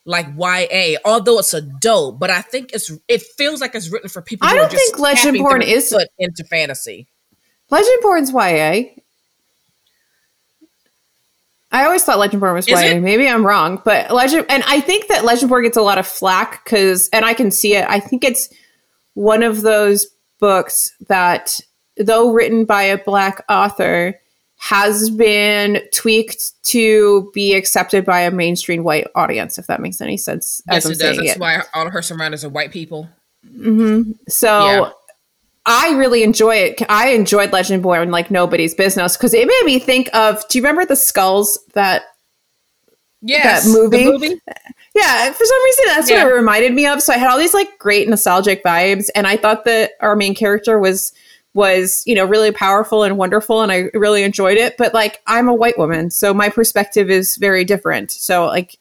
like 0.06 0.26
YA, 0.38 0.96
although 1.04 1.38
it's 1.38 1.52
adult. 1.52 2.18
But 2.18 2.30
I 2.30 2.40
think 2.40 2.72
it's 2.72 2.90
it 3.08 3.20
feels 3.36 3.60
like 3.60 3.74
it's 3.74 3.90
written 3.90 4.08
for 4.08 4.22
people. 4.22 4.48
I 4.48 4.54
don't 4.54 4.72
think 4.72 4.96
Legendborn 4.96 5.62
is 5.62 5.94
into 6.18 6.44
fantasy. 6.44 7.08
Legendborn's 7.70 8.30
YA. 8.30 8.94
I 11.70 11.84
always 11.84 12.02
thought 12.02 12.18
Legendborn 12.18 12.54
was 12.54 12.66
Is 12.66 12.80
YA. 12.80 12.96
It? 12.96 13.00
Maybe 13.00 13.28
I'm 13.28 13.44
wrong, 13.44 13.82
but 13.84 14.10
Legend 14.10 14.46
and 14.48 14.62
I 14.66 14.80
think 14.80 15.08
that 15.08 15.24
Legendborn 15.24 15.64
gets 15.64 15.76
a 15.76 15.82
lot 15.82 15.98
of 15.98 16.06
flack 16.06 16.64
because, 16.64 17.08
and 17.12 17.24
I 17.24 17.34
can 17.34 17.50
see 17.50 17.74
it. 17.74 17.84
I 17.88 18.00
think 18.00 18.24
it's 18.24 18.48
one 19.14 19.42
of 19.42 19.60
those 19.62 20.06
books 20.40 20.94
that, 21.08 21.60
though 21.98 22.32
written 22.32 22.64
by 22.64 22.82
a 22.82 22.96
black 22.96 23.44
author, 23.50 24.18
has 24.56 25.10
been 25.10 25.82
tweaked 25.92 26.52
to 26.64 27.30
be 27.34 27.54
accepted 27.54 28.04
by 28.04 28.20
a 28.20 28.30
mainstream 28.30 28.82
white 28.82 29.06
audience. 29.14 29.58
If 29.58 29.66
that 29.66 29.82
makes 29.82 30.00
any 30.00 30.16
sense. 30.16 30.62
Yes, 30.70 30.86
it 30.86 30.98
does. 30.98 31.16
That's 31.18 31.36
it. 31.36 31.38
why 31.38 31.62
all 31.74 31.86
of 31.86 31.92
her 31.92 32.02
surroundings 32.02 32.44
are 32.44 32.48
white 32.48 32.72
people. 32.72 33.08
Mm-hmm. 33.46 34.12
So. 34.28 34.94
I 35.68 35.90
really 35.90 36.22
enjoy 36.22 36.56
it. 36.56 36.82
I 36.88 37.10
enjoyed 37.10 37.50
Legendborn 37.50 38.02
and 38.02 38.10
like 38.10 38.30
nobody's 38.30 38.74
business 38.74 39.16
because 39.16 39.34
it 39.34 39.46
made 39.46 39.62
me 39.64 39.78
think 39.78 40.08
of. 40.14 40.46
Do 40.48 40.58
you 40.58 40.62
remember 40.62 40.84
the 40.84 40.96
skulls 40.96 41.58
that? 41.74 42.02
Yes, 43.20 43.64
that 43.64 43.70
movie. 43.70 44.04
movie. 44.04 44.40
Yeah, 44.94 45.30
for 45.32 45.44
some 45.44 45.64
reason 45.64 45.84
that's 45.86 46.10
yeah. 46.10 46.24
what 46.24 46.32
it 46.32 46.34
reminded 46.34 46.72
me 46.72 46.86
of. 46.86 47.02
So 47.02 47.12
I 47.12 47.18
had 47.18 47.30
all 47.30 47.38
these 47.38 47.54
like 47.54 47.78
great 47.78 48.08
nostalgic 48.08 48.64
vibes, 48.64 49.08
and 49.14 49.26
I 49.26 49.36
thought 49.36 49.64
that 49.64 49.92
our 50.00 50.16
main 50.16 50.34
character 50.34 50.78
was 50.78 51.12
was 51.54 52.02
you 52.06 52.14
know 52.14 52.24
really 52.24 52.50
powerful 52.50 53.02
and 53.02 53.18
wonderful, 53.18 53.62
and 53.62 53.70
I 53.70 53.90
really 53.94 54.22
enjoyed 54.22 54.56
it. 54.56 54.76
But 54.76 54.94
like 54.94 55.20
I'm 55.26 55.48
a 55.48 55.54
white 55.54 55.78
woman, 55.78 56.10
so 56.10 56.32
my 56.32 56.48
perspective 56.48 57.10
is 57.10 57.36
very 57.36 57.64
different. 57.64 58.10
So 58.10 58.46
like 58.46 58.76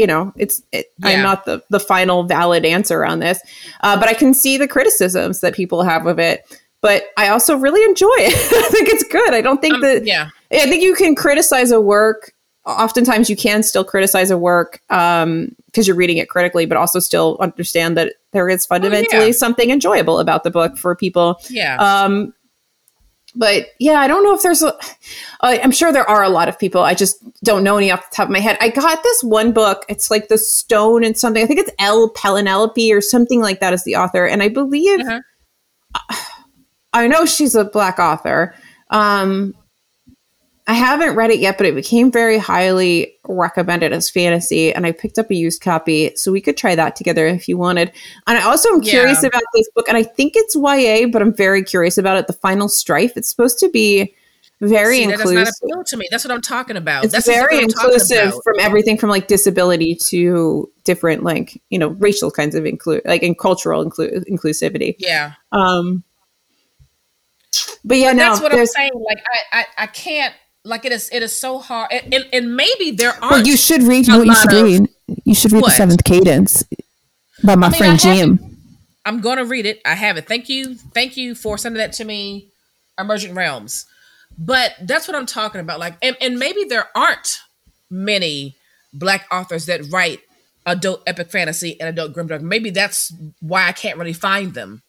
you 0.00 0.06
know, 0.06 0.32
it's 0.34 0.62
it, 0.72 0.86
yeah. 0.98 1.08
I'm 1.08 1.22
not 1.22 1.44
the 1.44 1.62
the 1.68 1.78
final 1.78 2.24
valid 2.24 2.64
answer 2.64 3.04
on 3.04 3.18
this, 3.18 3.38
uh, 3.82 4.00
but 4.00 4.08
I 4.08 4.14
can 4.14 4.32
see 4.32 4.56
the 4.56 4.66
criticisms 4.66 5.40
that 5.40 5.54
people 5.54 5.82
have 5.82 6.06
of 6.06 6.18
it. 6.18 6.40
But 6.80 7.04
I 7.18 7.28
also 7.28 7.58
really 7.58 7.84
enjoy 7.84 8.06
it. 8.16 8.34
I 8.64 8.68
think 8.70 8.88
it's 8.88 9.04
good. 9.04 9.34
I 9.34 9.42
don't 9.42 9.60
think 9.60 9.74
um, 9.74 9.80
that. 9.82 10.06
Yeah, 10.06 10.30
I 10.50 10.66
think 10.70 10.82
you 10.82 10.94
can 10.94 11.14
criticize 11.14 11.70
a 11.70 11.82
work. 11.82 12.32
Oftentimes, 12.64 13.28
you 13.28 13.36
can 13.36 13.62
still 13.62 13.84
criticize 13.84 14.30
a 14.30 14.38
work 14.38 14.80
because 14.88 15.24
um, 15.24 15.54
you're 15.76 15.96
reading 15.96 16.16
it 16.16 16.30
critically, 16.30 16.64
but 16.64 16.78
also 16.78 16.98
still 16.98 17.36
understand 17.40 17.98
that 17.98 18.14
there 18.32 18.48
is 18.48 18.64
fundamentally 18.64 19.18
oh, 19.18 19.26
yeah. 19.26 19.32
something 19.32 19.70
enjoyable 19.70 20.18
about 20.18 20.44
the 20.44 20.50
book 20.50 20.78
for 20.78 20.96
people. 20.96 21.38
Yeah. 21.50 21.76
Um, 21.76 22.32
but 23.34 23.68
yeah, 23.78 24.00
I 24.00 24.08
don't 24.08 24.24
know 24.24 24.34
if 24.34 24.42
there's 24.42 24.62
a. 24.62 24.74
am 25.42 25.70
sure 25.70 25.92
there 25.92 26.08
are 26.08 26.22
a 26.22 26.28
lot 26.28 26.48
of 26.48 26.58
people. 26.58 26.82
I 26.82 26.94
just 26.94 27.22
don't 27.42 27.62
know 27.62 27.76
any 27.76 27.90
off 27.90 28.08
the 28.10 28.16
top 28.16 28.26
of 28.26 28.32
my 28.32 28.40
head. 28.40 28.56
I 28.60 28.70
got 28.70 29.02
this 29.02 29.22
one 29.22 29.52
book. 29.52 29.84
It's 29.88 30.10
like 30.10 30.28
the 30.28 30.38
Stone 30.38 31.04
and 31.04 31.16
something. 31.16 31.42
I 31.42 31.46
think 31.46 31.60
it's 31.60 31.70
L. 31.78 32.10
Penelope 32.10 32.92
or 32.92 33.00
something 33.00 33.40
like 33.40 33.60
that 33.60 33.72
as 33.72 33.84
the 33.84 33.96
author, 33.96 34.26
and 34.26 34.42
I 34.42 34.48
believe. 34.48 35.00
Uh-huh. 35.00 35.20
I 36.92 37.06
know 37.06 37.24
she's 37.24 37.54
a 37.54 37.64
black 37.64 37.98
author. 37.98 38.54
Um, 38.90 39.54
I 40.66 40.74
haven't 40.74 41.16
read 41.16 41.30
it 41.30 41.40
yet, 41.40 41.56
but 41.58 41.66
it 41.66 41.74
became 41.74 42.12
very 42.12 42.38
highly 42.38 43.14
recommended 43.26 43.92
as 43.92 44.08
fantasy, 44.08 44.72
and 44.72 44.86
I 44.86 44.92
picked 44.92 45.18
up 45.18 45.30
a 45.30 45.34
used 45.34 45.62
copy, 45.62 46.14
so 46.16 46.30
we 46.30 46.40
could 46.40 46.56
try 46.56 46.74
that 46.74 46.96
together 46.96 47.26
if 47.26 47.48
you 47.48 47.56
wanted. 47.56 47.92
And 48.26 48.38
I 48.38 48.42
also 48.42 48.68
am 48.70 48.80
curious 48.80 49.22
yeah. 49.22 49.28
about 49.28 49.42
this 49.54 49.68
book, 49.74 49.88
and 49.88 49.96
I 49.96 50.02
think 50.02 50.34
it's 50.36 50.54
YA, 50.54 51.08
but 51.10 51.22
I'm 51.22 51.34
very 51.34 51.64
curious 51.64 51.98
about 51.98 52.18
it. 52.18 52.26
The 52.26 52.34
Final 52.34 52.68
Strife. 52.68 53.16
It's 53.16 53.28
supposed 53.28 53.58
to 53.60 53.68
be 53.70 54.14
very 54.60 54.98
See, 54.98 55.02
inclusive. 55.04 55.34
That 55.34 55.44
does 55.46 55.60
not 55.62 55.70
appeal 55.72 55.84
to 55.84 55.96
me. 55.96 56.08
That's 56.10 56.24
what 56.24 56.32
I'm 56.32 56.42
talking 56.42 56.76
about. 56.76 57.04
It's 57.04 57.14
That's 57.14 57.26
very 57.26 57.62
inclusive 57.62 58.34
from 58.44 58.60
everything 58.60 58.98
from 58.98 59.08
like 59.08 59.26
disability 59.26 59.94
to 60.08 60.70
different 60.84 61.22
like 61.22 61.60
you 61.70 61.78
know 61.78 61.88
racial 61.88 62.30
kinds 62.30 62.54
of 62.54 62.66
include 62.66 63.02
like 63.06 63.22
and 63.22 63.38
cultural 63.38 63.84
inclu- 63.84 64.24
inclusivity. 64.28 64.96
Yeah. 64.98 65.32
Um. 65.52 66.04
But 67.82 67.96
yeah, 67.96 68.10
but 68.10 68.16
no, 68.16 68.22
that's 68.24 68.40
what 68.40 68.54
I'm 68.54 68.66
saying. 68.66 68.92
Like 68.94 69.24
I, 69.52 69.60
I, 69.60 69.66
I 69.78 69.86
can't 69.86 70.34
like 70.64 70.84
it 70.84 70.92
is 70.92 71.08
it 71.12 71.22
is 71.22 71.38
so 71.38 71.58
hard 71.58 71.90
and, 71.92 72.26
and 72.32 72.56
maybe 72.56 72.90
there 72.90 73.12
are 73.22 73.30
well, 73.30 73.46
you 73.46 73.56
should 73.56 73.82
read 73.82 74.06
you, 74.06 74.24
you 74.24 74.34
should 74.34 74.52
read. 74.52 74.88
You 75.24 75.34
should 75.34 75.52
read 75.52 75.62
what? 75.62 75.70
the 75.70 75.76
seventh 75.76 76.04
cadence 76.04 76.64
by 77.42 77.56
my 77.56 77.68
I 77.68 77.70
mean, 77.70 77.78
friend 77.78 77.98
jim. 77.98 78.56
I'm 79.04 79.20
gonna 79.20 79.44
read 79.44 79.66
it. 79.66 79.80
I 79.84 79.94
have 79.94 80.16
it. 80.18 80.28
Thank 80.28 80.48
you. 80.48 80.74
Thank 80.74 81.16
you 81.16 81.34
for 81.34 81.56
sending 81.56 81.78
that 81.78 81.94
to 81.94 82.04
me. 82.04 82.48
Emergent 82.98 83.34
realms. 83.34 83.86
But 84.38 84.74
that's 84.82 85.08
what 85.08 85.16
i'm 85.16 85.26
talking 85.26 85.60
about. 85.60 85.80
Like 85.80 85.96
and, 86.02 86.16
and 86.20 86.38
maybe 86.38 86.64
there 86.64 86.88
aren't 86.94 87.40
many 87.90 88.56
black 88.92 89.26
authors 89.30 89.66
that 89.66 89.80
write 89.90 90.20
adult 90.66 91.02
epic 91.06 91.30
fantasy 91.30 91.80
and 91.80 91.88
adult 91.88 92.12
grimdark 92.12 92.42
maybe 92.42 92.70
that's 92.70 93.12
why 93.40 93.66
i 93.66 93.72
can't 93.72 93.98
really 93.98 94.12
find 94.12 94.54
them 94.54 94.82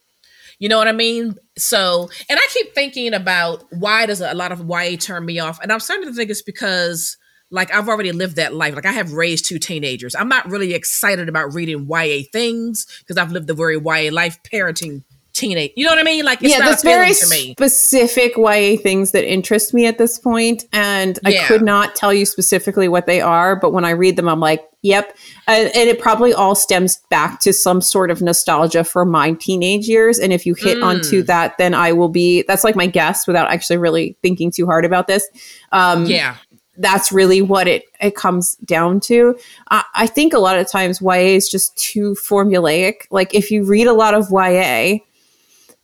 you 0.61 0.69
know 0.69 0.77
what 0.77 0.87
I 0.87 0.91
mean? 0.91 1.35
So, 1.57 2.07
and 2.29 2.39
I 2.39 2.47
keep 2.51 2.75
thinking 2.75 3.15
about 3.15 3.63
why 3.71 4.05
does 4.05 4.21
a 4.21 4.35
lot 4.35 4.51
of 4.51 4.69
YA 4.69 4.95
turn 4.95 5.25
me 5.25 5.39
off? 5.39 5.59
And 5.59 5.71
I'm 5.71 5.79
starting 5.79 6.07
to 6.07 6.13
think 6.13 6.29
it's 6.29 6.43
because 6.43 7.17
like 7.49 7.73
I've 7.73 7.89
already 7.89 8.11
lived 8.11 8.35
that 8.35 8.53
life. 8.53 8.75
Like 8.75 8.85
I 8.85 8.91
have 8.91 9.11
raised 9.13 9.47
two 9.47 9.57
teenagers. 9.57 10.13
I'm 10.13 10.29
not 10.29 10.47
really 10.51 10.75
excited 10.75 11.27
about 11.27 11.55
reading 11.55 11.87
YA 11.89 12.21
things 12.31 12.85
because 12.99 13.17
I've 13.17 13.31
lived 13.31 13.47
the 13.47 13.55
very 13.55 13.75
YA 13.75 14.11
life 14.11 14.37
parenting 14.43 15.03
teenage. 15.33 15.71
You 15.75 15.85
know 15.85 15.93
what 15.93 15.99
I 15.99 16.03
mean? 16.03 16.25
Like 16.25 16.41
yeah, 16.41 16.59
that's 16.59 16.83
very 16.83 17.13
specific 17.13 18.37
YA 18.37 18.77
things 18.77 19.13
that 19.13 19.27
interest 19.27 19.73
me 19.73 19.87
at 19.87 19.97
this 19.97 20.19
point, 20.19 20.65
and 20.71 21.17
yeah. 21.25 21.41
I 21.41 21.47
could 21.47 21.63
not 21.63 21.95
tell 21.95 22.13
you 22.13 22.27
specifically 22.27 22.87
what 22.87 23.07
they 23.07 23.19
are. 23.19 23.55
But 23.55 23.73
when 23.73 23.83
I 23.83 23.91
read 23.91 24.15
them, 24.15 24.29
I'm 24.29 24.39
like, 24.39 24.63
yep. 24.81 25.17
and 25.47 25.71
it 25.73 25.99
probably 25.99 26.33
all 26.33 26.55
stems 26.55 26.97
back 27.09 27.39
to 27.41 27.53
some 27.53 27.81
sort 27.81 28.11
of 28.11 28.21
nostalgia 28.21 28.83
for 28.83 29.05
my 29.05 29.33
teenage 29.33 29.87
years. 29.87 30.19
And 30.19 30.33
if 30.33 30.45
you 30.45 30.53
hit 30.55 30.77
mm. 30.77 30.83
onto 30.83 31.23
that, 31.23 31.57
then 31.57 31.73
I 31.73 31.91
will 31.91 32.09
be. 32.09 32.43
That's 32.47 32.63
like 32.63 32.75
my 32.75 32.87
guess 32.87 33.27
without 33.27 33.49
actually 33.49 33.77
really 33.77 34.17
thinking 34.21 34.51
too 34.51 34.65
hard 34.65 34.85
about 34.85 35.07
this. 35.07 35.27
Um, 35.71 36.05
yeah. 36.05 36.37
that's 36.77 37.11
really 37.11 37.41
what 37.41 37.67
it 37.67 37.83
it 37.99 38.15
comes 38.15 38.55
down 38.65 38.99
to. 39.01 39.37
I, 39.69 39.83
I 39.93 40.07
think 40.07 40.33
a 40.33 40.39
lot 40.39 40.57
of 40.57 40.69
times 40.69 41.01
YA 41.01 41.35
is 41.35 41.49
just 41.49 41.77
too 41.77 42.15
formulaic. 42.15 43.07
Like 43.11 43.33
if 43.33 43.51
you 43.51 43.63
read 43.63 43.87
a 43.87 43.93
lot 43.93 44.13
of 44.13 44.27
YA, 44.31 44.99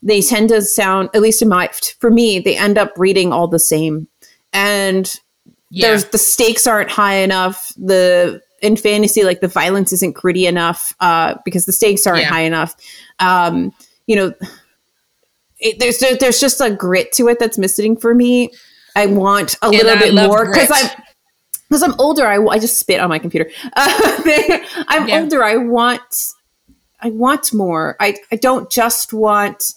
they 0.02 0.22
tend 0.22 0.50
to 0.50 0.62
sound, 0.62 1.10
at 1.14 1.22
least 1.22 1.42
in 1.42 1.50
my 1.50 1.70
for 2.00 2.10
me, 2.10 2.40
they 2.40 2.58
end 2.58 2.78
up 2.78 2.94
reading 2.98 3.34
all 3.34 3.48
the 3.48 3.60
same, 3.60 4.08
and 4.54 5.20
yeah. 5.70 5.88
there's 5.88 6.06
the 6.06 6.18
stakes 6.18 6.68
aren't 6.68 6.90
high 6.90 7.16
enough. 7.16 7.74
The 7.78 8.42
in 8.68 8.76
fantasy, 8.76 9.24
like 9.24 9.42
the 9.42 9.48
violence 9.48 9.92
isn't 9.94 10.14
gritty 10.14 10.46
enough 10.46 10.94
uh, 11.00 11.36
because 11.46 11.66
the 11.66 11.72
stakes 11.72 12.06
aren't 12.06 12.22
yeah. 12.22 12.30
high 12.30 12.42
enough. 12.42 12.76
Um, 13.20 13.74
you 14.06 14.16
know, 14.16 14.34
it, 15.60 15.80
there's 15.80 16.00
there's 16.20 16.40
just 16.40 16.62
a 16.62 16.70
grit 16.70 17.12
to 17.14 17.28
it 17.30 17.40
that's 17.40 17.58
missing 17.58 17.98
for 17.98 18.14
me. 18.14 18.52
I 18.96 19.08
want 19.08 19.56
a 19.62 19.68
and 19.68 19.74
little 19.74 19.92
I 19.92 20.00
bit 20.00 20.14
more 20.14 20.46
because 20.46 20.70
I'm 20.72 21.04
because 21.70 21.84
I'm 21.84 21.96
older. 22.00 22.28
I, 22.28 22.44
I 22.46 22.60
just 22.60 22.78
spit 22.78 23.00
on 23.00 23.10
my 23.10 23.20
computer. 23.20 23.50
Uh, 23.64 23.70
I'm 24.88 25.08
yeah. 25.08 25.20
older. 25.20 25.44
I 25.44 25.58
want 25.58 26.34
I 27.00 27.10
want 27.10 27.54
more. 27.54 27.96
I 28.00 28.18
I 28.32 28.36
don't 28.36 28.70
just 28.72 29.14
want 29.14 29.74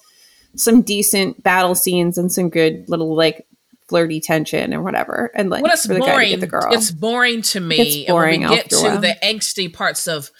some 0.56 0.82
decent 0.82 1.42
battle 1.42 1.74
scenes 1.74 2.18
and 2.18 2.32
some 2.32 2.50
good 2.50 2.88
little 2.88 3.14
like 3.14 3.46
flirty 3.90 4.20
tension 4.20 4.72
or 4.72 4.82
whatever. 4.82 5.30
And 5.34 5.50
like 5.50 5.62
well, 5.62 5.72
it's 5.74 5.86
boring. 5.86 6.40
It's 6.42 6.90
boring 6.90 7.42
to 7.42 7.60
me. 7.60 7.76
It's 7.76 8.10
boring. 8.10 8.44
And 8.44 8.50
when 8.50 8.50
we 8.50 8.56
get 8.56 8.70
to 8.70 8.98
the 8.98 9.16
angsty 9.22 9.70
parts 9.70 10.06
of 10.06 10.30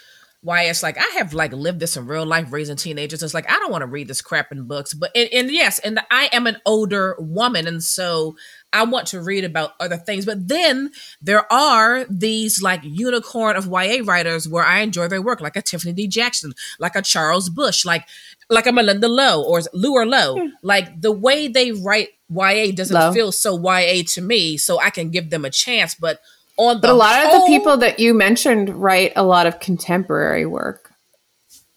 why 0.43 0.63
it's 0.63 0.83
like 0.83 0.97
I 0.97 1.19
have 1.19 1.35
like 1.35 1.53
lived 1.53 1.81
this 1.81 1.99
in 1.99 2.07
real 2.07 2.25
life 2.25 2.51
raising 2.51 2.77
teenagers. 2.77 3.23
It's 3.23 3.35
like 3.35 3.51
I 3.51 3.59
don't 3.59 3.71
want 3.71 3.83
to 3.83 3.87
read 3.87 4.09
this 4.09 4.23
crap 4.23 4.51
in 4.53 4.67
books. 4.67 4.95
But 4.95 5.11
and, 5.15 5.29
and 5.33 5.51
yes, 5.51 5.79
and 5.81 5.99
the, 5.99 6.05
I 6.11 6.31
am 6.33 6.47
an 6.47 6.57
older 6.65 7.15
woman, 7.19 7.67
and 7.67 7.83
so 7.83 8.37
I 8.73 8.85
want 8.85 9.09
to 9.09 9.21
read 9.21 9.45
about 9.45 9.73
other 9.81 9.99
things. 9.99 10.25
But 10.25 10.49
then 10.49 10.93
there 11.21 11.51
are 11.53 12.07
these 12.09 12.63
like 12.63 12.81
unicorn 12.85 13.57
of 13.57 13.67
YA 13.67 14.03
writers 14.05 14.49
where 14.49 14.65
I 14.65 14.81
enjoy 14.81 15.09
their 15.09 15.21
work, 15.21 15.43
like 15.43 15.57
a 15.57 15.63
Tiffany 15.63 15.93
D. 15.93 16.09
Jackson, 16.09 16.55
like 16.79 16.97
a 16.97 17.03
Charles 17.03 17.51
Bush, 17.51 17.85
like 17.85 18.07
like 18.51 18.67
a 18.67 18.71
Malinda 18.71 19.09
Lo 19.09 19.43
or 19.43 19.63
Lou 19.73 19.93
or 19.93 20.05
Low. 20.05 20.37
Yeah. 20.37 20.43
Hmm. 20.43 20.49
Like 20.63 21.01
the 21.01 21.13
way 21.13 21.49
they 21.49 21.73
write 21.73 22.09
YA 22.29 22.73
doesn't 22.73 22.95
Low. 22.95 23.13
feel 23.13 23.33
so 23.33 23.59
YA 23.59 24.03
to 24.15 24.21
me, 24.21 24.57
so 24.57 24.79
I 24.79 24.91
can 24.91 25.11
give 25.11 25.31
them 25.31 25.45
a 25.45 25.51
chance. 25.51 25.95
But 25.95 26.21
on 26.57 26.81
but 26.81 26.91
a 26.91 26.95
lot 26.95 27.23
whole, 27.23 27.37
of 27.37 27.41
the 27.43 27.47
people 27.47 27.77
that 27.79 27.99
you 27.99 28.13
mentioned 28.13 28.69
write 28.69 29.13
a 29.17 29.23
lot 29.23 29.47
of 29.47 29.61
contemporary 29.61 30.45
work. 30.47 30.93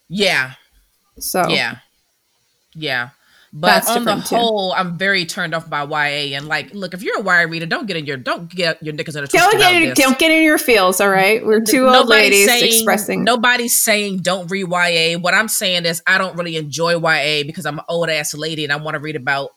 Yeah. 0.10 0.54
So 1.20 1.48
yeah, 1.48 1.78
yeah. 2.74 3.10
But 3.56 3.68
That's 3.68 3.90
on 3.92 4.06
the 4.06 4.16
whole, 4.16 4.72
too. 4.72 4.78
I'm 4.78 4.98
very 4.98 5.26
turned 5.26 5.54
off 5.54 5.70
by 5.70 5.84
YA. 5.84 6.36
And 6.36 6.48
like, 6.48 6.74
look, 6.74 6.96
if 6.96 7.04
you're 7.04 7.20
a 7.20 7.24
YA 7.24 7.48
reader, 7.48 7.68
don't 7.68 7.86
get 7.86 7.98
in 7.98 8.08
your 8.08 8.18
don't 8.18 8.50
get 8.50 8.82
your 8.82 8.96
knickers 8.96 9.16
in 9.16 9.24
a 9.24 9.28
twist. 9.28 9.52
Don't 9.52 9.60
get 9.60 9.76
in, 9.76 9.94
don't 9.94 10.18
get 10.18 10.32
in 10.32 10.42
your 10.42 10.58
feels. 10.58 11.00
All 11.00 11.10
right, 11.10 11.46
we're 11.46 11.62
two 11.62 11.86
nobody's 11.86 12.00
old 12.00 12.10
ladies 12.10 12.46
saying, 12.48 12.66
expressing. 12.66 13.24
Nobody's 13.24 13.80
saying 13.80 14.18
don't 14.24 14.50
read 14.50 14.68
YA. 14.68 15.20
What 15.20 15.36
I'm 15.36 15.48
saying 15.48 15.86
is 15.86 16.02
I 16.08 16.18
don't 16.18 16.36
really 16.36 16.58
enjoy 16.58 16.94
YA 16.94 17.44
because 17.46 17.68
I'm 17.68 17.78
an 17.78 17.86
old 17.88 18.10
ass 18.10 18.34
lady 18.34 18.64
and 18.64 18.74
I 18.74 18.78
want 18.78 18.96
to 18.96 19.00
read 19.00 19.16
about 19.16 19.52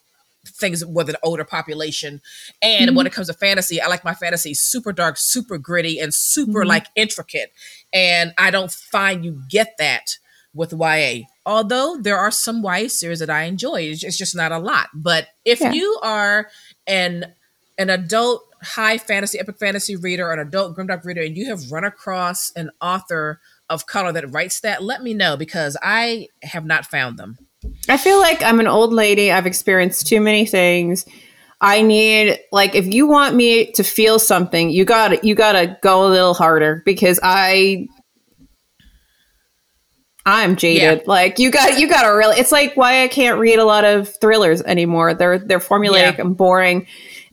things 0.46 0.84
with 0.84 1.08
an 1.08 1.16
older 1.22 1.44
population. 1.44 2.20
And 2.60 2.88
mm-hmm. 2.88 2.96
when 2.96 3.06
it 3.06 3.14
comes 3.14 3.28
to 3.28 3.32
fantasy, 3.32 3.80
I 3.80 3.86
like 3.86 4.04
my 4.04 4.14
fantasy 4.14 4.52
super 4.52 4.92
dark, 4.92 5.16
super 5.16 5.56
gritty, 5.56 5.98
and 5.98 6.12
super 6.12 6.60
mm-hmm. 6.60 6.68
like 6.68 6.86
intricate. 6.96 7.50
And 7.94 8.34
I 8.36 8.50
don't 8.50 8.70
find 8.70 9.24
you 9.24 9.42
get 9.48 9.74
that 9.78 10.18
with 10.52 10.72
YA. 10.72 11.24
Although 11.46 11.98
there 12.00 12.18
are 12.18 12.32
some 12.32 12.62
YA 12.62 12.88
series 12.88 13.20
that 13.20 13.30
I 13.30 13.44
enjoy, 13.44 13.82
it's 13.82 14.18
just 14.18 14.34
not 14.34 14.50
a 14.50 14.58
lot. 14.58 14.88
But 14.92 15.28
if 15.44 15.60
yeah. 15.60 15.72
you 15.72 15.98
are 16.02 16.48
an 16.86 17.32
an 17.78 17.88
adult 17.88 18.42
high 18.62 18.98
fantasy, 18.98 19.38
epic 19.38 19.58
fantasy 19.58 19.96
reader, 19.96 20.26
or 20.26 20.32
an 20.32 20.40
adult 20.40 20.76
grimdark 20.76 21.04
reader, 21.04 21.22
and 21.22 21.36
you 21.36 21.46
have 21.46 21.70
run 21.70 21.84
across 21.84 22.50
an 22.56 22.70
author 22.80 23.40
of 23.70 23.86
color 23.86 24.12
that 24.12 24.30
writes 24.32 24.60
that, 24.60 24.82
let 24.82 25.02
me 25.02 25.14
know 25.14 25.36
because 25.36 25.76
I 25.82 26.28
have 26.42 26.64
not 26.64 26.86
found 26.86 27.18
them. 27.18 27.38
I 27.88 27.96
feel 27.96 28.18
like 28.18 28.42
I'm 28.42 28.60
an 28.60 28.66
old 28.66 28.92
lady. 28.92 29.30
I've 29.30 29.46
experienced 29.46 30.06
too 30.06 30.20
many 30.20 30.46
things. 30.46 31.04
I 31.60 31.80
need 31.80 32.38
like 32.52 32.74
if 32.74 32.86
you 32.86 33.06
want 33.06 33.34
me 33.34 33.72
to 33.72 33.82
feel 33.82 34.18
something, 34.18 34.70
you 34.70 34.84
got 34.84 35.24
you 35.24 35.34
got 35.34 35.52
to 35.52 35.78
go 35.82 36.06
a 36.06 36.10
little 36.10 36.34
harder 36.34 36.82
because 36.84 37.18
I 37.22 37.88
I'm 40.26 40.56
jaded. 40.56 40.98
Yeah. 40.98 41.04
Like 41.06 41.38
you 41.38 41.50
got 41.50 41.78
you 41.78 41.88
got 41.88 42.02
to 42.02 42.08
really 42.08 42.36
it's 42.36 42.52
like 42.52 42.76
why 42.76 43.04
I 43.04 43.08
can't 43.08 43.38
read 43.38 43.58
a 43.58 43.64
lot 43.64 43.84
of 43.84 44.08
thrillers 44.20 44.60
anymore. 44.62 45.14
They're 45.14 45.38
they're 45.38 45.60
formulaic 45.60 46.18
yeah. 46.18 46.20
and 46.20 46.36
boring 46.36 46.86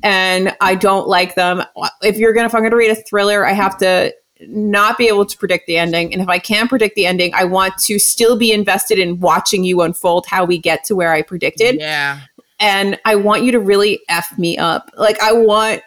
and 0.03 0.55
I 0.61 0.75
don't 0.75 1.07
like 1.07 1.35
them. 1.35 1.63
If 2.03 2.17
you're 2.17 2.33
to 2.33 2.45
if 2.45 2.53
I'm 2.53 2.61
going 2.61 2.71
to 2.71 2.77
read 2.77 2.91
a 2.91 2.95
thriller, 2.95 3.45
I 3.45 3.53
have 3.53 3.77
to 3.79 4.13
not 4.41 4.97
be 4.97 5.07
able 5.07 5.25
to 5.25 5.37
predict 5.37 5.65
the 5.67 5.77
ending. 5.77 6.13
And 6.13 6.21
if 6.21 6.27
I 6.27 6.37
can 6.37 6.67
predict 6.67 6.95
the 6.95 7.05
ending, 7.05 7.33
I 7.33 7.45
want 7.45 7.77
to 7.79 7.97
still 7.97 8.37
be 8.37 8.51
invested 8.51 8.99
in 8.99 9.19
watching 9.19 9.63
you 9.63 9.81
unfold 9.81 10.25
how 10.27 10.43
we 10.43 10.57
get 10.57 10.83
to 10.85 10.95
where 10.95 11.13
I 11.13 11.21
predicted. 11.21 11.79
Yeah. 11.79 12.19
And 12.59 12.99
I 13.05 13.15
want 13.15 13.43
you 13.43 13.51
to 13.53 13.59
really 13.59 14.01
F 14.09 14.37
me 14.37 14.57
up. 14.57 14.91
Like 14.95 15.19
I 15.21 15.31
want 15.33 15.81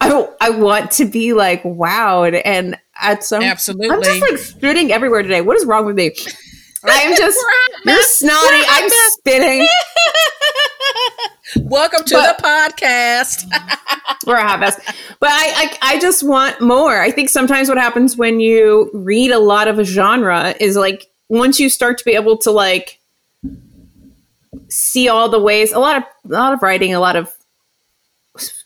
I, 0.00 0.28
I 0.40 0.50
want 0.50 0.90
to 0.92 1.04
be 1.04 1.32
like 1.34 1.62
wowed 1.62 2.40
and 2.44 2.76
at 3.00 3.24
some 3.24 3.42
absolutely 3.42 3.90
I'm 3.90 4.02
just 4.02 4.20
like 4.20 4.38
spitting 4.38 4.92
everywhere 4.92 5.22
today. 5.22 5.40
What 5.40 5.56
is 5.56 5.64
wrong 5.64 5.86
with 5.86 5.96
me? 5.96 6.14
I'm 6.84 7.16
just 7.16 7.38
you're 7.84 8.02
snotty. 8.02 8.62
I'm 8.68 8.90
spitting. 9.10 9.66
Welcome 11.56 12.04
to 12.04 12.14
but, 12.14 12.36
the 12.36 12.42
podcast. 12.42 13.50
we're 14.26 14.36
a 14.36 14.46
hot 14.46 14.60
mess. 14.60 14.76
But 15.18 15.30
I, 15.30 15.78
I, 15.82 15.94
I 15.94 15.98
just 15.98 16.22
want 16.22 16.60
more. 16.60 17.00
I 17.00 17.10
think 17.10 17.30
sometimes 17.30 17.68
what 17.68 17.78
happens 17.78 18.16
when 18.16 18.38
you 18.38 18.90
read 18.92 19.30
a 19.30 19.38
lot 19.38 19.66
of 19.66 19.78
a 19.78 19.84
genre 19.84 20.54
is 20.60 20.76
like 20.76 21.10
once 21.28 21.58
you 21.58 21.68
start 21.68 21.98
to 21.98 22.04
be 22.04 22.12
able 22.12 22.36
to 22.38 22.50
like 22.50 23.00
see 24.68 25.08
all 25.08 25.28
the 25.28 25.40
ways 25.40 25.72
a 25.72 25.78
lot 25.78 25.96
of 25.96 26.02
a 26.30 26.32
lot 26.34 26.52
of 26.52 26.62
writing, 26.62 26.94
a 26.94 27.00
lot 27.00 27.16
of 27.16 27.32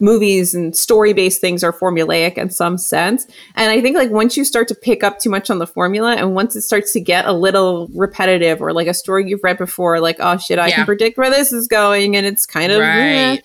movies 0.01 0.55
and 0.55 0.77
story 0.77 1.13
based 1.13 1.41
things 1.41 1.63
are 1.65 1.73
formulaic 1.73 2.39
in 2.39 2.51
some 2.51 2.79
sense. 2.79 3.27
And 3.55 3.71
I 3.71 3.81
think 3.81 3.97
like 3.97 4.11
once 4.11 4.37
you 4.37 4.45
start 4.45 4.69
to 4.69 4.75
pick 4.75 5.03
up 5.03 5.19
too 5.19 5.31
much 5.31 5.51
on 5.51 5.59
the 5.59 5.67
formula 5.67 6.15
and 6.15 6.35
once 6.35 6.57
it 6.57 6.63
starts 6.63 6.93
to 6.93 7.01
get 7.01 7.27
a 7.27 7.33
little 7.33 7.89
repetitive 7.95 8.61
or 8.61 8.73
like 8.73 8.87
a 8.87 8.95
story 8.95 9.29
you've 9.29 9.45
read 9.45 9.59
before, 9.59 10.01
like, 10.01 10.17
oh 10.21 10.39
shit, 10.39 10.59
I 10.59 10.69
yeah. 10.69 10.77
can 10.77 10.87
predict 10.87 11.19
where 11.19 11.31
this 11.31 11.53
is 11.53 11.69
going 11.69 12.17
and 12.17 12.27
it's 12.27 12.47
kind 12.47 12.73
of 12.73 12.81
right. 12.81 12.89
eh, 12.89 13.37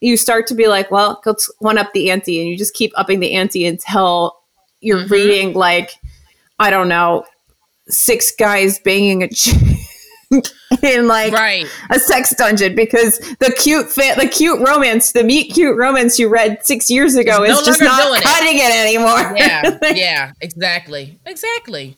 you 0.00 0.16
start 0.16 0.46
to 0.46 0.54
be 0.54 0.66
like, 0.66 0.90
well, 0.90 1.20
let's 1.26 1.50
one 1.58 1.78
up 1.78 1.92
the 1.92 2.10
ante 2.10 2.40
and 2.40 2.48
you 2.48 2.56
just 2.56 2.74
keep 2.74 2.92
upping 2.96 3.20
the 3.20 3.32
ante 3.32 3.66
until 3.66 4.36
you're 4.80 5.00
mm-hmm. 5.00 5.12
reading 5.12 5.52
like, 5.52 5.92
I 6.58 6.70
don't 6.70 6.88
know, 6.88 7.24
six 7.88 8.30
guys 8.30 8.78
banging 8.78 9.22
a 9.22 9.28
chick 9.32 9.56
in 10.82 11.08
like 11.08 11.32
right. 11.32 11.66
a 11.90 11.98
sex 11.98 12.34
dungeon 12.36 12.74
because 12.76 13.18
the 13.40 13.52
cute 13.58 13.90
fa- 13.90 14.14
the 14.16 14.28
cute 14.28 14.60
romance, 14.66 15.12
the 15.12 15.24
meet 15.24 15.52
cute 15.52 15.76
romance 15.76 16.18
you 16.18 16.28
read 16.28 16.64
six 16.64 16.88
years 16.88 17.16
ago 17.16 17.42
is 17.42 17.60
just 17.62 17.80
not 17.80 18.22
cutting 18.22 18.56
it. 18.56 18.60
it 18.60 18.86
anymore. 18.86 19.36
Yeah, 19.36 19.78
yeah, 19.92 20.32
exactly, 20.40 21.18
exactly. 21.26 21.96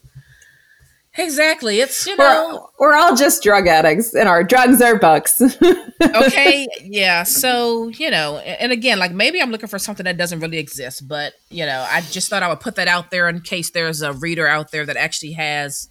Exactly. 1.18 1.80
It's 1.80 2.06
you 2.06 2.16
know 2.16 2.70
we're, 2.80 2.88
we're, 2.88 2.96
all 2.96 3.14
just 3.14 3.42
drug 3.42 3.66
addicts 3.66 4.14
and 4.14 4.26
our 4.26 4.42
drugs 4.42 4.80
are 4.80 4.98
books. 4.98 5.42
okay. 6.02 6.66
Yeah. 6.82 7.24
So, 7.24 7.88
you 7.88 8.10
know, 8.10 8.38
and 8.38 8.72
again, 8.72 8.98
like 8.98 9.12
maybe 9.12 9.42
I'm 9.42 9.50
looking 9.50 9.68
for 9.68 9.78
something 9.78 10.04
that 10.04 10.16
doesn't 10.16 10.40
really 10.40 10.56
exist, 10.56 11.06
but 11.06 11.34
you 11.50 11.66
know, 11.66 11.86
I 11.90 12.00
just 12.00 12.30
thought 12.30 12.42
I 12.42 12.48
would 12.48 12.60
put 12.60 12.76
that 12.76 12.88
out 12.88 13.10
there 13.10 13.28
in 13.28 13.42
case 13.42 13.72
there's 13.72 14.00
a 14.00 14.14
reader 14.14 14.46
out 14.46 14.70
there 14.70 14.86
that 14.86 14.96
actually 14.96 15.32
has 15.32 15.90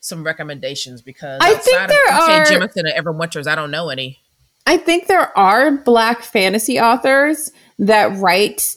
some 0.00 0.24
recommendations 0.24 1.02
because 1.02 1.38
I 1.42 1.54
think 1.54 1.88
there 1.88 2.08
of 2.08 2.20
are 2.20 2.44
Jemisin 2.44 2.76
and 2.76 2.88
Evan 2.88 3.18
Winters, 3.18 3.46
I 3.46 3.54
don't 3.54 3.70
know 3.70 3.88
any. 3.88 4.18
I 4.66 4.76
think 4.76 5.06
there 5.06 5.36
are 5.36 5.70
black 5.72 6.22
fantasy 6.22 6.78
authors 6.78 7.50
that 7.78 8.16
write 8.18 8.76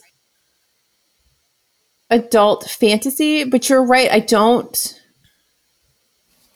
adult 2.10 2.64
fantasy, 2.68 3.44
but 3.44 3.68
you're 3.68 3.84
right, 3.84 4.10
I 4.10 4.20
don't 4.20 4.98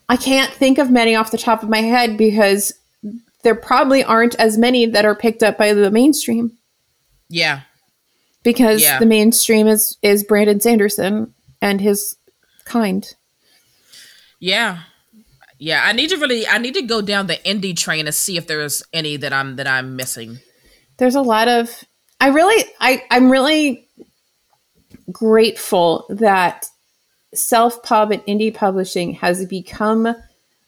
I 0.09 0.17
can't 0.17 0.53
think 0.53 0.79
of 0.79 0.91
many 0.91 1.15
off 1.15 1.31
the 1.31 1.39
top 1.39 1.63
of 1.63 1.69
my 1.69 1.81
head 1.83 2.17
because 2.17 2.73
there 3.43 3.55
probably 3.55 4.05
aren't 4.05 4.35
as 4.37 4.57
many 4.57 4.87
that 4.87 5.05
are 5.05 5.17
picked 5.17 5.43
up 5.43 5.59
by 5.59 5.73
the 5.73 5.91
mainstream. 5.91 6.57
Yeah. 7.29 7.63
Because 8.43 8.83
yeah. 8.83 8.99
the 8.99 9.07
mainstream 9.07 9.67
is 9.67 9.97
is 10.03 10.23
Brandon 10.23 10.61
Sanderson 10.61 11.35
and 11.61 11.81
his 11.81 12.17
kind. 12.65 13.15
Yeah. 14.39 14.81
Yeah, 15.59 15.83
I 15.85 15.93
need 15.93 16.11
to 16.11 16.17
really 16.17 16.47
I 16.47 16.59
need 16.59 16.75
to 16.75 16.83
go 16.83 17.01
down 17.01 17.29
the 17.29 17.37
indie 17.37 17.77
train 17.77 18.07
and 18.07 18.15
see 18.15 18.37
if 18.37 18.47
there's 18.47 18.83
any 18.93 19.17
that 19.17 19.33
I'm 19.33 19.57
that 19.57 19.67
I'm 19.67 19.97
missing. 19.97 20.39
There's 20.99 21.15
a 21.15 21.23
lot 21.23 21.49
of 21.49 21.85
I 22.21 22.29
really 22.29 22.65
I 22.81 23.03
I'm 23.11 23.31
really 23.31 23.89
grateful 25.11 26.05
that 26.11 26.67
self 27.35 27.83
pub 27.83 28.13
and 28.13 28.23
indie 28.27 28.55
publishing 28.55 29.15
has 29.15 29.47
become 29.47 30.15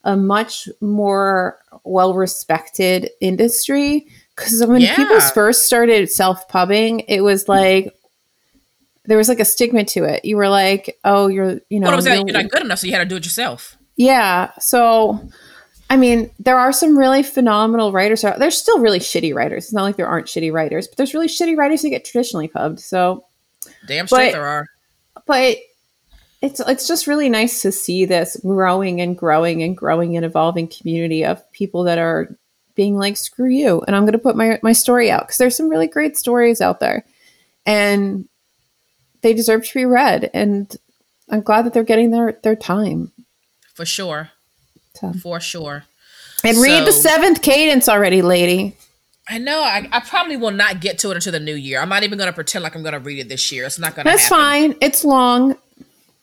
a 0.05 0.16
much 0.16 0.69
more 0.81 1.59
well 1.85 2.15
respected 2.15 3.11
industry 3.20 4.07
because 4.35 4.65
when 4.65 4.81
yeah. 4.81 4.97
people 4.97 5.20
first 5.20 5.65
started 5.65 6.11
self 6.11 6.49
pubbing, 6.49 7.01
it 7.01 7.20
was 7.20 7.49
like 7.49 7.95
there 9.09 9.18
was 9.18 9.28
like 9.28 9.40
a 9.40 9.44
stigma 9.44 9.85
to 9.85 10.05
it. 10.05 10.24
You 10.24 10.36
were 10.36 10.48
like, 10.48 10.98
oh, 11.05 11.26
you're, 11.26 11.60
you 11.70 11.80
know, 11.80 11.90
that? 12.01 12.14
you're- 12.18 12.30
not 12.30 12.51
good 12.51 12.62
enough, 12.62 12.78
so 12.78 12.86
you 12.86 12.93
had 12.93 13.01
to 13.01 13.05
do 13.06 13.16
it 13.16 13.24
yourself. 13.24 13.76
yeah. 13.97 14.52
So, 14.60 15.18
I 15.90 15.97
mean, 15.97 16.30
there 16.39 16.59
are 16.59 16.72
some 16.72 16.97
really 16.97 17.22
phenomenal 17.22 17.90
writers. 17.90 18.22
There's 18.22 18.56
still 18.59 18.78
really 18.78 18.98
shitty 19.01 19.35
writers. 19.35 19.64
It's 19.64 19.72
not 19.72 19.82
like 19.85 19.97
there 19.97 20.06
aren't 20.06 20.26
shitty 20.26 20.52
writers, 20.52 20.86
but 20.86 20.97
there's 20.98 21.14
really 21.14 21.26
shitty 21.28 21.56
writers 21.56 21.82
who 21.82 21.89
get 21.90 22.05
traditionally 22.05 22.47
pubbed. 22.48 22.80
So, 22.80 23.24
Damn 23.86 24.06
straight 24.06 24.26
But- 24.28 24.32
there 24.32 24.47
are. 24.47 24.66
but 25.26 25.56
it's 26.40 26.60
it's 26.60 26.86
just 26.86 27.06
really 27.09 27.28
nice 27.28 27.62
to 27.62 27.72
see 27.72 28.05
this 28.05 28.36
growing 28.44 29.01
and 29.01 29.18
growing 29.18 29.62
and 29.64 29.76
growing 29.76 30.14
and 30.16 30.24
evolving 30.24 30.68
community 30.68 31.24
of 31.24 31.51
people 31.51 31.82
that 31.85 31.98
are 31.98 32.36
being 32.76 32.97
like 32.97 33.16
screw 33.16 33.51
you 33.51 33.82
and 33.89 33.97
i'm 33.97 34.05
going 34.05 34.12
to 34.12 34.20
put 34.20 34.36
my 34.36 34.60
my 34.62 34.72
story 34.72 35.10
out 35.10 35.22
because 35.22 35.36
there's 35.39 35.56
some 35.56 35.68
really 35.68 35.89
great 35.89 36.16
stories 36.16 36.60
out 36.60 36.78
there 36.78 37.05
and 37.66 38.28
they 39.23 39.35
deserve 39.35 39.66
to 39.66 39.74
be 39.74 39.85
read 39.85 40.31
and 40.35 40.77
i'm 41.31 41.40
glad 41.40 41.62
that 41.65 41.73
they're 41.74 41.85
getting 41.85 42.11
their 42.11 42.39
their 42.43 42.57
time 42.57 43.12
For 43.74 43.85
sure. 43.86 44.31
So- 44.95 45.12
For 45.23 45.40
sure. 45.40 45.85
and 46.45 46.57
read 46.59 46.86
the 46.86 46.93
seventh 46.93 47.43
cadence 47.43 47.89
already 47.89 48.23
lady 48.23 48.77
I 49.31 49.36
know. 49.36 49.61
I, 49.62 49.86
I 49.93 50.01
probably 50.01 50.39
will 50.39 50.53
not 50.53 50.81
get 50.81 50.99
to 51.01 51.11
it 51.11 51.16
until 51.16 51.32
the 51.32 51.39
new 51.39 51.55
year. 51.55 51.82
I'm 51.82 51.90
not 51.90 52.03
even 52.03 52.16
going 52.16 52.31
to 52.31 52.32
pretend 52.32 52.62
like 52.62 52.74
I'm 52.74 52.81
going 52.82 52.95
to 52.95 52.99
read 52.99 53.19
it 53.19 53.28
this 53.28 53.53
year. 53.53 53.66
It's 53.66 53.78
not 53.78 53.95
going 53.95 54.07
to 54.07 54.11
that's 54.11 54.23
happen. 54.23 54.39
fine 54.73 54.74
it's 54.81 55.05
long 55.05 55.55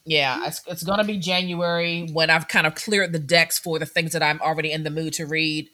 Yeah, 0.05 0.47
it's, 0.47 0.61
it's 0.65 0.81
going 0.81 0.97
to 0.97 1.03
be 1.05 1.17
January 1.19 2.09
when 2.11 2.31
I've 2.31 2.47
kind 2.47 2.65
of 2.65 2.73
cleared 2.73 3.11
the 3.13 3.19
decks 3.19 3.59
for 3.59 3.77
the 3.77 3.85
things 3.85 4.13
that 4.13 4.23
I'm 4.23 4.41
already 4.41 4.71
in 4.71 4.81
the 4.81 4.89
mood 4.89 5.13
to 5.13 5.27
read 5.27 5.69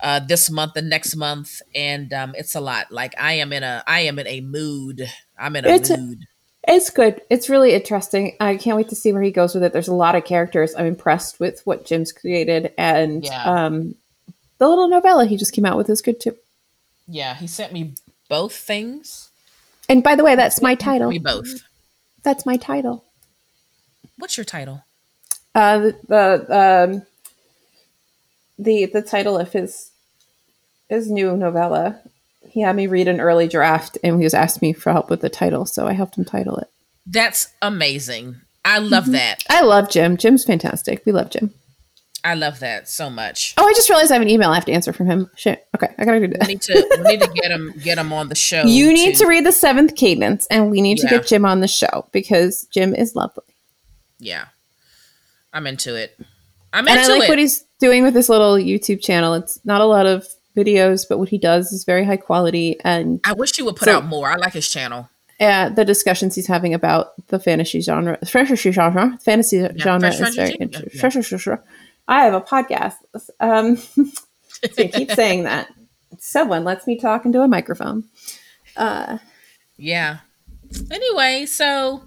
uh, 0.00 0.20
this 0.20 0.50
month 0.50 0.72
and 0.76 0.90
next 0.90 1.16
month, 1.16 1.62
and 1.74 2.12
um, 2.12 2.34
it's 2.36 2.54
a 2.54 2.60
lot. 2.60 2.92
Like 2.92 3.14
I 3.18 3.32
am 3.34 3.54
in 3.54 3.62
a 3.62 3.82
I 3.86 4.00
am 4.00 4.18
in 4.18 4.26
a 4.26 4.42
mood. 4.42 5.08
I'm 5.38 5.56
in 5.56 5.64
a 5.64 5.70
It's 5.70 5.88
a- 5.88 5.96
mood. 5.96 6.26
It's 6.68 6.90
good. 6.90 7.20
It's 7.30 7.48
really 7.48 7.74
interesting. 7.74 8.36
I 8.40 8.56
can't 8.56 8.76
wait 8.76 8.88
to 8.88 8.96
see 8.96 9.12
where 9.12 9.22
he 9.22 9.30
goes 9.30 9.54
with 9.54 9.62
it. 9.62 9.72
There's 9.72 9.86
a 9.88 9.94
lot 9.94 10.16
of 10.16 10.24
characters. 10.24 10.74
I'm 10.76 10.86
impressed 10.86 11.38
with 11.38 11.60
what 11.64 11.84
Jim's 11.86 12.10
created, 12.12 12.72
and 12.76 13.24
Yeah. 13.24 13.42
um, 13.66 13.94
the 14.58 14.68
little 14.68 14.88
novella 14.88 15.26
he 15.26 15.36
just 15.36 15.52
came 15.52 15.64
out 15.64 15.76
with 15.76 15.88
is 15.90 16.02
good 16.02 16.20
too. 16.20 16.36
yeah, 17.08 17.34
he 17.34 17.46
sent 17.46 17.72
me 17.72 17.94
both 18.28 18.52
things. 18.56 19.30
And 19.88 20.02
by 20.02 20.16
the 20.16 20.24
way, 20.24 20.34
that's 20.34 20.60
my 20.60 20.74
title. 20.74 21.08
Me 21.10 21.18
both. 21.20 21.62
That's 22.24 22.44
my 22.44 22.56
title. 22.56 23.04
What's 24.18 24.36
your 24.36 24.44
title? 24.44 24.82
Uh, 25.54 25.78
the 25.78 25.96
the, 26.08 26.58
um, 26.58 27.02
the 28.58 28.86
the 28.86 29.02
title 29.02 29.38
of 29.38 29.52
his 29.52 29.90
his 30.88 31.08
new 31.10 31.36
novella. 31.36 32.00
He 32.56 32.62
had 32.62 32.74
me 32.74 32.86
read 32.86 33.06
an 33.06 33.20
early 33.20 33.48
draft, 33.48 33.98
and 34.02 34.16
he 34.18 34.24
was 34.24 34.32
asking 34.32 34.66
me 34.68 34.72
for 34.72 34.90
help 34.90 35.10
with 35.10 35.20
the 35.20 35.28
title, 35.28 35.66
so 35.66 35.86
I 35.86 35.92
helped 35.92 36.16
him 36.16 36.24
title 36.24 36.56
it. 36.56 36.68
That's 37.04 37.48
amazing. 37.60 38.36
I 38.64 38.78
love 38.78 39.02
Mm-hmm. 39.04 39.12
that. 39.12 39.44
I 39.50 39.60
love 39.60 39.90
Jim. 39.90 40.16
Jim's 40.16 40.42
fantastic. 40.42 41.02
We 41.04 41.12
love 41.12 41.28
Jim. 41.28 41.52
I 42.24 42.32
love 42.32 42.60
that 42.60 42.88
so 42.88 43.10
much. 43.10 43.52
Oh, 43.58 43.68
I 43.68 43.74
just 43.74 43.90
realized 43.90 44.10
I 44.10 44.14
have 44.14 44.22
an 44.22 44.30
email 44.30 44.48
I 44.52 44.54
have 44.54 44.64
to 44.64 44.72
answer 44.72 44.94
from 44.94 45.04
him. 45.04 45.30
Shit. 45.36 45.66
Okay, 45.76 45.92
I 45.98 46.06
gotta 46.06 46.20
do 46.20 46.28
We 46.28 46.38
that. 46.38 46.48
need 46.48 46.62
to 46.62 46.96
we 47.04 47.16
need 47.16 47.20
to 47.20 47.28
get 47.34 47.50
him 47.50 47.74
get 47.84 47.98
him 47.98 48.10
on 48.14 48.30
the 48.30 48.34
show. 48.34 48.62
You 48.66 48.90
need 48.90 49.16
to 49.16 49.26
read 49.26 49.44
the 49.44 49.52
seventh 49.52 49.94
cadence, 49.94 50.46
and 50.46 50.70
we 50.70 50.80
need 50.80 50.96
to 50.96 51.06
get 51.08 51.26
Jim 51.26 51.44
on 51.44 51.60
the 51.60 51.68
show 51.68 52.08
because 52.10 52.66
Jim 52.72 52.94
is 52.94 53.14
lovely. 53.14 53.44
Yeah, 54.18 54.46
I'm 55.52 55.66
into 55.66 55.94
it. 55.94 56.18
I'm 56.72 56.88
And 56.88 56.98
I 56.98 57.06
like 57.06 57.24
it. 57.24 57.28
what 57.28 57.38
he's 57.38 57.64
doing 57.80 58.02
with 58.02 58.14
this 58.14 58.30
little 58.30 58.54
YouTube 58.54 59.02
channel. 59.02 59.34
It's 59.34 59.60
not 59.66 59.82
a 59.82 59.84
lot 59.84 60.06
of 60.06 60.26
videos, 60.56 61.04
but 61.08 61.18
what 61.18 61.28
he 61.28 61.38
does 61.38 61.70
is 61.72 61.84
very 61.84 62.04
high 62.04 62.16
quality. 62.16 62.76
And 62.84 63.20
I 63.24 63.34
wish 63.34 63.54
he 63.56 63.62
would 63.62 63.76
put 63.76 63.86
So- 63.86 63.96
out 63.98 64.06
more. 64.06 64.28
I 64.30 64.36
like 64.36 64.54
his 64.54 64.68
channel. 64.68 65.08
uh, 65.38 65.68
the 65.68 65.84
discussions 65.84 66.34
he's 66.34 66.46
having 66.46 66.72
about 66.74 67.12
the 67.28 67.38
fantasy 67.38 67.80
genre, 67.82 68.16
fantasy 68.26 68.72
genre, 68.72 69.18
fantasy 69.22 69.58
genre 69.78 70.08
is 70.08 70.34
very 70.34 70.54
interesting. 70.58 71.58
I 72.08 72.24
have 72.24 72.34
a 72.34 72.40
podcast. 72.40 72.94
Um, 73.40 73.78
I 74.78 74.86
keep 74.88 75.10
saying 75.10 75.44
that. 75.44 75.68
Someone 76.18 76.64
lets 76.64 76.86
me 76.86 76.98
talk 76.98 77.26
into 77.26 77.42
a 77.42 77.48
microphone. 77.48 78.04
Uh, 78.76 79.18
Yeah. 79.76 80.18
Anyway, 80.90 81.44
so 81.46 82.02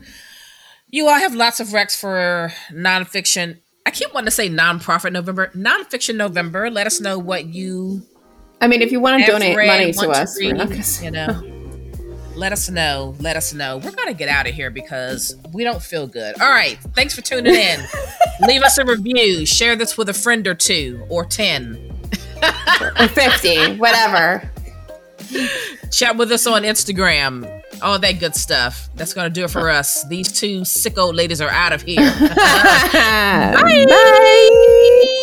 you 0.89 1.07
all 1.07 1.19
have 1.19 1.35
lots 1.35 1.59
of 1.59 1.67
recs 1.67 1.95
for 1.99 2.51
nonfiction. 2.71 3.59
I 3.85 3.91
keep 3.91 4.13
wanting 4.13 4.26
to 4.26 4.31
say 4.31 4.49
nonprofit 4.49 5.11
November. 5.11 5.47
Nonfiction 5.55 6.15
November. 6.15 6.69
Let 6.71 6.88
us 6.88 6.99
know 6.99 7.19
what 7.19 7.45
you 7.45 8.01
I 8.61 8.68
mean, 8.68 8.81
if 8.81 8.91
you 8.91 8.99
want 8.99 9.23
to 9.23 9.31
donate 9.31 9.56
money 9.56 9.94
to 9.94 10.10
us, 10.10 10.38
read, 10.40 10.57
gonna 10.57 10.84
you 11.02 11.11
know. 11.11 11.44
Let 12.36 12.53
us 12.53 12.69
know. 12.69 13.15
Let 13.19 13.36
us 13.36 13.53
know. 13.53 13.77
We're 13.77 13.91
gonna 13.91 14.14
get 14.14 14.30
out 14.30 14.48
of 14.48 14.56
here 14.56 14.72
because 14.72 15.36
we 15.53 15.65
don't 15.65 15.81
feel 15.81 16.07
good. 16.07 16.40
All 16.41 16.49
right. 16.49 16.77
Thanks 16.95 17.14
for 17.14 17.22
tuning 17.22 17.53
in. 17.53 17.81
Leave 18.48 18.61
us 18.61 18.77
a 18.77 18.86
review. 18.86 19.45
Share 19.45 19.76
this 19.76 19.98
with 19.98 20.07
a 20.07 20.14
friend 20.14 20.48
or 20.48 20.56
two 20.56 21.06
or 21.10 21.26
ten. 21.26 21.77
or 22.81 23.07
50, 23.10 23.77
whatever. 23.77 24.49
Chat 25.91 26.15
with 26.15 26.31
us 26.31 26.48
on 26.48 26.64
Instagram. 26.64 27.61
All 27.81 27.99
that 27.99 28.19
good 28.19 28.36
stuff. 28.36 28.90
That's 28.95 29.14
gonna 29.14 29.30
do 29.30 29.44
it 29.44 29.52
for 29.52 29.69
us. 29.69 30.06
These 30.07 30.31
two 30.31 30.64
sick 30.64 30.98
old 30.98 31.15
ladies 31.15 31.41
are 31.41 31.49
out 31.49 31.73
of 31.73 31.81
here. 31.81 31.99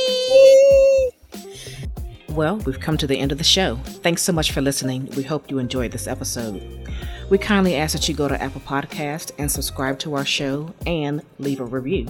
Well, 2.37 2.59
we've 2.59 2.79
come 2.79 2.99
to 2.99 3.07
the 3.07 3.19
end 3.19 3.33
of 3.33 3.39
the 3.39 3.45
show. 3.45 3.77
Thanks 3.77 4.21
so 4.21 4.31
much 4.31 4.53
for 4.53 4.61
listening. 4.61 5.07
We 5.17 5.23
hope 5.23 5.51
you 5.51 5.59
enjoyed 5.59 5.91
this 5.91 6.07
episode. 6.07 6.63
We 7.31 7.39
kindly 7.39 7.77
ask 7.77 7.95
that 7.95 8.07
you 8.11 8.15
go 8.15 8.29
to 8.29 8.41
Apple 8.41 8.61
Podcast 8.61 9.31
and 9.39 9.51
subscribe 9.51 9.99
to 10.01 10.15
our 10.17 10.25
show 10.27 10.75
and 10.87 11.23
leave 11.39 11.61
a 11.61 11.65
review. 11.65 12.07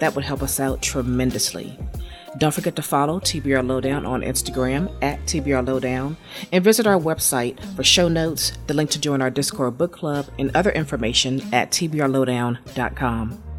That 0.00 0.16
would 0.16 0.24
help 0.24 0.42
us 0.42 0.58
out 0.58 0.82
tremendously. 0.82 1.78
Don't 2.36 2.52
forget 2.52 2.74
to 2.76 2.82
follow 2.82 3.20
TBR 3.20 3.64
Lowdown 3.64 4.04
on 4.04 4.22
Instagram 4.22 4.92
at 5.02 5.20
TBR 5.20 5.64
Lowdown 5.64 6.16
and 6.50 6.64
visit 6.64 6.88
our 6.88 6.98
website 6.98 7.62
for 7.76 7.84
show 7.84 8.08
notes, 8.08 8.52
the 8.66 8.74
link 8.74 8.90
to 8.90 9.00
join 9.00 9.22
our 9.22 9.30
Discord 9.30 9.78
book 9.78 9.92
club, 9.92 10.26
and 10.36 10.50
other 10.56 10.70
information 10.72 11.42
at 11.54 11.70
tbrlowdown.com. 11.70 13.49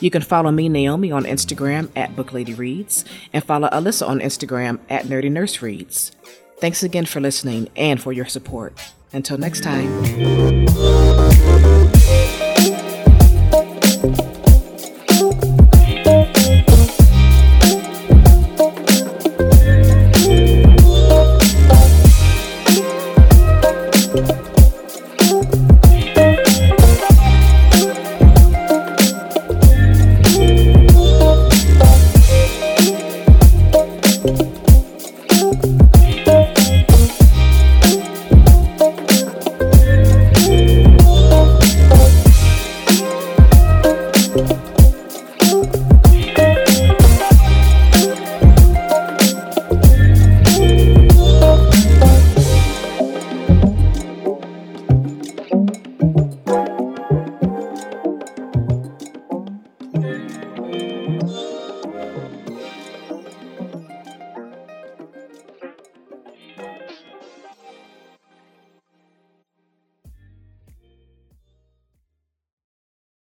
You 0.00 0.10
can 0.10 0.22
follow 0.22 0.50
me, 0.50 0.68
Naomi, 0.68 1.12
on 1.12 1.24
Instagram 1.24 1.90
at 1.94 2.16
BookLadyReads 2.16 3.04
and 3.32 3.44
follow 3.44 3.68
Alyssa 3.68 4.08
on 4.08 4.20
Instagram 4.20 4.78
at 4.88 5.04
Nerdy 5.04 5.30
Nurse 5.30 5.62
Reads. 5.62 6.12
Thanks 6.58 6.82
again 6.82 7.06
for 7.06 7.20
listening 7.20 7.68
and 7.76 8.02
for 8.02 8.12
your 8.12 8.26
support. 8.26 8.78
Until 9.12 9.38
next 9.38 9.62
time. 9.62 9.88